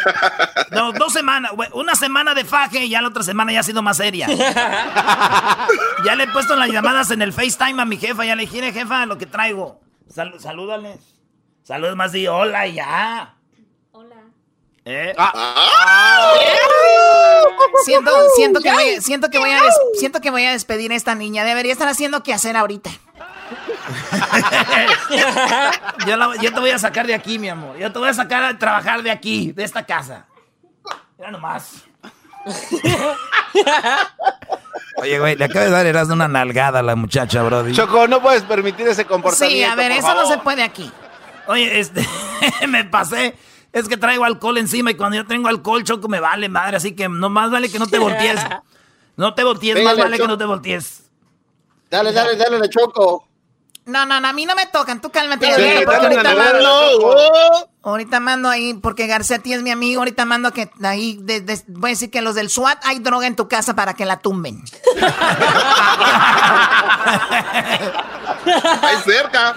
No, 0.71 0.93
dos 0.93 1.13
semanas. 1.13 1.51
Una 1.73 1.95
semana 1.97 2.35
de 2.35 2.45
faje 2.45 2.85
y 2.85 2.91
ya 2.91 3.03
la 3.03 3.09
otra 3.09 3.23
semana 3.23 3.53
ya 3.53 3.61
ha 3.61 3.63
sido 3.65 3.83
más 3.83 3.97
seria. 3.97 4.27
ya 6.05 6.15
le 6.15 6.25
he 6.25 6.29
puesto 6.29 6.55
las 6.57 6.69
llamadas 6.71 7.11
en 7.11 7.23
el 7.23 7.33
FaceTime 7.33 7.83
a 7.83 7.85
mi 7.85 7.97
jefa. 7.97 8.25
Ya 8.25 8.37
le 8.37 8.43
dije, 8.43 8.55
"Mire, 8.57 8.73
jefa, 8.73 9.05
lo 9.07 9.19
que 9.19 9.27
traigo. 9.27 9.81
Sal- 10.09 10.39
salúdales. 10.39 11.01
Saludos 11.65 11.97
más 11.97 12.15
y 12.15 12.29
hola 12.29 12.67
y 12.69 12.75
ya. 12.75 13.35
Hola. 13.91 14.17
¿Eh? 14.85 15.13
Siento, 17.85 18.11
siento, 18.37 18.61
que 18.61 18.73
voy, 18.73 19.01
siento, 19.01 19.29
que 19.31 19.39
voy 19.39 19.51
a 19.51 19.63
des- 19.63 19.75
siento 19.99 20.21
que 20.21 20.31
voy 20.31 20.45
a 20.45 20.53
despedir 20.53 20.93
a 20.93 20.97
esta 20.97 21.15
niña. 21.15 21.45
Debería 21.45 21.73
estar 21.73 21.89
haciendo 21.89 22.23
qué 22.23 22.33
hacer 22.35 22.57
ahorita. 22.57 22.91
Yo, 26.07 26.17
la- 26.17 26.37
yo 26.37 26.53
te 26.53 26.61
voy 26.61 26.71
a 26.71 26.79
sacar 26.79 27.07
de 27.07 27.15
aquí, 27.15 27.39
mi 27.39 27.49
amor. 27.49 27.77
Yo 27.77 27.93
te 27.93 27.99
voy 27.99 28.09
a 28.09 28.15
sacar 28.15 28.43
a 28.45 28.59
trabajar 28.59 29.03
de 29.03 29.11
aquí, 29.11 29.53
de 29.53 29.65
esta 29.65 29.85
casa. 29.85 30.27
Mira 31.19 31.31
nomás. 31.31 31.85
Oye, 34.99 35.19
güey, 35.19 35.37
le 35.37 35.45
acaba 35.45 35.65
de 35.67 35.71
dar 35.71 35.87
Erasmo 35.87 36.15
una 36.15 36.29
nalgada 36.29 36.79
a 36.81 36.83
la 36.83 36.97
muchacha, 36.97 37.43
Brody. 37.43 37.73
Choco, 37.75 38.07
no 38.09 38.21
puedes 38.23 38.43
permitir 38.43 38.89
ese 38.89 39.05
comportamiento. 39.05 39.57
Sí, 39.57 39.63
a 39.65 39.75
ver, 39.75 39.93
por 39.93 39.99
eso 39.99 40.15
no 40.15 40.27
se 40.27 40.39
puede 40.39 40.63
aquí. 40.63 40.91
Oye, 41.49 41.81
este, 41.81 42.07
me 42.69 42.85
pasé. 42.85 43.37
Es 43.73 43.89
que 43.89 43.97
traigo 43.99 44.25
alcohol 44.25 44.57
encima 44.59 44.91
y 44.91 44.95
cuando 44.95 45.17
yo 45.17 45.27
tengo 45.27 45.49
alcohol, 45.49 45.85
Choco, 45.85 46.09
me 46.09 46.19
vale 46.19 46.49
madre. 46.49 46.79
Así 46.79 46.95
que 46.95 47.09
no 47.11 47.29
más 47.29 47.51
vale 47.51 47.69
que 47.71 47.79
no 47.79 47.87
te 47.87 47.99
voltees. 47.99 48.41
No 49.19 49.33
te 49.33 49.45
voltees, 49.45 49.83
más 49.83 49.97
vale 49.97 50.19
que 50.19 50.27
no 50.29 50.37
te 50.37 50.45
voltees. 50.45 51.05
Dale, 51.89 52.13
dale, 52.13 52.37
dale, 52.37 52.59
le 52.59 52.69
choco. 52.69 53.27
No, 53.87 54.05
no, 54.05 54.21
no, 54.21 54.29
a 54.29 54.33
mí 54.33 54.45
no 54.47 54.55
me 54.57 54.67
tocan. 54.67 55.01
Tú 55.01 55.11
cálmate. 55.11 55.47
Sí, 55.55 55.63
porque 55.85 56.07
ahorita 56.07 56.35
mando, 56.35 57.67
ahorita 57.83 58.21
mando 58.21 58.49
ahí, 58.49 58.75
porque 58.75 59.07
Garcetti 59.07 59.53
es 59.53 59.63
mi 59.63 59.71
amigo. 59.71 60.01
Ahorita 60.01 60.25
mando 60.25 60.53
que 60.53 60.71
ahí, 60.83 61.19
de- 61.23 61.41
de- 61.41 61.63
voy 61.69 61.91
a 61.91 61.93
decir 61.93 62.11
que 62.11 62.21
los 62.21 62.35
del 62.35 62.51
SWAT 62.51 62.81
hay 62.85 62.99
droga 62.99 63.27
en 63.29 63.37
tu 63.37 63.47
casa 63.49 63.75
para 63.77 63.95
que 63.95 64.05
la 64.05 64.19
tumben. 64.19 64.63
Ahí 68.83 68.97
cerca. 69.05 69.57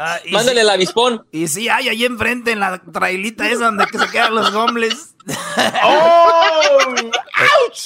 Ah, 0.00 0.18
Mándale 0.30 0.60
sí- 0.60 0.60
el 0.60 0.70
avispón. 0.70 1.26
Y 1.32 1.48
sí, 1.48 1.68
hay 1.68 1.88
ahí 1.88 2.04
enfrente 2.04 2.52
en 2.52 2.60
la 2.60 2.80
trailita 2.80 3.48
esa 3.50 3.64
donde 3.66 3.86
que 3.86 3.98
se 3.98 4.08
quedan 4.10 4.34
los 4.34 4.52
gombles. 4.52 5.16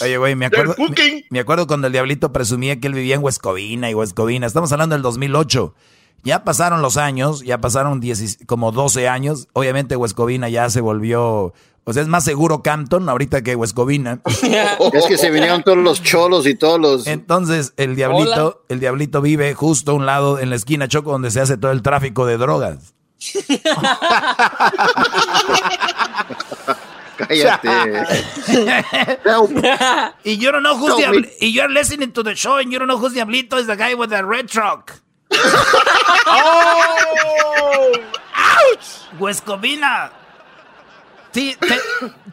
Oye, 0.01 0.17
güey, 0.19 0.35
me 0.35 0.47
acuerdo, 0.47 0.75
me, 0.79 1.25
me 1.31 1.41
acuerdo 1.41 1.67
cuando 1.67 1.87
el 1.87 1.93
Diablito 1.93 2.33
presumía 2.33 2.79
que 2.81 2.87
él 2.89 2.95
vivía 2.95 3.15
en 3.15 3.23
Huescovina 3.23 3.91
y 3.91 3.95
Huescovina. 3.95 4.47
Estamos 4.47 4.73
hablando 4.73 4.95
del 4.95 5.03
2008. 5.03 5.75
Ya 6.25 6.45
pasaron 6.45 6.83
los 6.83 6.97
años, 6.97 7.43
ya 7.43 7.61
pasaron 7.61 7.99
10 8.01 8.39
como 8.47 8.71
12 8.71 9.09
años. 9.09 9.49
Obviamente 9.53 9.97
Huescovina 9.97 10.49
ya 10.49 10.71
se 10.71 10.81
volvió... 10.81 11.53
O 11.85 11.93
sea, 11.93 12.03
es 12.03 12.09
más 12.09 12.23
seguro 12.23 12.63
Campton 12.63 13.09
ahorita 13.09 13.43
que 13.43 13.57
Huescovina. 13.57 14.21
Es 14.93 15.07
que 15.07 15.19
se 15.19 15.33
vinieron 15.33 15.65
todos 15.65 15.79
los 15.79 16.01
cholos 16.01 16.47
y 16.47 16.55
todos 16.55 16.81
los. 16.81 17.09
Entonces, 17.09 17.75
el 17.77 17.97
Diablito, 17.97 18.65
el 18.69 18.79
Diablito 18.79 19.21
vive 19.21 19.53
justo 19.55 19.91
a 19.91 19.95
un 19.97 20.07
lado 20.07 20.39
en 20.39 20.51
la 20.51 20.57
esquina 20.57 20.87
Choco 20.87 21.11
donde 21.11 21.33
se 21.33 21.41
hace 21.41 21.57
todo 21.57 21.73
el 21.73 21.83
tráfico 21.83 22.25
de 22.25 22.37
drogas. 22.37 22.95
Cállate. 27.17 27.69
y 30.25 30.39
you 30.39 30.51
don't 30.51 30.63
know 30.63 30.77
who's 30.77 30.91
No, 30.91 30.97
the 30.97 31.31
y 31.41 31.53
you're 31.53 31.73
listening 31.73 32.13
to 32.13 32.23
the 32.23 32.35
show 32.35 32.59
and 32.59 32.73
you 32.73 32.79
don't 32.79 32.89
know 32.89 32.99
who's 32.99 33.15
Diablito 33.15 33.59
is 33.59 33.67
the 33.67 33.77
guy 33.77 33.95
with 33.95 34.11
the 34.11 34.25
red 34.25 34.49
truck. 34.49 35.01
Huescovina. 39.19 40.11
T- 41.33 41.57
te- 41.59 41.81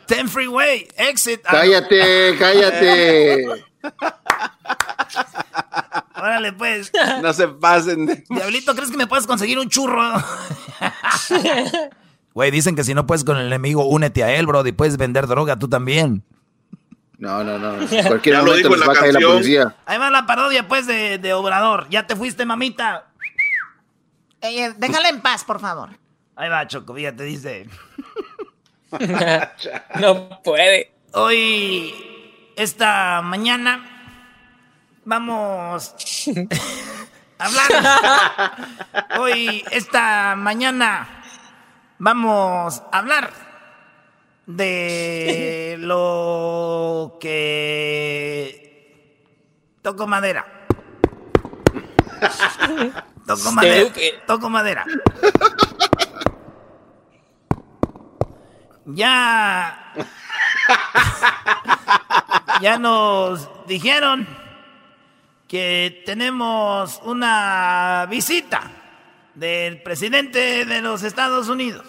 ten 0.05 0.27
freeway, 0.27 0.87
exit. 0.97 1.41
Ah, 1.45 1.51
Cállate, 1.51 2.35
cállate. 2.37 3.45
Órale, 6.15 6.53
pues. 6.53 6.91
No 7.21 7.31
se 7.33 7.47
pasen 7.47 8.05
de... 8.05 8.23
Diablito, 8.29 8.75
¿crees 8.75 8.91
que 8.91 8.97
me 8.97 9.07
puedes 9.07 9.25
conseguir 9.25 9.57
un 9.59 9.69
churro? 9.69 10.01
Güey, 12.31 12.51
dicen 12.51 12.75
que 12.75 12.83
si 12.83 12.93
no 12.93 13.05
puedes 13.07 13.23
con 13.25 13.37
el 13.37 13.47
enemigo, 13.47 13.85
únete 13.85 14.23
a 14.23 14.33
él, 14.35 14.45
Brody. 14.45 14.71
Puedes 14.71 14.97
vender 14.97 15.25
droga 15.27 15.57
tú 15.57 15.67
también. 15.67 16.23
No, 17.19 17.43
no, 17.43 17.59
no. 17.59 17.85
Cualquier 18.07 18.35
Ya 18.35 18.41
lo 18.41 18.47
momento 18.47 18.69
dijo 18.69 18.73
en 18.73 18.79
nos 18.79 18.79
la 18.79 18.85
va 18.87 18.93
a 18.93 18.95
caer 18.95 19.13
la 19.13 19.19
canción. 19.19 19.31
policía. 19.33 19.75
Ahí 19.85 19.97
va 19.97 20.09
la 20.09 20.25
parodia, 20.25 20.67
pues, 20.67 20.87
de, 20.87 21.17
de 21.17 21.33
Obrador. 21.33 21.87
Ya 21.89 22.07
te 22.07 22.15
fuiste, 22.15 22.45
mamita. 22.45 23.07
Ey, 24.41 24.59
eh, 24.59 24.73
déjala 24.77 25.09
en 25.09 25.21
paz, 25.21 25.43
por 25.43 25.59
favor. 25.59 25.89
Ahí 26.35 26.49
va, 26.49 26.65
Choco, 26.67 26.95
te 26.95 27.23
dice. 27.23 27.67
No 29.99 30.41
puede. 30.41 30.91
Hoy, 31.13 31.93
esta 32.55 33.21
mañana, 33.21 33.85
vamos 35.05 35.93
a 37.37 37.45
hablar. 37.45 38.55
Hoy, 39.19 39.63
esta 39.71 40.35
mañana, 40.35 41.07
vamos 41.99 42.81
a 42.91 42.97
hablar 42.97 43.48
de 44.49 45.75
lo 45.77 47.17
que 47.21 48.57
toco 49.83 50.07
madera. 50.07 50.65
Toco 53.27 53.51
madera. 53.51 53.93
Toco 54.25 54.49
madera. 54.49 54.85
Ya. 58.87 59.93
Ya 62.59 62.79
nos 62.79 63.47
dijeron 63.67 64.27
que 65.47 66.01
tenemos 66.07 66.99
una 67.03 68.07
visita 68.09 68.63
del 69.35 69.83
presidente 69.83 70.65
de 70.65 70.81
los 70.81 71.03
Estados 71.03 71.49
Unidos. 71.49 71.85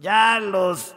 Ya 0.00 0.40
los, 0.40 0.96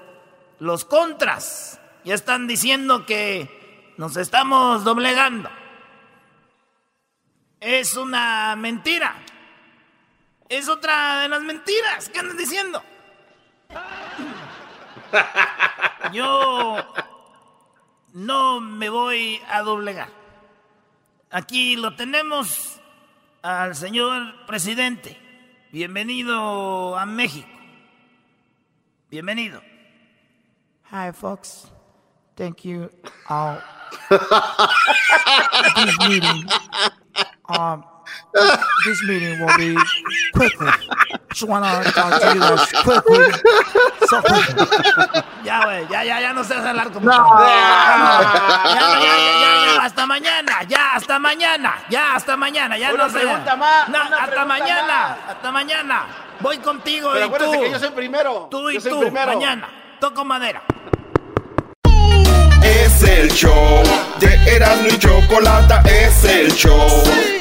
los 0.63 0.85
contras 0.85 1.77
ya 2.05 2.13
están 2.13 2.47
diciendo 2.47 3.05
que 3.05 3.93
nos 3.97 4.15
estamos 4.15 4.85
doblegando. 4.85 5.49
Es 7.59 7.97
una 7.97 8.55
mentira. 8.55 9.13
Es 10.47 10.69
otra 10.69 11.19
de 11.19 11.27
las 11.27 11.41
mentiras 11.41 12.07
que 12.07 12.19
andan 12.19 12.37
diciendo. 12.37 12.81
Yo 16.13 16.93
no 18.13 18.61
me 18.61 18.87
voy 18.87 19.41
a 19.49 19.63
doblegar. 19.63 20.11
Aquí 21.29 21.75
lo 21.75 21.97
tenemos 21.97 22.79
al 23.41 23.75
señor 23.75 24.45
presidente. 24.45 25.19
Bienvenido 25.73 26.97
a 26.97 27.05
México. 27.05 27.49
Bienvenido. 29.09 29.72
Hi, 30.93 31.09
folks. 31.11 31.73
Thank 32.37 32.65
you 32.65 32.89
all. 33.29 33.57
Um, 37.49 37.83
this 38.85 39.01
meeting 39.09 39.39
will 39.41 39.57
be 39.57 39.73
quickly. 40.33 40.69
Just 41.33 41.49
wanna 41.49 41.81
talk 41.97 42.21
to 42.21 42.27
you 42.33 42.39
guys 42.41 42.71
quickly. 42.85 43.25
So 44.05 44.21
quickly. 44.21 44.65
Ya, 45.43 45.65
güey, 45.65 45.81
ya, 45.89 46.01
ya, 46.05 46.15
ya 46.21 46.29
no 46.33 46.41
sé 46.45 46.53
hablar 46.61 46.89
como. 46.93 47.05
No. 47.09 47.17
Ya, 47.41 48.77
ya, 48.77 48.85
ya, 49.01 49.13
ya, 49.17 49.51
ya, 49.65 49.81
hasta 49.85 50.05
mañana, 50.05 50.55
ya, 50.69 50.93
hasta 50.95 51.17
mañana, 51.19 51.71
ya, 51.89 52.15
hasta 52.15 52.37
mañana, 52.37 52.77
ya 52.77 52.93
Una 52.93 53.03
no 53.05 53.09
sé. 53.09 53.19
pregunta 53.19 53.55
más, 53.57 53.89
No, 53.89 53.97
una 53.97 54.17
hasta 54.17 54.25
pregunta 54.29 54.45
mañana, 54.45 54.97
más. 55.17 55.29
hasta 55.35 55.51
mañana. 55.51 55.97
Voy 56.39 56.57
contigo 56.59 57.11
Pero 57.13 57.25
y 57.27 57.29
tú. 57.39 57.51
que 57.51 57.71
yo 57.71 57.79
soy 57.79 57.91
primero. 57.91 58.47
Tú 58.49 58.69
y 58.69 58.75
Yo 58.75 58.81
soy 58.81 58.91
tú, 58.91 58.99
primero. 59.01 59.33
mañana. 59.33 59.67
Toco 60.03 60.25
madera. 60.25 60.61
Es 62.61 63.03
el 63.03 63.31
show 63.31 63.81
de 64.19 64.35
Erasmo 64.53 64.89
y 64.89 64.99
Chocolata, 64.99 65.81
es 65.89 66.25
el 66.25 66.51
show. 66.51 66.89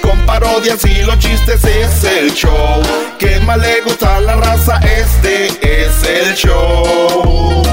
Con 0.00 0.24
parodias 0.26 0.84
y 0.84 1.02
los 1.02 1.18
chistes 1.18 1.64
es 1.64 2.04
el 2.04 2.32
show. 2.32 2.80
Que 3.18 3.40
más 3.40 3.58
le 3.58 3.80
gusta 3.80 4.14
a 4.14 4.20
la 4.20 4.36
raza, 4.36 4.78
este 4.78 5.46
es 5.86 6.04
el 6.04 6.34
show. 6.36 7.64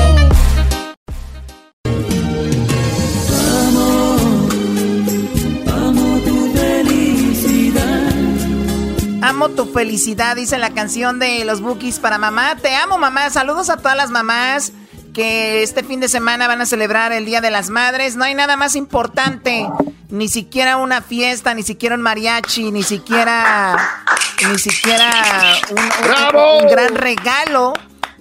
Amo 5.68 6.20
tu 6.26 6.52
felicidad. 6.56 8.12
Amo 9.22 9.50
tu 9.50 9.66
felicidad, 9.72 10.36
dice 10.36 10.58
la 10.58 10.72
canción 10.72 11.20
de 11.20 11.46
los 11.46 11.62
Bookies 11.62 12.00
para 12.00 12.18
mamá. 12.18 12.56
Te 12.56 12.76
amo, 12.76 12.98
mamá. 12.98 13.30
Saludos 13.30 13.70
a 13.70 13.78
todas 13.78 13.96
las 13.96 14.10
mamás 14.10 14.74
que 15.14 15.64
este 15.64 15.84
fin 15.84 16.00
de 16.00 16.08
semana 16.10 16.48
van 16.48 16.62
a 16.62 16.66
celebrar 16.66 17.12
el 17.12 17.26
Día 17.26 17.42
de 17.42 17.52
las 17.52 17.70
Madres. 17.70 18.16
No 18.16 18.24
hay 18.24 18.36
nada 18.36 18.58
más 18.58 18.76
importante, 18.76 19.68
ni 20.10 20.28
siquiera 20.30 20.78
una 20.78 21.02
fiesta, 21.02 21.54
ni 21.54 21.64
siquiera 21.64 21.96
un 21.96 22.02
mariachi, 22.02 22.72
ni 22.72 22.84
siquiera, 22.84 23.76
ni 24.52 24.58
siquiera 24.58 25.12
un, 25.72 25.78
un- 25.80 25.90
¡Bravo! 26.04 26.58
un 26.60 26.68
gran 26.68 26.96
regalo. 26.96 27.74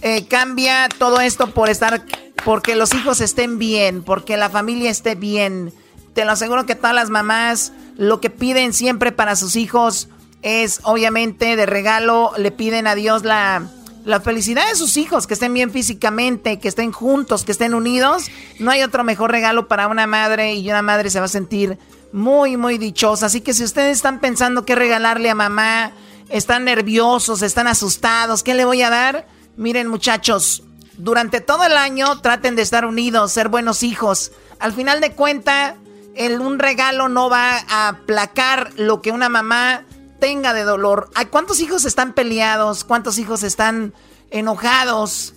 Eh, 0.02 0.26
cambia 0.28 0.88
todo 0.98 1.20
esto 1.20 1.50
por 1.50 1.68
estar, 1.68 2.02
porque 2.44 2.76
los 2.76 2.94
hijos 2.94 3.20
estén 3.20 3.58
bien, 3.58 4.02
porque 4.04 4.36
la 4.36 4.48
familia 4.48 4.90
esté 4.90 5.14
bien. 5.14 5.72
Te 6.14 6.24
lo 6.24 6.32
aseguro 6.32 6.66
que 6.66 6.74
todas 6.74 6.94
las 6.94 7.10
mamás 7.10 7.72
lo 7.96 8.20
que 8.20 8.30
piden 8.30 8.72
siempre 8.72 9.10
para 9.12 9.34
sus 9.36 9.56
hijos 9.56 10.08
es, 10.42 10.80
obviamente, 10.84 11.56
de 11.56 11.66
regalo, 11.66 12.32
le 12.36 12.52
piden 12.52 12.86
a 12.86 12.94
Dios 12.94 13.24
la, 13.24 13.62
la 14.08 14.20
felicidad 14.20 14.66
de 14.66 14.74
sus 14.74 14.96
hijos, 14.96 15.26
que 15.26 15.34
estén 15.34 15.52
bien 15.52 15.70
físicamente, 15.70 16.58
que 16.58 16.68
estén 16.68 16.92
juntos, 16.92 17.44
que 17.44 17.52
estén 17.52 17.74
unidos. 17.74 18.30
No 18.58 18.70
hay 18.70 18.82
otro 18.82 19.04
mejor 19.04 19.30
regalo 19.30 19.68
para 19.68 19.86
una 19.86 20.06
madre 20.06 20.54
y 20.54 20.70
una 20.70 20.80
madre 20.80 21.10
se 21.10 21.18
va 21.18 21.26
a 21.26 21.28
sentir 21.28 21.78
muy, 22.10 22.56
muy 22.56 22.78
dichosa. 22.78 23.26
Así 23.26 23.42
que 23.42 23.52
si 23.52 23.64
ustedes 23.64 23.98
están 23.98 24.18
pensando 24.18 24.64
qué 24.64 24.74
regalarle 24.74 25.28
a 25.28 25.34
mamá, 25.34 25.92
están 26.30 26.64
nerviosos, 26.64 27.42
están 27.42 27.66
asustados, 27.66 28.42
¿qué 28.42 28.54
le 28.54 28.64
voy 28.64 28.80
a 28.80 28.88
dar? 28.88 29.28
Miren 29.58 29.88
muchachos, 29.88 30.62
durante 30.96 31.42
todo 31.42 31.64
el 31.64 31.76
año 31.76 32.18
traten 32.22 32.56
de 32.56 32.62
estar 32.62 32.86
unidos, 32.86 33.32
ser 33.32 33.50
buenos 33.50 33.82
hijos. 33.82 34.32
Al 34.58 34.72
final 34.72 35.02
de 35.02 35.12
cuenta, 35.12 35.76
el, 36.14 36.40
un 36.40 36.58
regalo 36.58 37.10
no 37.10 37.28
va 37.28 37.58
a 37.68 37.88
aplacar 37.88 38.70
lo 38.76 39.02
que 39.02 39.10
una 39.10 39.28
mamá 39.28 39.84
tenga 40.18 40.52
de 40.52 40.64
dolor. 40.64 41.10
¿Cuántos 41.30 41.60
hijos 41.60 41.84
están 41.84 42.12
peleados? 42.12 42.84
¿Cuántos 42.84 43.18
hijos 43.18 43.42
están 43.42 43.94
enojados? 44.30 45.34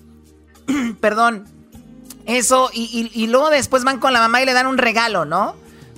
Perdón. 0.99 1.47
Eso, 2.25 2.69
y 2.73 3.27
luego 3.27 3.49
después 3.49 3.83
van 3.83 3.99
con 3.99 4.13
la 4.13 4.19
mamá 4.19 4.41
y 4.41 4.45
le 4.45 4.53
dan 4.53 4.67
un 4.67 4.77
regalo, 4.77 5.25
¿no? 5.25 5.55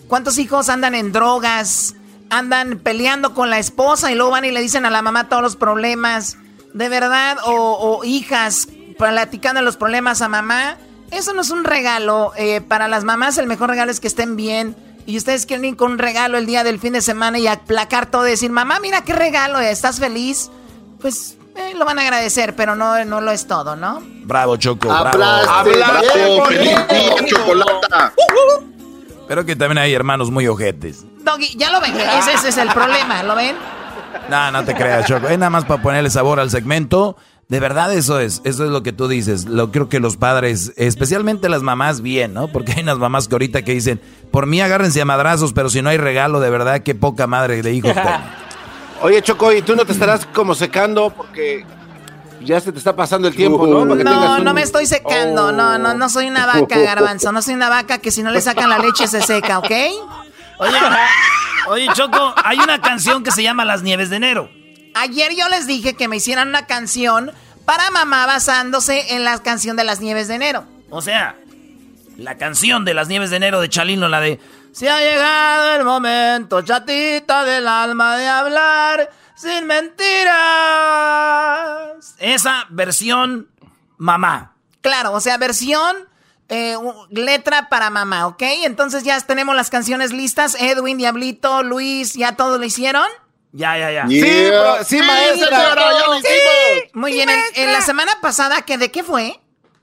¿Cuántos 0.08 0.38
hijos 0.38 0.70
andan 0.70 0.96
en 0.96 1.12
drogas? 1.12 1.96
Andan 2.30 2.80
peleando 2.80 3.34
con 3.34 3.50
la 3.50 3.60
esposa 3.60 4.12
y 4.12 4.16
luego 4.16 4.32
van 4.32 4.46
y 4.46 4.52
le 4.52 4.62
dicen 4.62 4.86
a 4.86 4.90
la 4.90 5.02
mamá 5.02 5.28
todos 5.28 5.42
los 5.42 5.56
problemas. 5.56 6.38
De 6.74 6.90
verdad, 6.90 7.38
o, 7.46 7.52
o 7.54 8.04
hijas 8.04 8.68
platicando 8.98 9.62
los 9.62 9.78
problemas 9.78 10.22
a 10.22 10.30
mamá. 10.30 10.78
Eso 11.12 11.34
no 11.34 11.42
es 11.42 11.50
un 11.50 11.64
regalo. 11.64 12.32
Eh, 12.38 12.62
para 12.62 12.88
las 12.88 13.04
mamás 13.04 13.38
el 13.38 13.48
mejor 13.48 13.70
regalo 13.70 13.92
es 13.92 14.00
que 14.00 14.08
estén 14.08 14.36
bien. 14.36 14.76
Y 15.06 15.18
ustedes 15.18 15.46
quieren 15.46 15.66
ir 15.66 15.76
con 15.76 15.94
un 15.94 15.98
regalo 15.98 16.38
el 16.38 16.46
día 16.46 16.64
del 16.64 16.80
fin 16.80 16.94
de 16.94 17.02
semana 17.02 17.38
y 17.40 17.48
aplacar 17.48 18.06
todo 18.06 18.28
y 18.28 18.32
decir, 18.32 18.52
mamá, 18.52 18.80
mira 18.80 19.04
qué 19.04 19.14
regalo, 19.14 19.60
¿estás 19.60 20.00
feliz? 20.00 20.50
Pues 21.02 21.38
eh, 21.56 21.74
lo 21.76 21.86
van 21.86 22.00
a 22.00 22.04
agradecer, 22.04 22.56
pero 22.56 22.76
no, 22.76 23.04
no 23.06 23.22
lo 23.22 23.32
es 23.32 23.46
todo, 23.48 23.76
¿no? 23.76 24.02
Bravo, 24.24 24.56
Choco, 24.58 24.92
Hablaste 24.92 25.78
bravo. 25.78 26.50
Chocolata. 27.26 28.14
Pero 29.28 29.46
que 29.46 29.56
también 29.56 29.78
hay 29.80 29.94
hermanos 29.94 30.32
muy 30.32 30.48
ojetes. 30.48 31.06
Doggy, 31.20 31.56
ya 31.58 31.72
lo 31.72 31.82
ven, 31.82 31.96
ese, 31.98 32.34
ese 32.34 32.50
es 32.50 32.58
el 32.58 32.70
problema, 32.70 33.24
¿lo 33.24 33.36
ven? 33.36 33.56
No, 34.30 34.52
no 34.52 34.64
te 34.64 34.74
creas, 34.74 35.06
Choco. 35.06 35.28
Es 35.28 35.38
nada 35.38 35.50
más 35.50 35.66
para 35.66 35.82
ponerle 35.82 36.10
sabor 36.10 36.40
al 36.40 36.50
segmento. 36.50 37.18
De 37.54 37.60
verdad 37.60 37.94
eso 37.94 38.20
es, 38.20 38.42
eso 38.46 38.66
es 38.66 38.72
lo 38.72 38.82
que 38.82 38.94
tú 38.94 39.08
dices. 39.08 39.46
Lo 39.46 39.72
creo 39.72 39.88
que 39.88 40.00
los 40.00 40.18
padres, 40.18 40.74
especialmente 40.76 41.50
las 41.50 41.62
mamás, 41.62 42.02
bien, 42.02 42.34
¿no? 42.34 42.48
Porque 42.48 42.72
hay 42.72 42.82
unas 42.82 42.98
mamás 42.98 43.28
que 43.28 43.36
ahorita 43.36 43.62
que 43.62 43.74
dicen, 43.74 44.02
por 44.32 44.48
mí 44.48 44.60
agárrense 44.60 45.00
a 45.02 45.06
madrazos, 45.06 45.54
pero 45.54 45.70
si 45.70 45.84
no 45.84 45.92
hay 45.92 45.98
regalo, 45.98 46.40
de 46.40 46.50
verdad, 46.50 46.82
qué 46.82 46.96
poca 46.96 47.28
madre 47.28 47.62
de 47.62 47.72
hijos 47.72 47.94
tengo. 47.94 48.10
Oye, 49.04 49.22
Choco, 49.22 49.52
¿y 49.54 49.62
tú 49.62 49.76
no 49.76 49.86
te 49.86 49.92
estarás 49.92 50.26
como 50.34 50.56
secando 50.56 51.12
porque 51.16 51.64
ya 52.42 52.60
se 52.60 52.72
te 52.72 52.80
está 52.80 52.96
pasando 52.96 53.28
el 53.28 53.36
tiempo, 53.36 53.68
¿no? 53.68 53.82
Para 53.82 53.98
que 53.98 54.04
tengas 54.04 54.20
No, 54.32 54.36
un- 54.38 54.44
no 54.46 54.54
me 54.56 54.64
estoy 54.64 54.88
secando, 54.88 55.52
no, 55.52 55.78
no, 55.78 55.94
no 55.94 56.10
soy 56.10 56.26
una 56.30 56.48
vaca, 56.48 56.80
garbanzo, 56.80 57.32
no 57.32 57.44
soy 57.44 57.54
una 57.54 57.70
vaca 57.70 58.00
que 58.00 58.10
si 58.10 58.24
no 58.24 58.32
le 58.32 58.42
sacan 58.42 58.68
la 58.68 58.80
leche 58.80 59.06
se 59.08 59.22
seca, 59.22 59.60
¿ok? 59.60 59.72
Oye, 60.58 60.78
oye, 61.70 61.88
Choco, 61.94 62.34
hay 62.44 62.58
una 62.58 62.82
canción 62.82 63.22
que 63.24 63.30
se 63.30 63.44
llama 63.44 63.64
Las 63.64 63.84
Nieves 63.84 64.10
de 64.10 64.16
Enero. 64.16 64.50
Ayer 64.96 65.36
yo 65.36 65.48
les 65.50 65.68
dije 65.68 65.94
que 65.96 66.08
me 66.08 66.16
hicieran 66.18 66.50
una 66.50 66.66
canción 66.68 67.32
para 67.66 67.92
mamá 67.92 68.26
basándose 68.26 69.16
en 69.16 69.24
la 69.24 69.42
canción 69.42 69.76
de 69.76 69.84
las 69.84 70.00
nieves 70.00 70.28
de 70.28 70.36
enero. 70.36 70.66
O 70.90 71.02
sea, 71.02 71.36
la 72.18 72.38
canción 72.38 72.86
de 72.86 72.94
Las 72.94 73.08
Nieves 73.08 73.32
de 73.32 73.38
Enero 73.38 73.60
de 73.60 73.70
Chalino, 73.70 74.08
la 74.08 74.20
de 74.20 74.40
Se 74.72 74.90
ha 74.90 75.00
llegado 75.00 75.76
el 75.76 75.84
momento, 75.84 76.62
chatita 76.62 77.44
del 77.44 77.68
alma, 77.68 78.18
de 78.18 78.28
hablar 78.28 79.10
sin 79.36 79.66
mentiras. 79.66 80.34
Esa 82.20 82.66
versión 82.70 83.50
mamá. 83.98 84.54
Claro, 84.82 85.14
o 85.14 85.20
sea, 85.20 85.38
versión 85.38 85.96
eh, 86.50 86.78
letra 87.10 87.70
para 87.70 87.90
mamá, 87.90 88.28
¿ok? 88.28 88.44
Entonces 88.64 89.04
ya 89.04 89.20
tenemos 89.22 89.56
las 89.56 89.70
canciones 89.70 90.12
listas. 90.14 90.56
Edwin, 90.60 90.98
Diablito, 90.98 91.64
Luis, 91.64 92.14
¿ya 92.14 92.36
todos 92.36 92.60
lo 92.60 92.66
hicieron? 92.66 93.08
Ya, 93.54 93.78
ya, 93.78 93.92
ya. 93.92 94.08
Sí, 94.08 94.20
bro, 94.50 94.84
sí, 94.84 94.98
maestra. 94.98 95.48
señora, 95.48 95.82
ya 95.92 96.08
lo 96.08 96.16
hicimos. 96.16 96.94
Muy 96.94 97.14
bien, 97.14 97.30
en, 97.30 97.40
en 97.56 97.72
la 97.72 97.82
semana 97.82 98.12
pasada, 98.20 98.64
¿que 98.64 98.80
¿de 98.80 98.90
qué 98.92 99.04
fue? 99.04 99.40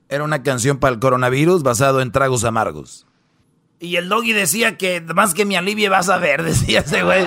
Era 0.08 0.24
una 0.24 0.42
canción 0.42 0.78
para 0.78 0.92
el 0.92 0.98
coronavirus 1.00 1.62
basado 1.62 2.00
en 2.00 2.10
tragos 2.10 2.42
amargos. 2.42 3.06
Y 3.78 3.94
el 3.96 4.08
doggy 4.08 4.32
decía 4.32 4.76
que 4.76 5.00
más 5.00 5.34
que 5.34 5.44
me 5.46 5.56
alivie 5.56 5.88
vas 5.88 6.08
a 6.08 6.18
ver, 6.18 6.42
decía 6.44 6.80
ese 6.80 7.02
güey. 7.04 7.26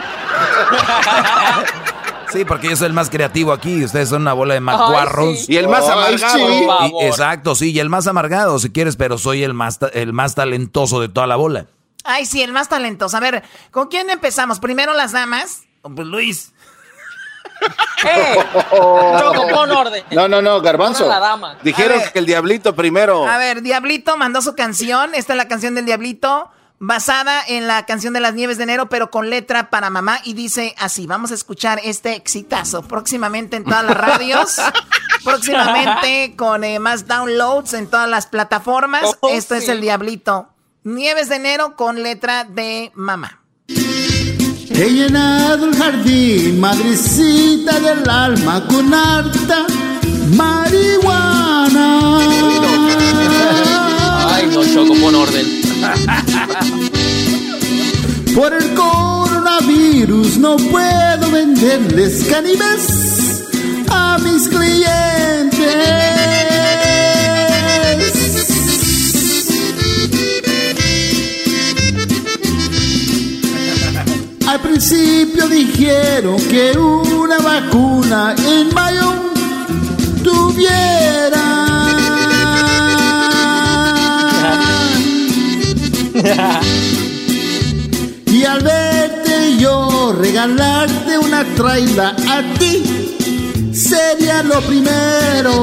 Sí, 2.32 2.46
porque 2.46 2.70
yo 2.70 2.76
soy 2.76 2.88
el 2.88 2.94
más 2.94 3.10
creativo 3.10 3.54
aquí. 3.54 3.84
Ustedes 3.84 4.10
son 4.10 4.24
una 4.24 4.34
bola 4.34 4.56
de 4.56 4.60
macuarros. 4.60 5.48
Y 5.50 5.58
el 5.58 5.68
más 5.68 5.88
amargado. 5.88 7.02
exacto, 7.02 7.56
sí, 7.56 7.72
y 7.72 7.80
el 7.80 7.90
más 7.90 8.08
amargado, 8.08 8.60
si 8.60 8.70
quieres, 8.72 8.96
pero 8.96 9.18
soy 9.18 9.44
el 9.44 9.54
más, 9.54 9.80
el 9.94 10.14
más 10.14 10.36
talentoso 10.36 11.00
de 11.00 11.10
toda 11.10 11.28
la 11.28 11.36
bola. 11.36 11.68
Ay, 12.04 12.26
sí, 12.26 12.42
el 12.42 12.52
más 12.52 12.68
talentoso. 12.70 13.16
A 13.16 13.20
ver, 13.20 13.44
¿con 13.72 13.88
quién 13.88 14.10
empezamos? 14.10 14.60
Primero 14.60 14.94
las 14.94 15.12
damas. 15.12 15.62
Pues 15.84 16.08
Luis. 16.08 16.54
¡Eh! 18.06 18.36
Choco, 18.72 19.48
pon 19.50 19.72
orden. 19.72 20.04
No, 20.12 20.28
no, 20.28 20.42
no, 20.42 20.62
Garbanzo. 20.62 21.08
La 21.08 21.20
dama. 21.20 21.58
Dijeron 21.64 22.02
que 22.12 22.20
el 22.20 22.26
Diablito 22.26 22.76
primero. 22.76 23.28
A 23.28 23.38
ver, 23.38 23.62
Diablito 23.62 24.18
mandó 24.18 24.42
su 24.42 24.56
canción. 24.56 25.14
Esta 25.16 25.34
es 25.34 25.38
la 25.38 25.48
canción 25.48 25.76
del 25.76 25.86
Diablito. 25.86 26.50
Basada 26.80 27.42
en 27.48 27.68
la 27.68 27.86
canción 27.86 28.14
de 28.14 28.20
las 28.20 28.34
nieves 28.34 28.58
de 28.58 28.64
enero, 28.64 28.90
pero 28.90 29.10
con 29.10 29.30
letra 29.30 29.70
para 29.70 29.90
mamá. 29.90 30.20
Y 30.26 30.34
dice 30.34 30.76
así: 30.78 31.08
Vamos 31.08 31.32
a 31.32 31.36
escuchar 31.36 31.80
este 31.84 32.16
exitazo 32.16 32.82
próximamente 32.82 33.56
en 33.56 33.64
todas 33.64 33.86
las 33.86 33.96
radios. 33.96 34.58
próximamente 35.24 36.36
con 36.36 36.64
eh, 36.64 36.80
más 36.80 37.08
downloads 37.08 37.74
en 37.74 37.88
todas 37.88 38.10
las 38.10 38.28
plataformas. 38.28 39.18
Oh, 39.22 39.30
Esto 39.30 39.56
es 39.56 39.70
el 39.70 39.80
Diablito. 39.80 40.50
Nieves 40.84 41.30
de 41.30 41.36
enero 41.36 41.78
con 41.78 42.04
letra 42.04 42.44
de 42.44 42.92
mamá. 42.96 43.43
He 44.76 44.90
llenado 44.90 45.68
el 45.68 45.76
jardín, 45.76 46.60
madrecita 46.60 47.80
del 47.80 48.10
alma, 48.10 48.66
con 48.68 48.94
harta 48.94 49.66
marihuana. 50.36 52.18
Ay, 54.30 54.50
no, 54.52 54.66
Choco, 54.66 54.96
pon 55.00 55.16
orden. 55.16 55.46
Por 58.36 58.54
el 58.54 58.74
coronavirus 58.74 60.38
no 60.38 60.58
puedo 60.58 61.30
venderles 61.32 62.26
caníbales 62.30 63.44
a 63.90 64.18
mis 64.18 64.48
clientes. 64.48 66.43
Principio 74.64 75.48
dijeron 75.48 76.38
que 76.48 76.72
una 76.78 77.38
vacuna 77.38 78.36
en 78.48 78.74
mayo 78.74 79.14
tuviera. 80.24 81.44
Y 88.26 88.44
al 88.46 88.62
verte 88.62 89.58
yo 89.60 90.16
regalarte 90.20 91.18
una 91.18 91.44
traila 91.56 92.16
a 92.30 92.42
ti 92.58 92.84
sería 93.74 94.42
lo 94.44 94.62
primero. 94.62 95.54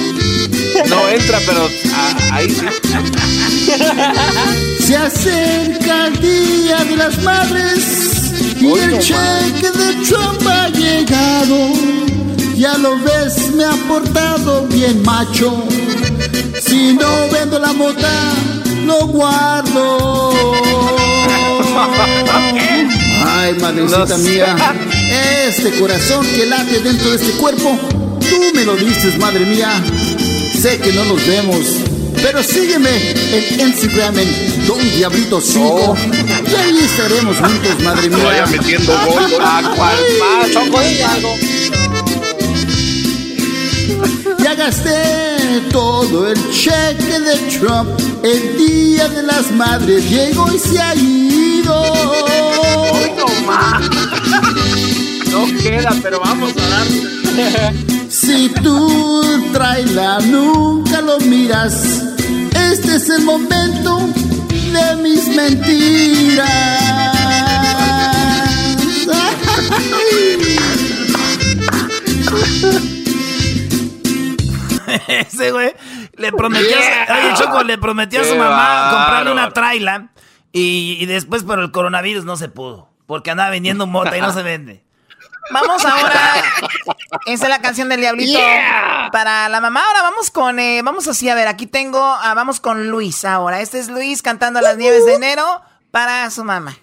No 0.88 1.08
entra, 1.08 1.38
pero 1.46 1.68
ah, 1.94 2.16
ahí 2.32 2.50
sí. 2.50 2.66
Se 4.86 4.96
acerca 4.96 6.06
el 6.06 6.20
día 6.20 6.84
de 6.84 6.96
las 6.96 7.22
madres 7.22 7.84
y 8.60 8.66
el 8.66 8.98
cheque 8.98 9.70
de 9.70 9.94
Trump 10.06 10.46
ha 10.46 10.68
llegado. 10.68 11.72
Ya 12.56 12.78
lo 12.78 12.98
ves, 13.00 13.50
me 13.54 13.64
ha 13.64 13.74
portado 13.88 14.66
bien 14.68 15.02
macho. 15.02 15.64
Si 16.64 16.94
no 16.94 17.28
vendo 17.30 17.58
la 17.58 17.72
mota, 17.72 18.32
lo 18.84 19.06
guardo. 19.08 20.32
Ay, 23.26 23.54
madrecita 23.60 23.98
No 23.98 24.06
sé. 24.06 24.18
mía, 24.18 24.56
este 25.46 25.70
corazón 25.78 26.26
que 26.34 26.46
late 26.46 26.80
dentro 26.80 27.10
de 27.10 27.16
este 27.16 27.32
cuerpo, 27.32 27.78
tú 28.20 28.54
me 28.54 28.64
lo 28.64 28.76
dices, 28.76 29.18
madre 29.18 29.44
mía. 29.44 29.82
Sé 30.66 30.78
que 30.78 30.92
no 30.92 31.04
nos 31.04 31.24
vemos, 31.24 31.64
pero 32.20 32.42
sígueme 32.42 32.90
en 33.32 33.68
Instagram 33.68 34.18
en 34.18 34.66
Don 34.66 34.80
Diablito 34.96 35.40
5 35.40 35.96
y 36.50 36.54
ahí 36.56 36.78
estaremos 36.80 37.36
juntos, 37.36 37.84
madre 37.84 38.10
mía. 38.10 38.24
Vaya 38.24 38.46
metiendo 38.46 38.92
gol. 39.06 39.22
¿A 39.40 39.62
cuál 39.76 39.96
más? 40.18 40.50
Choco. 40.50 40.80
Ya 44.42 44.54
gasté 44.56 45.62
todo 45.70 46.32
el 46.32 46.50
cheque 46.50 47.20
de 47.20 47.36
Trump. 47.60 47.88
El 48.24 48.58
día 48.58 49.08
de 49.08 49.22
las 49.22 49.52
madres 49.52 50.10
llegó 50.10 50.52
y 50.52 50.58
se 50.58 50.80
ha 50.80 50.96
ido. 50.96 51.80
No 55.30 55.46
queda, 55.62 55.94
pero 56.02 56.18
vamos 56.18 56.52
a 56.56 56.68
dar. 56.68 57.95
Si 58.26 58.48
tú 58.62 59.22
traila 59.52 60.18
nunca 60.20 61.00
lo 61.00 61.18
miras, 61.20 62.02
este 62.72 62.96
es 62.96 63.08
el 63.10 63.22
momento 63.24 64.08
de 64.72 64.96
mis 65.02 65.28
mentiras. 65.28 66.76
Ese 75.08 75.50
güey 75.52 75.74
le 76.16 76.32
prometió, 76.32 76.68
Yeah. 76.68 77.06
oye, 77.10 77.34
Choco, 77.36 77.62
le 77.62 77.78
prometió 77.78 78.20
a 78.20 78.24
su 78.24 78.36
mamá 78.36 78.90
comprarle 78.90 79.32
una 79.32 79.50
traila 79.50 80.08
y, 80.52 80.96
y 81.00 81.06
después 81.06 81.42
por 81.44 81.58
el 81.60 81.70
coronavirus 81.70 82.24
no 82.24 82.36
se 82.36 82.48
pudo. 82.48 82.90
Porque 83.06 83.30
andaba 83.30 83.50
vendiendo 83.50 83.86
mota 83.86 84.16
y 84.16 84.20
no 84.20 84.32
se 84.32 84.42
vende. 84.42 84.84
Vamos 85.52 85.84
ahora. 85.86 86.34
Esa 87.26 87.44
es 87.44 87.48
la 87.50 87.60
canción 87.60 87.88
del 87.88 88.00
Diablito 88.00 88.38
Yeah. 88.38 89.08
para 89.12 89.48
la 89.48 89.60
mamá. 89.60 89.82
Ahora 89.86 90.02
vamos 90.02 90.30
con. 90.30 90.58
eh, 90.58 90.82
vamos 90.82 91.06
así, 91.08 91.28
a 91.28 91.34
ver, 91.34 91.48
aquí 91.48 91.66
tengo. 91.66 92.00
ah, 92.02 92.34
vamos 92.34 92.60
con 92.60 92.88
Luis 92.88 93.24
ahora. 93.24 93.60
Este 93.60 93.78
es 93.78 93.88
Luis 93.88 94.22
cantando 94.22 94.60
Las 94.60 94.76
Nieves 94.76 95.04
de 95.06 95.14
Enero 95.14 95.60
para 95.90 96.28
su 96.30 96.44
mamá. 96.44 96.76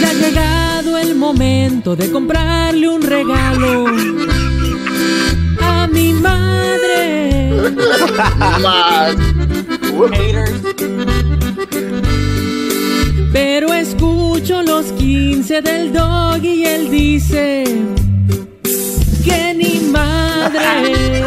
Ya 0.00 0.08
ha 0.10 0.12
llegado 0.12 0.98
el 0.98 1.14
momento 1.16 1.96
de 1.96 2.10
comprarle 2.12 2.88
un 2.88 3.02
regalo 3.02 3.86
a 5.62 5.86
mi 5.88 6.12
madre. 6.12 7.50
Pero 13.32 13.73
escucho 14.04 14.62
los 14.62 14.92
15 14.92 15.62
del 15.62 15.92
dog 15.92 16.42
y 16.42 16.66
él 16.66 16.90
dice 16.90 17.64
que 19.24 19.54
ni 19.54 19.80
madre. 19.90 21.24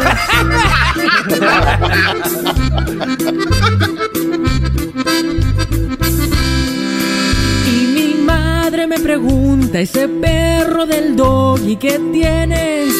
Y 7.66 7.86
mi 7.94 8.14
madre 8.24 8.86
me 8.86 9.00
pregunta, 9.00 9.80
ese 9.80 10.06
perro 10.08 10.86
del 10.86 11.16
doggy 11.16 11.76
que 11.76 11.98
tienes 12.12 12.94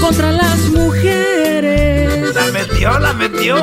contra 0.00 0.30
las 0.30 0.58
mujeres. 0.70 2.34
La 2.34 2.46
metió, 2.52 2.98
la 3.00 3.12
metió. 3.12 3.56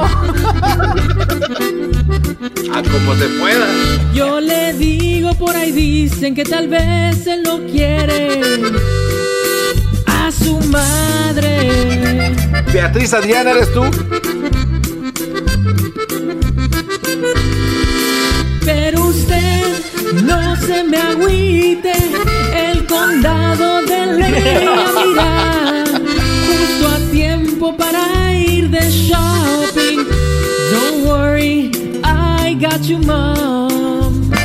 A 2.41 2.81
como 2.81 3.15
se 3.15 3.27
pueda. 3.39 3.67
Yo 4.15 4.39
le 4.41 4.73
digo, 4.73 5.35
por 5.35 5.55
ahí 5.55 5.71
dicen 5.71 6.33
que 6.33 6.43
tal 6.43 6.67
vez 6.69 7.27
él 7.27 7.43
no 7.43 7.59
quiere 7.67 8.41
a 10.07 10.31
su 10.31 10.59
madre. 10.61 12.33
Beatriz 12.73 13.13
Adriana, 13.13 13.51
¿eres 13.51 13.71
tú? 13.71 13.83
Pero 18.65 19.05
usted 19.05 19.61
no 20.23 20.55
se 20.55 20.83
me 20.83 20.97
agüite, 20.97 21.91
el 22.55 22.87
condado 22.87 23.83
de 23.83 24.05
ley 24.17 24.67
mirar 25.05 25.30
got 32.61 32.81
you, 32.83 32.99
mom. 32.99 34.31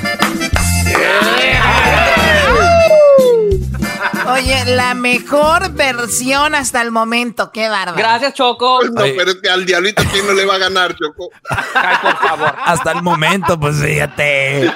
Oye, 4.29 4.65
la 4.67 4.95
mejor 4.95 5.73
versión 5.73 6.55
hasta 6.55 6.83
el 6.83 6.91
momento. 6.91 7.53
Qué 7.53 7.69
bárbaro. 7.69 7.97
Gracias, 7.97 8.35
Choco. 8.35 8.81
No, 8.83 9.03
pero 9.03 9.31
es 9.31 9.37
que 9.37 9.49
al 9.49 9.65
diablito, 9.65 10.03
¿quién 10.13 10.27
no 10.27 10.33
le 10.33 10.45
va 10.45 10.57
a 10.57 10.59
ganar, 10.59 10.97
Choco? 10.97 11.31
Ay, 11.49 11.97
por 12.03 12.17
favor. 12.17 12.55
Hasta 12.65 12.93
el 12.93 13.03
momento, 13.03 13.59
pues 13.59 13.77
fíjate. 13.81 14.73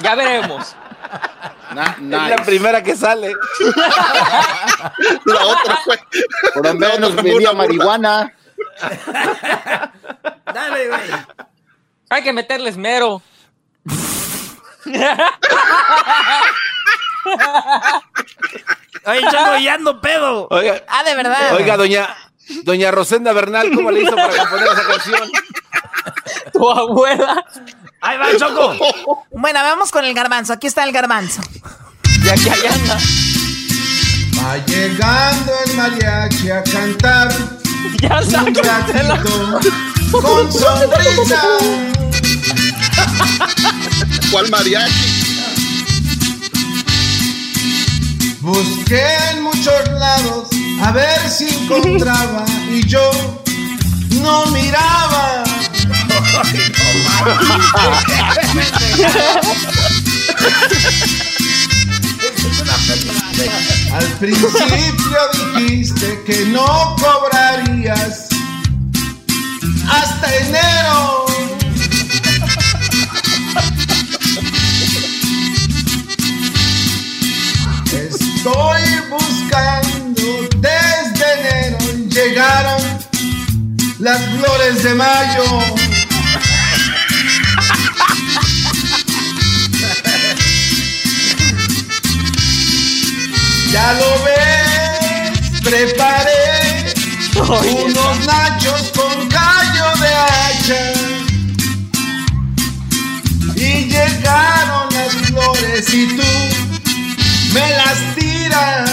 Ya 0.00 0.14
veremos. 0.14 0.76
Es 2.00 2.08
la 2.08 2.42
primera 2.44 2.82
que 2.82 2.96
sale. 2.96 3.32
La 5.24 5.46
otra 5.46 5.78
fue. 5.84 5.98
Por 6.54 6.66
lo 6.66 6.74
menos 6.74 7.14
vendía 7.16 7.52
marihuana. 7.52 8.32
Dale, 10.52 10.88
güey. 10.88 11.00
Hay 12.10 12.22
que 12.22 12.32
meterles 12.32 12.76
mero. 12.76 13.22
Oye, 19.04 19.20
Choco, 19.30 19.58
ya 19.58 19.74
ando 19.74 20.00
pedo. 20.00 20.48
Oiga, 20.50 20.82
Ah, 20.88 21.02
de 21.04 21.14
verdad. 21.14 21.54
oiga, 21.54 21.76
doña, 21.76 22.08
doña 22.64 22.90
Rosenda 22.90 23.32
Bernal, 23.32 23.70
¿cómo 23.74 23.90
le 23.90 24.02
hizo 24.02 24.14
para 24.14 24.36
componer 24.36 24.66
esa 24.68 24.86
canción? 24.86 25.30
Tu 26.52 26.70
abuela. 26.70 27.44
Ahí 28.00 28.18
va, 28.18 28.36
Choco. 28.36 29.24
Bueno, 29.30 29.60
vamos 29.62 29.90
con 29.90 30.04
el 30.04 30.14
garbanzo. 30.14 30.52
Aquí 30.52 30.66
está 30.66 30.84
el 30.84 30.92
garbanzo. 30.92 31.42
Ya 32.24 32.34
que 32.34 32.50
allá 32.50 32.72
anda. 32.74 32.98
Va 34.40 34.56
llegando 34.66 35.52
el 35.66 35.74
mariachi 35.76 36.50
a 36.50 36.62
cantar 36.62 37.28
Ya 38.00 38.20
un 38.20 38.54
ratito 38.54 39.60
con 40.10 40.52
sonrisa. 40.60 41.42
¿Cuál 44.30 44.50
mariachi? 44.50 45.24
Busqué 48.40 49.04
en 49.32 49.42
muchos 49.42 49.88
lados 49.98 50.48
a 50.82 50.92
ver 50.92 51.28
si 51.28 51.48
encontraba 51.48 52.44
y 52.70 52.86
yo 52.86 53.10
no 54.22 54.46
miraba. 54.46 55.44
Al 63.92 64.06
principio 64.18 65.18
dijiste 65.56 66.22
que 66.26 66.44
no 66.46 66.96
cobrarías 67.00 68.27
hasta 69.88 70.36
enero. 70.36 71.26
Estoy 77.92 78.82
buscando 79.10 80.48
desde 80.58 81.32
enero. 81.40 81.78
Llegaron 82.08 82.82
las 83.98 84.20
flores 84.36 84.82
de 84.82 84.94
mayo. 84.94 85.44
Ya 93.72 93.92
lo 93.92 94.24
ves, 94.24 95.60
preparé 95.62 96.47
unos 97.48 98.26
nachos 98.26 98.92
con 98.94 99.28
callo 99.28 99.96
de 100.00 100.08
hacha. 100.08 100.92
Y 103.56 103.84
llegaron 103.86 104.88
las 104.92 105.14
flores 105.26 105.94
y 105.94 106.16
tú 106.16 106.22
me 107.54 107.70
las 107.70 108.14
tiras. 108.14 108.90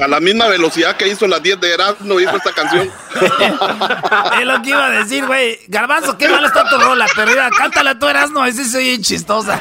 A 0.00 0.08
la 0.08 0.18
misma 0.18 0.48
velocidad 0.48 0.96
que 0.96 1.06
hizo 1.06 1.28
las 1.28 1.40
10 1.40 1.60
de 1.60 1.74
Erasmo 1.74 2.18
hizo 2.18 2.36
esta 2.36 2.52
canción. 2.52 2.90
Es 4.40 4.46
lo 4.46 4.60
que 4.62 4.70
iba 4.70 4.86
a 4.86 4.90
decir, 4.90 5.24
güey. 5.26 5.60
Garbanzo, 5.68 6.18
qué 6.18 6.28
mal 6.28 6.44
está 6.44 6.68
tu 6.68 6.76
rola, 6.78 7.06
pero 7.14 7.30
mira, 7.30 7.48
cántala 7.50 7.96
tú, 7.96 8.08
Erasmo, 8.08 8.42
así 8.42 8.64
soy 8.64 9.00
chistosa. 9.00 9.60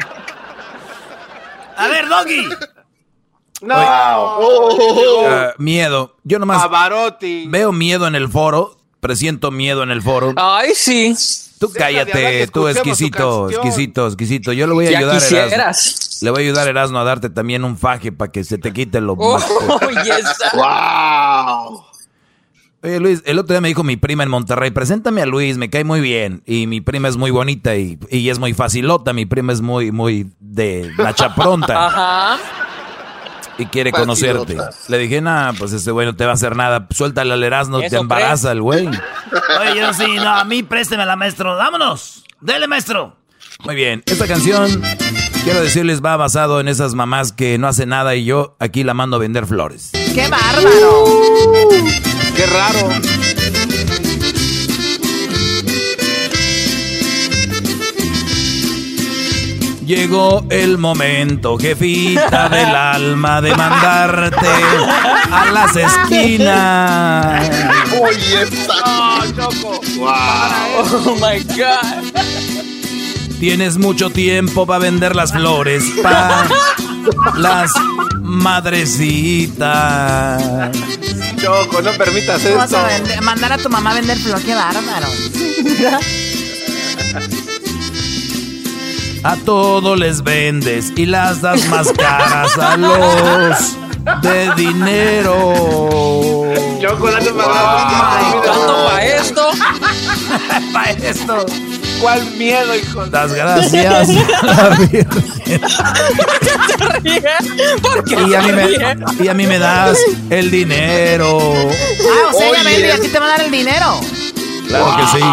A 1.80 1.88
ver, 1.88 2.08
Doggy. 2.08 2.48
No. 3.62 3.74
Ah, 3.76 5.52
miedo. 5.58 6.16
Yo 6.24 6.38
nomás 6.38 6.62
Pavarotti. 6.62 7.46
veo 7.48 7.72
miedo 7.72 8.06
en 8.06 8.14
el 8.14 8.28
foro. 8.28 8.76
Presiento 9.00 9.50
miedo 9.50 9.82
en 9.82 9.90
el 9.90 10.02
foro. 10.02 10.34
Ay, 10.36 10.74
sí. 10.74 11.14
Tú 11.58 11.70
cállate, 11.72 12.46
tú 12.48 12.68
exquisito, 12.68 13.50
exquisito, 13.50 14.06
exquisito. 14.06 14.52
Yo 14.52 14.66
le 14.66 14.72
voy 14.72 14.86
a 14.86 14.90
Ya 14.92 14.98
ayudar 14.98 15.22
a 15.22 15.54
Erasmo. 15.54 15.92
Le 16.22 16.30
voy 16.30 16.40
a 16.40 16.44
ayudar 16.44 16.66
a 16.66 16.70
Erasmo 16.70 16.98
a 16.98 17.04
darte 17.04 17.28
también 17.28 17.64
un 17.64 17.76
faje 17.76 18.12
para 18.12 18.32
que 18.32 18.44
se 18.44 18.56
te 18.56 18.72
quite 18.72 19.00
lo 19.00 19.12
Oh, 19.18 19.38
yes. 20.04 20.38
¡Wow! 20.54 21.84
Oye, 22.82 22.98
Luis, 22.98 23.22
el 23.26 23.38
otro 23.38 23.52
día 23.52 23.60
me 23.60 23.68
dijo 23.68 23.82
mi 23.84 23.96
prima 23.98 24.22
en 24.22 24.30
Monterrey, 24.30 24.70
preséntame 24.70 25.20
a 25.20 25.26
Luis, 25.26 25.58
me 25.58 25.68
cae 25.68 25.84
muy 25.84 26.00
bien. 26.00 26.42
Y 26.46 26.66
mi 26.66 26.80
prima 26.80 27.08
es 27.08 27.16
muy 27.18 27.30
bonita 27.30 27.76
y, 27.76 27.98
y 28.10 28.30
es 28.30 28.38
muy 28.38 28.54
facilota. 28.54 29.12
Mi 29.12 29.26
prima 29.26 29.52
es 29.52 29.60
muy, 29.60 29.92
muy 29.92 30.30
de 30.40 30.90
la 30.96 31.14
chapronta 31.14 31.86
Ajá. 31.86 32.38
y 33.58 33.66
quiere 33.66 33.90
Facilota. 33.90 34.06
conocerte. 34.46 34.56
Le 34.88 34.96
dije, 34.98 35.20
nah, 35.20 35.52
pues 35.52 35.74
este 35.74 35.90
güey 35.90 36.06
no 36.06 36.16
te 36.16 36.24
va 36.24 36.30
a 36.30 36.34
hacer 36.34 36.56
nada. 36.56 36.86
Suéltale 36.90 37.34
al 37.34 37.42
Erasmo, 37.44 37.80
te 37.80 37.86
¿Eso 37.86 37.98
embaraza 37.98 38.50
el 38.52 38.62
güey. 38.62 38.86
Oye, 38.86 39.78
yo 39.78 39.92
sí, 39.92 40.14
no, 40.16 40.30
a 40.30 40.44
mí 40.46 40.62
préstemela, 40.62 41.16
maestro. 41.16 41.56
Vámonos. 41.56 42.24
Dele, 42.40 42.66
maestro. 42.66 43.14
Muy 43.62 43.74
bien, 43.74 44.02
esta 44.06 44.26
canción, 44.26 44.80
quiero 45.44 45.60
decirles, 45.60 46.02
va 46.02 46.16
basado 46.16 46.60
en 46.60 46.68
esas 46.68 46.94
mamás 46.94 47.30
que 47.32 47.58
no 47.58 47.68
hacen 47.68 47.90
nada 47.90 48.14
y 48.14 48.24
yo 48.24 48.56
aquí 48.58 48.84
la 48.84 48.94
mando 48.94 49.16
a 49.16 49.18
vender 49.18 49.44
flores. 49.44 49.90
¡Qué 50.14 50.26
bárbaro! 50.28 51.04
¡Qué 52.36 52.46
raro! 52.46 52.88
Llegó 59.90 60.46
el 60.50 60.78
momento, 60.78 61.58
jefita 61.58 62.48
del 62.48 62.66
alma, 62.76 63.40
de 63.40 63.56
mandarte 63.56 64.46
a 65.32 65.46
las 65.52 65.74
esquinas. 65.74 67.50
Oye, 68.00 68.42
esta. 68.42 68.74
Oh 70.78 71.16
my 71.16 71.40
God. 71.56 72.04
Tienes 73.40 73.78
mucho 73.78 74.10
tiempo 74.10 74.64
para 74.64 74.78
vender 74.78 75.16
las 75.16 75.32
flores 75.32 75.82
para 76.00 76.46
las 77.36 77.72
madrecitas. 78.20 79.60
Choco, 81.42 81.80
no 81.82 81.92
permitas 81.92 82.42
¿Cómo 82.42 82.56
vas 82.56 82.64
esto. 82.72 82.78
a 82.78 82.88
vender- 82.88 83.20
mandar 83.22 83.52
a 83.52 83.58
tu 83.58 83.68
mamá 83.70 83.90
a 83.90 83.94
vender 83.94 84.18
flor? 84.18 84.40
¡Qué 84.42 84.54
bárbaro! 84.54 85.06
A 89.22 89.36
todos 89.36 89.98
les 89.98 90.22
vendes 90.22 90.92
y 90.96 91.04
las 91.04 91.42
das 91.42 91.66
más 91.66 91.92
caras 91.92 92.56
a 92.58 92.74
los 92.78 93.76
de 94.22 94.50
dinero. 94.56 95.52
Choco, 96.80 97.10
dale 97.10 97.30
¿Cuánto 97.30 98.86
para 98.88 99.04
esto? 99.04 99.50
Para 100.72 100.90
esto. 100.92 101.44
¿Cuál 102.00 102.30
miedo, 102.36 102.74
hijo? 102.76 103.04
de- 103.04 103.10
Das 103.10 103.32
gracias 103.32 104.08
la. 104.42 104.78
¿Por 107.82 108.04
qué 108.04 108.14
Y 108.28 108.34
a, 108.34 108.42
mí 108.42 108.52
me, 108.52 109.24
y 109.24 109.28
a 109.28 109.34
mí 109.34 109.46
me 109.46 109.58
das 109.58 109.98
el 110.30 110.50
dinero. 110.50 111.38
Ah, 111.42 112.30
o 112.32 112.38
sea, 112.38 112.48
ella 112.48 112.62
vende 112.64 112.88
y 112.88 112.90
a 112.90 113.00
ti 113.00 113.08
te 113.08 113.18
va 113.18 113.26
a 113.26 113.28
dar 113.30 113.40
el 113.42 113.50
dinero. 113.50 114.00
Claro 114.68 114.96
que 114.96 115.18
sí. 115.18 115.24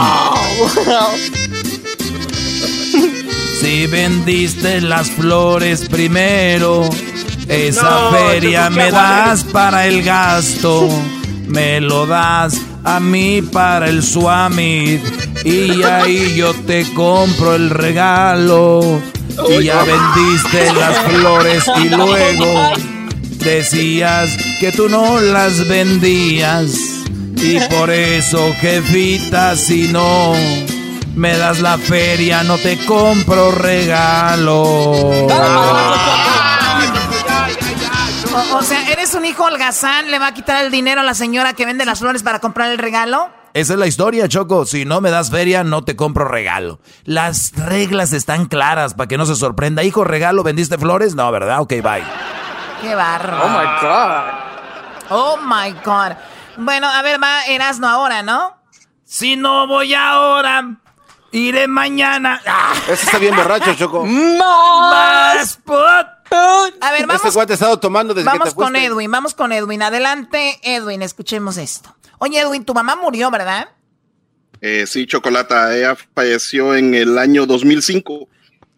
Wow. 0.86 1.10
Si 3.62 3.88
vendiste 3.88 4.82
las 4.82 5.10
flores 5.12 5.86
primero, 5.90 6.88
esa 7.48 7.90
No, 7.90 8.12
feria 8.12 8.70
me 8.70 8.92
das 8.92 9.44
para 9.44 9.88
el 9.88 10.04
gasto, 10.04 10.88
me 11.48 11.80
lo 11.82 12.06
das 12.06 12.56
a 12.84 13.00
mí 13.00 13.42
para 13.42 13.88
el 13.90 14.04
suamit 14.04 15.02
y 15.44 15.84
ahí 15.84 16.36
yo 16.36 16.54
te 16.54 16.86
compro 16.94 17.56
el 17.56 17.70
regalo 17.70 19.02
y 19.50 19.64
ya 19.64 19.84
vendiste 19.84 20.74
las 20.74 20.98
flores 21.00 21.64
y 21.84 21.90
luego 21.96 22.72
decías 23.38 24.38
que 24.60 24.72
tú 24.72 24.90
no 24.90 25.20
las 25.20 25.68
vendías 25.68 26.72
y 27.36 27.60
por 27.70 27.92
eso 27.92 28.54
jefita 28.60 29.56
si 29.56 29.88
no 29.90 30.34
me 31.16 31.38
das 31.38 31.62
la 31.62 31.78
feria 31.78 32.44
no 32.44 32.58
te 32.58 32.78
compro 32.86 33.52
regalo. 33.52 34.62
O, 38.34 38.58
o 38.58 38.62
sea, 38.62 38.92
¿eres 38.92 39.16
un 39.16 39.26
hijo 39.26 39.46
holgazán? 39.46 40.12
¿Le 40.12 40.20
va 40.20 40.28
a 40.28 40.34
quitar 40.34 40.64
el 40.64 40.72
dinero 40.72 41.02
a 41.02 41.04
la 41.04 41.16
señora 41.16 41.54
que 41.54 41.66
vende 41.66 41.86
las 41.86 42.00
flores 42.00 42.22
para 42.22 42.40
comprar 42.40 42.70
el 42.72 42.78
regalo? 42.78 43.32
Esa 43.58 43.74
es 43.74 43.80
la 43.80 43.88
historia, 43.88 44.30
Choco. 44.30 44.68
Si 44.68 44.86
no 44.86 45.02
me 45.02 45.10
das 45.10 45.32
feria, 45.32 45.64
no 45.64 45.84
te 45.84 45.96
compro 45.96 46.26
regalo. 46.26 46.80
Las 47.06 47.54
reglas 47.56 48.14
están 48.14 48.46
claras 48.46 48.94
para 48.94 49.08
que 49.08 49.18
no 49.18 49.26
se 49.26 49.36
sorprenda. 49.36 49.84
Hijo, 49.84 50.04
regalo, 50.04 50.44
¿vendiste 50.44 50.78
flores? 50.78 51.16
No, 51.16 51.32
¿verdad? 51.32 51.62
Ok, 51.62 51.72
bye. 51.82 52.04
¡Qué 52.84 52.94
barro! 52.94 53.36
Oh 53.44 53.50
my 53.50 53.66
God. 53.82 54.24
Oh 55.10 55.38
my 55.38 55.72
God. 55.84 56.18
Bueno, 56.58 56.88
a 56.88 57.02
ver, 57.02 57.20
va 57.20 57.46
Erasno 57.48 57.90
ahora, 57.90 58.22
¿no? 58.22 58.56
Si 59.04 59.36
no 59.36 59.66
voy 59.66 59.96
ahora, 59.96 60.76
iré 61.32 61.68
mañana. 61.68 62.40
¡Ah! 62.46 62.76
Ese 62.88 63.06
está 63.06 63.18
bien 63.18 63.36
borracho, 63.36 63.74
Choco. 63.74 64.06
Más 64.40 65.58
pot. 65.66 66.08
A 66.30 66.92
ver, 66.92 67.02
Este 67.02 67.06
vamos, 67.08 67.34
cuate 67.34 67.54
ha 67.54 67.56
estado 67.56 67.80
tomando 67.80 68.14
desde 68.14 68.30
que 68.30 68.38
vamos 68.38 68.54
te 68.54 68.62
con. 68.62 68.76
Edwin, 68.76 69.10
vamos 69.10 69.34
con 69.34 69.52
Edwin. 69.52 69.82
Adelante, 69.82 70.60
Edwin, 70.62 71.02
escuchemos 71.02 71.58
esto. 71.58 71.97
Oye, 72.20 72.40
Edwin, 72.40 72.66
tu 72.66 72.74
mamá 72.74 72.96
murió, 72.96 73.30
¿verdad? 73.30 73.70
Eh, 74.62 74.86
sí, 74.88 75.06
Chocolata, 75.06 75.76
ella 75.76 75.96
falleció 76.16 76.76
en 76.76 76.96
el 76.96 77.18
año 77.18 77.46
2005. 77.46 78.28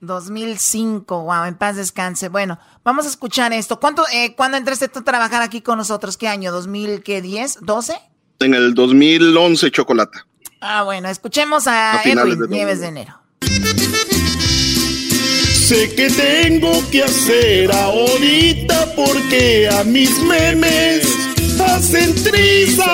2005, 0.02 1.24
wow, 1.24 1.46
en 1.46 1.56
paz 1.56 1.76
descanse. 1.76 2.30
Bueno, 2.30 2.60
vamos 2.84 3.06
a 3.06 3.10
escuchar 3.10 3.54
esto. 3.54 3.80
¿Cuánto, 3.80 4.06
eh, 4.14 4.34
¿Cuándo 4.36 4.58
entraste 4.58 4.88
tú 4.88 5.00
a 5.00 5.04
trabajar 5.04 5.42
aquí 5.42 5.62
con 5.62 5.78
nosotros? 5.78 6.18
¿Qué 6.18 6.28
año? 6.28 6.52
¿2010? 6.52 7.60
¿12? 7.60 8.00
En 8.40 8.54
el 8.54 8.74
2011, 8.74 9.72
Chocolata. 9.72 10.26
Ah, 10.62 10.84
bueno, 10.84 11.10
escuchemos 11.10 11.68
a, 11.68 12.02
Edwin 12.04 12.50
Nieves 12.50 12.82
de 12.82 12.88
enero. 12.88 13.20
Sé 15.54 15.94
que 15.96 16.10
tengo 16.10 16.72
que 16.90 17.04
hacer 17.04 17.72
ahorita 17.72 18.96
porque 18.96 19.70
a 19.70 19.84
mis 19.84 20.18
memes 20.24 21.19
hacen 21.80 22.14
trizas. 22.16 22.86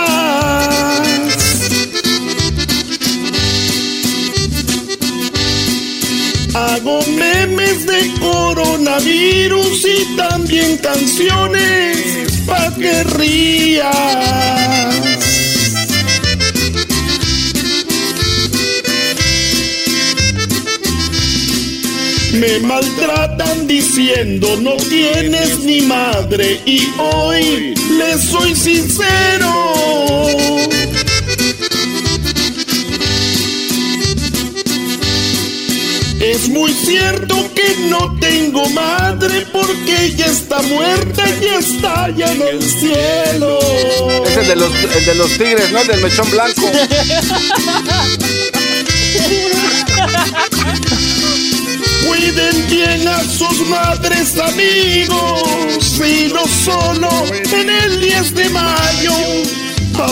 Hago 6.53 7.01
memes 7.17 7.85
de 7.85 8.13
coronavirus 8.19 9.85
y 9.85 10.15
también 10.15 10.77
canciones 10.77 11.97
pa' 12.45 12.73
que 12.75 13.03
rías. 13.03 13.95
Me 22.35 22.59
maltratan 22.59 23.65
diciendo 23.65 24.57
no 24.59 24.75
tienes 24.75 25.59
ni 25.59 25.81
madre 25.81 26.59
y 26.65 26.81
hoy 26.97 27.73
les 27.97 28.21
soy 28.23 28.53
sincero. 28.53 30.27
Es 36.19 36.49
muy 36.49 36.73
cierto 36.73 37.49
que 37.55 37.75
no 37.89 38.17
tengo 38.19 38.67
madre 38.69 39.45
porque 39.53 40.07
ella 40.07 40.25
está 40.25 40.61
muerta 40.63 41.23
y 41.41 41.45
está 41.45 42.05
allá 42.05 42.33
en 42.33 42.41
el 42.41 42.61
cielo. 42.61 43.59
Es 44.25 44.35
el 44.35 44.47
de 44.47 44.55
los, 44.57 44.73
el 44.83 45.05
de 45.05 45.15
los 45.15 45.31
tigres, 45.31 45.71
¿no? 45.71 45.79
El 45.79 45.87
del 45.87 46.01
mechón 46.01 46.29
blanco. 46.31 46.69
Cuiden 52.35 52.67
bien 52.67 53.07
a 53.07 53.23
sus 53.23 53.65
madres, 53.69 54.37
amigos, 54.37 56.01
y 56.05 56.33
no 56.33 56.45
solo 56.45 57.09
en 57.31 57.69
el 57.69 58.01
10 58.01 58.35
de 58.35 58.49
mayo. 58.49 59.13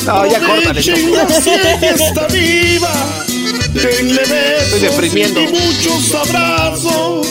No, 0.05 0.25
ya 0.25 0.39
córtale, 0.39 0.81
fiesta 0.81 2.27
viva. 2.31 3.25
Denle 3.73 4.21
besos 4.21 4.81
deprimiendo. 4.81 5.41
y 5.41 5.47
muchos 5.47 6.15
abrazos. 6.15 7.27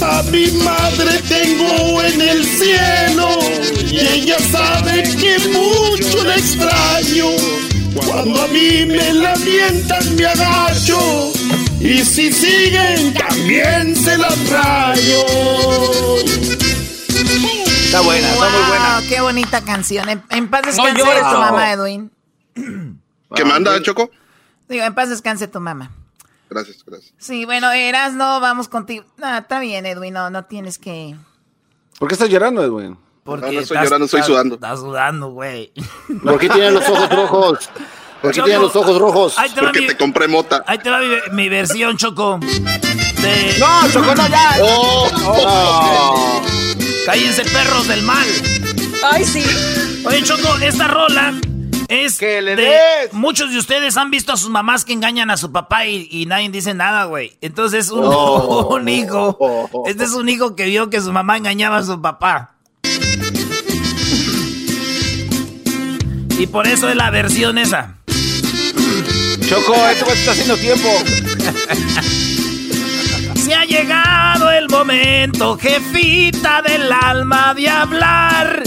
A 0.00 0.22
mi 0.30 0.46
madre 0.62 1.18
tengo 1.28 2.02
en 2.02 2.20
el 2.20 2.44
cielo 2.44 3.38
y 3.90 3.98
ella 3.98 4.36
sabe 4.52 5.02
que 5.18 5.38
mucho 5.48 6.22
la 6.22 6.36
extraño. 6.36 7.30
Cuando 7.96 8.42
a 8.42 8.46
mí 8.46 8.86
me 8.86 9.12
lamentan 9.12 10.14
me 10.14 10.26
agacho 10.26 11.32
y 11.80 12.04
si 12.04 12.32
siguen 12.32 13.14
también 13.14 13.94
se 13.96 14.16
las 14.18 14.50
rayo. 14.50 15.26
Está 17.84 18.00
buena, 18.00 18.28
está 18.32 18.48
muy 18.50 18.68
buena. 18.68 19.00
Qué 19.08 19.20
bonita 19.20 19.60
canción. 19.62 20.08
En, 20.08 20.22
en 20.30 20.48
paz 20.48 20.62
No 20.62 20.84
descanse 20.84 20.98
llores, 20.98 21.22
tu 21.22 21.38
mamá, 21.38 21.72
Edwin. 21.72 22.10
¿Qué 23.34 23.44
manda, 23.44 23.80
Choco? 23.82 24.10
Digo, 24.68 24.84
en 24.84 24.94
paz 24.94 25.08
descanse 25.08 25.48
tu 25.48 25.60
mamá. 25.60 25.90
Gracias, 26.48 26.84
gracias. 26.84 27.12
Sí, 27.18 27.44
bueno, 27.44 27.70
eras 27.72 28.14
no, 28.14 28.40
vamos 28.40 28.68
contigo. 28.68 29.04
No, 29.16 29.38
está 29.38 29.58
bien, 29.60 29.86
Edwin, 29.86 30.14
no, 30.14 30.30
no 30.30 30.44
tienes 30.44 30.78
que. 30.78 31.16
¿Por 31.98 32.08
qué 32.08 32.14
estás 32.14 32.28
llorando, 32.28 32.62
Edwin? 32.62 32.98
No, 33.24 33.36
no 33.36 33.46
estoy 33.48 33.78
llorando, 33.78 34.04
estoy 34.04 34.22
sudando. 34.22 34.54
Estás 34.54 34.80
sudando, 34.80 35.30
güey. 35.30 35.72
¿Por 36.22 36.38
qué 36.38 36.48
tienen 36.48 36.74
los 36.74 36.88
ojos 36.88 37.10
rojos? 37.10 37.70
¿Por 38.26 38.34
qué 38.34 38.42
tienen 38.42 38.62
los 38.62 38.74
ojos 38.76 38.98
rojos? 38.98 39.38
Ahí 39.38 39.50
te 39.50 39.60
va 39.60 39.66
Porque 39.68 39.80
mi- 39.82 39.86
te 39.86 39.96
compré 39.96 40.28
mota. 40.28 40.64
Ahí 40.66 40.78
te 40.78 40.90
va 40.90 40.98
mi, 41.00 41.06
mi 41.32 41.48
versión, 41.48 41.96
Choco. 41.96 42.38
De... 42.40 43.56
No, 43.58 43.90
Choco, 43.92 44.14
no, 44.14 44.28
ya. 44.28 44.56
Oh, 44.62 46.42
Cállense, 47.06 47.42
perros 47.44 47.86
del 47.88 48.02
mal. 48.02 48.26
Ay, 49.10 49.24
sí. 49.24 49.44
Oye, 50.04 50.22
Choco, 50.22 50.56
esta 50.60 50.88
rola 50.88 51.34
es 51.88 52.18
Que 52.18 52.42
le 52.42 52.56
de- 52.56 52.62
des. 52.62 53.12
Muchos 53.12 53.50
de 53.52 53.58
ustedes 53.58 53.96
han 53.96 54.10
visto 54.10 54.32
a 54.32 54.36
sus 54.36 54.50
mamás 54.50 54.84
que 54.84 54.92
engañan 54.92 55.30
a 55.30 55.36
su 55.36 55.52
papá 55.52 55.86
y, 55.86 56.08
y 56.10 56.26
nadie 56.26 56.48
dice 56.50 56.74
nada, 56.74 57.04
güey. 57.04 57.36
Entonces, 57.40 57.90
un, 57.90 58.00
Oh. 58.04 58.68
un 58.74 58.88
hijo. 58.88 59.84
Este 59.86 60.04
es 60.04 60.10
un 60.12 60.28
hijo 60.28 60.56
que 60.56 60.64
vio 60.66 60.90
que 60.90 61.00
su 61.00 61.12
mamá 61.12 61.36
engañaba 61.36 61.78
a 61.78 61.82
su 61.84 62.00
papá. 62.02 62.54
Y 66.38 66.46
por 66.48 66.66
eso 66.66 66.88
es 66.88 66.96
la 66.96 67.10
versión 67.10 67.56
esa. 67.58 67.95
Choco, 69.48 69.74
esto 69.88 70.12
está 70.12 70.32
haciendo 70.32 70.56
tiempo. 70.56 70.88
Se 73.36 73.54
ha 73.54 73.64
llegado 73.64 74.50
el 74.50 74.68
momento, 74.68 75.56
jefita 75.56 76.62
del 76.62 76.90
alma, 76.90 77.54
de 77.54 77.68
hablar 77.68 78.64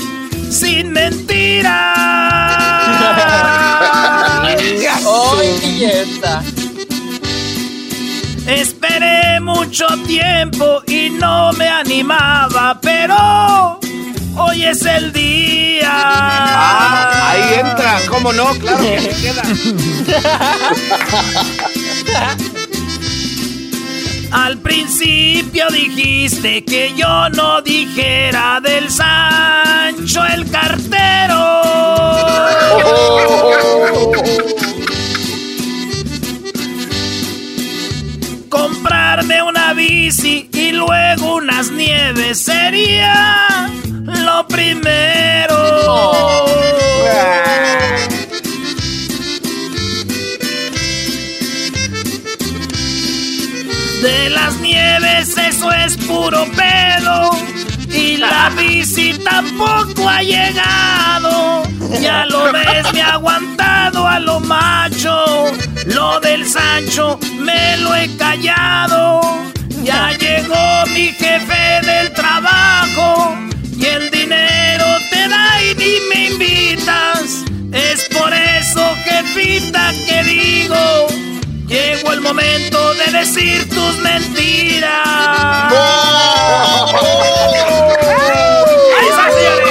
sin 0.49 0.91
mentiras. 0.91 1.73
¡Ay, 4.41 5.59
belleza! 5.61 6.41
Esperé 8.47 9.39
mucho 9.41 9.85
tiempo 10.07 10.81
y 10.87 11.09
no 11.09 11.51
me 11.53 11.67
animaba, 11.67 12.79
pero 12.81 13.79
hoy 14.35 14.65
es 14.65 14.85
el 14.85 15.11
día. 15.13 15.89
Ah, 15.91 17.31
ahí 17.31 17.59
entra, 17.59 17.99
¿cómo 18.07 18.31
no? 18.33 18.53
Claro 18.55 18.83
que 18.83 19.01
se 19.01 19.09
queda. 19.21 19.41
Al 24.31 24.59
principio 24.59 25.67
dijiste 25.69 26.63
que 26.63 26.93
yo 26.95 27.29
no 27.29 27.63
dijera 27.63 28.59
del 28.61 28.91
Sancho 28.91 30.23
el 30.25 30.47
cartero. 30.51 31.39
Comprarme 38.49 39.41
una 39.41 39.73
bici 39.73 40.47
y 40.53 40.71
luego 40.71 41.37
unas 41.37 41.71
nieves 41.71 42.39
sería 42.39 43.71
lo 44.17 44.47
primero. 44.47 45.59
De 54.01 54.29
las 54.29 54.55
nieves 54.59 55.37
eso 55.37 55.71
es 55.71 55.97
puro 55.97 56.45
pedo 56.55 57.31
y 57.91 58.17
la 58.17 58.49
bici 58.57 59.13
tampoco 59.23 60.07
ha 60.07 60.21
llegado. 60.21 61.63
Ya 61.99 62.25
lo 62.25 62.51
ves, 62.53 62.93
me 62.93 63.01
ha 63.01 63.13
aguantado 63.13 64.07
a 64.07 64.19
lo 64.19 64.39
macho. 64.39 65.51
Lo 65.85 66.19
del 66.21 66.47
Sancho 66.47 67.19
me 67.39 67.77
lo 67.77 67.93
he 67.95 68.15
callado. 68.15 69.21
Ya 69.83 70.11
llegó 70.11 70.85
mi 70.93 71.07
jefe 71.07 71.85
del 71.85 72.13
trabajo 72.13 73.35
el 73.95 74.09
dinero 74.11 74.85
te 75.09 75.27
da 75.27 75.61
y 75.63 75.75
ni 75.75 75.99
me 76.09 76.27
invitas. 76.27 77.43
Es 77.71 78.07
por 78.09 78.33
eso, 78.33 78.95
jefita, 79.03 79.91
que 80.07 80.23
digo, 80.23 81.07
llegó 81.67 82.13
el 82.13 82.21
momento 82.21 82.93
de 82.95 83.11
decir 83.11 83.69
tus 83.69 83.97
mentiras. 83.97 85.07
¡Ahí 88.97 89.07
está, 89.09 89.31
señores! 89.31 89.69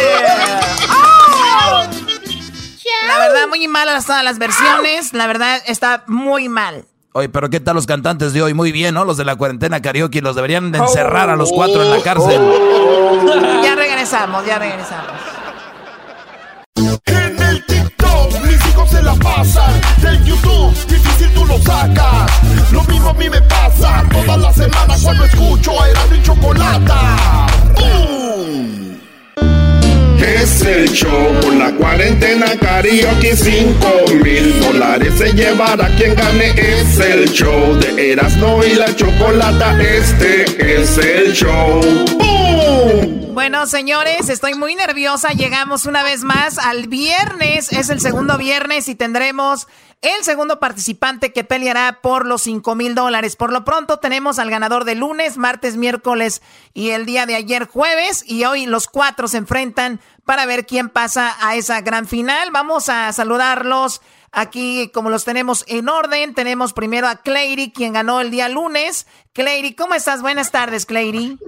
La 3.07 3.19
verdad, 3.19 3.49
muy 3.49 3.67
malas 3.69 4.07
todas 4.07 4.23
las 4.25 4.39
versiones. 4.39 5.13
La 5.13 5.27
verdad, 5.27 5.63
está 5.67 6.05
muy 6.07 6.49
mal. 6.49 6.85
Oye, 7.13 7.29
pero 7.29 7.49
¿qué 7.51 7.59
tal 7.59 7.75
los 7.75 7.87
cantantes 7.87 8.33
de 8.33 8.43
hoy? 8.43 8.55
Muy 8.55 8.71
bien, 8.71 8.95
¿no? 8.95 9.05
Los 9.05 9.17
de 9.17 9.25
la 9.25 9.37
cuarentena 9.37 9.81
karaoke 9.81 10.21
los 10.21 10.37
deberían 10.37 10.71
de 10.73 10.79
encerrar 10.79 11.31
a 11.31 11.37
los 11.37 11.51
cuatro 11.51 11.83
en 11.83 11.91
la 11.91 12.01
cárcel. 12.01 12.41
Ya 13.63 13.75
regresamos, 13.75 14.47
ya 14.47 14.59
regresamos. 14.59 15.13
En 17.07 17.43
el 17.43 17.65
TikTok 17.67 18.41
mis 18.45 18.67
hijos 18.69 18.91
se 18.91 19.03
la 19.03 19.15
pasan. 19.15 19.81
Del 20.01 20.25
YouTube 20.25 20.75
difícil 20.89 21.33
tú 21.35 21.45
lo 21.45 21.59
sacas. 21.59 22.31
Lo 22.73 22.83
mismo 22.85 23.11
a 23.11 23.15
mí 23.15 23.29
me 23.29 23.41
pasa 23.43 24.05
toda 24.11 24.37
la 24.37 24.53
semana 24.53 24.95
cuando 25.03 25.25
escucho 25.25 25.83
a 25.83 25.89
Erasmo 25.91 26.15
y 26.17 26.23
Chocolata. 26.23 27.47
¡Bum! 27.75 28.88
Es 30.35 30.61
el 30.63 30.89
show. 30.91 31.41
Con 31.41 31.59
la 31.59 31.73
cuarentena 31.73 32.47
karaoke 32.61 33.35
5 33.35 34.15
mil 34.23 34.61
dólares 34.61 35.15
se 35.17 35.33
llevará 35.33 35.89
quien 35.97 36.15
gane. 36.15 36.51
Es 36.51 36.99
el 37.01 37.31
show 37.31 37.75
de 37.81 38.13
Erasmo 38.13 38.63
y 38.63 38.75
la 38.75 38.95
Chocolata. 38.95 39.81
Este 39.83 40.83
es 40.83 40.99
el 40.99 41.33
show. 41.33 41.81
Bueno, 43.33 43.67
señores, 43.67 44.29
estoy 44.29 44.55
muy 44.55 44.75
nerviosa. 44.75 45.29
Llegamos 45.31 45.87
una 45.87 46.03
vez 46.03 46.25
más 46.25 46.59
al 46.59 46.89
viernes. 46.89 47.73
Es 47.73 47.89
el 47.89 48.01
segundo 48.01 48.37
viernes 48.37 48.89
y 48.89 48.95
tendremos 48.95 49.67
el 50.01 50.23
segundo 50.23 50.61
participante 50.61 51.33
que 51.33 51.45
peleará 51.45 51.99
por 52.01 52.27
los 52.27 52.43
5 52.43 52.75
mil 52.75 52.95
dólares. 52.95 53.35
Por 53.37 53.53
lo 53.53 53.65
pronto 53.65 53.99
tenemos 53.99 54.39
al 54.39 54.51
ganador 54.51 54.85
de 54.85 54.95
lunes, 54.95 55.37
martes, 55.37 55.77
miércoles 55.77 56.41
y 56.73 56.91
el 56.91 57.05
día 57.05 57.27
de 57.27 57.35
ayer 57.35 57.67
jueves. 57.67 58.23
Y 58.27 58.45
hoy 58.45 58.67
los 58.67 58.87
cuatro 58.87 59.27
se 59.27 59.39
enfrentan 59.39 60.01
para 60.25 60.47
ver 60.47 60.67
quién 60.67 60.89
pasa 60.89 61.35
a 61.41 61.57
esa 61.57 61.81
gran 61.81 62.07
final. 62.07 62.51
Vamos 62.53 62.89
a 62.89 63.13
saludarlos 63.13 64.01
aquí 64.31 64.91
como 64.95 65.11
los 65.11 65.25
tenemos 65.25 65.65
en 65.67 65.89
orden. 65.89 66.35
Tenemos 66.35 66.73
primero 66.73 67.09
a 67.09 67.17
Clary, 67.17 67.73
quien 67.73 67.93
ganó 67.93 68.21
el 68.21 68.31
día 68.31 68.49
lunes. 68.49 69.07
Clary, 69.33 69.75
¿cómo 69.75 69.95
estás? 69.95 70.23
Buenas 70.23 70.53
tardes, 70.53 70.87
Clary. 70.87 71.39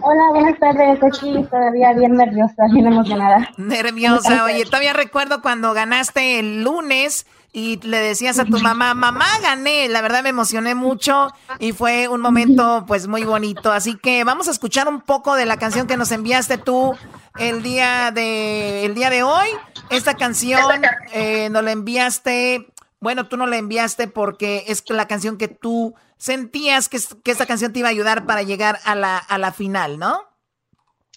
Hola, 0.00 0.22
buenas 0.30 0.58
tardes. 0.58 1.02
Aquí 1.02 1.44
todavía 1.50 1.92
bien 1.92 2.14
nerviosa, 2.14 2.64
bien 2.72 2.86
emocionada. 2.86 3.50
Nerviosa, 3.56 4.44
oye, 4.44 4.64
todavía 4.64 4.92
recuerdo 4.94 5.42
cuando 5.42 5.74
ganaste 5.74 6.38
el 6.40 6.62
lunes 6.64 7.26
y 7.52 7.80
le 7.86 7.98
decías 7.98 8.38
a 8.38 8.44
tu 8.44 8.58
mamá, 8.58 8.94
mamá, 8.94 9.26
gané. 9.42 9.88
La 9.88 10.02
verdad 10.02 10.22
me 10.22 10.28
emocioné 10.28 10.74
mucho 10.74 11.28
y 11.58 11.72
fue 11.72 12.08
un 12.08 12.20
momento 12.20 12.84
pues 12.86 13.08
muy 13.08 13.24
bonito. 13.24 13.72
Así 13.72 13.96
que 13.96 14.22
vamos 14.24 14.48
a 14.48 14.50
escuchar 14.50 14.88
un 14.88 15.00
poco 15.00 15.34
de 15.34 15.46
la 15.46 15.56
canción 15.56 15.86
que 15.86 15.96
nos 15.96 16.12
enviaste 16.12 16.58
tú 16.58 16.94
el 17.38 17.62
día 17.62 18.10
de, 18.10 18.84
el 18.84 18.94
día 18.94 19.08
de 19.10 19.22
hoy. 19.22 19.48
Esta 19.90 20.14
canción 20.14 20.82
eh, 21.12 21.48
nos 21.50 21.64
la 21.64 21.72
enviaste, 21.72 22.66
bueno, 23.00 23.28
tú 23.28 23.36
no 23.38 23.46
la 23.46 23.56
enviaste 23.56 24.08
porque 24.08 24.64
es 24.66 24.84
la 24.90 25.08
canción 25.08 25.38
que 25.38 25.48
tú 25.48 25.94
sentías 26.18 26.88
que, 26.88 26.98
que 27.24 27.30
esta 27.30 27.46
canción 27.46 27.72
te 27.72 27.78
iba 27.78 27.88
a 27.88 27.92
ayudar 27.92 28.26
para 28.26 28.42
llegar 28.42 28.78
a 28.84 28.94
la, 28.94 29.16
a 29.16 29.38
la 29.38 29.52
final, 29.52 29.98
¿no? 29.98 30.20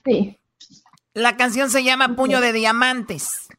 Sí. 0.05 0.37
La 1.13 1.35
canción 1.35 1.69
se 1.69 1.83
llama 1.83 2.15
Puño 2.15 2.39
de 2.39 2.53
Diamantes. 2.53 3.49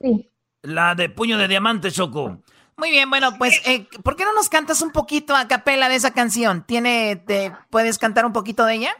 Sí. 0.00 0.30
La 0.66 0.96
de 0.96 1.08
Puño 1.08 1.38
de 1.38 1.46
Diamantes, 1.46 1.94
Choco. 1.94 2.38
Muy 2.76 2.90
bien, 2.90 3.08
bueno, 3.08 3.38
pues, 3.38 3.62
eh, 3.66 3.86
¿por 4.02 4.16
qué 4.16 4.24
no 4.24 4.34
nos 4.34 4.48
cantas 4.48 4.82
un 4.82 4.90
poquito 4.90 5.34
a 5.34 5.48
capela 5.48 5.88
de 5.88 5.94
esa 5.94 6.12
canción? 6.12 6.64
¿Tiene, 6.66 7.16
te, 7.16 7.52
¿Puedes 7.70 7.98
cantar 7.98 8.26
un 8.26 8.32
poquito 8.32 8.66
de 8.66 8.74
ella? 8.74 8.90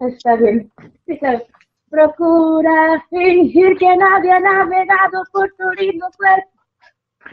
Está 0.00 0.34
bien. 0.36 0.72
Procura 1.90 3.04
fingir 3.10 3.76
que 3.78 3.96
nadie 3.96 4.32
ha 4.32 4.40
navegado 4.40 5.24
por 5.32 5.48
tu 5.58 5.70
lindo 5.80 6.06
cuerpo. 6.16 6.50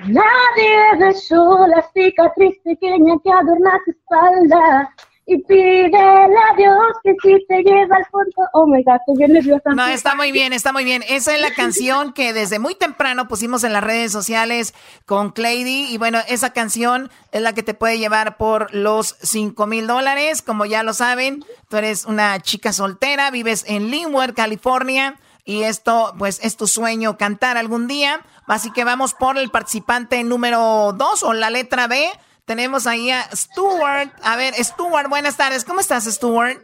Nadie 0.08 0.98
besó 1.00 1.66
la 1.68 1.82
cicatriz 1.94 2.60
pequeña 2.64 3.16
que 3.24 3.32
adorna 3.32 3.80
tu 3.86 3.92
espalda. 3.92 4.94
Y 5.28 5.42
pídele 5.44 5.98
a 5.98 6.56
que 7.04 7.16
si 7.24 7.46
te 7.48 7.64
lleva 7.64 7.96
al 7.96 8.06
fondo. 8.12 8.48
Oh 8.54 8.68
my 8.68 8.84
god, 8.84 8.98
estoy 8.98 9.18
bien 9.18 9.34
nerviosa. 9.34 9.72
No, 9.76 9.88
está 9.88 10.14
muy 10.14 10.32
bien, 10.32 10.54
está 10.54 10.72
muy 10.72 10.84
bien. 10.84 11.04
Esa 11.08 11.34
es 11.34 11.42
la 11.42 11.52
canción 11.52 12.14
que 12.14 12.32
desde 12.32 12.60
muy 12.60 12.76
temprano 12.76 13.28
pusimos 13.28 13.64
en 13.64 13.74
las 13.74 13.84
redes 13.84 14.12
sociales 14.12 14.76
con 15.08 15.32
Clady. 15.32 15.88
Y 15.90 15.98
bueno, 15.98 16.20
esa 16.28 16.54
canción 16.54 17.10
es 17.32 17.42
la 17.42 17.54
que 17.54 17.64
te 17.64 17.74
puede 17.74 17.98
llevar 17.98 18.38
por 18.38 18.72
los 18.72 19.18
5 19.22 19.66
mil 19.66 19.88
dólares. 19.88 20.44
Como 20.44 20.66
ya 20.66 20.84
lo 20.84 20.94
saben, 20.94 21.44
tú 21.70 21.78
eres 21.78 22.06
una 22.06 22.40
chica 22.40 22.72
soltera, 22.72 23.32
vives 23.32 23.66
en 23.68 23.90
Linwood, 23.90 24.36
California. 24.36 25.16
Y 25.44 25.64
esto, 25.64 26.14
pues, 26.20 26.40
es 26.44 26.56
tu 26.56 26.68
sueño 26.68 27.18
cantar 27.18 27.58
algún 27.58 27.88
día. 27.88 28.22
Así 28.46 28.72
que 28.72 28.84
vamos 28.84 29.16
por 29.16 29.40
el 29.40 29.50
participante 29.50 30.24
número 30.24 30.94
2 30.94 31.24
o 31.24 31.34
la 31.34 31.50
letra 31.50 31.88
B. 31.88 32.10
Tenemos 32.46 32.86
ahí 32.86 33.10
a 33.10 33.28
Stuart. 33.36 34.12
A 34.24 34.36
ver, 34.36 34.54
Stuart, 34.54 35.10
buenas 35.10 35.36
tardes. 35.36 35.66
¿Cómo 35.66 35.80
estás, 35.80 36.06
Stuart? 36.06 36.60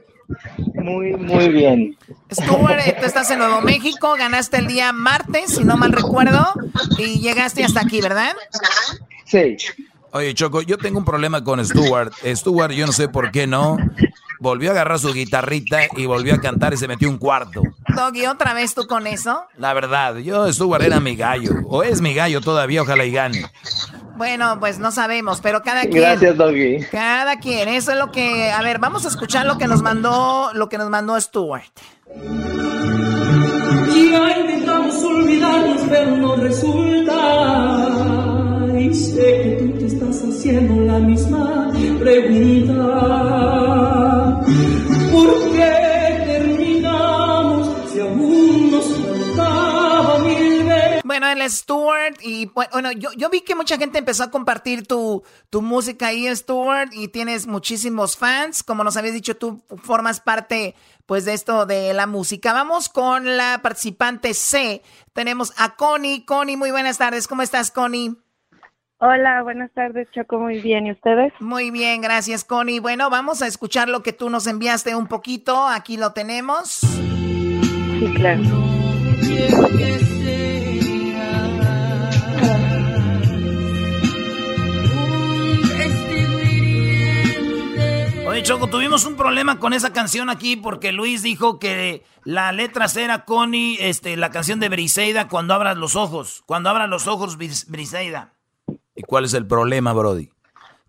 Muy, 0.76 1.14
muy 1.14 1.49
bien. 1.49 1.98
Stuart, 2.32 2.80
eh, 2.86 2.98
tú 2.99 3.06
estás 3.06 3.30
en 3.32 3.40
Nuevo 3.40 3.62
México, 3.62 4.14
ganaste 4.18 4.58
el 4.58 4.68
día 4.68 4.94
martes, 4.94 5.56
si 5.56 5.64
no 5.64 5.78
mal 5.78 5.91
recuerdo, 5.91 6.53
y 6.98 7.20
llegaste 7.20 7.64
hasta 7.64 7.82
aquí, 7.82 7.99
¿verdad? 7.99 8.34
Sí. 9.26 9.58
Oye, 10.12 10.34
Choco, 10.34 10.62
yo 10.62 10.78
tengo 10.78 10.99
un 10.99 11.06
problema 11.06 11.44
con 11.44 11.64
Stuart. 11.66 12.14
Stuart, 12.26 12.72
yo 12.72 12.86
no 12.86 12.91
sé 12.94 13.08
por 13.08 13.32
qué 13.32 13.48
no. 13.48 13.78
Volvió 14.40 14.70
a 14.70 14.74
agarrar 14.74 14.99
su 14.99 15.14
guitarrita 15.14 15.82
y 15.95 16.06
volvió 16.06 16.34
a 16.36 16.41
cantar 16.41 16.74
y 16.74 16.78
se 16.78 16.88
metió 16.88 17.10
un 17.10 17.18
cuarto. 17.18 17.62
Doggy, 17.95 18.26
¿otra 18.26 18.53
vez 18.53 18.74
tú 18.74 18.88
con 18.88 19.08
eso? 19.08 19.45
La 19.58 19.74
verdad, 19.74 20.18
yo 20.18 20.52
Stuart 20.52 20.84
era 20.84 20.99
mi 20.99 21.16
gallo. 21.16 21.53
O 21.68 21.84
es 21.84 22.02
mi 22.02 22.14
gallo 22.14 22.41
todavía, 22.41 22.82
ojalá 22.82 23.06
y 23.06 23.12
gane. 23.12 23.45
Bueno, 24.22 24.60
pues 24.60 24.77
no 24.77 24.91
sabemos, 24.91 25.41
pero 25.41 25.64
cada 25.64 25.81
quien. 25.81 26.03
Gracias, 26.03 26.38
Doggy. 26.38 26.85
Cada 26.91 27.39
quien, 27.39 27.68
eso 27.68 27.91
es 27.91 27.98
lo 27.98 28.11
que. 28.11 28.52
A 28.52 28.61
ver, 28.61 28.77
vamos 28.77 29.03
a 29.06 29.07
escuchar 29.07 29.48
lo 29.48 29.57
que 29.57 29.65
nos 29.65 29.81
mandó, 29.81 30.52
lo 30.53 30.69
que 30.69 30.77
nos 30.77 30.91
mandó 30.91 31.19
Stuart. 31.19 31.72
Ya 33.95 34.38
intentamos 34.38 35.03
olvidarnos, 35.03 35.81
pero 35.89 36.18
no 36.18 36.35
resulta. 36.35 37.89
Y 38.77 38.93
sé 38.93 39.41
que 39.41 39.57
tú 39.60 39.80
te 39.80 39.88
estás 39.88 40.22
haciendo 40.23 40.84
la 40.84 40.99
misma 40.99 41.72
pregunta. 41.99 43.02
Es 51.40 51.60
Stuart 51.60 52.18
y 52.22 52.48
bueno, 52.48 52.91
yo, 52.91 53.10
yo 53.16 53.30
vi 53.30 53.41
que 53.41 53.56
mucha 53.56 53.78
gente 53.78 53.99
empezó 53.99 54.24
a 54.24 54.32
compartir 54.32 54.88
tu, 54.88 55.24
tu 55.49 55.62
música 55.62 56.08
ahí, 56.08 56.28
Stuart, 56.36 56.91
y 56.94 57.08
tienes 57.08 57.48
muchísimos 57.48 58.18
fans. 58.18 58.64
Como 58.64 58.84
nos 58.84 58.98
habías 58.98 59.14
dicho, 59.14 59.38
tú 59.38 59.64
formas 59.84 60.20
parte 60.20 60.76
pues 61.06 61.26
de 61.26 61.34
esto 61.34 61.66
de 61.66 61.94
la 61.94 62.08
música. 62.08 62.53
Vamos 62.53 62.90
con 62.90 63.38
la 63.38 63.60
participante 63.62 64.34
C. 64.34 64.82
Tenemos 65.14 65.53
a 65.58 65.76
Connie. 65.76 66.26
Connie, 66.26 66.58
muy 66.58 66.72
buenas 66.72 66.98
tardes. 66.98 67.28
¿Cómo 67.28 67.41
estás, 67.41 67.72
Connie? 67.72 68.16
Hola, 68.99 69.41
buenas 69.41 69.72
tardes, 69.74 70.08
Choco. 70.12 70.38
Muy 70.38 70.62
bien. 70.62 70.86
¿Y 70.86 70.91
ustedes? 70.91 71.34
Muy 71.40 71.72
bien, 71.72 72.02
gracias, 72.02 72.44
Connie. 72.44 72.80
Bueno, 72.80 73.10
vamos 73.10 73.41
a 73.41 73.48
escuchar 73.48 73.90
lo 73.90 74.03
que 74.03 74.14
tú 74.14 74.30
nos 74.30 74.48
enviaste 74.48 74.95
un 74.95 75.08
poquito. 75.08 75.68
Aquí 75.68 75.98
lo 75.98 76.14
tenemos. 76.14 76.82
Sí, 77.99 78.14
claro. 78.16 78.41
Oye, 88.32 88.44
Choco, 88.44 88.68
tuvimos 88.68 89.03
un 89.03 89.18
problema 89.18 89.60
con 89.60 89.74
esa 89.74 89.91
canción 89.91 90.30
aquí 90.30 90.56
porque 90.56 90.94
Luis 90.94 91.22
dijo 91.22 91.60
que 91.60 92.06
la 92.24 92.53
letra 92.53 92.88
C 92.88 93.03
era 93.03 93.26
Connie, 93.26 93.76
este, 93.82 94.16
la 94.16 94.30
canción 94.32 94.62
de 94.62 94.70
Briseida, 94.70 95.28
cuando 95.28 95.53
abras 95.53 95.76
los 95.76 95.98
ojos. 95.98 96.41
Cuando 96.45 96.70
abras 96.70 96.88
los 96.88 97.08
ojos, 97.08 97.38
Bris- 97.38 97.66
Briseida. 97.68 98.34
¿Y 98.95 99.02
cuál 99.02 99.26
es 99.26 99.34
el 99.34 99.45
problema, 99.45 99.91
Brody? 99.91 100.30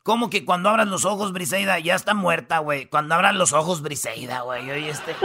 ¿Cómo 0.04 0.30
que 0.30 0.44
cuando 0.44 0.68
abras 0.68 0.86
los 0.86 1.04
ojos, 1.04 1.32
Briseida? 1.32 1.80
Ya 1.80 1.96
está 1.96 2.14
muerta, 2.14 2.58
güey. 2.60 2.86
Cuando 2.86 3.16
abras 3.16 3.34
los 3.34 3.52
ojos, 3.52 3.82
Briseida, 3.82 4.42
güey. 4.42 4.70
Oye, 4.70 4.90
este... 4.90 5.16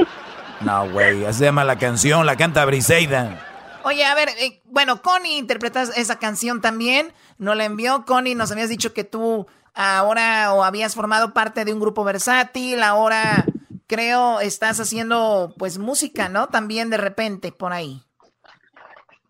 No, 0.62 0.90
güey, 0.90 1.24
así 1.24 1.40
se 1.40 1.46
llama 1.46 1.64
la 1.64 1.78
canción, 1.78 2.26
la 2.26 2.36
canta 2.36 2.66
Briseida. 2.66 3.46
Oye, 3.84 4.04
a 4.04 4.16
ver, 4.16 4.30
eh, 4.40 4.62
bueno, 4.66 5.02
Connie 5.04 5.38
interpretas 5.38 5.96
esa 5.96 6.18
canción 6.18 6.62
también. 6.62 7.14
Nos 7.38 7.56
la 7.56 7.66
envió 7.66 8.06
Connie. 8.06 8.34
Nos 8.36 8.52
habías 8.52 8.70
dicho 8.70 8.92
que 8.92 9.04
tú 9.04 9.46
ahora 9.78 10.54
o 10.54 10.64
habías 10.64 10.96
formado 10.96 11.34
parte 11.34 11.64
de 11.64 11.74
un 11.74 11.80
grupo 11.80 12.04
versátil. 12.04 12.84
Ahora 12.84 13.46
creo 13.88 14.40
estás 14.40 14.80
haciendo 14.80 15.54
pues 15.58 15.78
música, 15.78 16.28
¿no? 16.30 16.48
También 16.48 16.90
de 16.90 16.98
repente 16.98 17.52
por 17.52 17.72
ahí. 17.72 18.02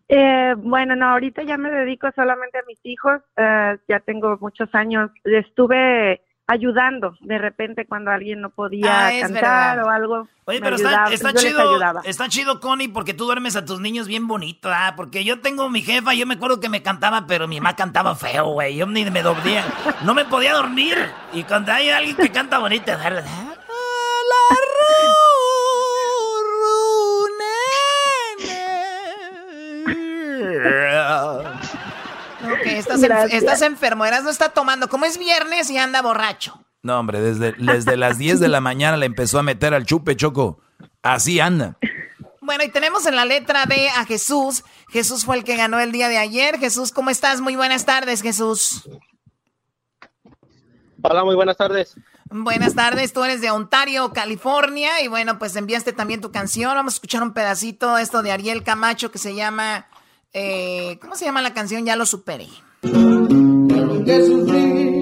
Eh, 0.08 0.54
bueno, 0.56 0.96
no, 0.96 1.10
ahorita 1.10 1.42
ya 1.42 1.58
me 1.58 1.70
dedico 1.70 2.08
solamente 2.16 2.58
a 2.58 2.62
mis 2.66 2.80
hijos. 2.82 3.20
eh, 3.36 3.76
ya 3.88 4.00
tengo 4.00 4.38
muchos 4.40 4.74
años. 4.74 5.10
Estuve 5.24 6.22
ayudando 6.48 7.14
de 7.20 7.36
repente 7.38 7.86
cuando 7.86 8.10
alguien 8.10 8.40
no 8.40 8.48
podía 8.50 9.06
Ah, 9.08 9.10
cantar 9.20 9.76
verdad. 9.76 9.84
o 9.84 9.90
algo. 9.90 10.28
Oye, 10.46 10.60
pero 10.60 10.76
está, 10.76 11.04
chido, 11.34 12.00
está 12.04 12.28
chido, 12.28 12.58
Connie, 12.58 12.88
porque 12.88 13.12
tú 13.12 13.26
duermes 13.26 13.54
a 13.54 13.66
tus 13.66 13.80
niños 13.80 14.08
bien 14.08 14.26
bonito, 14.26 14.70
¿ah? 14.72 14.94
Porque 14.96 15.22
yo 15.24 15.40
tengo 15.40 15.68
mi 15.68 15.82
jefa, 15.82 16.14
yo 16.14 16.26
me 16.26 16.34
acuerdo 16.34 16.58
que 16.58 16.70
me 16.70 16.82
cantaba, 16.82 17.26
pero 17.26 17.46
mi 17.46 17.60
mamá 17.60 17.76
cantaba 17.76 18.14
feo, 18.16 18.46
güey. 18.52 18.76
Yo 18.76 18.86
ni 18.86 19.04
me 19.10 19.22
dormía, 19.22 19.62
no 20.04 20.14
me 20.14 20.24
podía 20.24 20.54
dormir. 20.54 20.96
Y 21.34 21.44
cuando 21.44 21.70
hay 21.72 21.90
alguien 21.90 22.16
que 22.16 22.32
canta 22.32 22.58
bonito, 22.58 22.90
darle... 22.96 23.22
Ok, 30.40 31.44
estás, 32.76 32.96
en- 33.02 33.08
Gracias. 33.08 33.42
estás 33.42 33.62
enfermo. 33.62 34.04
Eras 34.04 34.24
no 34.24 34.30
está 34.30 34.50
tomando. 34.50 34.88
Como 34.88 35.04
es 35.04 35.18
viernes 35.18 35.70
y 35.70 35.78
anda 35.78 36.02
borracho. 36.02 36.64
No, 36.82 36.98
hombre, 37.00 37.20
desde, 37.20 37.52
desde 37.58 37.96
las 37.96 38.18
10 38.18 38.38
de 38.40 38.48
la 38.48 38.60
mañana 38.60 38.96
le 38.96 39.06
empezó 39.06 39.38
a 39.38 39.42
meter 39.42 39.74
al 39.74 39.84
chupe, 39.86 40.16
Choco. 40.16 40.60
Así 41.02 41.40
anda. 41.40 41.76
Bueno, 42.40 42.64
y 42.64 42.68
tenemos 42.70 43.04
en 43.06 43.16
la 43.16 43.24
letra 43.24 43.66
B 43.66 43.88
a 43.90 44.04
Jesús. 44.04 44.64
Jesús 44.88 45.24
fue 45.24 45.36
el 45.36 45.44
que 45.44 45.56
ganó 45.56 45.80
el 45.80 45.92
día 45.92 46.08
de 46.08 46.18
ayer. 46.18 46.58
Jesús, 46.58 46.92
¿cómo 46.92 47.10
estás? 47.10 47.40
Muy 47.40 47.56
buenas 47.56 47.84
tardes, 47.84 48.22
Jesús. 48.22 48.88
Hola, 51.02 51.24
muy 51.24 51.34
buenas 51.34 51.56
tardes. 51.56 51.94
Buenas 52.30 52.74
tardes, 52.74 53.12
tú 53.14 53.24
eres 53.24 53.40
de 53.40 53.50
Ontario, 53.50 54.12
California, 54.12 55.00
y 55.02 55.08
bueno, 55.08 55.38
pues 55.38 55.56
enviaste 55.56 55.92
también 55.94 56.20
tu 56.20 56.30
canción. 56.30 56.74
Vamos 56.74 56.94
a 56.94 56.96
escuchar 56.96 57.22
un 57.22 57.32
pedacito, 57.32 57.96
esto 57.96 58.22
de 58.22 58.32
Ariel 58.32 58.62
Camacho, 58.64 59.10
que 59.10 59.18
se 59.18 59.34
llama, 59.34 59.86
eh, 60.32 60.98
¿cómo 61.00 61.16
se 61.16 61.24
llama 61.24 61.42
la 61.42 61.54
canción? 61.54 61.84
Ya 61.84 61.96
lo 61.96 62.06
superé. 62.06 62.48
que 62.82 64.26
sufrí, 64.26 65.00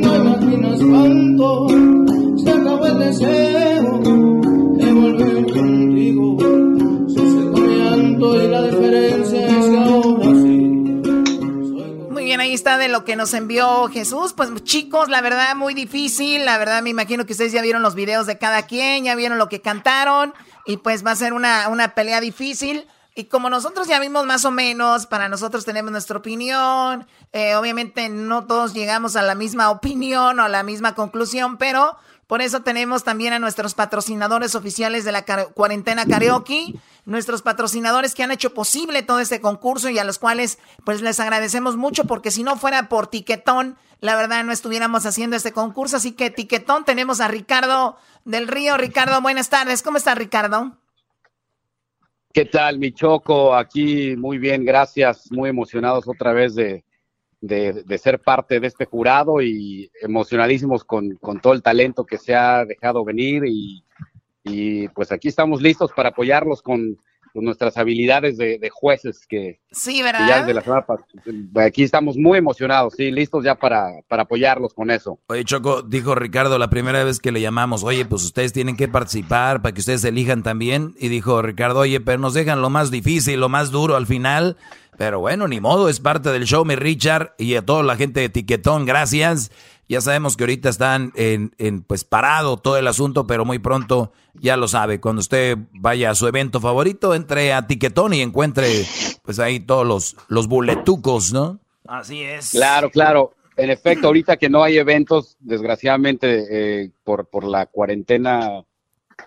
no 0.00 0.16
imaginas 0.16 0.78
cuánto 0.80 1.68
se 2.38 2.50
acabó 2.50 2.86
el 2.86 2.98
deseo 2.98 3.98
de 4.76 4.92
volver 4.92 5.52
contigo. 5.52 6.38
Se 7.08 7.14
secó 7.14 7.60
mi 7.60 7.76
llanto 7.78 8.42
y 8.42 8.48
la 8.48 8.62
diferencia 8.62 9.46
es 9.46 9.66
que 9.66 9.78
ahora 9.78 10.24
sí. 10.24 10.58
Muy 12.10 12.24
bien, 12.24 12.40
ahí 12.40 12.52
está 12.52 12.78
de 12.78 12.88
lo 12.88 13.04
que 13.04 13.16
nos 13.16 13.34
envió 13.34 13.88
Jesús. 13.88 14.34
Pues 14.34 14.50
chicos, 14.64 15.08
la 15.08 15.20
verdad 15.20 15.56
muy 15.56 15.74
difícil. 15.74 16.44
La 16.44 16.58
verdad 16.58 16.82
me 16.82 16.90
imagino 16.90 17.26
que 17.26 17.32
ustedes 17.32 17.52
ya 17.52 17.62
vieron 17.62 17.82
los 17.82 17.94
videos 17.94 18.26
de 18.26 18.38
cada 18.38 18.62
quien, 18.62 19.04
ya 19.04 19.14
vieron 19.14 19.38
lo 19.38 19.48
que 19.48 19.60
cantaron 19.60 20.34
y 20.66 20.76
pues 20.76 21.04
va 21.04 21.12
a 21.12 21.16
ser 21.16 21.32
una, 21.32 21.68
una 21.68 21.94
pelea 21.94 22.20
difícil. 22.20 22.86
Y 23.18 23.24
como 23.24 23.50
nosotros 23.50 23.88
ya 23.88 23.98
vimos 23.98 24.26
más 24.26 24.44
o 24.44 24.52
menos, 24.52 25.06
para 25.06 25.28
nosotros 25.28 25.64
tenemos 25.64 25.90
nuestra 25.90 26.18
opinión. 26.18 27.04
eh, 27.32 27.56
obviamente 27.56 28.08
no 28.08 28.46
todos 28.46 28.74
llegamos 28.74 29.16
a 29.16 29.22
la 29.22 29.34
misma 29.34 29.70
opinión 29.70 30.38
o 30.38 30.44
a 30.44 30.48
la 30.48 30.62
misma 30.62 30.94
conclusión, 30.94 31.56
pero 31.56 31.96
por 32.28 32.42
eso 32.42 32.62
tenemos 32.62 33.02
también 33.02 33.32
a 33.32 33.40
nuestros 33.40 33.74
patrocinadores 33.74 34.54
oficiales 34.54 35.04
de 35.04 35.10
la 35.10 35.24
cuarentena 35.24 36.06
karaoke, 36.06 36.74
nuestros 37.06 37.42
patrocinadores 37.42 38.14
que 38.14 38.22
han 38.22 38.30
hecho 38.30 38.54
posible 38.54 39.02
todo 39.02 39.18
este 39.18 39.40
concurso 39.40 39.88
y 39.88 39.98
a 39.98 40.04
los 40.04 40.20
cuales 40.20 40.60
pues 40.84 41.02
les 41.02 41.18
agradecemos 41.18 41.76
mucho 41.76 42.04
porque 42.04 42.30
si 42.30 42.44
no 42.44 42.56
fuera 42.56 42.88
por 42.88 43.08
Tiquetón, 43.08 43.76
la 44.00 44.14
verdad 44.14 44.44
no 44.44 44.52
estuviéramos 44.52 45.06
haciendo 45.06 45.34
este 45.34 45.52
concurso. 45.52 45.96
Así 45.96 46.12
que 46.12 46.30
Tiquetón 46.30 46.84
tenemos 46.84 47.20
a 47.20 47.26
Ricardo 47.26 47.96
del 48.24 48.46
Río. 48.46 48.76
Ricardo, 48.76 49.20
buenas 49.20 49.48
tardes. 49.48 49.82
¿Cómo 49.82 49.96
está 49.98 50.14
Ricardo? 50.14 50.76
¿Qué 52.32 52.44
tal, 52.44 52.78
mi 52.78 52.92
Choco? 52.92 53.54
Aquí 53.54 54.14
muy 54.16 54.38
bien, 54.38 54.64
gracias. 54.64 55.30
Muy 55.32 55.48
emocionados 55.48 56.06
otra 56.06 56.32
vez 56.32 56.54
de, 56.54 56.84
de, 57.40 57.82
de 57.84 57.98
ser 57.98 58.20
parte 58.20 58.60
de 58.60 58.66
este 58.66 58.84
jurado 58.84 59.40
y 59.40 59.90
emocionadísimos 60.02 60.84
con, 60.84 61.16
con 61.16 61.40
todo 61.40 61.54
el 61.54 61.62
talento 61.62 62.04
que 62.04 62.18
se 62.18 62.34
ha 62.34 62.64
dejado 62.64 63.04
venir 63.04 63.44
y, 63.46 63.82
y 64.44 64.88
pues 64.88 65.10
aquí 65.10 65.28
estamos 65.28 65.62
listos 65.62 65.90
para 65.92 66.10
apoyarlos 66.10 66.62
con, 66.62 66.98
con 67.38 67.44
nuestras 67.44 67.76
habilidades 67.76 68.36
de, 68.36 68.58
de 68.58 68.68
jueces 68.68 69.24
que, 69.28 69.60
Sí, 69.70 69.92
que 69.92 69.98
ya 69.98 70.04
¿verdad? 70.04 70.40
desde 70.40 70.54
la 70.54 70.60
semana 70.60 70.84
pasada. 70.84 71.06
Aquí 71.64 71.84
estamos 71.84 72.16
muy 72.16 72.36
emocionados, 72.36 72.94
sí, 72.96 73.12
listos 73.12 73.44
ya 73.44 73.54
para, 73.54 73.92
para 74.08 74.24
apoyarlos 74.24 74.74
con 74.74 74.90
eso. 74.90 75.20
Oye, 75.28 75.44
Choco, 75.44 75.82
dijo 75.82 76.16
Ricardo 76.16 76.58
la 76.58 76.68
primera 76.68 77.04
vez 77.04 77.20
que 77.20 77.30
le 77.30 77.40
llamamos, 77.40 77.84
oye, 77.84 78.04
pues 78.06 78.24
ustedes 78.24 78.52
tienen 78.52 78.76
que 78.76 78.88
participar 78.88 79.62
para 79.62 79.72
que 79.72 79.78
ustedes 79.78 80.02
elijan 80.02 80.42
también. 80.42 80.96
Y 80.98 81.06
dijo 81.10 81.40
Ricardo, 81.40 81.78
oye, 81.78 82.00
pero 82.00 82.18
nos 82.18 82.34
dejan 82.34 82.60
lo 82.60 82.70
más 82.70 82.90
difícil, 82.90 83.38
lo 83.38 83.48
más 83.48 83.70
duro 83.70 83.94
al 83.94 84.08
final. 84.08 84.56
Pero 84.96 85.20
bueno, 85.20 85.46
ni 85.46 85.60
modo, 85.60 85.88
es 85.88 86.00
parte 86.00 86.32
del 86.32 86.44
show, 86.44 86.64
mi 86.64 86.74
Richard. 86.74 87.34
Y 87.38 87.54
a 87.54 87.64
toda 87.64 87.84
la 87.84 87.94
gente 87.94 88.18
de 88.18 88.30
Tiquetón, 88.30 88.84
gracias. 88.84 89.52
Ya 89.88 90.02
sabemos 90.02 90.36
que 90.36 90.44
ahorita 90.44 90.68
están 90.68 91.12
en, 91.14 91.54
en, 91.56 91.82
pues 91.82 92.04
parado 92.04 92.58
todo 92.58 92.76
el 92.76 92.86
asunto, 92.86 93.26
pero 93.26 93.46
muy 93.46 93.58
pronto 93.58 94.12
ya 94.34 94.58
lo 94.58 94.68
sabe. 94.68 95.00
Cuando 95.00 95.20
usted 95.20 95.56
vaya 95.72 96.10
a 96.10 96.14
su 96.14 96.26
evento 96.26 96.60
favorito, 96.60 97.14
entre 97.14 97.54
a 97.54 97.66
Tiquetón 97.66 98.12
y 98.12 98.20
encuentre 98.20 98.84
pues 99.22 99.38
ahí 99.38 99.60
todos 99.60 99.86
los, 99.86 100.16
los 100.28 100.46
boletucos, 100.46 101.32
¿no? 101.32 101.58
Así 101.86 102.22
es. 102.22 102.50
Claro, 102.50 102.90
claro. 102.90 103.34
En 103.56 103.70
efecto, 103.70 104.06
ahorita 104.06 104.36
que 104.36 104.50
no 104.50 104.62
hay 104.62 104.76
eventos, 104.76 105.36
desgraciadamente 105.40 106.46
eh, 106.82 106.90
por, 107.02 107.26
por 107.26 107.44
la 107.44 107.66
cuarentena, 107.66 108.62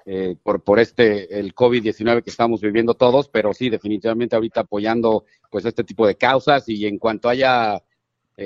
eh, 0.06 0.36
por, 0.42 0.62
por 0.62 0.80
este, 0.80 1.40
el 1.40 1.54
COVID-19 1.54 2.24
que 2.24 2.30
estamos 2.30 2.62
viviendo 2.62 2.94
todos, 2.94 3.28
pero 3.28 3.54
sí, 3.54 3.70
definitivamente 3.70 4.36
ahorita 4.36 4.62
apoyando 4.62 5.26
pues 5.50 5.66
este 5.66 5.84
tipo 5.84 6.08
de 6.08 6.16
causas 6.16 6.70
y 6.70 6.86
en 6.86 6.98
cuanto 6.98 7.28
haya 7.28 7.82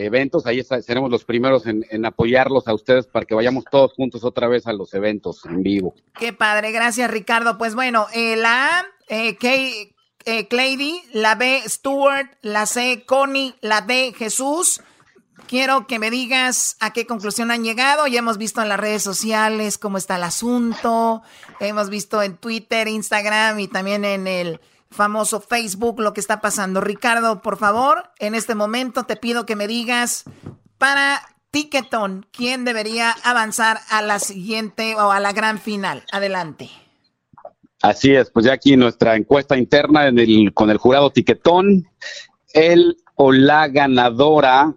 eventos, 0.03 0.45
ahí 0.45 0.61
seremos 0.63 1.09
los 1.09 1.23
primeros 1.23 1.65
en, 1.67 1.85
en 1.89 2.05
apoyarlos 2.05 2.67
a 2.67 2.73
ustedes 2.73 3.07
para 3.07 3.25
que 3.25 3.35
vayamos 3.35 3.63
todos 3.69 3.93
juntos 3.93 4.23
otra 4.23 4.47
vez 4.47 4.67
a 4.67 4.73
los 4.73 4.93
eventos 4.93 5.45
en 5.45 5.63
vivo. 5.63 5.93
Qué 6.19 6.33
padre, 6.33 6.71
gracias 6.71 7.09
Ricardo. 7.09 7.57
Pues 7.57 7.75
bueno, 7.75 8.07
eh, 8.13 8.35
la 8.35 8.79
A, 8.79 8.85
eh, 9.07 9.37
Kay- 9.37 9.93
eh, 10.25 10.47
Clady, 10.47 11.01
la 11.13 11.35
B, 11.35 11.61
Stuart, 11.67 12.31
la 12.41 12.65
C, 12.65 13.03
Connie, 13.05 13.55
la 13.61 13.81
D, 13.81 14.13
Jesús. 14.17 14.81
Quiero 15.47 15.85
que 15.85 15.99
me 15.99 16.09
digas 16.09 16.75
a 16.79 16.91
qué 16.91 17.05
conclusión 17.05 17.51
han 17.51 17.63
llegado. 17.63 18.07
Ya 18.07 18.19
hemos 18.19 18.39
visto 18.39 18.61
en 18.63 18.69
las 18.69 18.79
redes 18.79 19.03
sociales 19.03 19.77
cómo 19.77 19.99
está 19.99 20.15
el 20.15 20.23
asunto. 20.23 21.21
Hemos 21.59 21.89
visto 21.91 22.23
en 22.23 22.37
Twitter, 22.37 22.87
Instagram 22.87 23.59
y 23.59 23.67
también 23.67 24.05
en 24.05 24.25
el 24.25 24.59
famoso 24.95 25.41
Facebook 25.41 25.99
lo 25.99 26.13
que 26.13 26.21
está 26.21 26.41
pasando. 26.41 26.81
Ricardo, 26.81 27.41
por 27.41 27.57
favor, 27.57 28.11
en 28.19 28.33
este 28.33 28.55
momento 28.55 29.03
te 29.03 29.15
pido 29.15 29.45
que 29.45 29.55
me 29.55 29.67
digas 29.67 30.23
para 30.77 31.21
Ticketon, 31.51 32.25
¿quién 32.31 32.65
debería 32.65 33.11
avanzar 33.23 33.77
a 33.89 34.01
la 34.01 34.19
siguiente 34.19 34.95
o 34.95 35.11
a 35.11 35.19
la 35.19 35.31
gran 35.31 35.59
final? 35.59 36.03
Adelante. 36.11 36.69
Así 37.81 38.15
es, 38.15 38.31
pues 38.31 38.45
ya 38.45 38.53
aquí 38.53 38.75
nuestra 38.75 39.15
encuesta 39.15 39.57
interna 39.57 40.09
con 40.53 40.69
el 40.69 40.77
jurado 40.77 41.11
Tiquetón, 41.11 41.85
el 42.53 42.97
o 43.15 43.31
la 43.31 43.67
ganadora 43.67 44.73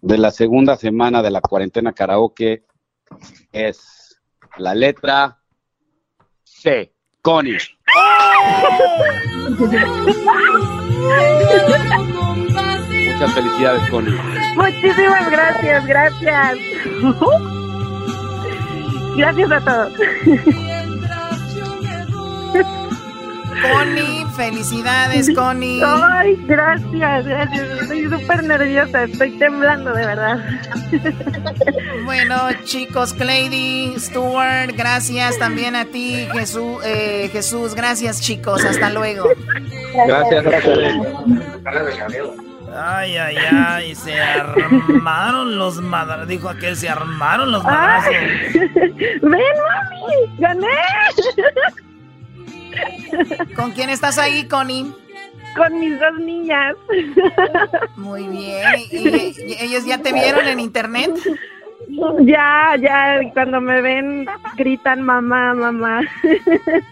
de 0.00 0.18
la 0.18 0.30
segunda 0.30 0.76
semana 0.76 1.22
de 1.22 1.30
la 1.30 1.40
cuarentena 1.40 1.92
karaoke 1.92 2.64
es 3.52 4.20
la 4.56 4.74
letra 4.74 5.42
C, 6.42 6.94
Connie. 7.22 7.58
Muchas 13.12 13.34
felicidades, 13.34 13.90
Connie. 13.90 14.14
Muchísimas 14.56 15.30
gracias, 15.30 15.86
gracias. 15.86 16.58
Gracias 19.16 19.50
a 19.52 19.60
todos. 19.60 19.92
Connie, 23.62 24.26
felicidades, 24.36 25.30
Connie. 25.34 25.82
Ay, 25.84 26.36
gracias, 26.46 27.24
gracias. 27.26 27.80
Estoy 27.82 28.04
súper 28.08 28.44
nerviosa, 28.44 29.04
estoy 29.04 29.38
temblando 29.38 29.92
de 29.92 30.06
verdad. 30.06 30.44
Bueno, 32.04 32.36
chicos, 32.64 33.14
Clady, 33.14 33.94
Stuart, 33.98 34.72
gracias 34.76 35.38
también 35.38 35.74
a 35.74 35.86
ti, 35.86 36.28
Jesús, 36.32 36.78
eh, 36.84 37.30
Jesús, 37.32 37.74
gracias 37.74 38.20
chicos, 38.20 38.62
hasta 38.64 38.90
luego. 38.90 39.26
Gracias, 40.06 40.44
Ay, 42.76 43.16
ay, 43.16 43.36
ay, 43.36 43.94
se 43.94 44.20
armaron 44.20 45.56
los 45.56 45.80
madrazos. 45.80 46.26
Dijo 46.26 46.48
aquel, 46.48 46.76
se 46.76 46.88
armaron 46.88 47.52
los 47.52 47.62
madrazos. 47.62 48.12
¡Ven, 48.52 49.22
mami! 49.22 50.38
¡Gané! 50.38 50.68
¿Con 53.56 53.72
quién 53.72 53.90
estás 53.90 54.18
ahí, 54.18 54.46
Connie? 54.48 54.92
Con 55.56 55.78
mis 55.78 55.98
dos 56.00 56.18
niñas. 56.20 56.74
Muy 57.96 58.26
bien. 58.26 58.64
¿Y, 58.90 59.56
ellos 59.60 59.84
ya 59.84 59.98
te 59.98 60.12
vieron 60.12 60.46
en 60.46 60.60
internet? 60.60 61.12
Ya, 62.20 62.76
ya, 62.80 63.20
cuando 63.34 63.60
me 63.60 63.80
ven 63.80 64.26
gritan 64.56 65.02
mamá, 65.02 65.54
mamá. 65.54 66.00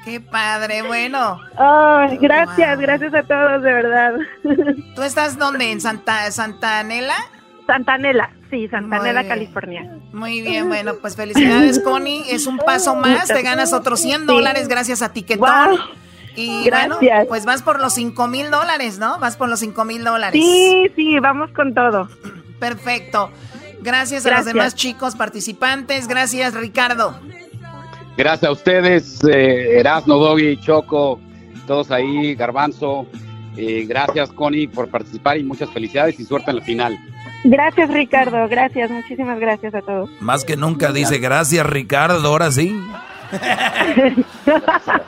Qué 0.05 0.21
padre, 0.21 0.83
bueno. 0.83 1.41
Ay, 1.57 2.19
gracias, 2.19 2.79
gracias 2.79 3.15
a 3.15 3.23
todos, 3.23 3.63
de 3.63 3.73
verdad. 3.73 4.15
¿Tú 4.95 5.03
estás 5.03 5.39
dónde? 5.39 5.73
¿En 5.73 5.81
Santa, 5.81 6.31
Santa 6.31 6.81
Anela? 6.81 7.17
Sí, 8.53 8.69
Santa 8.69 8.99
Muy 8.99 9.09
Anela, 9.09 9.23
bien. 9.23 9.31
California. 9.31 9.97
Muy 10.13 10.43
bien, 10.43 10.69
bueno, 10.69 10.97
pues 11.01 11.17
felicidades, 11.17 11.81
Connie. 11.81 12.23
Es 12.29 12.47
un 12.47 12.59
paso 12.59 12.95
más, 12.95 13.29
te 13.29 13.41
ganas 13.41 13.73
otros 13.73 14.01
100 14.01 14.27
dólares 14.27 14.69
gracias 14.69 15.01
a 15.01 15.11
Tiquetón. 15.11 15.71
Wow. 15.71 15.79
Y 16.37 16.65
Gracias. 16.65 16.99
bueno, 16.99 17.25
pues 17.29 17.47
vas 17.47 17.63
por 17.63 17.81
los 17.81 17.95
5 17.95 18.29
mil 18.29 18.51
dólares, 18.51 18.99
¿no? 18.99 19.19
Vas 19.19 19.39
por 19.39 19.49
los 19.49 19.61
5 19.61 19.87
mil 19.87 20.05
dólares. 20.05 20.39
Sí, 20.43 20.91
sí, 20.95 21.19
vamos 21.19 21.51
con 21.53 21.73
todo. 21.73 22.11
Perfecto. 22.59 23.31
Gracias 23.81 24.27
a 24.27 24.37
los 24.37 24.45
demás 24.45 24.75
chicos 24.75 25.15
participantes. 25.17 26.07
Gracias, 26.07 26.53
Ricardo. 26.53 27.19
Gracias 28.19 28.51
a 28.51 28.53
ustedes, 28.53 29.25
eh, 29.25 29.79
Erasno, 29.79 30.17
Doggy, 30.19 30.59
Choco, 30.61 31.19
todos 31.67 31.91
ahí, 31.91 32.35
Garbanzo. 32.35 33.07
Eh, 33.57 33.87
gracias, 33.89 34.31
Connie, 34.31 34.67
por 34.67 34.89
participar 34.89 35.39
y 35.39 35.43
muchas 35.43 35.71
felicidades 35.71 36.21
y 36.21 36.25
suerte 36.25 36.51
en 36.51 36.57
la 36.59 36.63
final. 36.63 36.99
Gracias, 37.45 37.91
Ricardo, 37.91 38.49
gracias, 38.49 38.91
muchísimas 38.91 39.39
gracias 39.41 39.75
a 39.75 39.83
todos. 39.83 40.09
Más 40.21 40.45
que 40.45 40.57
nunca 40.57 40.93
dice 40.93 41.19
gracias 41.19 41.67
Ricardo, 41.67 42.29
ahora 42.29 42.53
sí. 42.53 42.81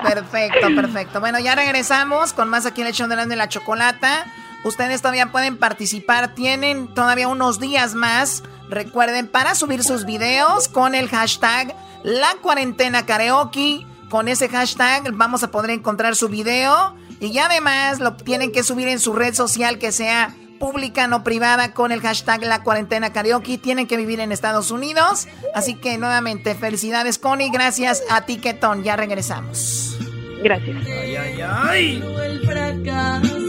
perfecto, 0.02 0.66
perfecto. 0.74 1.20
Bueno, 1.20 1.38
ya 1.38 1.54
regresamos 1.54 2.32
con 2.32 2.48
más 2.48 2.66
aquí 2.66 2.80
en 2.80 2.88
el 2.88 2.92
show 2.94 3.06
de 3.06 3.36
la 3.36 3.48
chocolata. 3.48 4.26
Ustedes 4.64 5.02
todavía 5.02 5.30
pueden 5.30 5.58
participar, 5.58 6.34
tienen 6.34 6.88
todavía 6.88 7.28
unos 7.28 7.60
días 7.60 7.94
más. 7.94 8.42
Recuerden, 8.70 9.28
para 9.28 9.54
subir 9.54 9.84
sus 9.84 10.06
videos 10.06 10.68
con 10.68 10.94
el 10.94 11.08
hashtag 11.08 11.76
La 12.02 12.34
Cuarentena 12.40 13.04
Karaoke. 13.04 13.86
Con 14.08 14.28
ese 14.28 14.48
hashtag 14.48 15.12
vamos 15.12 15.42
a 15.42 15.50
poder 15.50 15.70
encontrar 15.70 16.16
su 16.16 16.28
video. 16.28 16.96
Y 17.20 17.36
además 17.38 18.00
lo 18.00 18.14
tienen 18.14 18.52
que 18.52 18.62
subir 18.62 18.88
en 18.88 18.98
su 19.00 19.12
red 19.12 19.34
social 19.34 19.78
que 19.78 19.92
sea 19.92 20.34
pública, 20.58 21.06
no 21.06 21.24
privada, 21.24 21.72
con 21.72 21.92
el 21.92 22.00
hashtag 22.00 22.42
La 22.42 22.62
Cuarentena 22.62 23.12
Karaoke. 23.12 23.58
Tienen 23.58 23.86
que 23.86 23.96
vivir 23.96 24.20
en 24.20 24.32
Estados 24.32 24.70
Unidos. 24.70 25.26
Así 25.54 25.74
que 25.74 25.98
nuevamente, 25.98 26.54
felicidades, 26.54 27.18
Connie. 27.18 27.50
Gracias 27.50 28.02
a 28.10 28.22
Tiquetón. 28.26 28.82
Ya 28.82 28.96
regresamos. 28.96 29.96
Gracias. 30.42 30.76
Ay, 30.86 31.16
ay, 31.16 31.40
ay. 31.40 32.04
El 32.24 32.40
fracaso, 32.46 33.43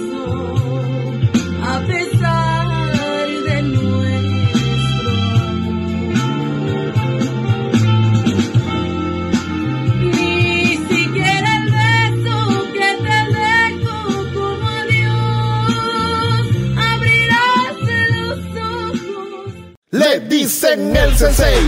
Le 20.06 20.20
dicen 20.20 20.96
el 20.96 21.18
sensei, 21.18 21.66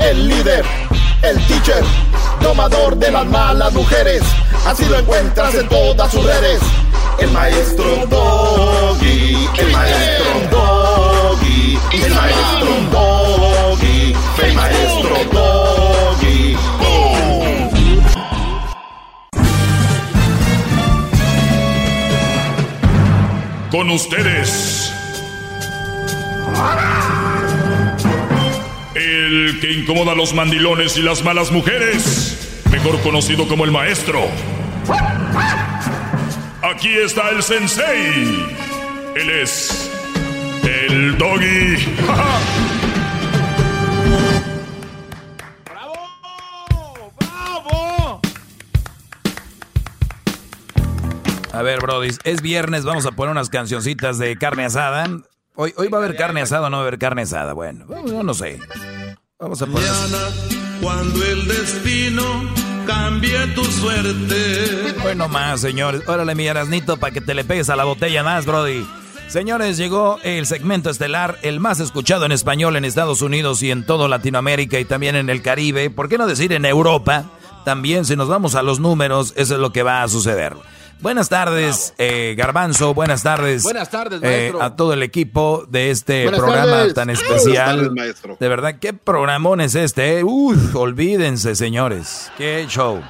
el 0.00 0.26
líder, 0.26 0.64
el 1.22 1.46
teacher, 1.46 1.84
domador 2.40 2.96
de 2.96 3.08
las 3.12 3.24
malas 3.24 3.72
mujeres. 3.72 4.20
Así 4.66 4.84
lo 4.86 4.98
encuentras 4.98 5.54
en 5.54 5.68
todas 5.68 6.10
sus 6.10 6.24
redes. 6.24 6.60
El 7.20 7.30
maestro 7.30 8.04
Doggy, 8.08 9.48
el 9.58 9.70
maestro 9.70 10.40
Doggy, 10.50 11.78
el 11.92 12.14
maestro 12.14 12.68
Doggy, 12.90 14.16
el 14.42 14.54
maestro 14.54 15.16
Doggy. 15.32 16.56
Con 23.70 23.88
ustedes. 23.90 24.92
El 29.24 29.60
que 29.60 29.70
incomoda 29.70 30.12
a 30.12 30.14
los 30.16 30.34
mandilones 30.34 30.96
y 30.96 31.02
las 31.02 31.22
malas 31.22 31.52
mujeres. 31.52 32.60
Mejor 32.72 33.00
conocido 33.02 33.46
como 33.46 33.64
el 33.64 33.70
maestro. 33.70 34.20
Aquí 36.60 36.88
está 36.88 37.30
el 37.30 37.40
sensei. 37.40 38.44
Él 39.14 39.30
es 39.30 39.88
el 40.64 41.16
doggy. 41.18 41.76
A 51.52 51.62
ver, 51.62 51.78
Brody, 51.80 52.08
es 52.24 52.42
viernes, 52.42 52.84
vamos 52.84 53.06
a 53.06 53.12
poner 53.12 53.30
unas 53.30 53.50
cancioncitas 53.50 54.18
de 54.18 54.36
carne 54.36 54.64
asada. 54.64 55.06
Hoy, 55.54 55.72
hoy 55.76 55.86
va 55.86 55.98
a 55.98 56.02
haber 56.02 56.16
carne 56.16 56.40
asada 56.40 56.66
o 56.66 56.70
no 56.70 56.78
va 56.78 56.82
a 56.82 56.86
haber 56.88 56.98
carne 56.98 57.22
asada. 57.22 57.52
Bueno, 57.52 57.86
yo 58.04 58.24
no 58.24 58.34
sé. 58.34 58.58
Vamos 59.42 59.60
a 59.60 59.66
poner. 59.66 59.90
Cuando 60.80 61.24
el 61.24 61.48
destino 61.48 62.22
cambie 62.86 63.44
tu 63.56 63.64
suerte. 63.64 64.94
Bueno 65.02 65.28
más, 65.28 65.60
señores. 65.60 66.02
Órale, 66.06 66.36
mi 66.36 66.46
Erasnito, 66.46 66.96
para 66.96 67.12
que 67.12 67.20
te 67.20 67.34
le 67.34 67.42
pegues 67.42 67.68
a 67.68 67.74
la 67.74 67.82
botella 67.82 68.22
más, 68.22 68.46
Brody. 68.46 68.86
Señores, 69.26 69.78
llegó 69.78 70.20
el 70.22 70.46
segmento 70.46 70.90
estelar, 70.90 71.40
el 71.42 71.58
más 71.58 71.80
escuchado 71.80 72.24
en 72.24 72.30
español 72.30 72.76
en 72.76 72.84
Estados 72.84 73.20
Unidos 73.20 73.64
y 73.64 73.72
en 73.72 73.84
todo 73.84 74.06
Latinoamérica 74.06 74.78
y 74.78 74.84
también 74.84 75.16
en 75.16 75.28
el 75.28 75.42
Caribe. 75.42 75.90
¿Por 75.90 76.08
qué 76.08 76.18
no 76.18 76.28
decir 76.28 76.52
en 76.52 76.64
Europa? 76.64 77.24
También, 77.64 78.04
si 78.04 78.14
nos 78.14 78.28
vamos 78.28 78.54
a 78.54 78.62
los 78.62 78.78
números, 78.78 79.32
eso 79.36 79.54
es 79.54 79.60
lo 79.60 79.72
que 79.72 79.82
va 79.82 80.04
a 80.04 80.08
suceder. 80.08 80.54
Buenas 81.02 81.28
tardes, 81.28 81.94
eh, 81.98 82.34
Garbanzo. 82.38 82.94
Buenas 82.94 83.24
tardes. 83.24 83.64
Buenas 83.64 83.90
tardes, 83.90 84.20
eh, 84.22 84.26
maestro. 84.50 84.62
a 84.62 84.76
todo 84.76 84.92
el 84.92 85.02
equipo 85.02 85.66
de 85.68 85.90
este 85.90 86.22
Buenas 86.24 86.40
programa 86.40 86.70
tardes. 86.72 86.94
tan 86.94 87.06
Buenas 87.08 87.22
especial. 87.24 87.76
tardes, 87.76 87.92
maestro. 87.92 88.36
De 88.38 88.48
verdad, 88.48 88.78
qué 88.80 88.92
programón 88.92 89.60
es 89.60 89.74
este. 89.74 90.18
eh? 90.20 90.24
Uf, 90.24 90.76
olvídense, 90.76 91.56
señores. 91.56 92.30
Qué 92.38 92.66
show. 92.68 93.00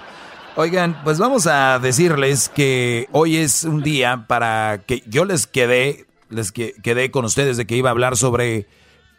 Oigan, 0.56 1.02
pues 1.04 1.18
vamos 1.18 1.46
a 1.46 1.78
decirles 1.80 2.48
que 2.48 3.08
hoy 3.12 3.36
es 3.36 3.64
un 3.64 3.82
día 3.82 4.24
para 4.26 4.82
que 4.86 5.02
yo 5.06 5.26
les 5.26 5.46
quedé, 5.46 6.06
les 6.30 6.50
que- 6.50 6.74
quedé 6.82 7.10
con 7.10 7.26
ustedes 7.26 7.58
de 7.58 7.66
que 7.66 7.76
iba 7.76 7.90
a 7.90 7.92
hablar 7.92 8.16
sobre 8.16 8.66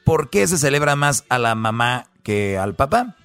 por 0.04 0.32
qué 0.32 0.48
se 0.48 0.58
celebra 0.58 0.96
más 0.96 1.26
a 1.30 1.38
la 1.38 1.54
mamá 1.54 2.08
que 2.24 2.58
al 2.58 2.74
papá. 2.74 3.16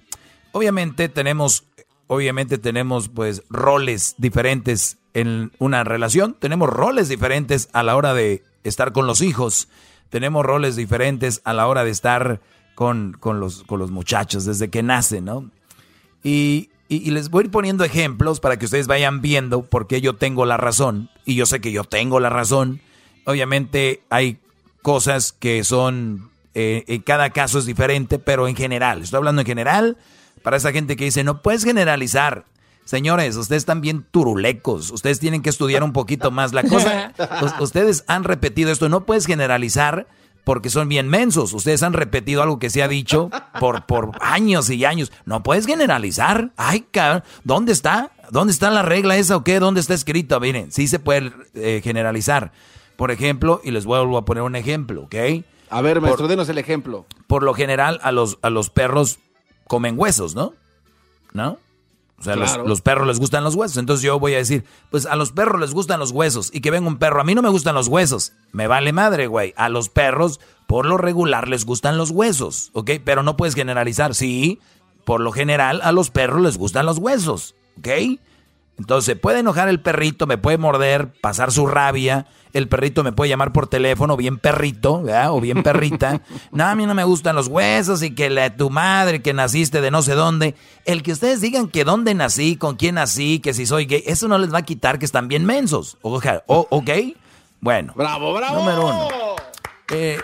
Obviamente 0.52 1.08
tenemos, 1.08 1.64
obviamente 2.06 2.58
tenemos 2.58 3.08
pues 3.08 3.42
roles 3.50 4.14
diferentes 4.18 4.98
en 5.20 5.53
una 5.59 5.85
relación, 5.85 6.35
tenemos 6.39 6.69
roles 6.69 7.09
diferentes 7.09 7.69
a 7.73 7.82
la 7.82 7.97
hora 7.97 8.15
de 8.15 8.43
estar 8.65 8.93
con 8.93 9.07
los 9.07 9.20
hijos, 9.20 9.69
tenemos 10.11 10.45
roles 10.45 10.77
diferentes 10.77 11.40
a 11.45 11.53
la 11.53 11.66
hora 11.66 11.85
de 11.85 11.90
estar 11.90 12.40
con, 12.74 13.16
con 13.19 13.40
los, 13.40 13.65
con 13.65 13.78
los 13.78 13.90
muchachos 13.90 14.45
desde 14.45 14.69
que 14.69 14.82
nacen, 14.82 15.24
¿no? 15.24 15.51
Y, 16.23 16.70
y- 16.89 17.11
les 17.11 17.28
voy 17.31 17.43
a 17.43 17.45
ir 17.47 17.51
poniendo 17.51 17.85
ejemplos 17.85 18.40
para 18.40 18.59
que 18.59 18.65
ustedes 18.65 18.86
vayan 18.86 19.20
viendo 19.20 19.62
por 19.65 19.86
qué 19.86 20.01
yo 20.01 20.15
tengo 20.16 20.47
la 20.47 20.57
razón. 20.57 21.11
Y 21.24 21.35
yo 21.35 21.47
sé 21.47 21.61
que 21.61 21.73
yo 21.73 21.85
tengo 21.85 22.20
la 22.20 22.31
razón. 22.31 22.81
Obviamente 23.24 24.03
hay 24.11 24.39
cosas 24.82 25.32
que 25.32 25.65
son, 25.65 26.31
eh, 26.55 26.85
en 26.86 27.03
cada 27.03 27.31
caso 27.31 27.59
es 27.59 27.66
diferente, 27.66 28.19
pero 28.19 28.49
en 28.49 28.57
general, 28.57 29.03
estoy 29.03 29.19
hablando 29.19 29.43
en 29.43 29.47
general, 29.47 29.97
para 30.43 30.57
esa 30.57 30.73
gente 30.73 30.97
que 30.97 31.05
dice, 31.05 31.24
no 31.24 31.43
puedes 31.43 31.65
generalizar. 31.65 32.45
Señores, 32.89 33.36
ustedes 33.36 33.60
están 33.60 33.82
bien 33.82 34.02
turulecos, 34.10 34.90
ustedes 34.93 35.20
tienen 35.20 35.43
que 35.43 35.51
estudiar 35.51 35.82
un 35.82 35.93
poquito 35.93 36.31
más 36.31 36.55
la 36.55 36.62
cosa. 36.62 37.12
us- 37.43 37.60
ustedes 37.60 38.02
han 38.06 38.24
repetido 38.24 38.73
esto, 38.73 38.89
no 38.89 39.05
puedes 39.05 39.27
generalizar 39.27 40.06
porque 40.43 40.70
son 40.70 40.89
bien 40.89 41.06
mensos. 41.06 41.52
Ustedes 41.52 41.82
han 41.82 41.93
repetido 41.93 42.43
algo 42.43 42.59
que 42.59 42.70
se 42.70 42.82
ha 42.82 42.89
dicho 42.89 43.28
por, 43.60 43.85
por 43.85 44.12
años 44.23 44.70
y 44.70 44.86
años. 44.86 45.12
No 45.27 45.43
puedes 45.43 45.66
generalizar. 45.66 46.52
Ay, 46.56 46.86
cabrón, 46.90 47.24
¿dónde 47.44 47.73
está? 47.73 48.10
¿Dónde 48.31 48.55
está 48.55 48.70
la 48.70 48.81
regla 48.81 49.19
esa 49.19 49.36
o 49.36 49.44
qué? 49.44 49.60
¿Dónde 49.60 49.81
está 49.81 49.93
escrito? 49.93 50.40
Miren, 50.40 50.73
sí 50.73 50.89
se 50.89 50.98
puede 50.98 51.31
eh, 51.52 51.82
generalizar. 51.85 52.52
Por 52.97 53.10
ejemplo, 53.10 53.60
y 53.62 53.70
les 53.70 53.85
vuelvo 53.85 54.16
a 54.16 54.24
poner 54.24 54.43
un 54.44 54.56
ejemplo, 54.56 55.02
¿ok? 55.02 55.15
A 55.69 55.82
ver, 55.82 56.01
maestro, 56.01 56.23
Por- 56.23 56.28
denos 56.31 56.48
el 56.48 56.56
ejemplo. 56.56 57.05
por 57.27 57.43
lo 57.43 57.52
general 57.52 58.01
a 58.02 58.12
los, 58.12 58.39
a 58.40 58.48
los 58.48 58.70
perros 58.70 59.19
comen 59.66 59.98
huesos, 59.98 60.35
¿no? 60.35 60.55
¿No? 61.35 61.59
O 62.19 62.23
sea, 62.23 62.35
los- 62.35 62.57
los, 62.66 62.81
perros 62.81 63.07
les 63.07 63.20
gustan 63.20 63.45
los 63.45 63.55
huesos. 63.55 63.77
Entonces 63.77 64.03
yo 64.03 64.19
voy 64.19 64.35
a 64.35 64.39
decir, 64.39 64.65
pues 64.90 65.07
a 65.07 65.15
los 65.15 65.31
perros 65.31 65.61
les 65.61 65.73
gustan 65.73 66.01
los 66.01 66.11
huesos. 66.11 66.51
Y 66.53 66.61
que 66.61 66.70
venga 66.73 66.89
un 66.89 66.99
perro, 66.99 67.20
a 67.20 67.24
mí 67.24 67.35
no 67.35 67.43
me 67.43 67.49
gustan 67.49 67.74
los 67.77 67.86
huesos. 67.89 68.32
Me 68.53 68.66
vale 68.66 68.93
madre, 68.93 69.28
güey. 69.28 69.55
A 69.57 69.69
los 69.69 69.89
perros, 69.89 70.40
por 70.66 70.85
lo 70.86 70.97
regular, 70.99 71.47
les 71.49 71.65
gustan 71.65 71.97
los 71.97 72.11
huesos, 72.11 72.70
¿ok? 72.73 72.90
Pero 73.05 73.23
no 73.23 73.36
puedes 73.36 73.55
generalizar. 73.55 74.15
Sí, 74.16 74.59
por 75.05 75.20
lo 75.20 75.31
general, 75.32 75.81
a 75.85 75.93
los 75.93 76.11
perros 76.11 76.43
les 76.43 76.59
gustan 76.59 76.86
los 76.86 76.99
huesos, 76.99 77.55
¿ok? 77.78 77.89
Entonces, 78.78 79.16
puede 79.18 79.40
enojar 79.40 79.68
el 79.68 79.80
perrito, 79.80 80.26
me 80.26 80.38
puede 80.38 80.56
morder, 80.56 81.12
pasar 81.20 81.50
su 81.50 81.66
rabia. 81.66 82.26
El 82.52 82.68
perrito 82.68 83.02
me 83.02 83.12
puede 83.12 83.28
llamar 83.28 83.52
por 83.52 83.66
teléfono, 83.66 84.16
bien 84.16 84.38
perrito, 84.38 85.02
¿verdad? 85.02 85.32
O 85.32 85.40
bien 85.40 85.62
perrita. 85.64 86.22
No, 86.52 86.64
a 86.64 86.74
mí 86.74 86.86
no 86.86 86.94
me 86.94 87.02
gustan 87.05 87.34
los 87.36 87.48
huesos 87.48 88.02
y 88.02 88.14
que 88.14 88.30
la, 88.30 88.56
tu 88.56 88.70
madre, 88.70 89.20
que 89.20 89.34
naciste 89.34 89.80
de 89.80 89.90
no 89.90 90.00
sé 90.02 90.14
dónde. 90.14 90.55
El 90.84 91.02
que 91.02 91.12
ustedes 91.12 91.40
digan 91.40 91.68
que 91.68 91.84
dónde 91.84 92.14
nací, 92.14 92.56
con 92.56 92.76
quién 92.76 92.94
nací, 92.94 93.40
que 93.40 93.52
si 93.52 93.66
soy 93.66 93.84
gay, 93.86 94.02
eso 94.06 94.28
no 94.28 94.38
les 94.38 94.55
va 94.55 94.59
a 94.59 94.62
quitar 94.62 94.98
que 94.98 95.05
están 95.05 95.26
bien 95.28 95.44
mensos. 95.44 95.98
Oja- 96.02 96.42
o- 96.46 96.66
¿Ok? 96.70 96.90
Bueno. 97.60 97.92
¡Bravo, 97.96 98.32
bravo! 98.32 98.60
Número 98.60 98.86
uno. 98.86 99.09
Eh, 99.90 100.20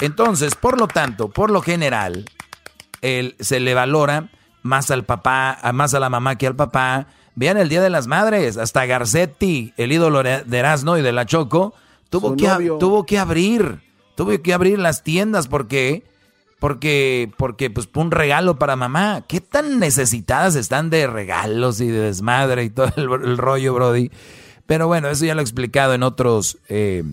entonces, 0.00 0.54
por 0.54 0.78
lo 0.78 0.86
tanto, 0.86 1.28
por 1.30 1.50
lo 1.50 1.62
general, 1.62 2.26
el- 3.00 3.36
se 3.40 3.58
le 3.60 3.72
valora 3.74 4.28
más 4.62 4.90
al 4.90 5.04
papá, 5.04 5.58
más 5.72 5.94
a 5.94 6.00
la 6.00 6.10
mamá 6.10 6.36
que 6.36 6.46
al 6.46 6.56
papá. 6.56 7.06
Vean 7.40 7.56
el 7.56 7.70
Día 7.70 7.80
de 7.80 7.88
las 7.88 8.06
Madres, 8.06 8.58
hasta 8.58 8.84
Garcetti, 8.84 9.72
el 9.78 9.92
ídolo 9.92 10.22
de 10.22 10.58
Erasmo 10.58 10.98
y 10.98 11.00
de 11.00 11.10
la 11.10 11.24
Choco, 11.24 11.72
tuvo 12.10 12.28
Su 12.28 12.36
que, 12.36 12.46
novio. 12.46 12.76
tuvo 12.76 13.06
que 13.06 13.18
abrir, 13.18 13.80
tuvo 14.14 14.42
que 14.42 14.52
abrir 14.52 14.78
las 14.78 15.02
tiendas 15.02 15.48
porque, 15.48 16.04
porque, 16.58 17.32
porque, 17.38 17.70
pues, 17.70 17.88
un 17.94 18.10
regalo 18.10 18.58
para 18.58 18.76
mamá. 18.76 19.24
¿Qué 19.26 19.40
tan 19.40 19.78
necesitadas 19.78 20.54
están 20.54 20.90
de 20.90 21.06
regalos 21.06 21.80
y 21.80 21.86
de 21.86 22.00
desmadre 22.00 22.64
y 22.64 22.68
todo 22.68 22.92
el, 22.96 23.04
el 23.10 23.38
rollo, 23.38 23.72
Brody? 23.72 24.10
Pero 24.66 24.86
bueno, 24.86 25.08
eso 25.08 25.24
ya 25.24 25.34
lo 25.34 25.40
he 25.40 25.42
explicado 25.42 25.94
en 25.94 26.02
otros 26.02 26.58
eh, 26.68 27.04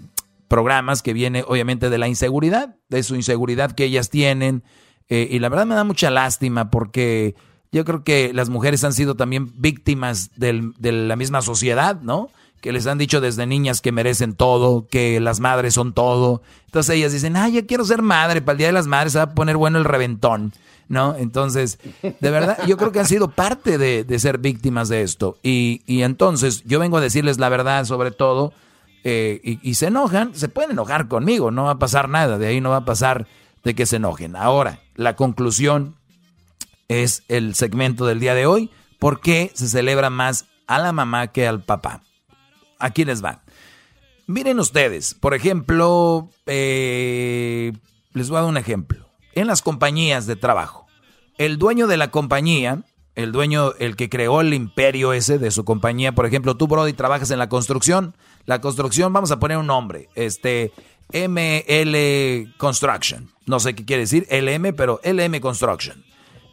programas 0.49 1.03
que 1.03 1.13
viene 1.13 1.45
obviamente 1.47 1.89
de 1.89 1.99
la 1.99 2.09
inseguridad, 2.09 2.75
de 2.89 3.01
su 3.03 3.15
inseguridad 3.15 3.71
que 3.71 3.85
ellas 3.85 4.09
tienen. 4.09 4.61
Eh, 5.07 5.29
y 5.31 5.39
la 5.39 5.47
verdad 5.47 5.67
me 5.67 5.75
da 5.75 5.85
mucha 5.85 6.09
lástima 6.09 6.69
porque 6.69 7.33
Yo 7.71 7.85
creo 7.85 8.03
que 8.03 8.31
las 8.33 8.49
mujeres 8.49 8.83
han 8.83 8.93
sido 8.93 9.15
también 9.15 9.51
víctimas 9.57 10.31
del, 10.35 10.73
de 10.77 10.91
la 10.91 11.15
misma 11.15 11.41
sociedad, 11.41 11.99
¿no? 12.01 12.29
Que 12.61 12.71
les 12.71 12.87
han 12.87 12.97
dicho 12.97 13.21
desde 13.21 13.45
niñas 13.45 13.81
que 13.81 13.91
merecen 13.91 14.33
todo, 14.33 14.87
que 14.87 15.19
las 15.19 15.39
madres 15.39 15.73
son 15.73 15.93
todo. 15.93 16.41
Entonces 16.65 16.95
ellas 16.95 17.11
dicen, 17.11 17.35
ay, 17.35 17.53
yo 17.53 17.65
quiero 17.67 17.85
ser 17.85 18.01
madre, 18.01 18.41
para 18.41 18.53
el 18.53 18.57
Día 18.57 18.67
de 18.67 18.73
las 18.73 18.87
Madres 18.87 19.13
se 19.13 19.19
va 19.19 19.25
a 19.25 19.33
poner 19.33 19.57
bueno 19.57 19.77
el 19.77 19.85
reventón, 19.85 20.53
¿no? 20.87 21.15
Entonces, 21.17 21.77
de 22.01 22.31
verdad, 22.31 22.57
yo 22.65 22.77
creo 22.77 22.91
que 22.91 22.99
han 22.99 23.05
sido 23.05 23.29
parte 23.29 23.77
de, 23.77 24.03
de 24.03 24.19
ser 24.19 24.37
víctimas 24.37 24.89
de 24.89 25.01
esto. 25.01 25.37
Y, 25.43 25.81
y, 25.85 26.01
entonces 26.03 26.63
yo 26.65 26.79
vengo 26.79 26.97
a 26.97 27.01
decirles 27.01 27.37
la 27.37 27.49
verdad 27.49 27.85
sobre 27.85 28.11
todo, 28.11 28.53
eh, 29.03 29.39
y, 29.43 29.59
y 29.69 29.75
se 29.75 29.87
enojan, 29.87 30.33
se 30.33 30.49
pueden 30.49 30.71
enojar 30.71 31.07
conmigo, 31.07 31.51
no 31.51 31.65
va 31.65 31.71
a 31.71 31.79
pasar 31.79 32.09
nada, 32.09 32.37
de 32.37 32.47
ahí 32.47 32.61
no 32.61 32.71
va 32.71 32.77
a 32.77 32.85
pasar 32.85 33.27
de 33.63 33.75
que 33.75 33.85
se 33.85 33.97
enojen. 33.97 34.35
Ahora, 34.35 34.79
la 34.95 35.15
conclusión 35.15 35.96
es 36.87 37.23
el 37.27 37.55
segmento 37.55 38.05
del 38.05 38.19
día 38.19 38.33
de 38.33 38.45
hoy. 38.45 38.71
¿Por 38.99 39.21
qué 39.21 39.51
se 39.53 39.67
celebra 39.67 40.09
más 40.09 40.45
a 40.65 40.79
la 40.79 40.91
mamá 40.91 41.27
que 41.27 41.47
al 41.47 41.63
papá? 41.63 42.03
Aquí 42.79 43.05
les 43.05 43.23
va. 43.23 43.43
Miren 44.27 44.59
ustedes, 44.59 45.13
por 45.13 45.33
ejemplo, 45.33 46.29
eh, 46.45 47.71
les 48.13 48.29
voy 48.29 48.37
a 48.37 48.41
dar 48.41 48.49
un 48.49 48.57
ejemplo. 48.57 49.07
En 49.33 49.47
las 49.47 49.61
compañías 49.61 50.25
de 50.25 50.35
trabajo, 50.35 50.87
el 51.37 51.57
dueño 51.57 51.87
de 51.87 51.97
la 51.97 52.11
compañía, 52.11 52.83
el 53.15 53.31
dueño, 53.31 53.73
el 53.79 53.95
que 53.95 54.09
creó 54.09 54.41
el 54.41 54.53
imperio 54.53 55.13
ese 55.13 55.39
de 55.39 55.51
su 55.51 55.63
compañía, 55.63 56.11
por 56.11 56.25
ejemplo, 56.25 56.57
tú, 56.57 56.67
Brody, 56.67 56.93
trabajas 56.93 57.31
en 57.31 57.39
la 57.39 57.49
construcción. 57.49 58.15
La 58.45 58.59
construcción, 58.61 59.13
vamos 59.13 59.31
a 59.31 59.39
poner 59.39 59.57
un 59.57 59.67
nombre, 59.67 60.09
este, 60.15 60.71
ML 61.13 62.53
Construction. 62.57 63.29
No 63.45 63.59
sé 63.59 63.75
qué 63.75 63.85
quiere 63.85 64.03
decir 64.03 64.27
LM, 64.29 64.73
pero 64.75 64.99
LM 65.03 65.39
Construction. 65.39 66.03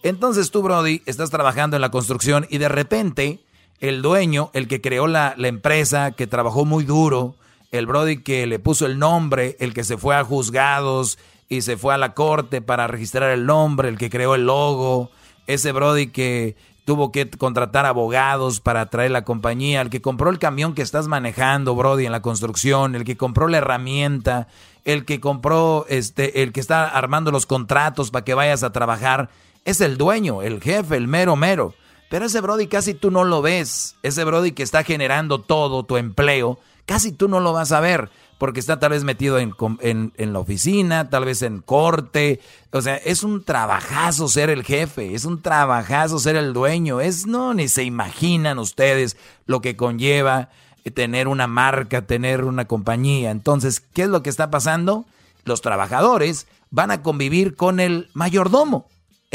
Entonces 0.04 0.50
tú, 0.50 0.60
Brody, 0.60 1.00
estás 1.06 1.30
trabajando 1.30 1.76
en 1.76 1.80
la 1.80 1.90
construcción 1.90 2.46
y 2.50 2.58
de 2.58 2.68
repente 2.68 3.40
el 3.80 4.02
dueño, 4.02 4.50
el 4.52 4.68
que 4.68 4.82
creó 4.82 5.06
la, 5.06 5.34
empresa, 5.38 6.10
que 6.10 6.26
trabajó 6.26 6.66
muy 6.66 6.84
duro, 6.84 7.36
el 7.72 7.86
Brody 7.86 8.22
que 8.22 8.46
le 8.46 8.58
puso 8.58 8.84
el 8.84 8.98
nombre, 8.98 9.56
el 9.60 9.72
que 9.72 9.82
se 9.82 9.96
fue 9.96 10.14
a 10.14 10.22
juzgados 10.22 11.18
y 11.48 11.62
se 11.62 11.78
fue 11.78 11.94
a 11.94 11.98
la 11.98 12.12
corte 12.12 12.60
para 12.60 12.86
registrar 12.86 13.30
el 13.30 13.46
nombre, 13.46 13.88
el 13.88 13.96
que 13.96 14.10
creó 14.10 14.34
el 14.34 14.44
logo, 14.44 15.10
ese 15.46 15.72
Brody 15.72 16.08
que 16.08 16.54
tuvo 16.84 17.10
que 17.10 17.30
contratar 17.30 17.86
abogados 17.86 18.60
para 18.60 18.90
traer 18.90 19.10
la 19.10 19.24
compañía, 19.24 19.80
el 19.80 19.88
que 19.88 20.02
compró 20.02 20.28
el 20.28 20.38
camión 20.38 20.74
que 20.74 20.82
estás 20.82 21.08
manejando, 21.08 21.74
Brody, 21.74 22.04
en 22.04 22.12
la 22.12 22.20
construcción, 22.20 22.94
el 22.94 23.04
que 23.04 23.16
compró 23.16 23.48
la 23.48 23.56
herramienta, 23.56 24.48
el 24.84 25.06
que 25.06 25.18
compró, 25.18 25.86
este, 25.88 26.42
el 26.42 26.52
que 26.52 26.60
está 26.60 26.88
armando 26.88 27.30
los 27.30 27.46
contratos 27.46 28.10
para 28.10 28.26
que 28.26 28.34
vayas 28.34 28.62
a 28.64 28.72
trabajar 28.72 29.30
es 29.64 29.80
el 29.80 29.96
dueño, 29.96 30.42
el 30.42 30.60
jefe, 30.60 30.96
el 30.96 31.08
mero 31.08 31.36
mero. 31.36 31.74
Pero 32.10 32.26
ese 32.26 32.40
Brody 32.40 32.66
casi 32.66 32.94
tú 32.94 33.10
no 33.10 33.24
lo 33.24 33.42
ves. 33.42 33.96
Ese 34.02 34.24
Brody 34.24 34.52
que 34.52 34.62
está 34.62 34.84
generando 34.84 35.40
todo 35.40 35.84
tu 35.84 35.96
empleo, 35.96 36.58
casi 36.86 37.12
tú 37.12 37.28
no 37.28 37.40
lo 37.40 37.52
vas 37.52 37.72
a 37.72 37.80
ver. 37.80 38.10
Porque 38.38 38.60
está 38.60 38.78
tal 38.78 38.90
vez 38.90 39.04
metido 39.04 39.38
en, 39.38 39.54
en, 39.80 40.32
la 40.32 40.38
oficina, 40.38 41.08
tal 41.08 41.24
vez 41.24 41.40
en 41.42 41.60
corte. 41.60 42.40
O 42.72 42.82
sea, 42.82 42.96
es 42.96 43.22
un 43.22 43.42
trabajazo 43.42 44.28
ser 44.28 44.50
el 44.50 44.64
jefe, 44.64 45.14
es 45.14 45.24
un 45.24 45.40
trabajazo 45.40 46.18
ser 46.18 46.36
el 46.36 46.52
dueño. 46.52 47.00
Es, 47.00 47.26
no, 47.26 47.54
ni 47.54 47.68
se 47.68 47.84
imaginan 47.84 48.58
ustedes 48.58 49.16
lo 49.46 49.60
que 49.60 49.76
conlleva 49.76 50.50
tener 50.94 51.28
una 51.28 51.46
marca, 51.46 52.02
tener 52.02 52.44
una 52.44 52.66
compañía. 52.66 53.30
Entonces, 53.30 53.80
¿qué 53.80 54.02
es 54.02 54.08
lo 54.08 54.22
que 54.22 54.30
está 54.30 54.50
pasando? 54.50 55.06
Los 55.44 55.62
trabajadores 55.62 56.46
van 56.70 56.90
a 56.90 57.02
convivir 57.02 57.54
con 57.54 57.80
el 57.80 58.10
mayordomo 58.12 58.86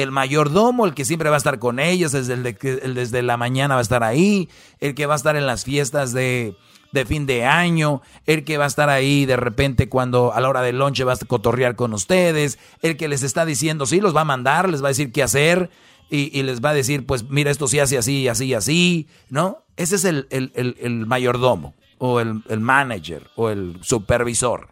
el 0.01 0.11
mayordomo, 0.11 0.85
el 0.85 0.93
que 0.93 1.03
siempre 1.03 1.30
va 1.30 1.35
a 1.35 1.38
estar 1.38 1.59
con 1.59 1.80
ellos, 1.80 2.13
desde, 2.13 2.34
el, 2.34 2.43
de, 2.43 2.80
el 2.84 2.95
desde 2.95 3.21
la 3.21 3.35
mañana 3.35 3.76
va 3.76 3.80
a 3.80 3.81
estar 3.81 4.03
ahí, 4.03 4.49
el 4.80 4.95
que 4.95 5.05
va 5.05 5.13
a 5.13 5.17
estar 5.17 5.35
en 5.35 5.45
las 5.45 5.65
fiestas 5.65 6.13
de, 6.13 6.55
de, 6.93 7.05
fin 7.05 7.26
de 7.26 7.45
año, 7.45 8.01
el 8.26 8.45
que 8.45 8.57
va 8.57 8.63
a 8.63 8.67
estar 8.67 8.89
ahí 8.89 9.26
de 9.26 9.35
repente 9.35 9.89
cuando 9.89 10.34
a 10.34 10.39
la 10.39 10.47
hora 10.47 10.61
del 10.61 10.77
lonche 10.77 11.03
va 11.03 11.13
a 11.13 11.17
cotorrear 11.17 11.76
con 11.76 11.93
ustedes, 11.93 12.59
el 12.81 12.95
que 12.95 13.09
les 13.09 13.23
está 13.23 13.45
diciendo, 13.45 13.85
sí, 13.85 13.99
los 13.99 14.15
va 14.15 14.21
a 14.21 14.26
mandar, 14.26 14.69
les 14.69 14.81
va 14.81 14.88
a 14.88 14.95
decir 14.95 15.11
qué 15.11 15.21
hacer 15.21 15.69
y, 16.09 16.41
les 16.43 16.61
va 16.61 16.69
a 16.69 16.73
decir, 16.73 17.05
pues 17.05 17.30
mira, 17.30 17.51
esto 17.51 17.67
sí 17.67 17.80
hace 17.80 17.97
así, 17.97 18.27
así, 18.30 18.53
así, 18.53 19.07
¿no? 19.30 19.63
Ese 19.76 19.97
es 19.97 20.05
el, 20.05 20.27
el, 20.30 20.51
el 20.55 21.05
mayordomo 21.05 21.76
o 21.97 22.21
el 22.21 22.59
manager 22.59 23.30
o 23.35 23.49
el 23.49 23.77
supervisor. 23.81 24.69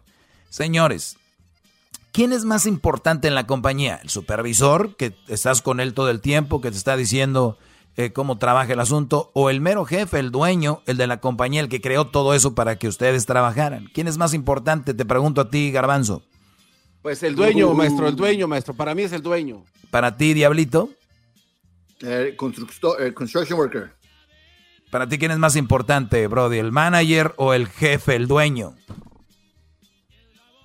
Señores, 0.48 1.17
¿Quién 2.12 2.32
es 2.32 2.44
más 2.44 2.66
importante 2.66 3.28
en 3.28 3.34
la 3.34 3.46
compañía? 3.46 4.00
¿El 4.02 4.08
supervisor, 4.08 4.96
que 4.96 5.14
estás 5.28 5.62
con 5.62 5.80
él 5.80 5.94
todo 5.94 6.10
el 6.10 6.20
tiempo, 6.20 6.60
que 6.60 6.70
te 6.70 6.76
está 6.76 6.96
diciendo 6.96 7.58
eh, 7.96 8.12
cómo 8.12 8.38
trabaja 8.38 8.72
el 8.72 8.80
asunto? 8.80 9.30
¿O 9.34 9.50
el 9.50 9.60
mero 9.60 9.84
jefe, 9.84 10.18
el 10.18 10.30
dueño, 10.30 10.82
el 10.86 10.96
de 10.96 11.06
la 11.06 11.20
compañía, 11.20 11.60
el 11.60 11.68
que 11.68 11.80
creó 11.80 12.06
todo 12.06 12.34
eso 12.34 12.54
para 12.54 12.76
que 12.76 12.88
ustedes 12.88 13.26
trabajaran? 13.26 13.88
¿Quién 13.92 14.08
es 14.08 14.18
más 14.18 14.34
importante? 14.34 14.94
Te 14.94 15.04
pregunto 15.04 15.42
a 15.42 15.50
ti, 15.50 15.70
Garbanzo. 15.70 16.22
Pues 17.02 17.22
el 17.22 17.36
dueño, 17.36 17.72
maestro, 17.74 18.08
el 18.08 18.16
dueño, 18.16 18.48
maestro. 18.48 18.74
Para 18.74 18.94
mí 18.94 19.02
es 19.02 19.12
el 19.12 19.22
dueño. 19.22 19.64
¿Para 19.90 20.16
ti, 20.16 20.34
Diablito? 20.34 20.90
El, 22.00 22.36
el 22.98 23.14
construction 23.14 23.58
worker. 23.58 23.98
¿Para 24.90 25.08
ti 25.08 25.18
quién 25.18 25.30
es 25.30 25.38
más 25.38 25.54
importante, 25.56 26.26
Brody? 26.26 26.58
¿El 26.58 26.72
manager 26.72 27.34
o 27.36 27.52
el 27.52 27.68
jefe, 27.68 28.16
el 28.16 28.26
dueño? 28.26 28.74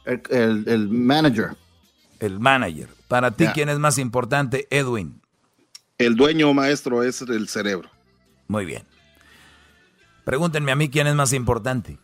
El, 0.05 0.21
el, 0.29 0.63
el, 0.67 0.89
manager. 0.89 1.55
El 2.19 2.39
manager. 2.39 2.89
Para 3.07 3.31
ti, 3.31 3.45
yeah. 3.45 3.53
¿quién 3.53 3.69
es 3.69 3.79
más 3.79 3.97
importante, 3.97 4.67
Edwin? 4.69 5.21
El 5.97 6.15
dueño 6.15 6.53
maestro 6.53 7.03
es 7.03 7.21
el 7.21 7.47
cerebro. 7.47 7.89
Muy 8.47 8.65
bien. 8.65 8.83
Pregúntenme 10.25 10.71
a 10.71 10.75
mí 10.75 10.89
quién 10.89 11.07
es 11.07 11.15
más 11.15 11.33
importante. 11.33 11.99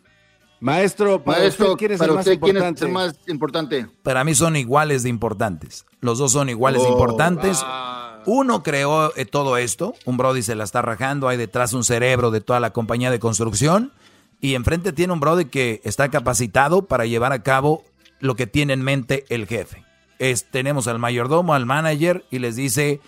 Maestro, 0.62 1.24
para 1.24 1.40
maestro, 1.40 1.68
usted, 1.74 1.78
¿quién 1.80 1.92
es 1.94 2.00
para 2.00 2.12
el 2.12 2.16
más 2.18 2.26
usted, 2.26 2.34
importante? 2.34 2.60
¿quién 2.62 2.76
es 2.76 2.82
el 2.82 2.92
más 2.92 3.16
importante? 3.30 3.88
Para 4.04 4.24
mí 4.26 4.36
son 4.36 4.56
iguales 4.58 5.04
de 5.04 5.10
importantes. 5.10 5.86
Los 6.02 6.18
dos 6.18 6.34
son 6.34 6.50
iguales 6.50 6.82
Oh, 6.82 6.86
de 6.86 6.92
importantes. 6.92 7.62
ah. 7.64 8.22
Uno 8.26 8.62
creó 8.62 9.16
eh, 9.16 9.26
todo 9.26 9.56
esto, 9.56 9.96
un 10.04 10.18
Brody 10.18 10.42
se 10.42 10.54
la 10.54 10.66
está 10.66 10.82
rajando, 10.82 11.30
hay 11.30 11.38
detrás 11.38 11.72
un 11.72 11.86
cerebro 11.86 12.30
de 12.32 12.42
toda 12.42 12.60
la 12.60 12.72
compañía 12.74 13.10
de 13.10 13.20
construcción 13.20 13.94
y 14.42 14.56
enfrente 14.56 14.92
tiene 14.92 15.14
un 15.14 15.22
Brody 15.22 15.46
que 15.46 15.80
está 15.86 16.10
capacitado 16.10 16.82
para 16.86 17.06
llevar 17.06 17.32
a 17.32 17.42
cabo 17.42 17.86
lo 18.20 18.36
que 18.36 18.48
tiene 18.48 18.74
en 18.74 18.82
mente 18.82 19.26
el 19.30 19.48
jefe. 19.48 19.84
Es, 20.20 20.46
tenemos 20.50 20.88
al 20.88 21.00
mayordomo, 21.00 21.54
al 21.54 21.66
manager 21.66 22.26
y 22.30 22.40
les 22.40 22.56
dice, 22.56 23.00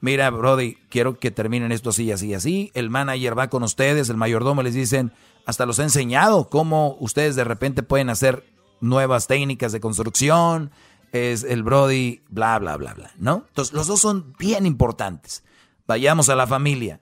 mira 0.00 0.30
Brody, 0.30 0.76
quiero 0.88 1.18
que 1.18 1.30
terminen 1.30 1.72
esto 1.72 1.90
así, 1.90 2.10
así, 2.10 2.34
así. 2.34 2.70
El 2.74 2.90
manager 2.90 3.38
va 3.38 3.48
con 3.48 3.62
ustedes, 3.62 4.08
el 4.08 4.16
mayordomo 4.16 4.62
les 4.62 4.74
dicen, 4.74 5.12
hasta 5.46 5.66
los 5.66 5.78
he 5.78 5.84
enseñado 5.84 6.48
cómo 6.48 6.96
ustedes 7.00 7.36
de 7.36 7.44
repente 7.44 7.82
pueden 7.82 8.10
hacer 8.10 8.44
nuevas 8.80 9.26
técnicas 9.26 9.72
de 9.72 9.80
construcción. 9.80 10.70
Es 11.12 11.44
el 11.44 11.62
Brody, 11.62 12.22
bla, 12.28 12.58
bla, 12.58 12.76
bla, 12.76 12.94
bla, 12.94 13.12
¿no? 13.16 13.44
Entonces 13.48 13.72
los 13.72 13.86
dos 13.86 14.00
son 14.00 14.34
bien 14.38 14.66
importantes. 14.66 15.44
Vayamos 15.86 16.28
a 16.28 16.34
la 16.34 16.48
familia. 16.48 17.00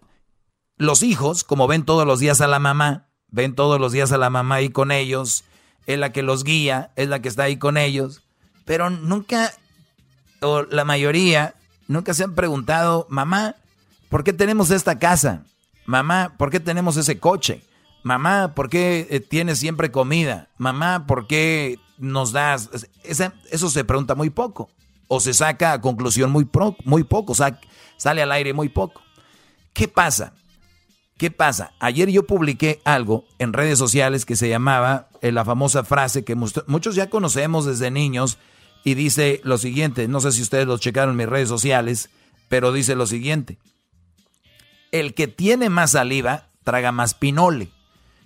Los 0.77 1.03
hijos, 1.03 1.43
como 1.43 1.66
ven 1.66 1.85
todos 1.85 2.07
los 2.07 2.20
días 2.20 2.41
a 2.43 2.47
la 2.47 2.59
mamá, 2.59 3.09
ven 3.28 3.55
todos 3.55 3.81
los 3.81 3.93
días 3.93 4.12
a 4.12 4.19
la 4.19 4.28
mamá 4.28 4.57
ahí 4.57 4.69
con 4.69 4.93
ellos, 4.93 5.45
es 5.86 5.98
la 5.98 6.12
que 6.12 6.23
los 6.23 6.44
guía, 6.44 6.93
es 6.97 7.09
la 7.09 7.20
que 7.20 7.28
está 7.28 7.44
ahí 7.44 7.56
con 7.56 7.77
ellos, 7.77 8.23
pero 8.65 8.90
nunca, 8.90 9.52
o 10.40 10.62
la 10.62 10.85
mayoría, 10.85 11.55
nunca 11.89 12.15
se 12.15 12.24
han 12.24 12.35
preguntado, 12.35 13.06
mamá, 13.11 13.56
¿por 14.09 14.24
qué 14.24 14.32
tenemos 14.32 14.70
esta 14.70 14.98
casa? 14.98 15.44
Mamá, 15.86 16.35
¿por 16.39 16.51
qué 16.51 16.61
tenemos 16.61 16.97
ese 16.97 17.19
coche? 17.19 17.62
Mamá, 18.02 18.55
¿por 18.55 18.69
qué 18.69 19.06
eh, 19.11 19.20
tienes 19.20 19.59
siempre 19.59 19.90
comida? 19.90 20.48
Mamá, 20.59 21.06
¿por 21.06 21.27
qué 21.27 21.78
nos 21.98 22.32
das? 22.32 22.70
Eso 23.02 23.70
se 23.70 23.85
pregunta 23.85 24.15
muy 24.15 24.31
poco, 24.31 24.70
o 25.09 25.20
se 25.20 25.35
saca 25.35 25.73
a 25.73 25.81
conclusión 25.81 26.31
muy, 26.31 26.44
pro, 26.44 26.77
muy 26.85 27.05
poco, 27.05 27.32
o 27.32 27.35
sea, 27.35 27.61
sale 27.97 28.23
al 28.23 28.32
aire 28.32 28.52
muy 28.52 28.69
poco. 28.69 29.02
¿Qué 29.73 29.89
pasa? 29.89 30.32
¿Qué 31.16 31.31
pasa? 31.31 31.73
Ayer 31.78 32.11
yo 32.11 32.27
publiqué 32.27 32.81
algo 32.85 33.24
en 33.39 33.53
redes 33.53 33.78
sociales 33.78 34.24
que 34.24 34.35
se 34.35 34.49
llamaba 34.49 35.09
eh, 35.23 35.31
la 35.31 35.45
famosa 35.45 35.85
frase 35.85 36.24
que 36.24 36.35
muchos 36.35 36.97
ya 36.97 37.09
conocemos 37.09 37.65
desde 37.65 37.91
niños 37.91 38.39
y 38.82 38.95
dice 38.95 39.41
lo 39.45 39.57
siguiente, 39.57 40.09
no 40.09 40.20
sé 40.20 40.32
si 40.32 40.43
ustedes 40.43 40.66
lo 40.66 40.77
checaron 40.77 41.12
en 41.12 41.19
mis 41.19 41.28
redes 41.28 41.49
sociales, 41.49 42.11
pero 42.49 42.73
dice 42.73 42.97
lo 42.97 43.07
siguiente, 43.07 43.59
el 44.91 45.15
que 45.15 45.28
tiene 45.28 45.70
más 45.70 45.93
saliva 45.93 46.49
traga 46.65 46.93
más 46.93 47.15
pinole. 47.15 47.70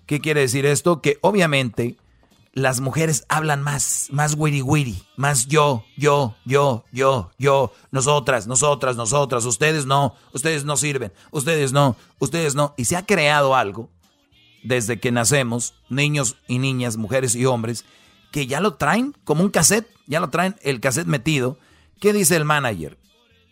¿Qué 0.06 0.20
quiere 0.20 0.40
decir 0.40 0.64
esto? 0.64 1.02
Que 1.02 1.18
obviamente 1.20 1.98
las 2.52 2.80
mujeres 2.80 3.24
hablan 3.28 3.62
más, 3.62 4.08
más 4.10 4.34
wiri 4.36 4.62
wiri, 4.62 5.02
más 5.16 5.46
yo, 5.46 5.84
yo, 5.96 6.34
yo, 6.44 6.84
yo, 6.92 7.30
yo, 7.38 7.72
nosotras, 7.90 8.46
nosotras, 8.46 8.96
nosotras, 8.96 9.44
ustedes 9.44 9.86
no, 9.86 10.14
ustedes 10.32 10.64
no 10.64 10.76
sirven, 10.76 11.12
ustedes 11.30 11.72
no, 11.72 11.96
ustedes 12.18 12.54
no. 12.54 12.74
Y 12.76 12.86
se 12.86 12.96
ha 12.96 13.06
creado 13.06 13.54
algo 13.54 13.90
desde 14.62 14.98
que 14.98 15.12
nacemos, 15.12 15.74
niños 15.88 16.36
y 16.46 16.58
niñas, 16.58 16.96
mujeres 16.96 17.34
y 17.34 17.46
hombres, 17.46 17.84
que 18.32 18.46
ya 18.46 18.60
lo 18.60 18.74
traen 18.74 19.14
como 19.24 19.42
un 19.42 19.50
cassette, 19.50 19.88
ya 20.06 20.20
lo 20.20 20.30
traen 20.30 20.56
el 20.62 20.80
cassette 20.80 21.06
metido. 21.06 21.58
¿Qué 22.00 22.12
dice 22.12 22.36
el 22.36 22.44
manager? 22.44 22.98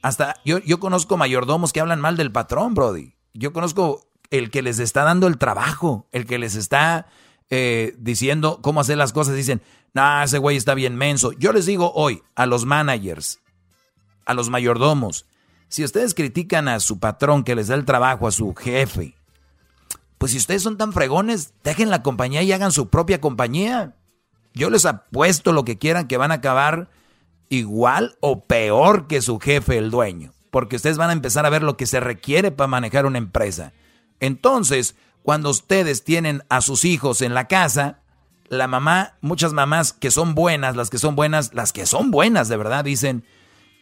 Hasta 0.03 0.37
yo, 0.45 0.59
yo 0.59 0.79
conozco 0.79 1.17
mayordomos 1.17 1.73
que 1.73 1.81
hablan 1.81 2.01
mal 2.01 2.17
del 2.17 2.33
patrón, 2.33 2.75
Brody. 2.75 3.15
Yo 3.35 3.53
conozco 3.53 4.07
el 4.31 4.51
que 4.51 4.63
les 4.63 4.79
está 4.79 5.05
dando 5.05 5.27
el 5.27 5.39
trabajo, 5.39 6.09
el 6.13 6.27
que 6.27 6.39
les 6.39 6.55
está 6.55 7.07
eh, 7.51 7.95
diciendo 7.99 8.61
cómo 8.63 8.81
hacer 8.81 8.99
las 8.99 9.13
cosas. 9.13 9.35
Dicen, 9.35 9.63
nah, 9.95 10.25
ese 10.25 10.39
güey 10.39 10.57
está 10.57 10.75
bien 10.75 10.97
menso. 10.97 11.33
Yo 11.33 11.53
les 11.53 11.67
digo 11.67 11.93
hoy 11.95 12.23
a 12.35 12.47
los 12.47 12.65
managers, 12.65 13.41
a 14.25 14.35
los 14.35 14.51
mayordomos, 14.51 15.27
si 15.69 15.85
ustedes 15.85 16.15
critican 16.15 16.69
a 16.69 16.81
su 16.81 16.99
patrón 16.99 17.43
que 17.43 17.55
les 17.55 17.69
da 17.69 17.75
el 17.75 17.85
trabajo, 17.85 18.29
a 18.29 18.33
su 18.33 18.55
jefe, 18.55 19.17
pues 20.19 20.33
si 20.33 20.39
ustedes 20.39 20.63
son 20.63 20.79
tan 20.79 20.93
fregones, 20.93 21.53
dejen 21.65 21.91
la 21.91 22.03
compañía 22.03 22.43
y 22.43 22.53
hagan 22.53 22.73
su 22.73 22.89
propia 22.89 23.21
compañía. 23.21 23.97
Yo 24.55 24.71
les 24.71 24.87
apuesto 24.87 25.53
lo 25.53 25.65
que 25.65 25.77
quieran 25.77 26.09
que 26.09 26.17
van 26.17 26.31
a 26.31 26.37
acabar 26.37 26.89
igual 27.49 28.17
o 28.21 28.45
peor 28.45 29.07
que 29.07 29.21
su 29.21 29.39
jefe, 29.39 29.77
el 29.77 29.91
dueño. 29.91 30.33
Porque 30.51 30.77
ustedes 30.77 30.97
van 30.97 31.11
a 31.11 31.15
empezar 31.15 31.45
a 31.45 31.51
ver 31.51 31.63
lo 31.63 31.77
que 31.77 31.87
se 31.87 32.01
requiere 32.01 32.51
para 32.51 32.69
manejar 32.69 33.05
una 33.05 33.19
empresa. 33.19 33.73
Entonces, 34.21 34.97
cuando 35.27 35.51
ustedes 35.51 36.05
tienen 36.05 36.45
a 36.51 36.61
sus 36.61 36.85
hijos 36.85 37.21
en 37.21 37.35
la 37.35 37.49
casa, 37.49 37.99
la 38.47 38.69
mamá, 38.69 39.17
muchas 39.21 39.53
mamás 39.53 39.93
que 39.93 40.13
son 40.13 40.37
buenas, 40.37 40.77
las 40.77 40.89
que 40.89 40.99
son 40.99 41.17
buenas, 41.17 41.53
las 41.53 41.73
que 41.73 41.85
son 41.85 42.13
buenas 42.13 42.49
de 42.49 42.57
verdad, 42.57 42.85
dicen, 42.85 43.25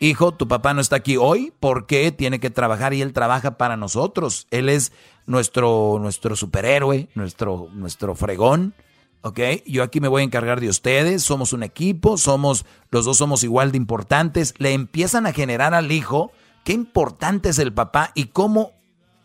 hijo, 0.00 0.32
tu 0.32 0.48
papá 0.48 0.72
no 0.72 0.80
está 0.80 0.96
aquí 0.96 1.18
hoy 1.18 1.52
porque 1.60 2.10
tiene 2.12 2.40
que 2.40 2.48
trabajar 2.48 2.94
y 2.94 3.02
él 3.02 3.12
trabaja 3.12 3.58
para 3.58 3.76
nosotros. 3.76 4.46
Él 4.50 4.70
es 4.70 4.92
nuestro, 5.26 5.98
nuestro 6.00 6.34
superhéroe, 6.34 7.10
nuestro, 7.14 7.68
nuestro 7.74 8.14
fregón. 8.14 8.72
¿ok? 9.20 9.40
Yo 9.66 9.82
aquí 9.82 10.00
me 10.00 10.08
voy 10.08 10.22
a 10.22 10.24
encargar 10.24 10.62
de 10.62 10.70
ustedes, 10.70 11.24
somos 11.24 11.52
un 11.52 11.62
equipo, 11.62 12.16
somos, 12.16 12.64
los 12.90 13.04
dos 13.04 13.18
somos 13.18 13.44
igual 13.44 13.70
de 13.70 13.76
importantes. 13.76 14.54
Le 14.56 14.72
empiezan 14.72 15.26
a 15.26 15.34
generar 15.34 15.74
al 15.74 15.92
hijo 15.92 16.32
qué 16.64 16.72
importante 16.72 17.50
es 17.50 17.58
el 17.58 17.74
papá 17.74 18.12
y 18.14 18.28
cómo 18.28 18.72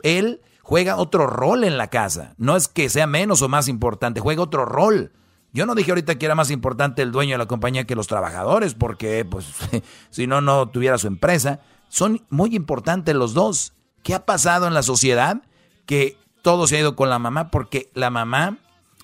él 0.03 0.41
juega 0.69 0.97
otro 0.97 1.25
rol 1.25 1.63
en 1.63 1.79
la 1.79 1.87
casa. 1.87 2.35
No 2.37 2.55
es 2.55 2.67
que 2.67 2.89
sea 2.89 3.07
menos 3.07 3.41
o 3.41 3.49
más 3.49 3.67
importante, 3.67 4.19
juega 4.19 4.43
otro 4.43 4.65
rol. 4.65 5.11
Yo 5.51 5.65
no 5.65 5.73
dije 5.73 5.89
ahorita 5.89 6.19
que 6.19 6.27
era 6.27 6.35
más 6.35 6.51
importante 6.51 7.01
el 7.01 7.11
dueño 7.11 7.31
de 7.33 7.39
la 7.39 7.47
compañía 7.47 7.85
que 7.85 7.95
los 7.95 8.05
trabajadores, 8.05 8.75
porque 8.75 9.25
pues 9.25 9.47
si 10.11 10.27
no, 10.27 10.41
no 10.41 10.69
tuviera 10.69 10.99
su 10.99 11.07
empresa. 11.07 11.61
Son 11.87 12.23
muy 12.29 12.55
importantes 12.55 13.15
los 13.15 13.33
dos. 13.33 13.73
¿Qué 14.03 14.13
ha 14.13 14.27
pasado 14.27 14.67
en 14.67 14.75
la 14.75 14.83
sociedad? 14.83 15.41
Que 15.87 16.17
todo 16.43 16.67
se 16.67 16.77
ha 16.77 16.81
ido 16.81 16.95
con 16.95 17.09
la 17.09 17.17
mamá 17.17 17.49
porque 17.49 17.89
la 17.95 18.11
mamá 18.11 18.59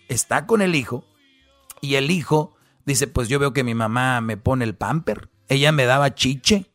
está 0.07 0.45
con 0.45 0.61
el 0.61 0.75
hijo 0.75 1.03
y 1.81 1.95
el 1.95 2.11
hijo 2.11 2.55
dice, 2.85 3.07
pues 3.07 3.27
yo 3.27 3.39
veo 3.39 3.53
que 3.53 3.63
mi 3.63 3.73
mamá 3.73 4.21
me 4.21 4.37
pone 4.37 4.65
el 4.65 4.75
pamper, 4.75 5.29
ella 5.49 5.71
me 5.71 5.85
daba 5.85 6.13
chiche, 6.13 6.69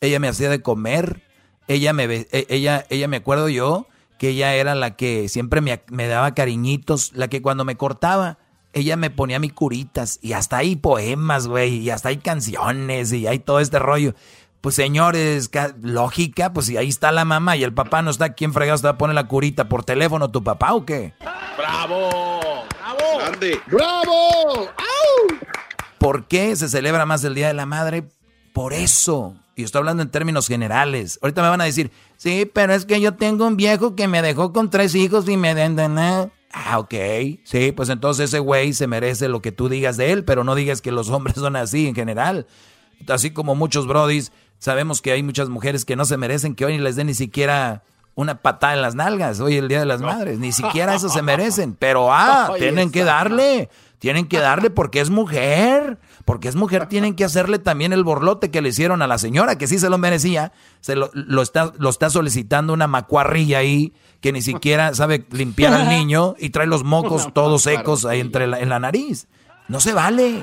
ella 0.00 0.20
me 0.20 0.28
hacía 0.28 0.50
de 0.50 0.62
comer, 0.62 1.24
ella 1.66 1.92
me, 1.92 2.04
e, 2.04 2.46
ella, 2.48 2.86
ella 2.90 3.08
me 3.08 3.16
acuerdo 3.16 3.48
yo 3.48 3.88
que 4.18 4.30
ella 4.30 4.54
era 4.54 4.74
la 4.74 4.96
que 4.96 5.28
siempre 5.28 5.60
me, 5.60 6.06
daba 6.08 6.34
cariñitos, 6.34 7.12
la 7.14 7.28
que 7.28 7.42
cuando 7.42 7.64
me 7.64 7.76
cortaba, 7.76 8.38
ella 8.72 8.96
me 8.96 9.10
ponía 9.10 9.38
mi 9.38 9.50
curitas 9.50 10.18
y 10.22 10.32
hasta 10.32 10.58
hay 10.58 10.76
poemas, 10.76 11.46
güey, 11.46 11.78
y 11.78 11.90
hasta 11.90 12.10
hay 12.10 12.18
canciones 12.18 13.12
y 13.12 13.26
hay 13.26 13.38
todo 13.38 13.60
este 13.60 13.78
rollo. 13.78 14.14
Pues 14.60 14.74
señores, 14.74 15.50
lógica, 15.80 16.52
pues 16.52 16.66
si 16.66 16.76
ahí 16.76 16.88
está 16.88 17.12
la 17.12 17.24
mamá 17.24 17.56
y 17.56 17.64
el 17.64 17.72
papá 17.72 18.02
no 18.02 18.10
está, 18.10 18.34
¿quién 18.34 18.52
fregado 18.52 18.78
te 18.78 18.86
va 18.86 18.90
a 18.90 18.98
poner 18.98 19.14
la 19.14 19.28
curita 19.28 19.68
por 19.68 19.84
teléfono, 19.84 20.30
tu 20.30 20.42
papá 20.42 20.74
o 20.74 20.84
qué? 20.84 21.14
¡Bravo! 21.56 22.10
¡Bravo! 22.80 23.18
¡Grande! 23.18 23.60
¡Bravo! 23.66 24.70
¿Por 25.98 26.26
qué 26.26 26.54
se 26.56 26.68
celebra 26.68 27.06
más 27.06 27.24
el 27.24 27.34
Día 27.34 27.48
de 27.48 27.54
la 27.54 27.66
Madre? 27.66 28.04
Por 28.52 28.72
eso. 28.72 29.34
Y 29.54 29.64
estoy 29.64 29.80
hablando 29.80 30.02
en 30.02 30.10
términos 30.10 30.48
generales. 30.48 31.18
Ahorita 31.22 31.42
me 31.42 31.48
van 31.48 31.62
a 31.62 31.64
decir, 31.64 31.90
sí, 32.16 32.50
pero 32.52 32.74
es 32.74 32.84
que 32.84 33.00
yo 33.00 33.14
tengo 33.14 33.46
un 33.46 33.56
viejo 33.56 33.94
que 33.94 34.08
me 34.08 34.22
dejó 34.22 34.52
con 34.52 34.70
tres 34.70 34.94
hijos 34.94 35.28
y 35.28 35.36
me 35.36 35.54
den 35.54 35.76
nada. 35.76 36.30
Ah, 36.52 36.78
ok. 36.78 36.94
Sí, 37.44 37.72
pues 37.72 37.90
entonces 37.90 38.30
ese 38.30 38.38
güey 38.38 38.72
se 38.72 38.86
merece 38.86 39.28
lo 39.28 39.42
que 39.42 39.52
tú 39.52 39.68
digas 39.68 39.96
de 39.96 40.12
él, 40.12 40.24
pero 40.24 40.42
no 40.42 40.54
digas 40.54 40.80
que 40.80 40.90
los 40.90 41.10
hombres 41.10 41.36
son 41.36 41.54
así 41.54 41.86
en 41.86 41.94
general. 41.94 42.46
Así 43.08 43.30
como 43.30 43.54
muchos 43.54 43.86
brodis, 43.86 44.32
sabemos 44.58 45.02
que 45.02 45.12
hay 45.12 45.22
muchas 45.22 45.50
mujeres 45.50 45.84
que 45.84 45.96
no 45.96 46.06
se 46.06 46.16
merecen 46.16 46.54
que 46.54 46.64
hoy 46.64 46.78
les 46.78 46.96
den 46.96 47.08
ni 47.08 47.14
siquiera 47.14 47.82
una 48.14 48.40
patada 48.40 48.72
en 48.72 48.80
las 48.80 48.94
nalgas 48.94 49.40
hoy 49.40 49.56
el 49.56 49.68
Día 49.68 49.80
de 49.80 49.86
las 49.86 50.00
Madres. 50.00 50.38
Ni 50.38 50.50
siquiera 50.52 50.94
eso 50.94 51.08
se 51.08 51.22
merecen. 51.22 51.74
Pero, 51.78 52.08
ah, 52.12 52.54
tienen 52.58 52.90
que 52.90 53.04
darle. 53.04 53.68
Tienen 53.98 54.26
que 54.26 54.38
darle 54.38 54.70
porque 54.70 55.00
es 55.00 55.10
mujer. 55.10 55.98
Porque 56.26 56.48
es 56.48 56.56
mujer, 56.56 56.86
tienen 56.88 57.14
que 57.14 57.24
hacerle 57.24 57.60
también 57.60 57.92
el 57.92 58.02
borlote 58.02 58.50
que 58.50 58.60
le 58.60 58.70
hicieron 58.70 59.00
a 59.00 59.06
la 59.06 59.16
señora, 59.16 59.58
que 59.58 59.68
sí 59.68 59.78
se 59.78 59.88
lo 59.88 59.96
merecía. 59.96 60.52
Se 60.80 60.96
lo, 60.96 61.08
está, 61.40 61.72
lo 61.78 61.88
está 61.88 62.10
solicitando 62.10 62.72
una 62.72 62.88
macuarrilla 62.88 63.58
ahí, 63.58 63.94
que 64.20 64.32
ni 64.32 64.42
siquiera 64.42 64.92
sabe 64.92 65.24
limpiar 65.30 65.72
al 65.72 65.88
niño 65.88 66.34
y 66.36 66.50
trae 66.50 66.66
los 66.66 66.82
mocos 66.82 67.32
todos 67.32 67.62
secos 67.62 68.04
ahí 68.04 68.18
entre 68.18 68.44
en 68.44 68.68
la 68.68 68.80
nariz. 68.80 69.28
No 69.68 69.78
se 69.78 69.94
vale. 69.94 70.42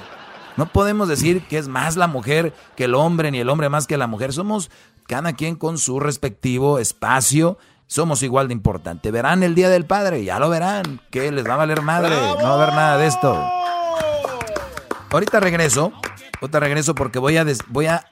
No 0.56 0.68
podemos 0.68 1.10
decir 1.10 1.46
que 1.48 1.58
es 1.58 1.68
más 1.68 1.98
la 1.98 2.08
mujer 2.08 2.54
que 2.78 2.86
el 2.86 2.96
hombre, 2.96 3.30
ni 3.30 3.40
el 3.40 3.50
hombre 3.50 3.68
más 3.68 3.86
que 3.86 3.98
la 3.98 4.08
mujer. 4.08 4.32
Somos 4.32 4.72
cada 5.06 5.34
quien 5.34 5.58
con 5.58 5.78
su 5.78 6.00
respectivo 6.00 6.80
espacio. 6.80 7.58
Somos 7.88 8.24
igual 8.24 8.48
de 8.48 8.54
importante. 8.54 9.12
Verán 9.12 9.44
el 9.44 9.54
Día 9.54 9.68
del 9.68 9.86
Padre, 9.86 10.24
ya 10.24 10.40
lo 10.40 10.50
verán. 10.50 11.02
Que 11.12 11.30
les 11.30 11.46
va 11.46 11.56
a 11.56 11.58
valer 11.58 11.82
madre. 11.82 12.16
No 12.16 12.44
va 12.44 12.50
a 12.50 12.54
haber 12.54 12.74
nada 12.74 12.98
de 12.98 13.08
esto. 13.08 13.63
Ahorita 15.14 15.40
regreso, 15.40 15.94
ahorita 16.42 16.60
regreso 16.60 16.96
porque 16.96 17.20
voy 17.20 17.38
a, 17.38 17.46
voy 17.68 17.86
a, 17.86 18.04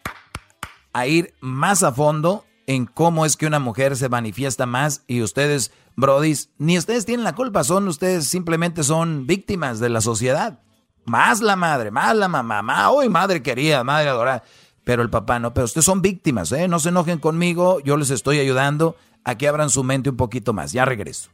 a 0.94 1.08
ir 1.08 1.34
más 1.42 1.82
a 1.82 1.92
fondo 1.92 2.46
en 2.68 2.86
cómo 2.86 3.26
es 3.26 3.38
que 3.38 3.48
una 3.48 3.58
mujer 3.58 3.98
se 3.98 4.08
manifiesta 4.08 4.68
más 4.68 5.04
y 5.08 5.24
ustedes, 5.24 5.72
brodis, 5.96 6.52
ni 6.60 6.78
ustedes 6.78 7.08
tienen 7.08 7.24
la 7.24 7.34
culpa, 7.34 7.64
son 7.64 7.88
ustedes 7.88 8.28
simplemente 8.28 8.84
son 8.84 9.26
víctimas 9.26 9.80
de 9.80 9.90
la 9.90 10.00
sociedad. 10.00 10.60
Más 11.06 11.42
la 11.42 11.56
madre, 11.56 11.90
más 11.90 12.16
la 12.16 12.28
mamá, 12.28 12.62
más, 12.62 12.90
hoy 12.92 13.10
madre 13.10 13.42
querida, 13.42 13.84
madre 13.84 14.10
adorada, 14.10 14.44
pero 14.84 15.02
el 15.02 15.10
papá 15.10 15.40
no, 15.40 15.56
pero 15.56 15.66
ustedes 15.66 15.86
son 15.86 16.04
víctimas, 16.04 16.52
¿eh? 16.52 16.68
No 16.68 16.80
se 16.80 16.90
enojen 16.90 17.18
conmigo, 17.18 17.80
yo 17.80 17.98
les 17.98 18.12
estoy 18.12 18.38
ayudando 18.38 18.96
a 19.24 19.40
que 19.40 19.48
abran 19.48 19.72
su 19.72 19.84
mente 19.84 20.12
un 20.12 20.18
poquito 20.18 20.54
más. 20.54 20.72
Ya 20.72 20.86
regreso. 20.86 21.32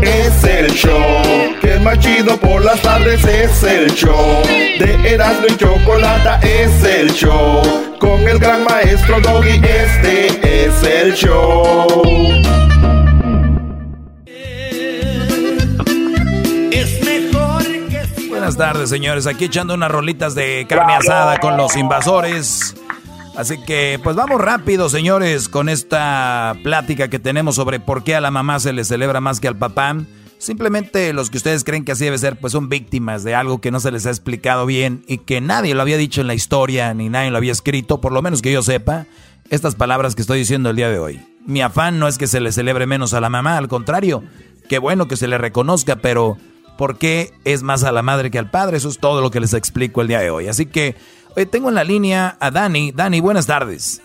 Es 0.00 0.44
el 0.44 0.70
show 0.70 1.29
más 1.90 1.98
chido 1.98 2.36
por 2.36 2.64
las 2.64 2.80
tardes. 2.82 3.24
Es 3.24 3.62
el 3.64 3.92
show 3.94 4.42
de 4.78 5.12
Erasmo 5.12 5.46
y 5.48 5.56
Chocolata. 5.56 6.38
Es 6.40 6.84
el 6.84 7.12
show 7.12 7.62
con 7.98 8.20
el 8.28 8.38
gran 8.38 8.64
maestro 8.64 9.20
Doggy. 9.20 9.60
Este 9.64 10.66
es 10.66 10.82
el 10.84 11.14
show. 11.14 11.86
Buenas 18.28 18.56
tardes, 18.56 18.88
señores. 18.88 19.26
Aquí 19.26 19.46
echando 19.46 19.74
unas 19.74 19.90
rolitas 19.90 20.34
de 20.34 20.66
carne 20.68 20.94
asada 20.94 21.38
con 21.38 21.56
los 21.56 21.76
invasores. 21.76 22.76
Así 23.36 23.60
que, 23.64 23.98
pues 24.02 24.16
vamos 24.16 24.40
rápido, 24.40 24.88
señores, 24.88 25.48
con 25.48 25.68
esta 25.68 26.54
plática 26.62 27.08
que 27.08 27.18
tenemos 27.18 27.56
sobre 27.56 27.80
por 27.80 28.04
qué 28.04 28.14
a 28.14 28.20
la 28.20 28.30
mamá 28.30 28.60
se 28.60 28.72
le 28.72 28.84
celebra 28.84 29.20
más 29.20 29.40
que 29.40 29.48
al 29.48 29.56
papá. 29.56 29.96
Simplemente 30.40 31.12
los 31.12 31.28
que 31.28 31.36
ustedes 31.36 31.64
creen 31.64 31.84
que 31.84 31.92
así 31.92 32.06
debe 32.06 32.16
ser, 32.16 32.40
pues 32.40 32.54
son 32.54 32.70
víctimas 32.70 33.24
de 33.24 33.34
algo 33.34 33.60
que 33.60 33.70
no 33.70 33.78
se 33.78 33.92
les 33.92 34.06
ha 34.06 34.10
explicado 34.10 34.64
bien 34.64 35.04
y 35.06 35.18
que 35.18 35.42
nadie 35.42 35.74
lo 35.74 35.82
había 35.82 35.98
dicho 35.98 36.22
en 36.22 36.26
la 36.26 36.34
historia 36.34 36.94
ni 36.94 37.10
nadie 37.10 37.30
lo 37.30 37.36
había 37.36 37.52
escrito, 37.52 38.00
por 38.00 38.12
lo 38.12 38.22
menos 38.22 38.40
que 38.40 38.50
yo 38.50 38.62
sepa, 38.62 39.06
estas 39.50 39.74
palabras 39.74 40.14
que 40.14 40.22
estoy 40.22 40.38
diciendo 40.38 40.70
el 40.70 40.76
día 40.76 40.88
de 40.88 40.98
hoy. 40.98 41.20
Mi 41.46 41.60
afán 41.60 41.98
no 41.98 42.08
es 42.08 42.16
que 42.16 42.26
se 42.26 42.40
le 42.40 42.52
celebre 42.52 42.86
menos 42.86 43.12
a 43.12 43.20
la 43.20 43.28
mamá, 43.28 43.58
al 43.58 43.68
contrario, 43.68 44.24
qué 44.68 44.78
bueno 44.78 45.08
que 45.08 45.18
se 45.18 45.28
le 45.28 45.36
reconozca, 45.36 45.96
pero 45.96 46.38
¿por 46.78 46.96
qué 46.96 47.32
es 47.44 47.62
más 47.62 47.84
a 47.84 47.92
la 47.92 48.02
madre 48.02 48.30
que 48.30 48.38
al 48.38 48.50
padre? 48.50 48.78
Eso 48.78 48.88
es 48.88 48.98
todo 48.98 49.20
lo 49.20 49.30
que 49.30 49.40
les 49.40 49.52
explico 49.52 50.00
el 50.00 50.08
día 50.08 50.20
de 50.20 50.30
hoy. 50.30 50.48
Así 50.48 50.66
que 50.66 50.96
Hoy 51.36 51.46
tengo 51.46 51.68
en 51.68 51.76
la 51.76 51.84
línea 51.84 52.36
a 52.40 52.50
Dani. 52.50 52.90
Dani, 52.92 53.20
buenas 53.20 53.46
tardes. 53.46 54.02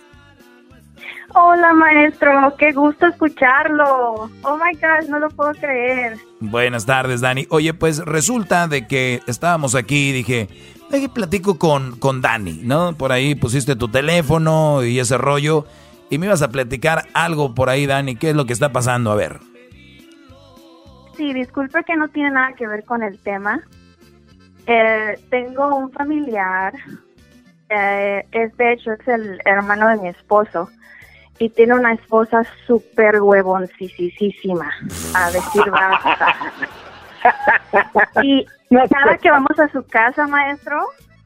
Hola 1.38 1.74
maestro, 1.74 2.56
qué 2.58 2.72
gusto 2.72 3.08
escucharlo. 3.08 4.30
Oh 4.42 4.58
my 4.58 4.74
gosh, 4.76 5.10
no 5.10 5.20
lo 5.20 5.30
puedo 5.30 5.52
creer. 5.52 6.16
Buenas 6.40 6.86
tardes, 6.86 7.20
Dani. 7.20 7.46
Oye, 7.50 7.74
pues 7.74 8.00
resulta 8.06 8.70
de 8.70 8.88
que 8.88 9.20
estábamos 9.28 9.76
aquí 9.76 10.12
y 10.12 10.14
dije, 10.14 10.48
que 10.90 11.10
platico 11.10 11.60
con, 11.60 12.00
con 12.00 12.22
Dani, 12.22 12.62
¿no? 12.64 12.96
Por 12.96 13.12
ahí 13.12 13.36
pusiste 13.36 13.76
tu 13.76 13.90
teléfono 13.90 14.82
y 14.86 14.98
ese 14.98 15.18
rollo 15.18 15.66
y 16.10 16.20
me 16.20 16.28
ibas 16.28 16.42
a 16.42 16.52
platicar 16.52 17.04
algo 17.14 17.54
por 17.54 17.70
ahí, 17.70 17.86
Dani. 17.86 18.16
¿Qué 18.16 18.30
es 18.30 18.36
lo 18.36 18.46
que 18.46 18.54
está 18.54 18.72
pasando? 18.72 19.12
A 19.12 19.16
ver. 19.16 19.40
Sí, 21.18 21.34
disculpe 21.34 21.84
que 21.84 21.98
no 21.98 22.08
tiene 22.08 22.32
nada 22.32 22.54
que 22.54 22.66
ver 22.66 22.86
con 22.86 23.04
el 23.04 23.20
tema. 23.20 23.60
Eh, 24.68 25.20
tengo 25.30 25.76
un 25.76 25.92
familiar 25.92 26.74
eh, 27.70 28.26
es 28.32 28.56
de 28.58 28.74
hecho 28.74 28.94
es 28.94 29.08
el 29.08 29.40
hermano 29.46 29.90
de 29.90 29.98
mi 29.98 30.08
esposo 30.10 30.70
y 31.40 31.50
tiene 31.50 31.76
una 31.76 31.94
esposa 31.94 32.44
súper 32.66 33.22
huevoncísima, 33.22 34.72
a 35.14 35.32
decir 35.32 35.70
basta. 35.70 36.36
y 38.24 38.46
cada 38.90 39.18
que 39.18 39.32
vamos 39.32 39.60
a 39.60 39.68
su 39.70 39.86
casa, 39.86 40.28
maestro, 40.28 40.82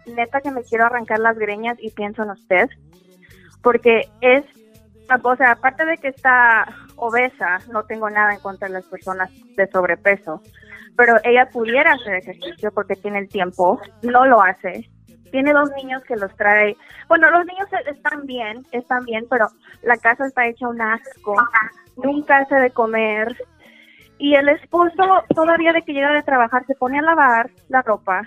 neta 0.07 0.41
que 0.41 0.52
me 0.52 0.64
quiero 0.64 0.86
arrancar 0.86 1.19
las 1.19 1.38
greñas 1.38 1.77
y 1.80 1.91
pienso 1.91 2.23
en 2.23 2.31
usted, 2.31 2.69
porque 3.61 4.10
es, 4.22 4.44
o 5.22 5.36
sea, 5.36 5.52
aparte 5.52 5.86
de 5.86 5.98
que 5.98 6.10
está 6.10 6.65
obesa, 6.95 7.60
no 7.72 7.84
tengo 7.84 8.10
nada 8.10 8.34
en 8.34 8.40
contra 8.40 8.68
de 8.68 8.76
las 8.76 8.86
personas 8.86 9.30
de 9.56 9.68
sobrepeso, 9.68 10.41
pero 10.95 11.18
ella 11.23 11.49
pudiera 11.49 11.94
hacer 11.94 12.15
ejercicio 12.15 12.72
porque 12.72 12.95
tiene 12.95 13.19
el 13.19 13.30
tiempo, 13.30 13.80
no 14.02 14.26
lo 14.26 14.41
hace. 14.41 14.90
Tiene 15.31 15.53
dos 15.53 15.69
niños 15.77 16.03
que 16.07 16.15
los 16.15 16.35
trae. 16.35 16.76
Bueno, 17.07 17.30
los 17.31 17.45
niños 17.45 17.68
están 17.88 18.26
bien, 18.26 18.65
están 18.72 19.03
bien, 19.06 19.26
pero 19.30 19.47
la 19.84 19.97
casa 19.97 20.26
está 20.27 20.47
hecha 20.47 20.68
un 20.68 20.81
asco. 20.81 21.35
Nunca 21.97 22.38
hace 22.39 22.56
de 22.56 22.72
comer. 22.72 23.35
Y 24.18 24.35
el 24.35 24.49
esposo, 24.49 25.23
todavía 25.34 25.72
de 25.73 25.81
que 25.84 25.93
llega 25.93 26.11
de 26.11 26.23
trabajar, 26.23 26.65
se 26.65 26.76
pone 26.76 26.99
a 26.99 27.01
lavar 27.01 27.49
la 27.69 27.81
ropa, 27.81 28.22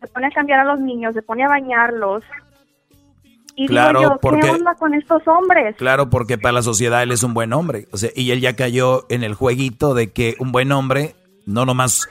se 0.00 0.06
pone 0.08 0.26
a 0.26 0.30
cambiar 0.30 0.60
a 0.60 0.64
los 0.64 0.80
niños, 0.80 1.14
se 1.14 1.22
pone 1.22 1.44
a 1.44 1.48
bañarlos. 1.48 2.22
Y 3.56 3.68
Claro, 3.68 4.00
digo 4.00 4.12
yo, 4.14 4.20
porque- 4.20 4.40
¿qué 4.40 4.50
onda 4.50 4.74
con 4.74 4.94
estos 4.94 5.22
hombres? 5.28 5.76
Claro, 5.76 6.10
porque 6.10 6.38
para 6.38 6.52
la 6.52 6.62
sociedad 6.62 7.02
él 7.02 7.12
es 7.12 7.22
un 7.22 7.34
buen 7.34 7.52
hombre. 7.52 7.86
O 7.92 7.96
sea, 7.96 8.10
y 8.14 8.32
él 8.32 8.40
ya 8.40 8.56
cayó 8.56 9.06
en 9.10 9.22
el 9.22 9.34
jueguito 9.34 9.94
de 9.94 10.12
que 10.12 10.34
un 10.40 10.50
buen 10.50 10.72
hombre 10.72 11.14
no 11.46 11.64
nomás 11.64 12.08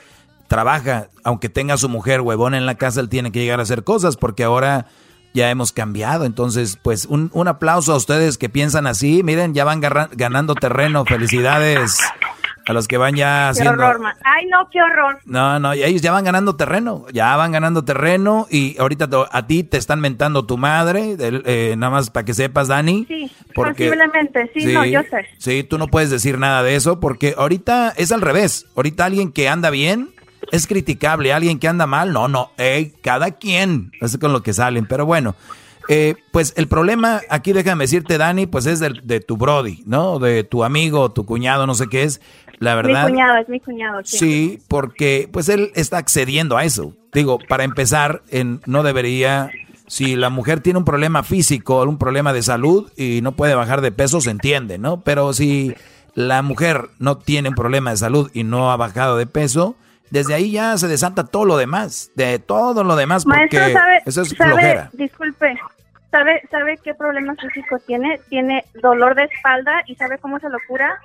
trabaja, 0.48 1.08
aunque 1.22 1.48
tenga 1.48 1.74
a 1.74 1.78
su 1.78 1.88
mujer 1.88 2.20
huevona 2.20 2.56
en 2.58 2.66
la 2.66 2.74
casa, 2.76 3.00
él 3.00 3.08
tiene 3.08 3.32
que 3.32 3.40
llegar 3.40 3.60
a 3.60 3.64
hacer 3.64 3.84
cosas 3.84 4.16
porque 4.16 4.44
ahora 4.44 4.86
ya 5.32 5.50
hemos 5.50 5.72
cambiado. 5.72 6.24
Entonces, 6.24 6.78
pues 6.82 7.06
un, 7.06 7.30
un 7.34 7.48
aplauso 7.48 7.92
a 7.92 7.96
ustedes 7.96 8.38
que 8.38 8.48
piensan 8.48 8.86
así. 8.86 9.22
Miren, 9.24 9.52
ya 9.54 9.64
van 9.64 9.80
ganando 9.80 10.54
terreno. 10.54 11.04
Felicidades 11.04 11.98
a 12.66 12.72
los 12.72 12.86
que 12.88 12.96
van 12.98 13.14
ya 13.16 13.50
Qué 13.52 13.60
haciendo... 13.60 13.72
horror, 13.82 14.00
ma- 14.00 14.16
Ay, 14.24 14.46
no, 14.46 14.68
qué 14.70 14.80
horror. 14.80 15.18
No, 15.26 15.58
no, 15.58 15.74
y 15.74 15.82
ellos 15.82 16.00
ya 16.02 16.12
van 16.12 16.24
ganando 16.24 16.56
terreno, 16.56 17.04
ya 17.12 17.36
van 17.36 17.52
ganando 17.52 17.84
terreno 17.84 18.46
y 18.50 18.76
ahorita 18.78 19.08
a 19.30 19.46
ti 19.46 19.64
te 19.64 19.76
están 19.76 20.00
mentando 20.00 20.46
tu 20.46 20.56
madre, 20.56 21.14
eh, 21.18 21.74
nada 21.76 21.90
más 21.90 22.08
para 22.10 22.24
que 22.24 22.32
sepas, 22.32 22.68
Dani. 22.68 23.04
Sí, 23.06 23.30
porque- 23.54 23.88
posiblemente, 23.88 24.50
sí, 24.54 24.66
no, 24.72 24.84
yo 24.86 25.02
sé. 25.10 25.26
Sí, 25.38 25.62
tú 25.64 25.76
no 25.78 25.88
puedes 25.88 26.08
decir 26.10 26.38
nada 26.38 26.62
de 26.62 26.76
eso 26.76 27.00
porque 27.00 27.34
ahorita 27.36 27.92
es 27.98 28.12
al 28.12 28.22
revés. 28.22 28.64
Ahorita 28.76 29.04
alguien 29.04 29.30
que 29.32 29.48
anda 29.48 29.68
bien 29.68 30.14
es 30.52 30.66
criticable, 30.66 31.32
alguien 31.32 31.58
que 31.58 31.68
anda 31.68 31.86
mal, 31.86 32.12
no, 32.12 32.28
no, 32.28 32.50
ey, 32.58 32.92
cada 33.02 33.32
quien, 33.32 33.92
es 34.00 34.16
con 34.18 34.32
lo 34.32 34.42
que 34.42 34.52
salen, 34.52 34.86
pero 34.86 35.06
bueno. 35.06 35.34
eh, 35.88 36.14
pues 36.32 36.54
el 36.56 36.66
problema 36.66 37.20
aquí, 37.28 37.52
déjame 37.52 37.84
decirte, 37.84 38.16
Dani, 38.16 38.46
pues 38.46 38.64
es 38.64 38.80
del- 38.80 39.02
de, 39.06 39.20
tu 39.20 39.36
Brody, 39.36 39.82
¿no? 39.84 40.18
De 40.18 40.42
tu 40.42 40.64
amigo, 40.64 41.10
tu 41.10 41.26
cuñado, 41.26 41.66
no 41.66 41.74
sé 41.74 41.88
qué 41.88 42.04
es. 42.04 42.22
La 42.58 42.74
verdad. 42.74 43.04
Mi 43.04 43.10
cuñado, 43.10 43.36
es 43.36 43.48
mi 43.50 43.60
cuñado, 43.60 44.00
sí. 44.02 44.18
Sí, 44.18 44.58
porque 44.68 45.28
pues 45.30 45.48
él 45.50 45.72
está 45.74 45.98
accediendo 45.98 46.56
a 46.56 46.64
eso. 46.64 46.94
Digo, 47.12 47.38
para 47.48 47.64
empezar, 47.64 48.22
en, 48.30 48.60
no 48.64 48.82
debería, 48.82 49.50
si 49.86 50.16
la 50.16 50.30
mujer 50.30 50.60
tiene 50.60 50.78
un 50.78 50.86
problema 50.86 51.22
físico, 51.22 51.82
un 51.82 51.98
problema 51.98 52.32
de 52.32 52.42
salud 52.42 52.90
y 52.96 53.20
no 53.22 53.32
puede 53.32 53.54
bajar 53.54 53.82
de 53.82 53.92
peso, 53.92 54.22
se 54.22 54.30
entiende, 54.30 54.78
¿no? 54.78 55.02
Pero 55.02 55.34
si 55.34 55.74
la 56.14 56.40
mujer 56.40 56.88
no 56.98 57.18
tiene 57.18 57.50
un 57.50 57.54
problema 57.56 57.90
de 57.90 57.98
salud 57.98 58.30
y 58.32 58.44
no 58.44 58.72
ha 58.72 58.76
bajado 58.78 59.18
de 59.18 59.26
peso, 59.26 59.76
desde 60.10 60.34
ahí 60.34 60.52
ya 60.52 60.76
se 60.78 60.88
desata 60.88 61.24
todo 61.24 61.44
lo 61.44 61.56
demás, 61.56 62.10
de 62.14 62.38
todo 62.38 62.84
lo 62.84 62.96
demás, 62.96 63.24
porque 63.24 63.38
Maestro, 63.58 63.72
¿sabe, 63.80 64.02
eso 64.06 64.22
es 64.22 64.28
sabe- 64.30 64.50
flojera. 64.52 64.90
disculpe, 64.92 65.56
¿sabe, 66.10 66.42
¿sabe 66.50 66.78
qué 66.82 66.94
problema 66.94 67.34
físico 67.34 67.78
tiene? 67.86 68.20
Tiene 68.28 68.64
dolor 68.82 69.14
de 69.14 69.24
espalda 69.24 69.82
y 69.86 69.94
¿sabe 69.96 70.18
cómo 70.18 70.38
se 70.40 70.48
lo 70.48 70.58
cura? 70.68 71.00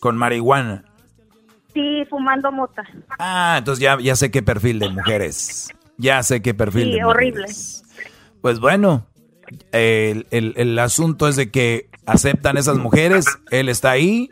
Con 0.00 0.16
marihuana. 0.16 0.84
Sí, 1.72 2.04
fumando 2.10 2.50
mota. 2.50 2.82
Ah, 3.18 3.56
entonces 3.58 3.80
ya, 3.82 3.96
ya 4.00 4.16
sé 4.16 4.30
qué 4.30 4.42
perfil 4.42 4.78
de 4.80 4.88
mujeres. 4.88 5.68
Ya 5.98 6.22
sé 6.22 6.42
qué 6.42 6.52
perfil 6.54 6.84
Sí, 6.84 6.92
de 6.98 7.04
horrible. 7.04 7.42
mujeres. 7.42 7.84
Pues 8.42 8.58
bueno, 8.58 9.06
el, 9.72 10.26
el- 10.30 10.54
el 10.56 10.78
asunto 10.78 11.28
es 11.28 11.36
de 11.36 11.50
que 11.50 11.88
aceptan 12.06 12.56
esas 12.56 12.76
mujeres, 12.78 13.26
él 13.50 13.68
está 13.68 13.90
ahí. 13.90 14.30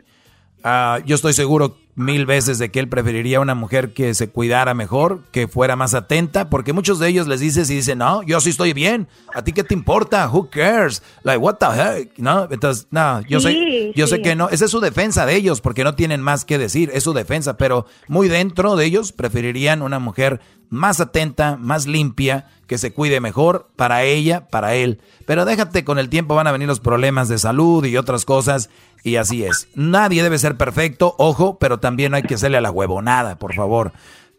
Ah, 0.63 0.99
yo 1.05 1.15
estoy 1.15 1.33
seguro 1.33 1.77
mil 1.99 2.25
veces 2.25 2.57
de 2.59 2.71
que 2.71 2.79
él 2.79 2.87
preferiría 2.87 3.41
una 3.41 3.55
mujer 3.55 3.91
que 3.93 4.13
se 4.13 4.29
cuidara 4.29 4.73
mejor, 4.73 5.21
que 5.31 5.49
fuera 5.49 5.75
más 5.75 5.93
atenta, 5.93 6.49
porque 6.49 6.71
muchos 6.71 6.97
de 6.97 7.09
ellos 7.09 7.27
les 7.27 7.41
dices 7.41 7.69
y 7.69 7.75
dicen, 7.75 7.97
no, 7.97 8.23
yo 8.23 8.39
sí 8.39 8.51
estoy 8.51 8.71
bien, 8.71 9.09
¿a 9.33 9.43
ti 9.43 9.51
qué 9.51 9.65
te 9.65 9.73
importa? 9.73 10.29
Who 10.29 10.49
cares? 10.49 11.03
Like, 11.23 11.39
what 11.39 11.55
the 11.55 11.65
heck? 11.65 12.17
¿No? 12.17 12.47
Entonces, 12.49 12.87
no, 12.89 13.21
yo 13.27 13.41
sé, 13.41 13.51
Sí, 13.51 13.91
yo 13.95 14.07
sé 14.07 14.21
que 14.21 14.35
no, 14.35 14.47
esa 14.47 14.65
es 14.65 14.71
su 14.71 14.79
defensa 14.79 15.25
de 15.25 15.35
ellos, 15.35 15.59
porque 15.59 15.83
no 15.83 15.95
tienen 15.95 16.21
más 16.21 16.45
que 16.45 16.57
decir, 16.57 16.89
es 16.93 17.03
su 17.03 17.11
defensa, 17.11 17.57
pero 17.57 17.85
muy 18.07 18.29
dentro 18.29 18.77
de 18.77 18.85
ellos 18.85 19.11
preferirían 19.11 19.81
una 19.81 19.99
mujer 19.99 20.39
más 20.69 21.01
atenta, 21.01 21.57
más 21.57 21.85
limpia, 21.85 22.47
que 22.67 22.77
se 22.77 22.93
cuide 22.93 23.19
mejor 23.19 23.71
para 23.75 24.03
ella, 24.03 24.47
para 24.47 24.75
él. 24.75 25.01
Pero 25.25 25.43
déjate, 25.43 25.83
con 25.83 25.97
el 25.97 26.07
tiempo 26.07 26.35
van 26.35 26.45
a 26.45 26.51
venir 26.51 26.67
los 26.67 26.79
problemas 26.79 27.27
de 27.27 27.39
salud 27.39 27.83
y 27.83 27.97
otras 27.97 28.25
cosas, 28.25 28.69
y 29.03 29.15
así 29.17 29.43
es. 29.45 29.67
Nadie 29.75 30.23
debe 30.23 30.37
ser 30.37 30.57
perfecto, 30.57 31.15
ojo, 31.17 31.57
pero 31.59 31.79
también 31.79 32.13
hay 32.13 32.23
que 32.23 32.35
hacerle 32.35 32.57
a 32.57 32.61
la 32.61 32.71
huevonada, 32.71 33.37
por 33.37 33.53
favor. 33.53 33.91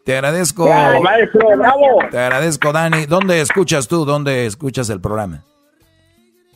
Te 0.05 0.15
agradezco. 0.15 0.65
Bravo, 0.65 1.01
maestro, 1.03 1.47
bravo. 1.57 1.99
Te 2.09 2.19
agradezco, 2.19 2.71
Dani. 2.73 3.05
¿Dónde 3.05 3.39
escuchas 3.41 3.87
tú? 3.87 4.03
¿Dónde 4.05 4.45
escuchas 4.47 4.89
el 4.89 4.99
programa? 4.99 5.43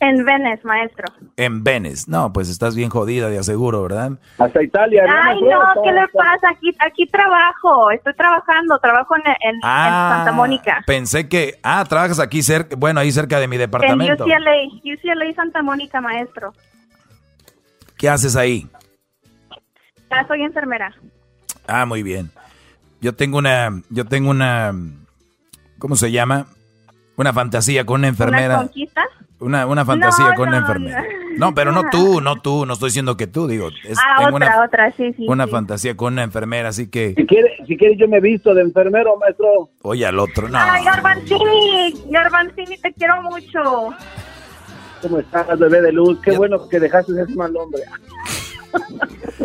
En 0.02 0.26
Venice, 0.26 0.60
maestro. 0.65 1.06
En 1.38 1.64
Venice. 1.64 2.06
No, 2.11 2.34
pues 2.34 2.49
estás 2.49 2.76
bien 2.76 2.90
jodida, 2.90 3.30
de 3.30 3.40
aseguro, 3.40 3.82
¿verdad? 3.84 4.11
Hasta 4.38 4.61
Italia. 4.61 5.03
Ay, 5.07 5.41
no, 5.41 5.82
¿qué 5.84 5.91
le 5.91 6.07
pasa? 6.10 6.49
Aquí, 6.52 6.76
aquí 6.86 7.07
trabajo, 7.07 7.90
estoy 7.91 8.14
trabajando, 8.14 8.77
trabajo 8.80 9.15
en, 9.15 9.22
en- 9.41 9.56
en 9.56 9.61
Santa 9.61 10.32
Mónica. 10.34 10.84
Pensé 10.86 11.30
que, 11.30 11.60
ah, 11.64 11.86
trabajas 11.88 12.19
aquí 12.19 12.44
cerca, 12.44 12.76
bueno, 12.76 12.99
ahí 12.99 13.11
cerca 13.11 13.40
de 13.40 13.48
mi 13.48 13.56
En 13.56 13.61
departamento. 13.61 14.26
UCLA, 14.26 14.52
UCLA 14.84 15.34
Santa 15.34 15.61
Mónica, 15.64 16.02
maestro. 16.02 16.53
¿Qué 18.06 18.10
haces 18.11 18.36
ahí? 18.36 18.68
Ya 20.11 20.27
soy 20.27 20.44
enfermera. 20.44 20.94
Ah, 21.65 21.88
muy 21.88 22.03
bien. 22.03 22.30
Yo 23.02 23.15
tengo 23.15 23.40
una, 23.40 23.82
yo 23.90 24.06
tengo 24.06 24.30
una, 24.30 24.76
¿cómo 25.80 25.95
se 25.95 26.11
llama? 26.11 26.45
Una 27.15 27.34
fantasía 27.34 27.84
con 27.84 28.02
una 28.02 28.10
¿Una 28.10 28.10
enfermera. 28.10 28.57
conquista? 28.57 29.06
Una, 29.40 29.65
una 29.65 29.84
fantasía 29.86 30.27
No, 30.27 30.34
con 30.36 30.49
una 30.49 30.60
no, 30.60 30.68
enfermera. 30.68 31.02
no. 31.02 31.48
No, 31.48 31.56
pero 31.56 31.72
no 31.72 31.82
tú, 31.91 32.22
no 32.22 32.36
tú, 32.36 32.68
no 32.68 32.73
estoy 32.73 32.90
diciendo 32.90 33.18
que 33.18 33.26
tú, 33.26 33.48
digo. 33.48 33.69
es- 33.84 33.98
ah, 33.98 34.18
tengo 34.19 34.36
otra, 34.36 34.49
una, 34.56 34.64
otra, 34.65 34.91
sí, 34.91 35.11
sí. 35.14 35.26
una 35.27 35.45
sí. 35.45 35.52
fantasía 35.52 35.98
con 35.98 36.14
una 36.14 36.22
enfermera, 36.22 36.69
así 36.69 36.88
que, 36.91 37.15
Si 37.18 37.26
quiere, 37.26 37.57
si 37.65 37.76
quiere 37.76 37.98
yo 37.98 38.07
me 38.07 38.19
visto 38.19 38.53
de 38.53 38.61
enfermero, 38.61 39.18
maestro. 39.18 39.72
oye 39.82 40.06
al 40.06 40.19
otro, 40.19 40.48
no. 40.48 40.60
Ay, 40.61 40.86
Garbanzini, 40.86 42.03
Garbanzini, 42.11 42.77
te 42.77 42.94
quiero 42.94 43.23
mucho. 43.23 43.90
¿Cómo 45.06 45.19
estás, 45.19 45.60
bebé 45.60 45.82
de 45.82 45.91
luz? 45.91 46.18
Qué 46.23 46.36
bueno 46.36 46.68
que 46.68 46.80
dejaste 46.80 47.11
ese 47.11 47.36
mal 47.36 47.56
hombre. 47.56 47.84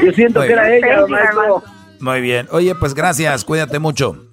Yo 0.00 0.12
siento 0.12 0.38
Muy 0.38 0.46
que 0.46 0.52
era 0.52 0.68
bien. 0.68 0.84
ella, 0.84 0.94
Crazy, 0.98 1.10
maestro. 1.10 1.62
Muy 1.98 2.20
bien. 2.20 2.46
Oye, 2.52 2.76
pues 2.76 2.94
gracias, 2.94 3.44
cuídate 3.44 3.80
mucho. 3.80 4.24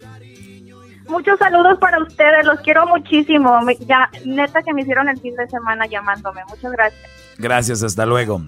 Muchos 1.07 1.39
saludos 1.39 1.79
para 1.79 1.99
ustedes, 1.99 2.45
los 2.45 2.59
quiero 2.59 2.85
muchísimo. 2.85 3.59
Ya, 3.87 4.07
neta 4.23 4.61
que 4.61 4.71
me 4.75 4.83
hicieron 4.83 5.09
el 5.09 5.19
fin 5.19 5.35
de 5.35 5.47
semana 5.47 5.87
llamándome. 5.87 6.41
Muchas 6.49 6.71
gracias. 6.71 7.01
Gracias, 7.39 7.81
hasta 7.81 8.05
luego. 8.05 8.43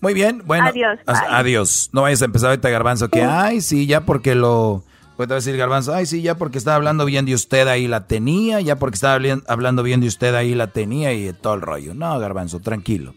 Muy 0.00 0.14
bien, 0.14 0.42
bueno. 0.46 0.66
Adiós. 0.66 0.98
Adiós. 1.06 1.90
No 1.92 2.02
vayas 2.02 2.22
a 2.22 2.24
empezar 2.24 2.50
ahorita, 2.50 2.68
Garbanzo, 2.70 3.08
que, 3.08 3.22
ay, 3.22 3.60
sí, 3.60 3.86
ya 3.86 4.00
porque 4.00 4.34
lo... 4.34 4.82
Puedo 5.18 5.34
decir, 5.34 5.56
Garbanzo, 5.56 5.92
ay, 5.92 6.06
sí, 6.06 6.22
ya 6.22 6.36
porque 6.36 6.56
estaba 6.58 6.76
hablando 6.76 7.04
bien 7.04 7.26
de 7.26 7.34
usted 7.34 7.66
ahí 7.66 7.88
la 7.88 8.06
tenía, 8.06 8.60
ya 8.60 8.76
porque 8.76 8.94
estaba 8.94 9.18
hablando 9.48 9.82
bien 9.82 10.00
de 10.00 10.06
usted 10.06 10.32
ahí 10.34 10.54
la 10.54 10.68
tenía 10.68 11.12
y 11.12 11.32
todo 11.32 11.54
el 11.54 11.60
rollo. 11.60 11.92
No, 11.92 12.16
Garbanzo, 12.20 12.60
tranquilo. 12.60 13.14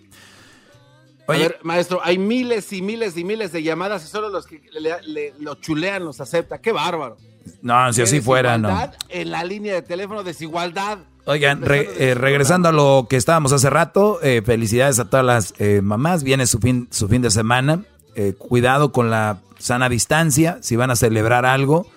A 1.27 1.33
ver, 1.33 1.59
maestro, 1.63 2.01
hay 2.03 2.17
miles 2.17 2.73
y 2.73 2.81
miles 2.81 3.15
y 3.15 3.23
miles 3.23 3.51
de 3.53 3.63
llamadas 3.63 4.03
y 4.03 4.07
solo 4.07 4.29
los 4.29 4.45
que 4.47 4.61
le, 4.79 4.95
le- 5.03 5.33
lo 5.39 5.55
chulean 5.55 6.03
los 6.03 6.19
acepta. 6.19 6.57
¡Qué 6.59 6.71
bárbaro! 6.71 7.17
No, 7.61 7.93
si 7.93 8.01
así 8.01 8.19
fuera, 8.19 8.57
no. 8.57 8.67
desigualdad 8.69 8.95
En 9.09 9.31
la 9.31 9.43
línea 9.43 9.73
de 9.75 9.81
teléfono, 9.83 10.23
desigualdad. 10.23 10.97
Oigan, 11.25 11.61
re- 11.61 11.87
eh, 11.99 12.15
regresando 12.15 12.67
a 12.69 12.71
lo 12.71 13.05
que 13.07 13.15
estábamos 13.15 13.53
hace 13.53 13.69
rato, 13.69 14.19
eh, 14.23 14.41
felicidades 14.43 14.97
a 14.99 15.07
todas 15.09 15.25
las 15.25 15.53
eh, 15.59 15.81
mamás. 15.83 16.23
Viene 16.23 16.47
su 16.47 16.57
fin, 16.59 16.87
su 16.91 17.07
fin 17.07 17.21
de 17.21 17.29
semana. 17.29 17.83
Eh, 18.15 18.33
cuidado 18.37 18.91
con 18.91 19.09
la 19.09 19.39
sana 19.57 19.89
distancia 19.89 20.57
si 20.61 20.75
van 20.75 20.91
a 20.91 20.95
celebrar 20.95 21.45
algo. 21.45 21.87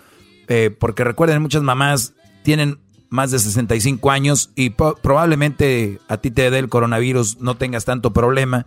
eh, 0.49 0.71
porque 0.79 1.05
recuerden, 1.05 1.41
muchas 1.41 1.63
mamás 1.63 2.13
tienen 2.43 2.79
más 3.09 3.31
de 3.31 3.39
65 3.39 4.11
años 4.11 4.51
y 4.57 4.71
probablemente 4.71 6.01
a 6.09 6.17
ti 6.19 6.31
te 6.31 6.51
dé 6.51 6.59
el 6.59 6.69
coronavirus, 6.69 7.41
no 7.41 7.57
tengas 7.57 7.85
tanto 7.85 8.13
problema. 8.13 8.67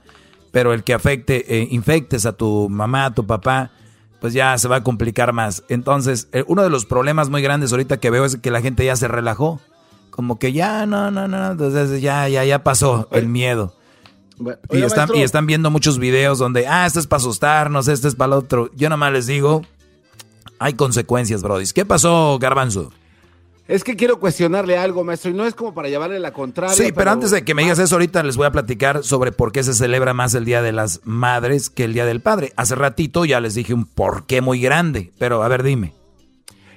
Pero 0.51 0.73
el 0.73 0.83
que 0.83 0.93
afecte, 0.93 1.59
eh, 1.61 1.67
infectes 1.69 2.25
a 2.25 2.31
tu 2.33 2.69
mamá, 2.69 3.05
a 3.05 3.13
tu 3.13 3.27
papá, 3.27 3.71
pues 4.21 4.33
ya 4.33 4.57
se 4.57 4.67
va 4.67 4.77
a 4.77 4.83
complicar 4.83 5.33
más. 5.33 5.63
Entonces, 5.69 6.29
eh, 6.31 6.43
uno 6.47 6.63
de 6.63 6.69
los 6.69 6.85
problemas 6.85 7.29
muy 7.29 7.41
grandes 7.41 7.71
ahorita 7.71 7.97
que 7.97 8.09
veo 8.09 8.25
es 8.25 8.37
que 8.37 8.49
la 8.49 8.61
gente 8.61 8.85
ya 8.85 8.95
se 8.95 9.07
relajó. 9.07 9.59
Como 10.09 10.39
que 10.39 10.53
ya, 10.53 10.85
no, 10.87 11.11
no, 11.11 11.27
no, 11.27 11.51
entonces 11.51 12.01
ya, 12.01 12.27
ya, 12.29 12.43
ya 12.45 12.63
pasó 12.63 13.07
el 13.11 13.27
miedo. 13.27 13.75
Y 14.39 14.75
oiga, 14.75 14.87
están, 14.87 15.09
y 15.15 15.21
están 15.21 15.45
viendo 15.47 15.71
muchos 15.71 15.97
videos 15.99 16.39
donde, 16.39 16.67
ah, 16.67 16.85
este 16.85 16.99
es 16.99 17.07
para 17.07 17.19
asustarnos, 17.19 17.87
este 17.87 18.07
es 18.07 18.15
para 18.15 18.33
el 18.33 18.39
otro. 18.39 18.69
Yo 18.75 18.89
nada 18.89 18.97
más 18.97 19.11
les 19.11 19.27
digo, 19.27 19.63
hay 20.59 20.73
consecuencias, 20.73 21.41
brodis. 21.41 21.73
¿Qué 21.73 21.85
pasó, 21.85 22.37
Garbanzo? 22.39 22.91
Es 23.67 23.83
que 23.83 23.97
quiero 23.97 24.19
cuestionarle 24.19 24.77
algo, 24.77 25.03
maestro, 25.03 25.29
y 25.29 25.33
no 25.33 25.45
es 25.45 25.53
como 25.53 25.73
para 25.73 25.89
llevarle 25.89 26.19
la 26.19 26.31
contraria. 26.31 26.73
Sí, 26.73 26.93
pero, 26.95 27.11
antes 27.11 27.31
de 27.31 27.43
que 27.43 27.53
me 27.53 27.63
digas 27.63 27.79
eso, 27.79 27.95
ahorita 27.95 28.23
les 28.23 28.37
voy 28.37 28.45
a 28.45 28.51
platicar 28.51 29.03
sobre 29.03 29.33
por 29.33 29.51
qué 29.51 29.61
se 29.61 29.73
celebra 29.73 30.13
más 30.13 30.33
el 30.35 30.45
Día 30.45 30.61
de 30.61 30.71
las 30.71 31.01
Madres 31.03 31.69
que 31.69 31.83
el 31.83 31.93
Día 31.93 32.05
del 32.05 32.21
Padre. 32.21 32.53
Hace 32.55 32.75
ratito 32.75 33.25
ya 33.25 33.41
les 33.41 33.55
dije 33.55 33.73
un 33.73 33.85
por 33.85 34.25
qué 34.25 34.39
muy 34.39 34.61
grande, 34.61 35.11
pero 35.19 35.43
a 35.43 35.47
ver, 35.49 35.63
dime. 35.63 35.96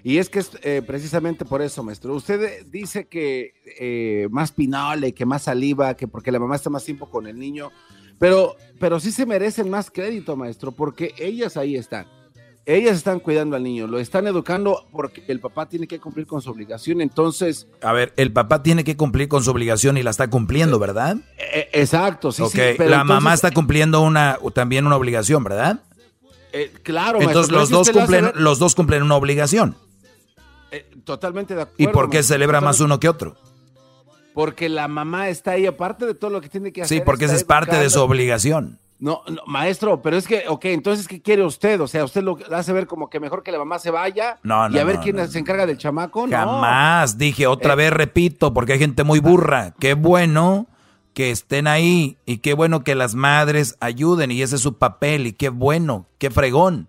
Y 0.02 0.18
es 0.18 0.28
que 0.30 0.38
es 0.38 0.50
eh, 0.62 0.82
precisamente 0.86 1.44
por 1.44 1.62
eso, 1.62 1.82
maestro. 1.82 2.14
Usted 2.14 2.66
dice 2.66 3.06
que 3.06 3.52
eh, 3.78 4.28
más 4.30 4.52
pinole, 4.52 5.12
que 5.12 5.26
más 5.26 5.42
saliva, 5.42 5.94
que 5.94 6.08
porque 6.08 6.32
la 6.32 6.38
mamá 6.38 6.56
está 6.56 6.70
más 6.70 6.84
tiempo 6.84 7.10
con 7.10 7.26
el 7.26 7.38
niño, 7.38 7.70
pero, 8.18 8.56
pero 8.78 9.00
sí 9.00 9.12
se 9.12 9.26
merecen 9.26 9.68
más 9.70 9.90
crédito, 9.90 10.36
maestro, 10.36 10.72
porque 10.72 11.14
ellas 11.18 11.56
ahí 11.56 11.76
están 11.76 12.06
ellas 12.66 12.96
están 12.96 13.20
cuidando 13.20 13.56
al 13.56 13.62
niño, 13.62 13.86
lo 13.86 13.98
están 13.98 14.26
educando 14.26 14.86
porque 14.92 15.24
el 15.28 15.40
papá 15.40 15.66
tiene 15.68 15.86
que 15.86 15.98
cumplir 15.98 16.26
con 16.26 16.42
su 16.42 16.50
obligación, 16.50 17.00
entonces... 17.00 17.66
A 17.82 17.92
ver, 17.92 18.12
el 18.16 18.32
papá 18.32 18.62
tiene 18.62 18.84
que 18.84 18.96
cumplir 18.96 19.28
con 19.28 19.42
su 19.42 19.50
obligación 19.50 19.96
y 19.96 20.02
la 20.02 20.10
está 20.10 20.28
cumpliendo, 20.28 20.78
¿verdad? 20.78 21.16
Eh, 21.38 21.68
exacto, 21.72 22.32
sí, 22.32 22.44
sí. 22.50 22.58
Pero 22.76 22.90
la 22.90 23.04
mamá 23.04 23.34
está 23.34 23.50
cumpliendo 23.50 24.00
una, 24.02 24.38
también 24.54 24.86
una 24.86 24.96
obligación, 24.96 25.42
¿verdad? 25.42 25.82
Eh, 26.52 26.72
claro, 26.82 27.20
Entonces 27.20 27.52
los, 27.52 27.70
dos 27.70 27.90
cumplen, 27.90 28.32
los 28.34 28.58
dos 28.58 28.74
cumplen 28.74 29.02
una 29.02 29.16
obligación. 29.16 29.76
Eh, 30.70 30.90
totalmente 31.04 31.54
de 31.54 31.62
acuerdo. 31.62 31.82
¿Y 31.82 31.86
por 31.88 32.10
qué 32.10 32.22
celebra 32.22 32.60
más 32.60 32.80
uno 32.80 33.00
que 33.00 33.08
otro? 33.08 33.36
Porque 34.34 34.68
la 34.68 34.88
mamá 34.88 35.28
está 35.28 35.52
ahí, 35.52 35.66
aparte 35.66 36.06
de 36.06 36.14
todo 36.14 36.30
lo 36.30 36.40
que 36.40 36.48
tiene 36.48 36.72
que 36.72 36.82
hacer. 36.82 36.98
Sí, 36.98 37.04
porque 37.04 37.24
esa 37.24 37.34
es 37.34 37.44
parte 37.44 37.76
de 37.76 37.90
su 37.90 38.00
obligación. 38.00 38.78
No, 39.00 39.22
no, 39.28 39.40
maestro, 39.46 40.02
pero 40.02 40.18
es 40.18 40.26
que, 40.26 40.44
ok, 40.46 40.66
entonces, 40.66 41.08
¿qué 41.08 41.22
quiere 41.22 41.42
usted? 41.42 41.80
O 41.80 41.88
sea, 41.88 42.04
¿usted 42.04 42.22
lo 42.22 42.38
hace 42.52 42.72
ver 42.74 42.86
como 42.86 43.08
que 43.08 43.18
mejor 43.18 43.42
que 43.42 43.50
la 43.50 43.58
mamá 43.58 43.78
se 43.78 43.90
vaya 43.90 44.38
no, 44.42 44.70
y 44.70 44.78
a 44.78 44.84
ver 44.84 44.98
quién 44.98 45.26
se 45.26 45.38
encarga 45.38 45.64
del 45.64 45.78
chamaco? 45.78 46.26
No. 46.26 46.36
Jamás, 46.36 47.16
dije 47.16 47.46
otra 47.46 47.72
eh. 47.72 47.76
vez, 47.76 47.92
repito, 47.94 48.52
porque 48.52 48.74
hay 48.74 48.78
gente 48.78 49.02
muy 49.02 49.18
burra. 49.18 49.74
Qué 49.80 49.94
bueno 49.94 50.66
que 51.14 51.30
estén 51.30 51.66
ahí 51.66 52.18
y 52.26 52.38
qué 52.38 52.52
bueno 52.52 52.84
que 52.84 52.94
las 52.94 53.14
madres 53.14 53.76
ayuden 53.80 54.30
y 54.30 54.42
ese 54.42 54.56
es 54.56 54.62
su 54.62 54.76
papel 54.76 55.26
y 55.26 55.32
qué 55.32 55.48
bueno, 55.48 56.06
qué 56.18 56.30
fregón. 56.30 56.88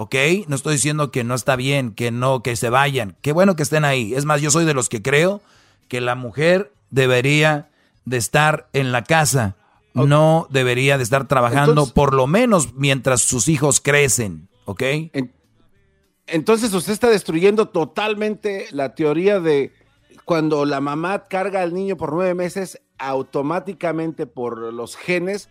¿Ok? 0.00 0.14
No 0.46 0.56
estoy 0.56 0.74
diciendo 0.74 1.10
que 1.10 1.24
no 1.24 1.34
está 1.34 1.56
bien, 1.56 1.92
que 1.92 2.10
no, 2.10 2.42
que 2.42 2.56
se 2.56 2.70
vayan. 2.70 3.16
Qué 3.20 3.32
bueno 3.32 3.54
que 3.54 3.62
estén 3.62 3.84
ahí. 3.84 4.14
Es 4.14 4.24
más, 4.24 4.40
yo 4.40 4.50
soy 4.50 4.64
de 4.64 4.72
los 4.72 4.88
que 4.88 5.02
creo 5.02 5.42
que 5.88 6.00
la 6.00 6.14
mujer 6.14 6.72
debería 6.88 7.68
de 8.06 8.16
estar 8.16 8.68
en 8.72 8.92
la 8.92 9.04
casa 9.04 9.56
no 9.94 10.46
debería 10.50 10.96
de 10.96 11.02
estar 11.04 11.26
trabajando 11.26 11.86
por 11.86 12.14
lo 12.14 12.26
menos 12.26 12.74
mientras 12.74 13.22
sus 13.22 13.48
hijos 13.48 13.80
crecen, 13.80 14.48
¿ok? 14.64 14.82
entonces 16.26 16.72
usted 16.72 16.92
está 16.92 17.10
destruyendo 17.10 17.68
totalmente 17.68 18.68
la 18.70 18.94
teoría 18.94 19.40
de 19.40 19.72
cuando 20.24 20.64
la 20.64 20.80
mamá 20.80 21.26
carga 21.26 21.60
al 21.62 21.74
niño 21.74 21.96
por 21.96 22.12
nueve 22.12 22.34
meses, 22.34 22.80
automáticamente 22.98 24.26
por 24.26 24.72
los 24.72 24.96
genes, 24.96 25.48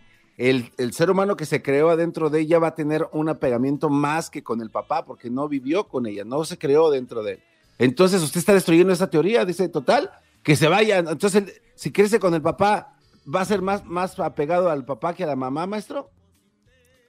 el, 0.48 0.72
el, 0.78 0.94
ser 0.94 1.10
humano 1.10 1.36
que 1.36 1.44
se 1.44 1.60
creó 1.60 1.90
adentro 1.90 2.30
de 2.30 2.40
ella 2.40 2.58
va 2.58 2.68
a 2.68 2.74
tener 2.74 3.06
un 3.12 3.28
apegamiento 3.28 3.90
más 3.90 4.30
que 4.30 4.42
con 4.42 4.62
el 4.62 4.70
papá, 4.70 5.04
porque 5.04 5.28
no 5.28 5.48
vivió 5.48 5.86
con 5.86 6.06
ella, 6.06 6.24
no 6.24 6.44
se 6.46 6.56
creó 6.56 6.90
dentro 6.90 7.22
de 7.22 7.32
él. 7.32 7.42
Entonces 7.78 8.22
usted 8.22 8.40
está 8.40 8.54
destruyendo 8.54 8.90
esa 8.90 9.10
teoría, 9.10 9.44
dice, 9.44 9.68
total, 9.68 10.10
que 10.42 10.56
se 10.56 10.66
vayan. 10.68 11.08
Entonces, 11.08 11.60
si 11.74 11.92
crece 11.92 12.18
con 12.18 12.32
el 12.34 12.40
papá, 12.40 12.94
va 13.32 13.42
a 13.42 13.44
ser 13.44 13.60
más, 13.60 13.84
más 13.84 14.18
apegado 14.18 14.70
al 14.70 14.86
papá 14.86 15.12
que 15.12 15.24
a 15.24 15.26
la 15.26 15.36
mamá, 15.36 15.66
maestro? 15.66 16.10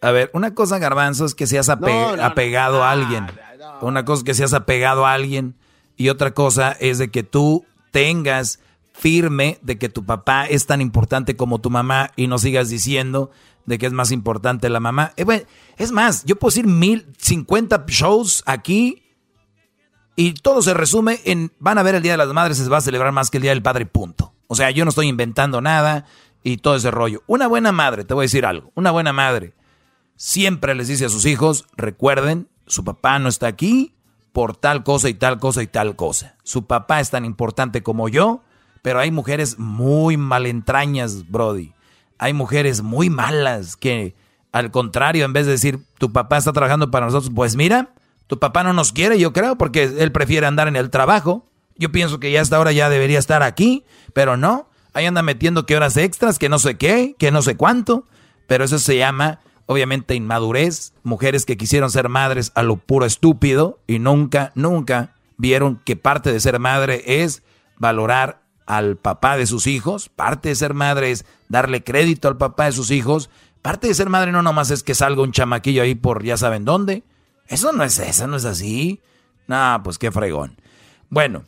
A 0.02 0.12
ver, 0.12 0.30
una 0.34 0.54
cosa, 0.54 0.78
garbanzo, 0.78 1.24
es 1.26 1.34
que 1.34 1.48
seas 1.48 1.70
apegado 1.70 2.84
a 2.84 2.92
alguien. 2.92 3.28
Una 3.82 4.04
cosa 4.04 4.20
es 4.20 4.24
que 4.26 4.34
seas 4.34 4.54
apegado 4.54 5.06
a 5.06 5.14
alguien. 5.14 5.56
Y 5.96 6.10
otra 6.10 6.32
cosa 6.34 6.74
es 6.80 6.98
de 6.98 7.12
que 7.12 7.24
tú 7.24 7.66
tengas 7.92 8.60
firme 9.02 9.58
de 9.64 9.80
que 9.80 9.90
tu 9.90 10.06
papá 10.06 10.46
es 10.46 10.68
tan 10.68 10.80
importante 10.80 11.36
como 11.36 11.60
tu 11.60 11.72
mamá 11.72 12.12
y 12.16 12.28
no 12.28 12.38
sigas 12.38 12.70
diciendo 12.70 13.32
de 13.66 13.80
que 13.80 13.88
es 13.88 13.94
más 13.94 14.12
importante 14.12 14.70
la 14.70 14.80
mamá. 14.80 15.14
Eh, 15.18 15.46
es 15.78 15.92
más, 15.92 16.24
yo 16.26 16.36
puedo 16.36 16.52
decir 16.52 16.68
mil, 16.68 17.08
cincuenta 17.18 17.84
shows 17.88 18.44
aquí 18.46 19.04
y 20.16 20.34
todo 20.34 20.62
se 20.62 20.76
resume 20.76 21.20
en 21.26 21.52
van 21.60 21.80
a 21.80 21.84
ver 21.84 21.96
el 21.96 22.04
Día 22.04 22.12
de 22.12 22.18
las 22.18 22.28
Madres, 22.28 22.58
se 22.58 22.70
va 22.70 22.78
a 22.78 22.82
celebrar 22.82 23.12
más 23.12 23.32
que 23.32 23.38
el 23.38 23.44
Día 23.44 23.52
del 23.52 23.64
Padre, 23.64 23.88
punto. 23.88 24.34
O 24.48 24.56
sea, 24.56 24.70
yo 24.70 24.86
no 24.86 24.90
estoy 24.90 25.08
inventando 25.08 25.62
nada 25.62 26.06
y 26.44 26.58
todo 26.58 26.76
ese 26.76 26.92
rollo. 26.92 27.24
Una 27.26 27.48
buena 27.48 27.72
madre, 27.72 28.04
te 28.04 28.14
voy 28.14 28.24
a 28.24 28.26
decir 28.26 28.46
algo, 28.46 28.72
una 28.76 28.92
buena 28.92 29.14
madre 29.14 29.56
siempre 30.22 30.76
les 30.76 30.88
dice 30.88 31.06
a 31.06 31.10
sus 31.10 31.26
hijos, 31.26 31.66
recuerden, 31.76 32.48
su 32.68 32.84
papá 32.84 33.18
no 33.18 33.28
está 33.28 33.48
aquí 33.48 33.96
por 34.34 34.56
tal 34.56 34.84
cosa 34.84 35.10
y 35.10 35.16
tal 35.16 35.40
cosa 35.40 35.64
y 35.64 35.68
tal 35.68 35.96
cosa. 35.96 36.36
Su 36.44 36.68
papá 36.68 37.00
es 37.00 37.10
tan 37.10 37.26
importante 37.26 37.82
como 37.82 38.08
yo, 38.08 38.44
pero 38.82 39.00
hay 39.00 39.12
mujeres 39.12 39.60
muy 39.60 40.18
malentrañas, 40.18 41.30
Brody. 41.30 41.74
Hay 42.18 42.34
mujeres 42.34 42.82
muy 42.82 43.10
malas 43.10 43.76
que, 43.76 44.16
al 44.52 44.72
contrario, 44.72 45.26
en 45.26 45.34
vez 45.34 45.46
de 45.46 45.54
decir, 45.54 45.80
tu 45.98 46.12
papá 46.12 46.38
está 46.38 46.54
trabajando 46.54 46.92
para 46.92 47.06
nosotros, 47.06 47.32
pues 47.34 47.56
mira, 47.56 47.94
tu 48.28 48.40
papá 48.40 48.64
no 48.64 48.74
nos 48.74 48.92
quiere, 48.92 49.20
yo 49.20 49.34
creo, 49.34 49.58
porque 49.58 49.84
él 49.84 50.12
prefiere 50.12 50.48
andar 50.48 50.68
en 50.68 50.76
el 50.76 50.90
trabajo. 50.90 51.48
Yo 51.78 51.92
pienso 51.92 52.20
que 52.20 52.32
ya 52.32 52.42
hasta 52.42 52.58
ahora 52.58 52.72
ya 52.72 52.90
debería 52.90 53.20
estar 53.20 53.44
aquí, 53.44 53.84
pero 54.14 54.38
no. 54.38 54.70
Ahí 54.94 55.06
anda 55.06 55.22
metiendo 55.22 55.66
que 55.66 55.76
horas 55.76 55.98
extras, 55.98 56.38
que 56.38 56.50
no 56.50 56.60
sé 56.60 56.78
qué, 56.78 57.16
que 57.18 57.32
no 57.32 57.42
sé 57.42 57.56
cuánto. 57.56 58.06
Pero 58.48 58.64
eso 58.64 58.78
se 58.80 58.98
llama, 58.98 59.40
obviamente, 59.66 60.16
inmadurez. 60.16 60.94
Mujeres 61.04 61.46
que 61.46 61.58
quisieron 61.58 61.90
ser 61.90 62.10
madres 62.10 62.52
a 62.56 62.64
lo 62.64 62.78
puro 62.78 63.06
estúpido 63.06 63.80
y 63.88 64.00
nunca, 64.00 64.52
nunca 64.56 65.16
vieron 65.38 65.82
que 65.84 65.96
parte 65.96 66.32
de 66.32 66.40
ser 66.40 66.60
madre 66.60 67.04
es 67.06 67.44
valorar 67.78 68.41
al 68.72 68.96
papá 68.96 69.36
de 69.36 69.48
sus 69.48 69.68
hijos. 69.68 70.08
Parte 70.08 70.48
de 70.48 70.56
ser 70.56 70.74
madre 70.74 71.12
es 71.12 71.26
darle 71.50 71.84
crédito 71.84 72.30
al 72.30 72.38
papá 72.38 72.66
de 72.66 72.72
sus 72.72 72.90
hijos. 72.90 73.30
Parte 73.62 73.90
de 73.90 73.94
ser 73.94 74.08
madre 74.08 74.32
no 74.32 74.42
nomás 74.42 74.72
es 74.72 74.82
que 74.82 74.96
salga 74.96 75.24
un 75.24 75.34
chamaquillo 75.34 75.84
ahí 75.84 75.94
por 75.94 76.24
ya 76.24 76.38
saben 76.38 76.64
dónde. 76.64 77.04
Eso 77.48 77.74
no 77.74 77.84
es 77.84 78.00
eso, 78.00 78.28
no 78.28 78.38
es 78.38 78.46
así. 78.46 79.02
No, 79.48 79.82
pues 79.84 79.98
qué 79.98 80.10
fregón. 80.10 80.56
Bueno, 81.10 81.44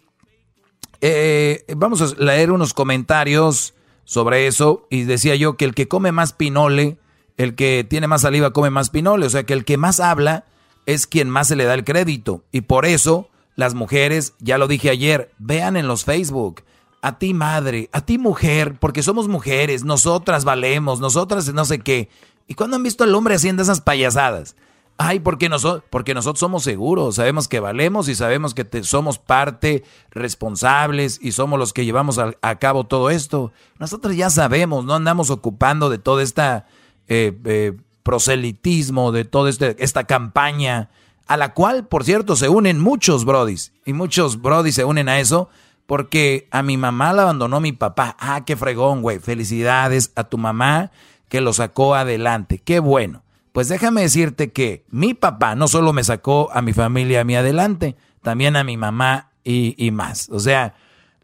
eh, 0.99 1.63
vamos 1.77 2.01
a 2.01 2.21
leer 2.21 2.51
unos 2.51 2.73
comentarios 2.73 3.73
sobre 4.03 4.47
eso. 4.47 4.85
Y 4.89 5.03
decía 5.03 5.37
yo 5.37 5.55
que 5.55 5.63
el 5.63 5.73
que 5.73 5.87
come 5.87 6.11
más 6.11 6.33
pinole, 6.33 6.97
el 7.37 7.55
que 7.55 7.87
tiene 7.89 8.07
más 8.07 8.23
saliva 8.23 8.51
come 8.51 8.69
más 8.69 8.89
pinole. 8.89 9.25
O 9.27 9.29
sea 9.29 9.45
que 9.45 9.53
el 9.53 9.63
que 9.63 9.77
más 9.77 10.01
habla 10.01 10.43
es 10.85 11.07
quien 11.07 11.29
más 11.29 11.47
se 11.47 11.55
le 11.55 11.63
da 11.63 11.73
el 11.73 11.85
crédito. 11.85 12.43
Y 12.51 12.61
por 12.61 12.85
eso 12.85 13.29
las 13.55 13.75
mujeres, 13.75 14.33
ya 14.39 14.57
lo 14.57 14.67
dije 14.67 14.89
ayer, 14.89 15.31
vean 15.37 15.77
en 15.77 15.87
los 15.87 16.03
Facebook. 16.03 16.63
A 17.03 17.19
ti 17.19 17.33
madre, 17.33 17.89
a 17.91 17.99
ti 17.99 18.17
mujer, 18.17 18.77
porque 18.79 19.03
somos 19.03 19.27
mujeres, 19.27 19.83
nosotras 19.83 20.45
valemos, 20.45 21.01
nosotras 21.01 21.53
no 21.53 21.65
sé 21.65 21.79
qué. 21.79 22.07
¿Y 22.47 22.53
cuando 22.53 22.77
han 22.77 22.83
visto 22.83 23.03
al 23.03 23.13
hombre 23.13 23.35
haciendo 23.35 23.61
esas 23.61 23.81
payasadas? 23.81 24.55
Ay, 24.97 25.19
porque 25.19 25.49
nosotros, 25.49 25.83
porque 25.89 26.13
nosotros 26.13 26.39
somos 26.39 26.63
seguros, 26.63 27.15
sabemos 27.15 27.49
que 27.49 27.59
valemos 27.59 28.07
y 28.07 28.15
sabemos 28.15 28.53
que 28.53 28.83
somos 28.85 29.19
parte 29.19 29.83
responsables 30.11 31.19
y 31.21 31.33
somos 31.33 31.59
los 31.59 31.73
que 31.73 31.83
llevamos 31.83 32.19
a, 32.19 32.55
cabo 32.55 32.85
todo 32.85 33.09
esto. 33.09 33.51
Nosotros 33.79 34.15
ya 34.15 34.29
sabemos, 34.29 34.85
no 34.85 34.95
andamos 34.95 35.29
ocupando 35.29 35.89
de 35.89 35.97
todo 35.97 36.21
este 36.21 36.63
eh, 37.09 37.77
proselitismo, 38.03 39.11
de 39.11 39.25
toda 39.25 39.49
este, 39.49 39.75
esta 39.83 40.05
campaña, 40.05 40.89
a 41.27 41.35
la 41.35 41.53
cual, 41.53 41.85
por 41.85 42.05
cierto, 42.05 42.37
se 42.37 42.47
unen 42.47 42.79
muchos 42.79 43.25
brodis. 43.25 43.73
Y 43.85 43.91
muchos 43.91 44.41
brodis 44.41 44.75
se 44.75 44.85
unen 44.85 45.09
a 45.09 45.19
eso 45.19 45.49
porque 45.85 46.47
a 46.51 46.63
mi 46.63 46.77
mamá 46.77 47.13
la 47.13 47.23
abandonó 47.23 47.59
mi 47.59 47.71
papá. 47.71 48.15
Ah, 48.19 48.43
qué 48.45 48.55
fregón, 48.55 49.01
güey. 49.01 49.19
Felicidades 49.19 50.11
a 50.15 50.23
tu 50.23 50.37
mamá 50.37 50.91
que 51.29 51.41
lo 51.41 51.53
sacó 51.53 51.95
adelante. 51.95 52.59
Qué 52.59 52.79
bueno. 52.79 53.23
Pues 53.51 53.67
déjame 53.67 54.01
decirte 54.01 54.51
que 54.51 54.83
mi 54.89 55.13
papá 55.13 55.55
no 55.55 55.67
solo 55.67 55.93
me 55.93 56.03
sacó 56.03 56.49
a 56.53 56.61
mi 56.61 56.73
familia 56.73 57.21
a 57.21 57.23
mí 57.23 57.35
adelante, 57.35 57.95
también 58.21 58.55
a 58.55 58.63
mi 58.63 58.77
mamá 58.77 59.29
y, 59.43 59.91
más. 59.91 60.29
O 60.31 60.39
sea, 60.39 60.73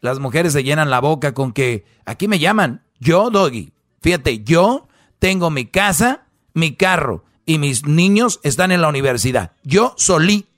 las 0.01 0.19
mujeres 0.19 0.53
se 0.53 0.63
llenan 0.63 0.91
la 0.91 0.99
boca 0.99 1.33
con 1.33 1.53
que 1.53 1.85
aquí 2.05 2.27
me 2.27 2.37
llaman, 2.37 2.83
yo, 2.99 3.31
Doggy. 3.31 3.73
Fíjate, 4.01 4.43
yo 4.43 4.87
tengo 5.17 5.49
mi 5.49 5.65
casa, 5.65 6.25
mi 6.53 6.75
carro 6.75 7.23
y 7.45 7.57
mis 7.57 7.85
niños 7.85 8.39
están 8.43 8.71
en 8.71 8.81
la 8.81 8.89
universidad. 8.89 9.53
Yo 9.63 9.95
solita. 9.97 10.48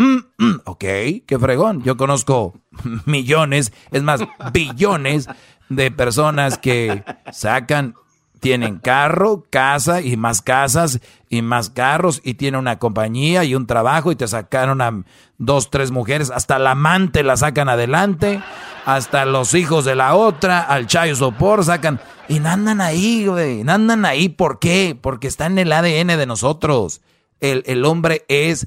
Mm, 0.00 0.18
mm, 0.38 0.60
ok, 0.64 0.84
qué 1.26 1.38
fregón. 1.38 1.82
Yo 1.82 1.98
conozco 1.98 2.54
millones, 3.04 3.70
es 3.90 4.02
más, 4.02 4.22
billones 4.52 5.28
de 5.68 5.90
personas 5.90 6.56
que 6.56 7.04
sacan 7.32 7.94
tienen 8.40 8.78
carro, 8.78 9.44
casa 9.50 10.00
y 10.00 10.16
más 10.16 10.40
casas 10.40 11.00
y 11.28 11.42
más 11.42 11.68
carros 11.68 12.22
y 12.24 12.34
tiene 12.34 12.56
una 12.56 12.78
compañía 12.78 13.44
y 13.44 13.54
un 13.54 13.66
trabajo 13.66 14.10
y 14.10 14.16
te 14.16 14.26
sacaron 14.26 14.80
a 14.80 15.04
dos, 15.36 15.68
tres 15.68 15.90
mujeres, 15.90 16.30
hasta 16.30 16.58
la 16.58 16.70
amante 16.70 17.22
la 17.22 17.36
sacan 17.36 17.68
adelante, 17.68 18.42
hasta 18.86 19.26
los 19.26 19.52
hijos 19.52 19.84
de 19.84 19.96
la 19.96 20.14
otra, 20.14 20.60
al 20.60 20.86
chayo 20.86 21.14
sopor 21.14 21.62
sacan 21.62 22.00
y 22.26 22.38
andan 22.38 22.80
ahí, 22.80 23.26
güey, 23.26 23.60
andan 23.68 24.06
ahí, 24.06 24.30
¿por 24.30 24.58
qué? 24.58 24.98
Porque 24.98 25.28
está 25.28 25.44
en 25.44 25.58
el 25.58 25.70
ADN 25.70 26.06
de 26.06 26.26
nosotros. 26.26 27.02
El, 27.40 27.62
el 27.66 27.84
hombre 27.84 28.24
es 28.28 28.66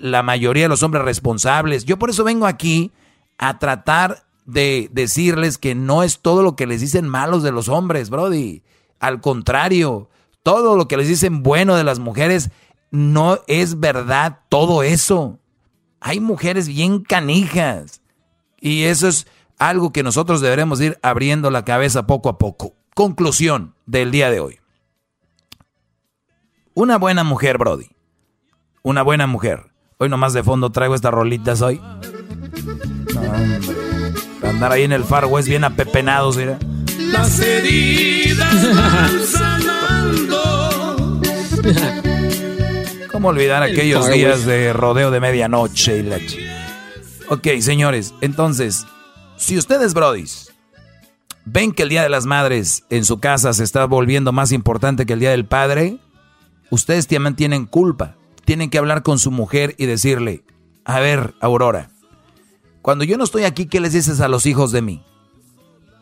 la 0.00 0.22
mayoría 0.22 0.64
de 0.64 0.68
los 0.68 0.82
hombres 0.82 1.04
responsables. 1.04 1.84
Yo 1.84 1.98
por 1.98 2.10
eso 2.10 2.24
vengo 2.24 2.46
aquí 2.46 2.92
a 3.38 3.58
tratar 3.58 4.26
de 4.46 4.88
decirles 4.92 5.58
que 5.58 5.74
no 5.74 6.02
es 6.02 6.20
todo 6.20 6.42
lo 6.42 6.56
que 6.56 6.66
les 6.66 6.80
dicen 6.80 7.08
malos 7.08 7.42
de 7.42 7.52
los 7.52 7.68
hombres, 7.68 8.10
Brody. 8.10 8.62
Al 9.00 9.20
contrario, 9.20 10.10
todo 10.42 10.76
lo 10.76 10.88
que 10.88 10.96
les 10.96 11.08
dicen 11.08 11.42
bueno 11.42 11.76
de 11.76 11.84
las 11.84 11.98
mujeres 11.98 12.50
no 12.90 13.38
es 13.46 13.80
verdad 13.80 14.40
todo 14.48 14.82
eso. 14.82 15.40
Hay 16.00 16.20
mujeres 16.20 16.68
bien 16.68 17.02
canijas. 17.02 18.02
Y 18.60 18.84
eso 18.84 19.08
es 19.08 19.26
algo 19.58 19.92
que 19.92 20.02
nosotros 20.02 20.40
deberemos 20.40 20.80
ir 20.80 20.98
abriendo 21.02 21.50
la 21.50 21.64
cabeza 21.64 22.06
poco 22.06 22.28
a 22.28 22.38
poco. 22.38 22.74
Conclusión 22.94 23.74
del 23.86 24.10
día 24.10 24.30
de 24.30 24.40
hoy. 24.40 24.58
Una 26.74 26.98
buena 26.98 27.24
mujer, 27.24 27.58
Brody. 27.58 27.88
Una 28.82 29.02
buena 29.02 29.26
mujer. 29.26 29.73
Hoy 29.98 30.08
nomás 30.08 30.32
de 30.32 30.42
fondo 30.42 30.70
traigo 30.70 30.94
estas 30.94 31.12
rolitas 31.12 31.62
hoy. 31.62 31.80
andar 34.42 34.72
ahí 34.72 34.82
en 34.82 34.92
el 34.92 35.04
Far 35.04 35.26
West 35.26 35.48
bien 35.48 35.62
apepenados, 35.64 36.36
mira. 36.36 36.58
Las 36.98 37.38
heridas 37.38 38.74
van 38.76 39.24
sanando. 39.24 41.20
¿Cómo 43.12 43.28
olvidar 43.28 43.62
aquellos 43.62 44.10
días 44.10 44.44
de 44.44 44.72
rodeo 44.72 45.12
de 45.12 45.20
medianoche 45.20 45.98
y 45.98 46.02
la 46.02 46.18
Ok, 47.28 47.46
señores, 47.60 48.14
entonces, 48.20 48.86
si 49.36 49.56
ustedes, 49.56 49.94
brodis, 49.94 50.52
ven 51.44 51.72
que 51.72 51.84
el 51.84 51.88
Día 51.88 52.02
de 52.02 52.08
las 52.08 52.26
Madres 52.26 52.84
en 52.90 53.04
su 53.04 53.20
casa 53.20 53.52
se 53.54 53.62
está 53.62 53.86
volviendo 53.86 54.32
más 54.32 54.50
importante 54.50 55.06
que 55.06 55.12
el 55.12 55.20
Día 55.20 55.30
del 55.30 55.46
Padre, 55.46 55.98
ustedes 56.70 57.06
también 57.06 57.36
tienen 57.36 57.66
culpa. 57.66 58.16
Tienen 58.44 58.70
que 58.70 58.78
hablar 58.78 59.02
con 59.02 59.18
su 59.18 59.30
mujer 59.30 59.74
y 59.78 59.86
decirle, 59.86 60.44
a 60.84 61.00
ver, 61.00 61.34
Aurora, 61.40 61.90
cuando 62.82 63.04
yo 63.04 63.16
no 63.16 63.24
estoy 63.24 63.44
aquí, 63.44 63.66
¿qué 63.66 63.80
les 63.80 63.94
dices 63.94 64.20
a 64.20 64.28
los 64.28 64.46
hijos 64.46 64.70
de 64.70 64.82
mí? 64.82 65.02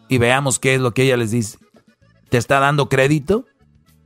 Y 0.08 0.18
veamos 0.18 0.58
qué 0.58 0.74
es 0.74 0.80
lo 0.80 0.92
que 0.92 1.04
ella 1.04 1.16
les 1.16 1.30
dice. 1.30 1.58
¿Te 2.28 2.38
está 2.38 2.58
dando 2.58 2.88
crédito? 2.88 3.46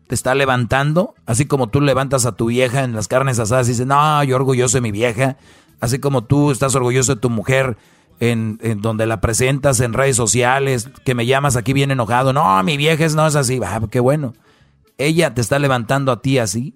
¿Te 0.06 0.14
está 0.14 0.34
levantando? 0.34 1.14
Así 1.24 1.46
como 1.46 1.68
tú 1.68 1.80
levantas 1.80 2.26
a 2.26 2.32
tu 2.32 2.46
vieja 2.46 2.84
en 2.84 2.92
las 2.92 3.08
carnes 3.08 3.38
asadas 3.38 3.66
y 3.66 3.72
dices, 3.72 3.86
no, 3.86 4.22
yo 4.24 4.36
orgulloso 4.36 4.76
de 4.76 4.82
mi 4.82 4.92
vieja. 4.92 5.36
Así 5.80 5.98
como 5.98 6.24
tú 6.24 6.50
estás 6.50 6.74
orgulloso 6.74 7.14
de 7.14 7.20
tu 7.20 7.30
mujer 7.30 7.76
en, 8.20 8.58
donde 8.80 9.06
la 9.06 9.20
presentas 9.20 9.80
en 9.80 9.92
redes 9.92 10.16
sociales, 10.16 10.90
que 11.04 11.14
me 11.14 11.26
llamas 11.26 11.56
aquí 11.56 11.72
bien 11.72 11.90
enojado. 11.90 12.32
No, 12.32 12.62
mi 12.62 12.76
vieja 12.76 13.06
no 13.14 13.26
es 13.26 13.36
así. 13.36 13.60
Ah, 13.64 13.80
qué 13.90 14.00
bueno. 14.00 14.32
Ella 14.98 15.34
te 15.34 15.40
está 15.40 15.58
levantando 15.58 16.12
a 16.12 16.22
ti 16.22 16.38
así. 16.38 16.74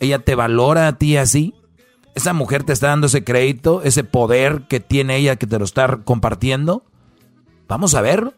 Ella 0.00 0.18
te 0.20 0.34
valora 0.34 0.88
a 0.88 0.98
ti 0.98 1.16
así. 1.16 1.54
Esa 2.14 2.32
mujer 2.32 2.64
te 2.64 2.72
está 2.72 2.88
dando 2.88 3.08
ese 3.08 3.24
crédito, 3.24 3.82
ese 3.82 4.04
poder 4.04 4.62
que 4.68 4.80
tiene 4.80 5.16
ella 5.16 5.36
que 5.36 5.46
te 5.46 5.58
lo 5.58 5.64
está 5.64 5.98
compartiendo. 6.04 6.84
Vamos 7.68 7.94
a 7.94 8.00
ver. 8.00 8.34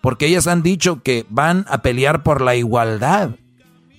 Porque 0.00 0.26
ellas 0.26 0.46
han 0.46 0.62
dicho 0.62 1.02
que 1.02 1.26
van 1.28 1.64
a 1.68 1.82
pelear 1.82 2.22
por 2.22 2.40
la 2.40 2.54
igualdad. 2.54 3.30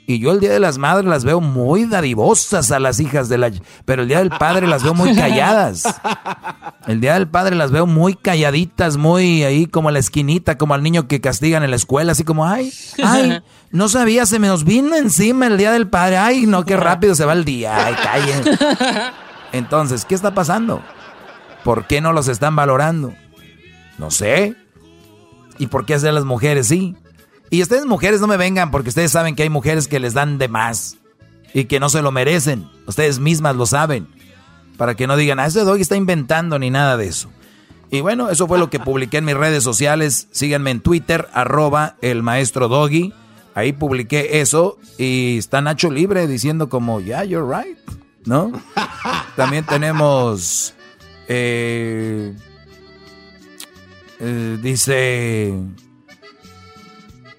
Y 0.10 0.20
yo 0.20 0.32
el 0.32 0.40
Día 0.40 0.54
de 0.54 0.62
las 0.62 0.78
Madres 0.78 1.06
las 1.06 1.26
veo 1.26 1.42
muy 1.42 1.86
dadivosas 1.86 2.72
a 2.72 2.80
las 2.80 3.02
hijas 3.02 3.28
de 3.28 3.38
la... 3.38 3.52
Pero 3.84 4.04
el 4.04 4.08
Día 4.08 4.20
del 4.20 4.30
Padre 4.30 4.66
las 4.66 4.82
veo 4.82 4.94
muy 4.94 5.14
calladas. 5.14 5.84
El 6.88 7.02
Día 7.02 7.16
del 7.16 7.28
Padre 7.28 7.58
las 7.58 7.72
veo 7.72 7.86
muy 7.86 8.16
calladitas, 8.16 8.96
muy 8.96 9.44
ahí 9.44 9.66
como 9.66 9.90
a 9.90 9.92
la 9.92 10.00
esquinita, 10.00 10.58
como 10.58 10.74
al 10.74 10.82
niño 10.82 11.10
que 11.10 11.20
castigan 11.20 11.64
en 11.64 11.72
la 11.72 11.76
escuela, 11.76 12.14
así 12.14 12.24
como, 12.24 12.46
ay, 12.46 12.72
ay, 13.04 13.42
no 13.72 13.90
sabía, 13.90 14.26
se 14.26 14.40
me 14.40 14.48
nos 14.48 14.64
vino 14.64 14.96
encima 14.96 15.48
el 15.48 15.58
Día 15.58 15.74
del 15.74 15.90
Padre. 15.90 16.16
Ay, 16.16 16.46
no, 16.46 16.64
qué 16.64 16.78
rápido 16.78 17.14
se 17.14 17.26
va 17.26 17.34
el 17.34 17.44
día. 17.44 17.88
Ay, 17.88 17.96
callen. 18.02 18.58
Entonces, 19.52 20.06
¿qué 20.06 20.16
está 20.16 20.34
pasando? 20.34 20.82
¿Por 21.66 21.86
qué 21.86 22.00
no 22.00 22.14
los 22.14 22.30
están 22.30 22.56
valorando? 22.56 23.14
No 23.98 24.10
sé. 24.10 24.56
¿Y 25.58 25.68
por 25.68 25.86
qué 25.86 25.96
hacer 25.96 26.14
las 26.14 26.24
mujeres 26.24 26.68
sí? 26.68 26.96
Y 27.50 27.62
ustedes 27.62 27.86
mujeres 27.86 28.20
no 28.20 28.28
me 28.28 28.38
vengan 28.38 28.72
porque 28.72 28.90
ustedes 28.90 29.12
saben 29.12 29.36
que 29.36 29.44
hay 29.44 29.50
mujeres 29.50 29.88
que 29.88 30.00
les 30.00 30.14
dan 30.14 30.38
de 30.38 30.48
más 30.48 30.98
y 31.54 31.66
que 31.66 31.80
no 31.80 31.90
se 31.90 32.02
lo 32.02 32.12
merecen. 32.12 32.70
Ustedes 32.86 33.20
mismas 33.20 33.56
lo 33.56 33.66
saben. 33.66 34.08
Para 34.78 34.96
que 34.96 35.08
no 35.08 35.18
digan, 35.18 35.40
ah, 35.40 35.48
ese 35.48 35.62
doggy 35.62 35.82
está 35.82 35.96
inventando 35.96 36.60
ni 36.60 36.70
nada 36.70 36.98
de 36.98 37.08
eso. 37.08 37.30
Y 37.90 38.02
bueno, 38.02 38.30
eso 38.30 38.48
fue 38.48 38.60
lo 38.60 38.70
que 38.70 38.80
publiqué 38.80 39.18
en 39.18 39.26
mis 39.26 39.36
redes 39.36 39.64
sociales. 39.64 40.28
Síganme 40.32 40.72
en 40.72 40.82
Twitter, 40.82 41.30
arroba 41.34 41.96
el 42.02 42.22
maestro 42.22 42.68
doggy. 42.68 43.14
Ahí 43.56 43.74
publiqué 43.74 44.42
eso 44.42 44.78
y 45.00 45.38
está 45.40 45.62
Nacho 45.62 45.90
Libre 45.90 46.28
diciendo 46.28 46.70
como, 46.70 47.02
yeah, 47.02 47.24
you're 47.24 47.48
right, 47.48 47.78
¿no? 48.26 48.52
También 49.36 49.66
tenemos, 49.66 50.76
eh, 51.28 52.36
eh, 54.20 54.58
dice... 54.62 55.56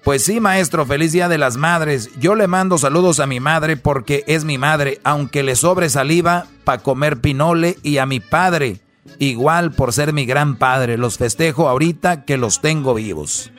Pues 0.03 0.23
sí, 0.23 0.39
maestro, 0.39 0.85
feliz 0.85 1.11
día 1.11 1.27
de 1.27 1.37
las 1.37 1.57
madres. 1.57 2.09
Yo 2.19 2.35
le 2.35 2.47
mando 2.47 2.77
saludos 2.77 3.19
a 3.19 3.27
mi 3.27 3.39
madre 3.39 3.75
porque 3.75 4.23
es 4.27 4.45
mi 4.45 4.57
madre, 4.57 4.99
aunque 5.03 5.43
le 5.43 5.55
sobre 5.55 5.89
saliva 5.89 6.45
para 6.63 6.81
comer 6.81 7.19
pinole, 7.19 7.77
y 7.83 7.97
a 7.97 8.05
mi 8.05 8.19
padre, 8.19 8.79
igual 9.17 9.71
por 9.71 9.91
ser 9.91 10.13
mi 10.13 10.25
gran 10.25 10.55
padre. 10.55 10.97
Los 10.97 11.17
festejo 11.17 11.67
ahorita 11.67 12.23
que 12.23 12.37
los 12.37 12.61
tengo 12.61 12.93
vivos. 12.93 13.51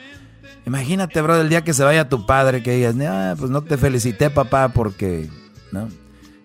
Imagínate, 0.65 1.21
bro, 1.21 1.39
el 1.39 1.49
día 1.49 1.63
que 1.63 1.73
se 1.73 1.83
vaya 1.83 2.09
tu 2.09 2.25
padre, 2.25 2.63
que 2.63 2.75
digas, 2.75 2.95
ah, 3.07 3.35
pues 3.37 3.51
no 3.51 3.61
te 3.63 3.77
felicité, 3.77 4.29
papá, 4.29 4.69
porque, 4.69 5.29
¿no? 5.71 5.89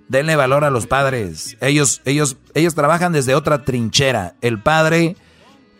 Denle 0.09 0.37
valor 0.37 0.65
a 0.65 0.71
los 0.71 0.87
padres. 0.87 1.57
Ellos, 1.61 2.03
ellos, 2.05 2.37
ellos 2.55 2.75
trabajan 2.75 3.13
desde 3.13 3.35
otra 3.35 3.65
trinchera. 3.65 4.35
El 4.41 4.63
padre 4.63 5.17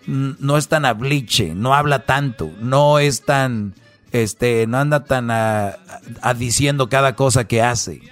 no 0.07 0.57
es 0.57 0.69
tan 0.69 0.85
abliche, 0.85 1.55
no 1.55 1.75
habla 1.75 2.01
tanto, 2.07 2.51
no 2.61 2.99
es 2.99 3.23
tan 3.23 3.75
este, 4.23 4.67
no 4.67 4.79
anda 4.79 5.05
tan 5.05 5.31
a, 5.31 5.77
diciendo 6.37 6.89
cada 6.89 7.17
cosa 7.17 7.47
que 7.47 7.63
hace. 7.63 8.03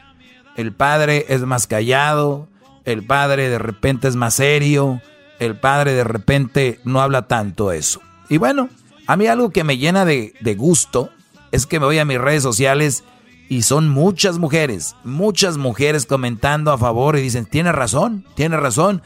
El 0.56 0.72
padre 0.72 1.26
es 1.28 1.43
más 1.43 1.66
callado, 1.66 2.48
el 2.85 3.05
padre 3.05 3.48
de 3.48 3.59
repente 3.59 4.09
es 4.09 4.16
más 4.16 4.35
serio, 4.35 5.01
el 5.39 5.56
padre 5.56 5.93
de 5.93 6.05
repente 6.05 6.81
no 6.85 7.01
habla 7.01 7.26
tanto 7.26 7.72
eso. 7.72 8.01
Y 8.28 8.39
bueno, 8.39 8.68
a 9.06 9.16
mí 9.16 9.26
algo 9.26 9.51
que 9.51 9.64
me 9.64 9.78
llena 9.78 10.05
de, 10.05 10.35
de 10.40 10.55
gusto 10.55 11.10
es 11.51 11.66
que 11.66 11.81
me 11.81 11.86
voy 11.86 11.98
a 11.98 12.05
mis 12.05 12.18
redes 12.18 12.43
sociales 12.43 13.05
y 13.48 13.62
son 13.62 13.89
muchas 13.89 14.39
mujeres, 14.39 14.97
muchas 15.05 15.56
mujeres 15.56 16.06
comentando 16.06 16.72
a 16.72 16.78
favor 16.78 17.16
y 17.16 17.22
dicen, 17.22 17.47
tiene 17.47 17.72
razón, 17.72 18.24
tiene 18.35 18.56
razón. 18.56 19.02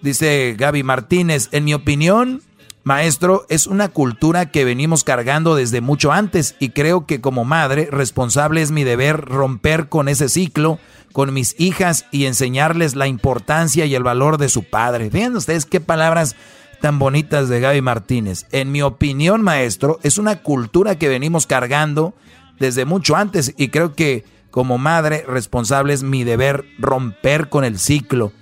Dice 0.00 0.54
Gaby 0.56 0.82
Martínez, 0.82 1.48
en 1.52 1.64
mi 1.64 1.74
opinión, 1.74 2.42
Maestro, 2.82 3.44
es 3.48 3.66
una 3.66 3.88
cultura 3.88 4.50
que 4.50 4.64
venimos 4.64 5.04
cargando 5.04 5.54
desde 5.54 5.80
mucho 5.80 6.12
antes 6.12 6.56
y 6.58 6.70
creo 6.70 7.06
que 7.06 7.20
como 7.20 7.44
madre 7.44 7.88
responsable 7.90 8.62
es 8.62 8.70
mi 8.70 8.84
deber 8.84 9.20
romper 9.20 9.88
con 9.88 10.08
ese 10.08 10.28
ciclo 10.28 10.78
con 11.12 11.32
mis 11.32 11.58
hijas 11.58 12.06
y 12.10 12.26
enseñarles 12.26 12.94
la 12.94 13.06
importancia 13.06 13.84
y 13.84 13.94
el 13.94 14.02
valor 14.02 14.38
de 14.38 14.48
su 14.48 14.64
padre. 14.64 15.10
Vean 15.10 15.36
ustedes 15.36 15.66
qué 15.66 15.80
palabras 15.80 16.36
tan 16.80 16.98
bonitas 16.98 17.48
de 17.48 17.60
Gaby 17.60 17.82
Martínez. 17.82 18.46
En 18.52 18.72
mi 18.72 18.82
opinión, 18.82 19.42
maestro, 19.42 19.98
es 20.02 20.18
una 20.18 20.36
cultura 20.42 20.98
que 20.98 21.08
venimos 21.08 21.46
cargando 21.46 22.14
desde 22.58 22.84
mucho 22.84 23.16
antes 23.16 23.54
y 23.56 23.68
creo 23.68 23.94
que 23.94 24.24
como 24.50 24.78
madre 24.78 25.24
responsable 25.26 25.92
es 25.92 26.02
mi 26.02 26.24
deber 26.24 26.64
romper 26.78 27.48
con 27.48 27.64
el 27.64 27.78
ciclo. 27.78 28.32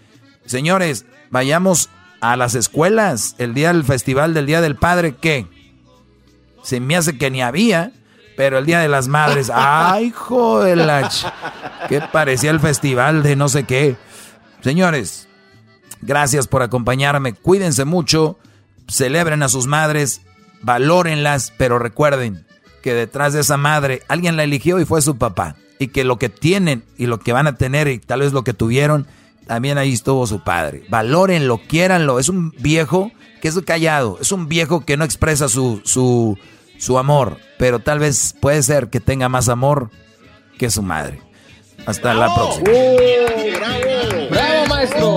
Señores, 0.46 1.04
vayamos 1.30 1.90
a 2.20 2.36
las 2.36 2.54
escuelas 2.54 3.34
el 3.38 3.54
día 3.54 3.72
del 3.72 3.84
festival 3.84 4.34
del 4.34 4.46
Día 4.46 4.60
del 4.60 4.76
Padre, 4.76 5.14
¿qué? 5.14 5.46
Se 6.62 6.80
me 6.80 6.96
hace 6.96 7.16
que 7.16 7.30
ni 7.30 7.42
había, 7.42 7.92
pero 8.36 8.58
el 8.58 8.66
Día 8.66 8.80
de 8.80 8.88
las 8.88 9.08
Madres, 9.08 9.50
¡ay, 9.54 10.10
joder! 10.10 10.78
Que 11.88 12.00
parecía 12.00 12.50
el 12.50 12.60
festival 12.60 13.22
de 13.22 13.36
no 13.36 13.48
sé 13.48 13.64
qué. 13.64 13.96
Señores, 14.62 15.28
gracias 16.00 16.46
por 16.48 16.62
acompañarme, 16.62 17.32
cuídense 17.32 17.84
mucho, 17.84 18.38
celebren 18.88 19.42
a 19.42 19.48
sus 19.48 19.66
madres, 19.66 20.22
valórenlas, 20.62 21.52
pero 21.56 21.78
recuerden 21.78 22.44
que 22.82 22.94
detrás 22.94 23.32
de 23.32 23.40
esa 23.40 23.56
madre 23.56 24.02
alguien 24.08 24.36
la 24.36 24.44
eligió 24.44 24.80
y 24.80 24.84
fue 24.84 25.02
su 25.02 25.18
papá. 25.18 25.56
Y 25.80 25.88
que 25.88 26.02
lo 26.02 26.18
que 26.18 26.28
tienen 26.28 26.82
y 26.96 27.06
lo 27.06 27.20
que 27.20 27.32
van 27.32 27.46
a 27.46 27.54
tener 27.54 27.86
y 27.86 28.00
tal 28.00 28.20
vez 28.20 28.32
lo 28.32 28.42
que 28.42 28.52
tuvieron 28.52 29.06
también 29.48 29.78
ahí 29.78 29.94
estuvo 29.94 30.26
su 30.26 30.40
padre. 30.40 30.84
Valórenlo, 30.90 31.60
quiéranlo. 31.66 32.20
Es 32.20 32.28
un 32.28 32.52
viejo 32.58 33.10
que 33.40 33.48
es 33.48 33.58
callado, 33.62 34.18
es 34.20 34.30
un 34.30 34.46
viejo 34.46 34.84
que 34.84 34.96
no 34.96 35.04
expresa 35.04 35.48
su, 35.48 35.80
su, 35.84 36.38
su 36.78 36.98
amor, 36.98 37.38
pero 37.58 37.78
tal 37.78 37.98
vez 37.98 38.34
puede 38.38 38.62
ser 38.62 38.90
que 38.90 39.00
tenga 39.00 39.28
más 39.28 39.48
amor 39.48 39.90
que 40.58 40.70
su 40.70 40.82
madre. 40.82 41.20
Hasta 41.86 42.12
la 42.12 42.34
próxima. 42.34 42.68
bravo, 43.58 44.28
bravo, 44.30 44.66
maestro. 44.66 45.14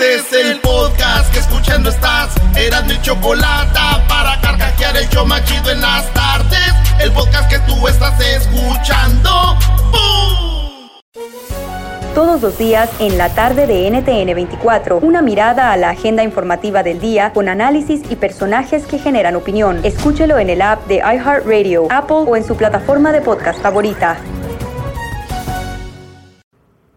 Este 0.00 0.14
es 0.14 0.32
el 0.46 0.60
podcast 0.60 1.32
que 1.32 1.40
escuchando 1.40 1.90
estás. 1.90 2.32
Eran 2.56 2.86
mi 2.86 3.02
chocolate 3.02 3.80
para 4.08 4.40
carcajear 4.40 4.96
el 4.96 5.08
yo 5.08 5.26
machido 5.26 5.72
en 5.72 5.80
las 5.80 6.06
tardes. 6.14 6.72
El 7.00 7.10
podcast 7.10 7.50
que 7.50 7.58
tú 7.60 7.88
estás 7.88 8.14
escuchando. 8.20 9.58
todos 12.14 12.42
los 12.42 12.58
días 12.58 12.88
en 13.00 13.18
la 13.18 13.28
tarde 13.30 13.66
de 13.66 13.90
NTN 13.90 14.34
24. 14.36 14.98
Una 14.98 15.20
mirada 15.20 15.72
a 15.72 15.76
la 15.76 15.90
agenda 15.90 16.22
informativa 16.22 16.84
del 16.84 17.00
día 17.00 17.32
con 17.32 17.48
análisis 17.48 18.02
y 18.08 18.14
personajes 18.14 18.86
que 18.86 18.98
generan 18.98 19.34
opinión. 19.34 19.80
Escúchelo 19.84 20.38
en 20.38 20.50
el 20.50 20.62
app 20.62 20.86
de 20.86 20.96
iHeartRadio, 20.96 21.88
Apple 21.90 22.24
o 22.28 22.36
en 22.36 22.44
su 22.44 22.56
plataforma 22.56 23.10
de 23.10 23.20
podcast 23.20 23.60
favorita. 23.60 24.18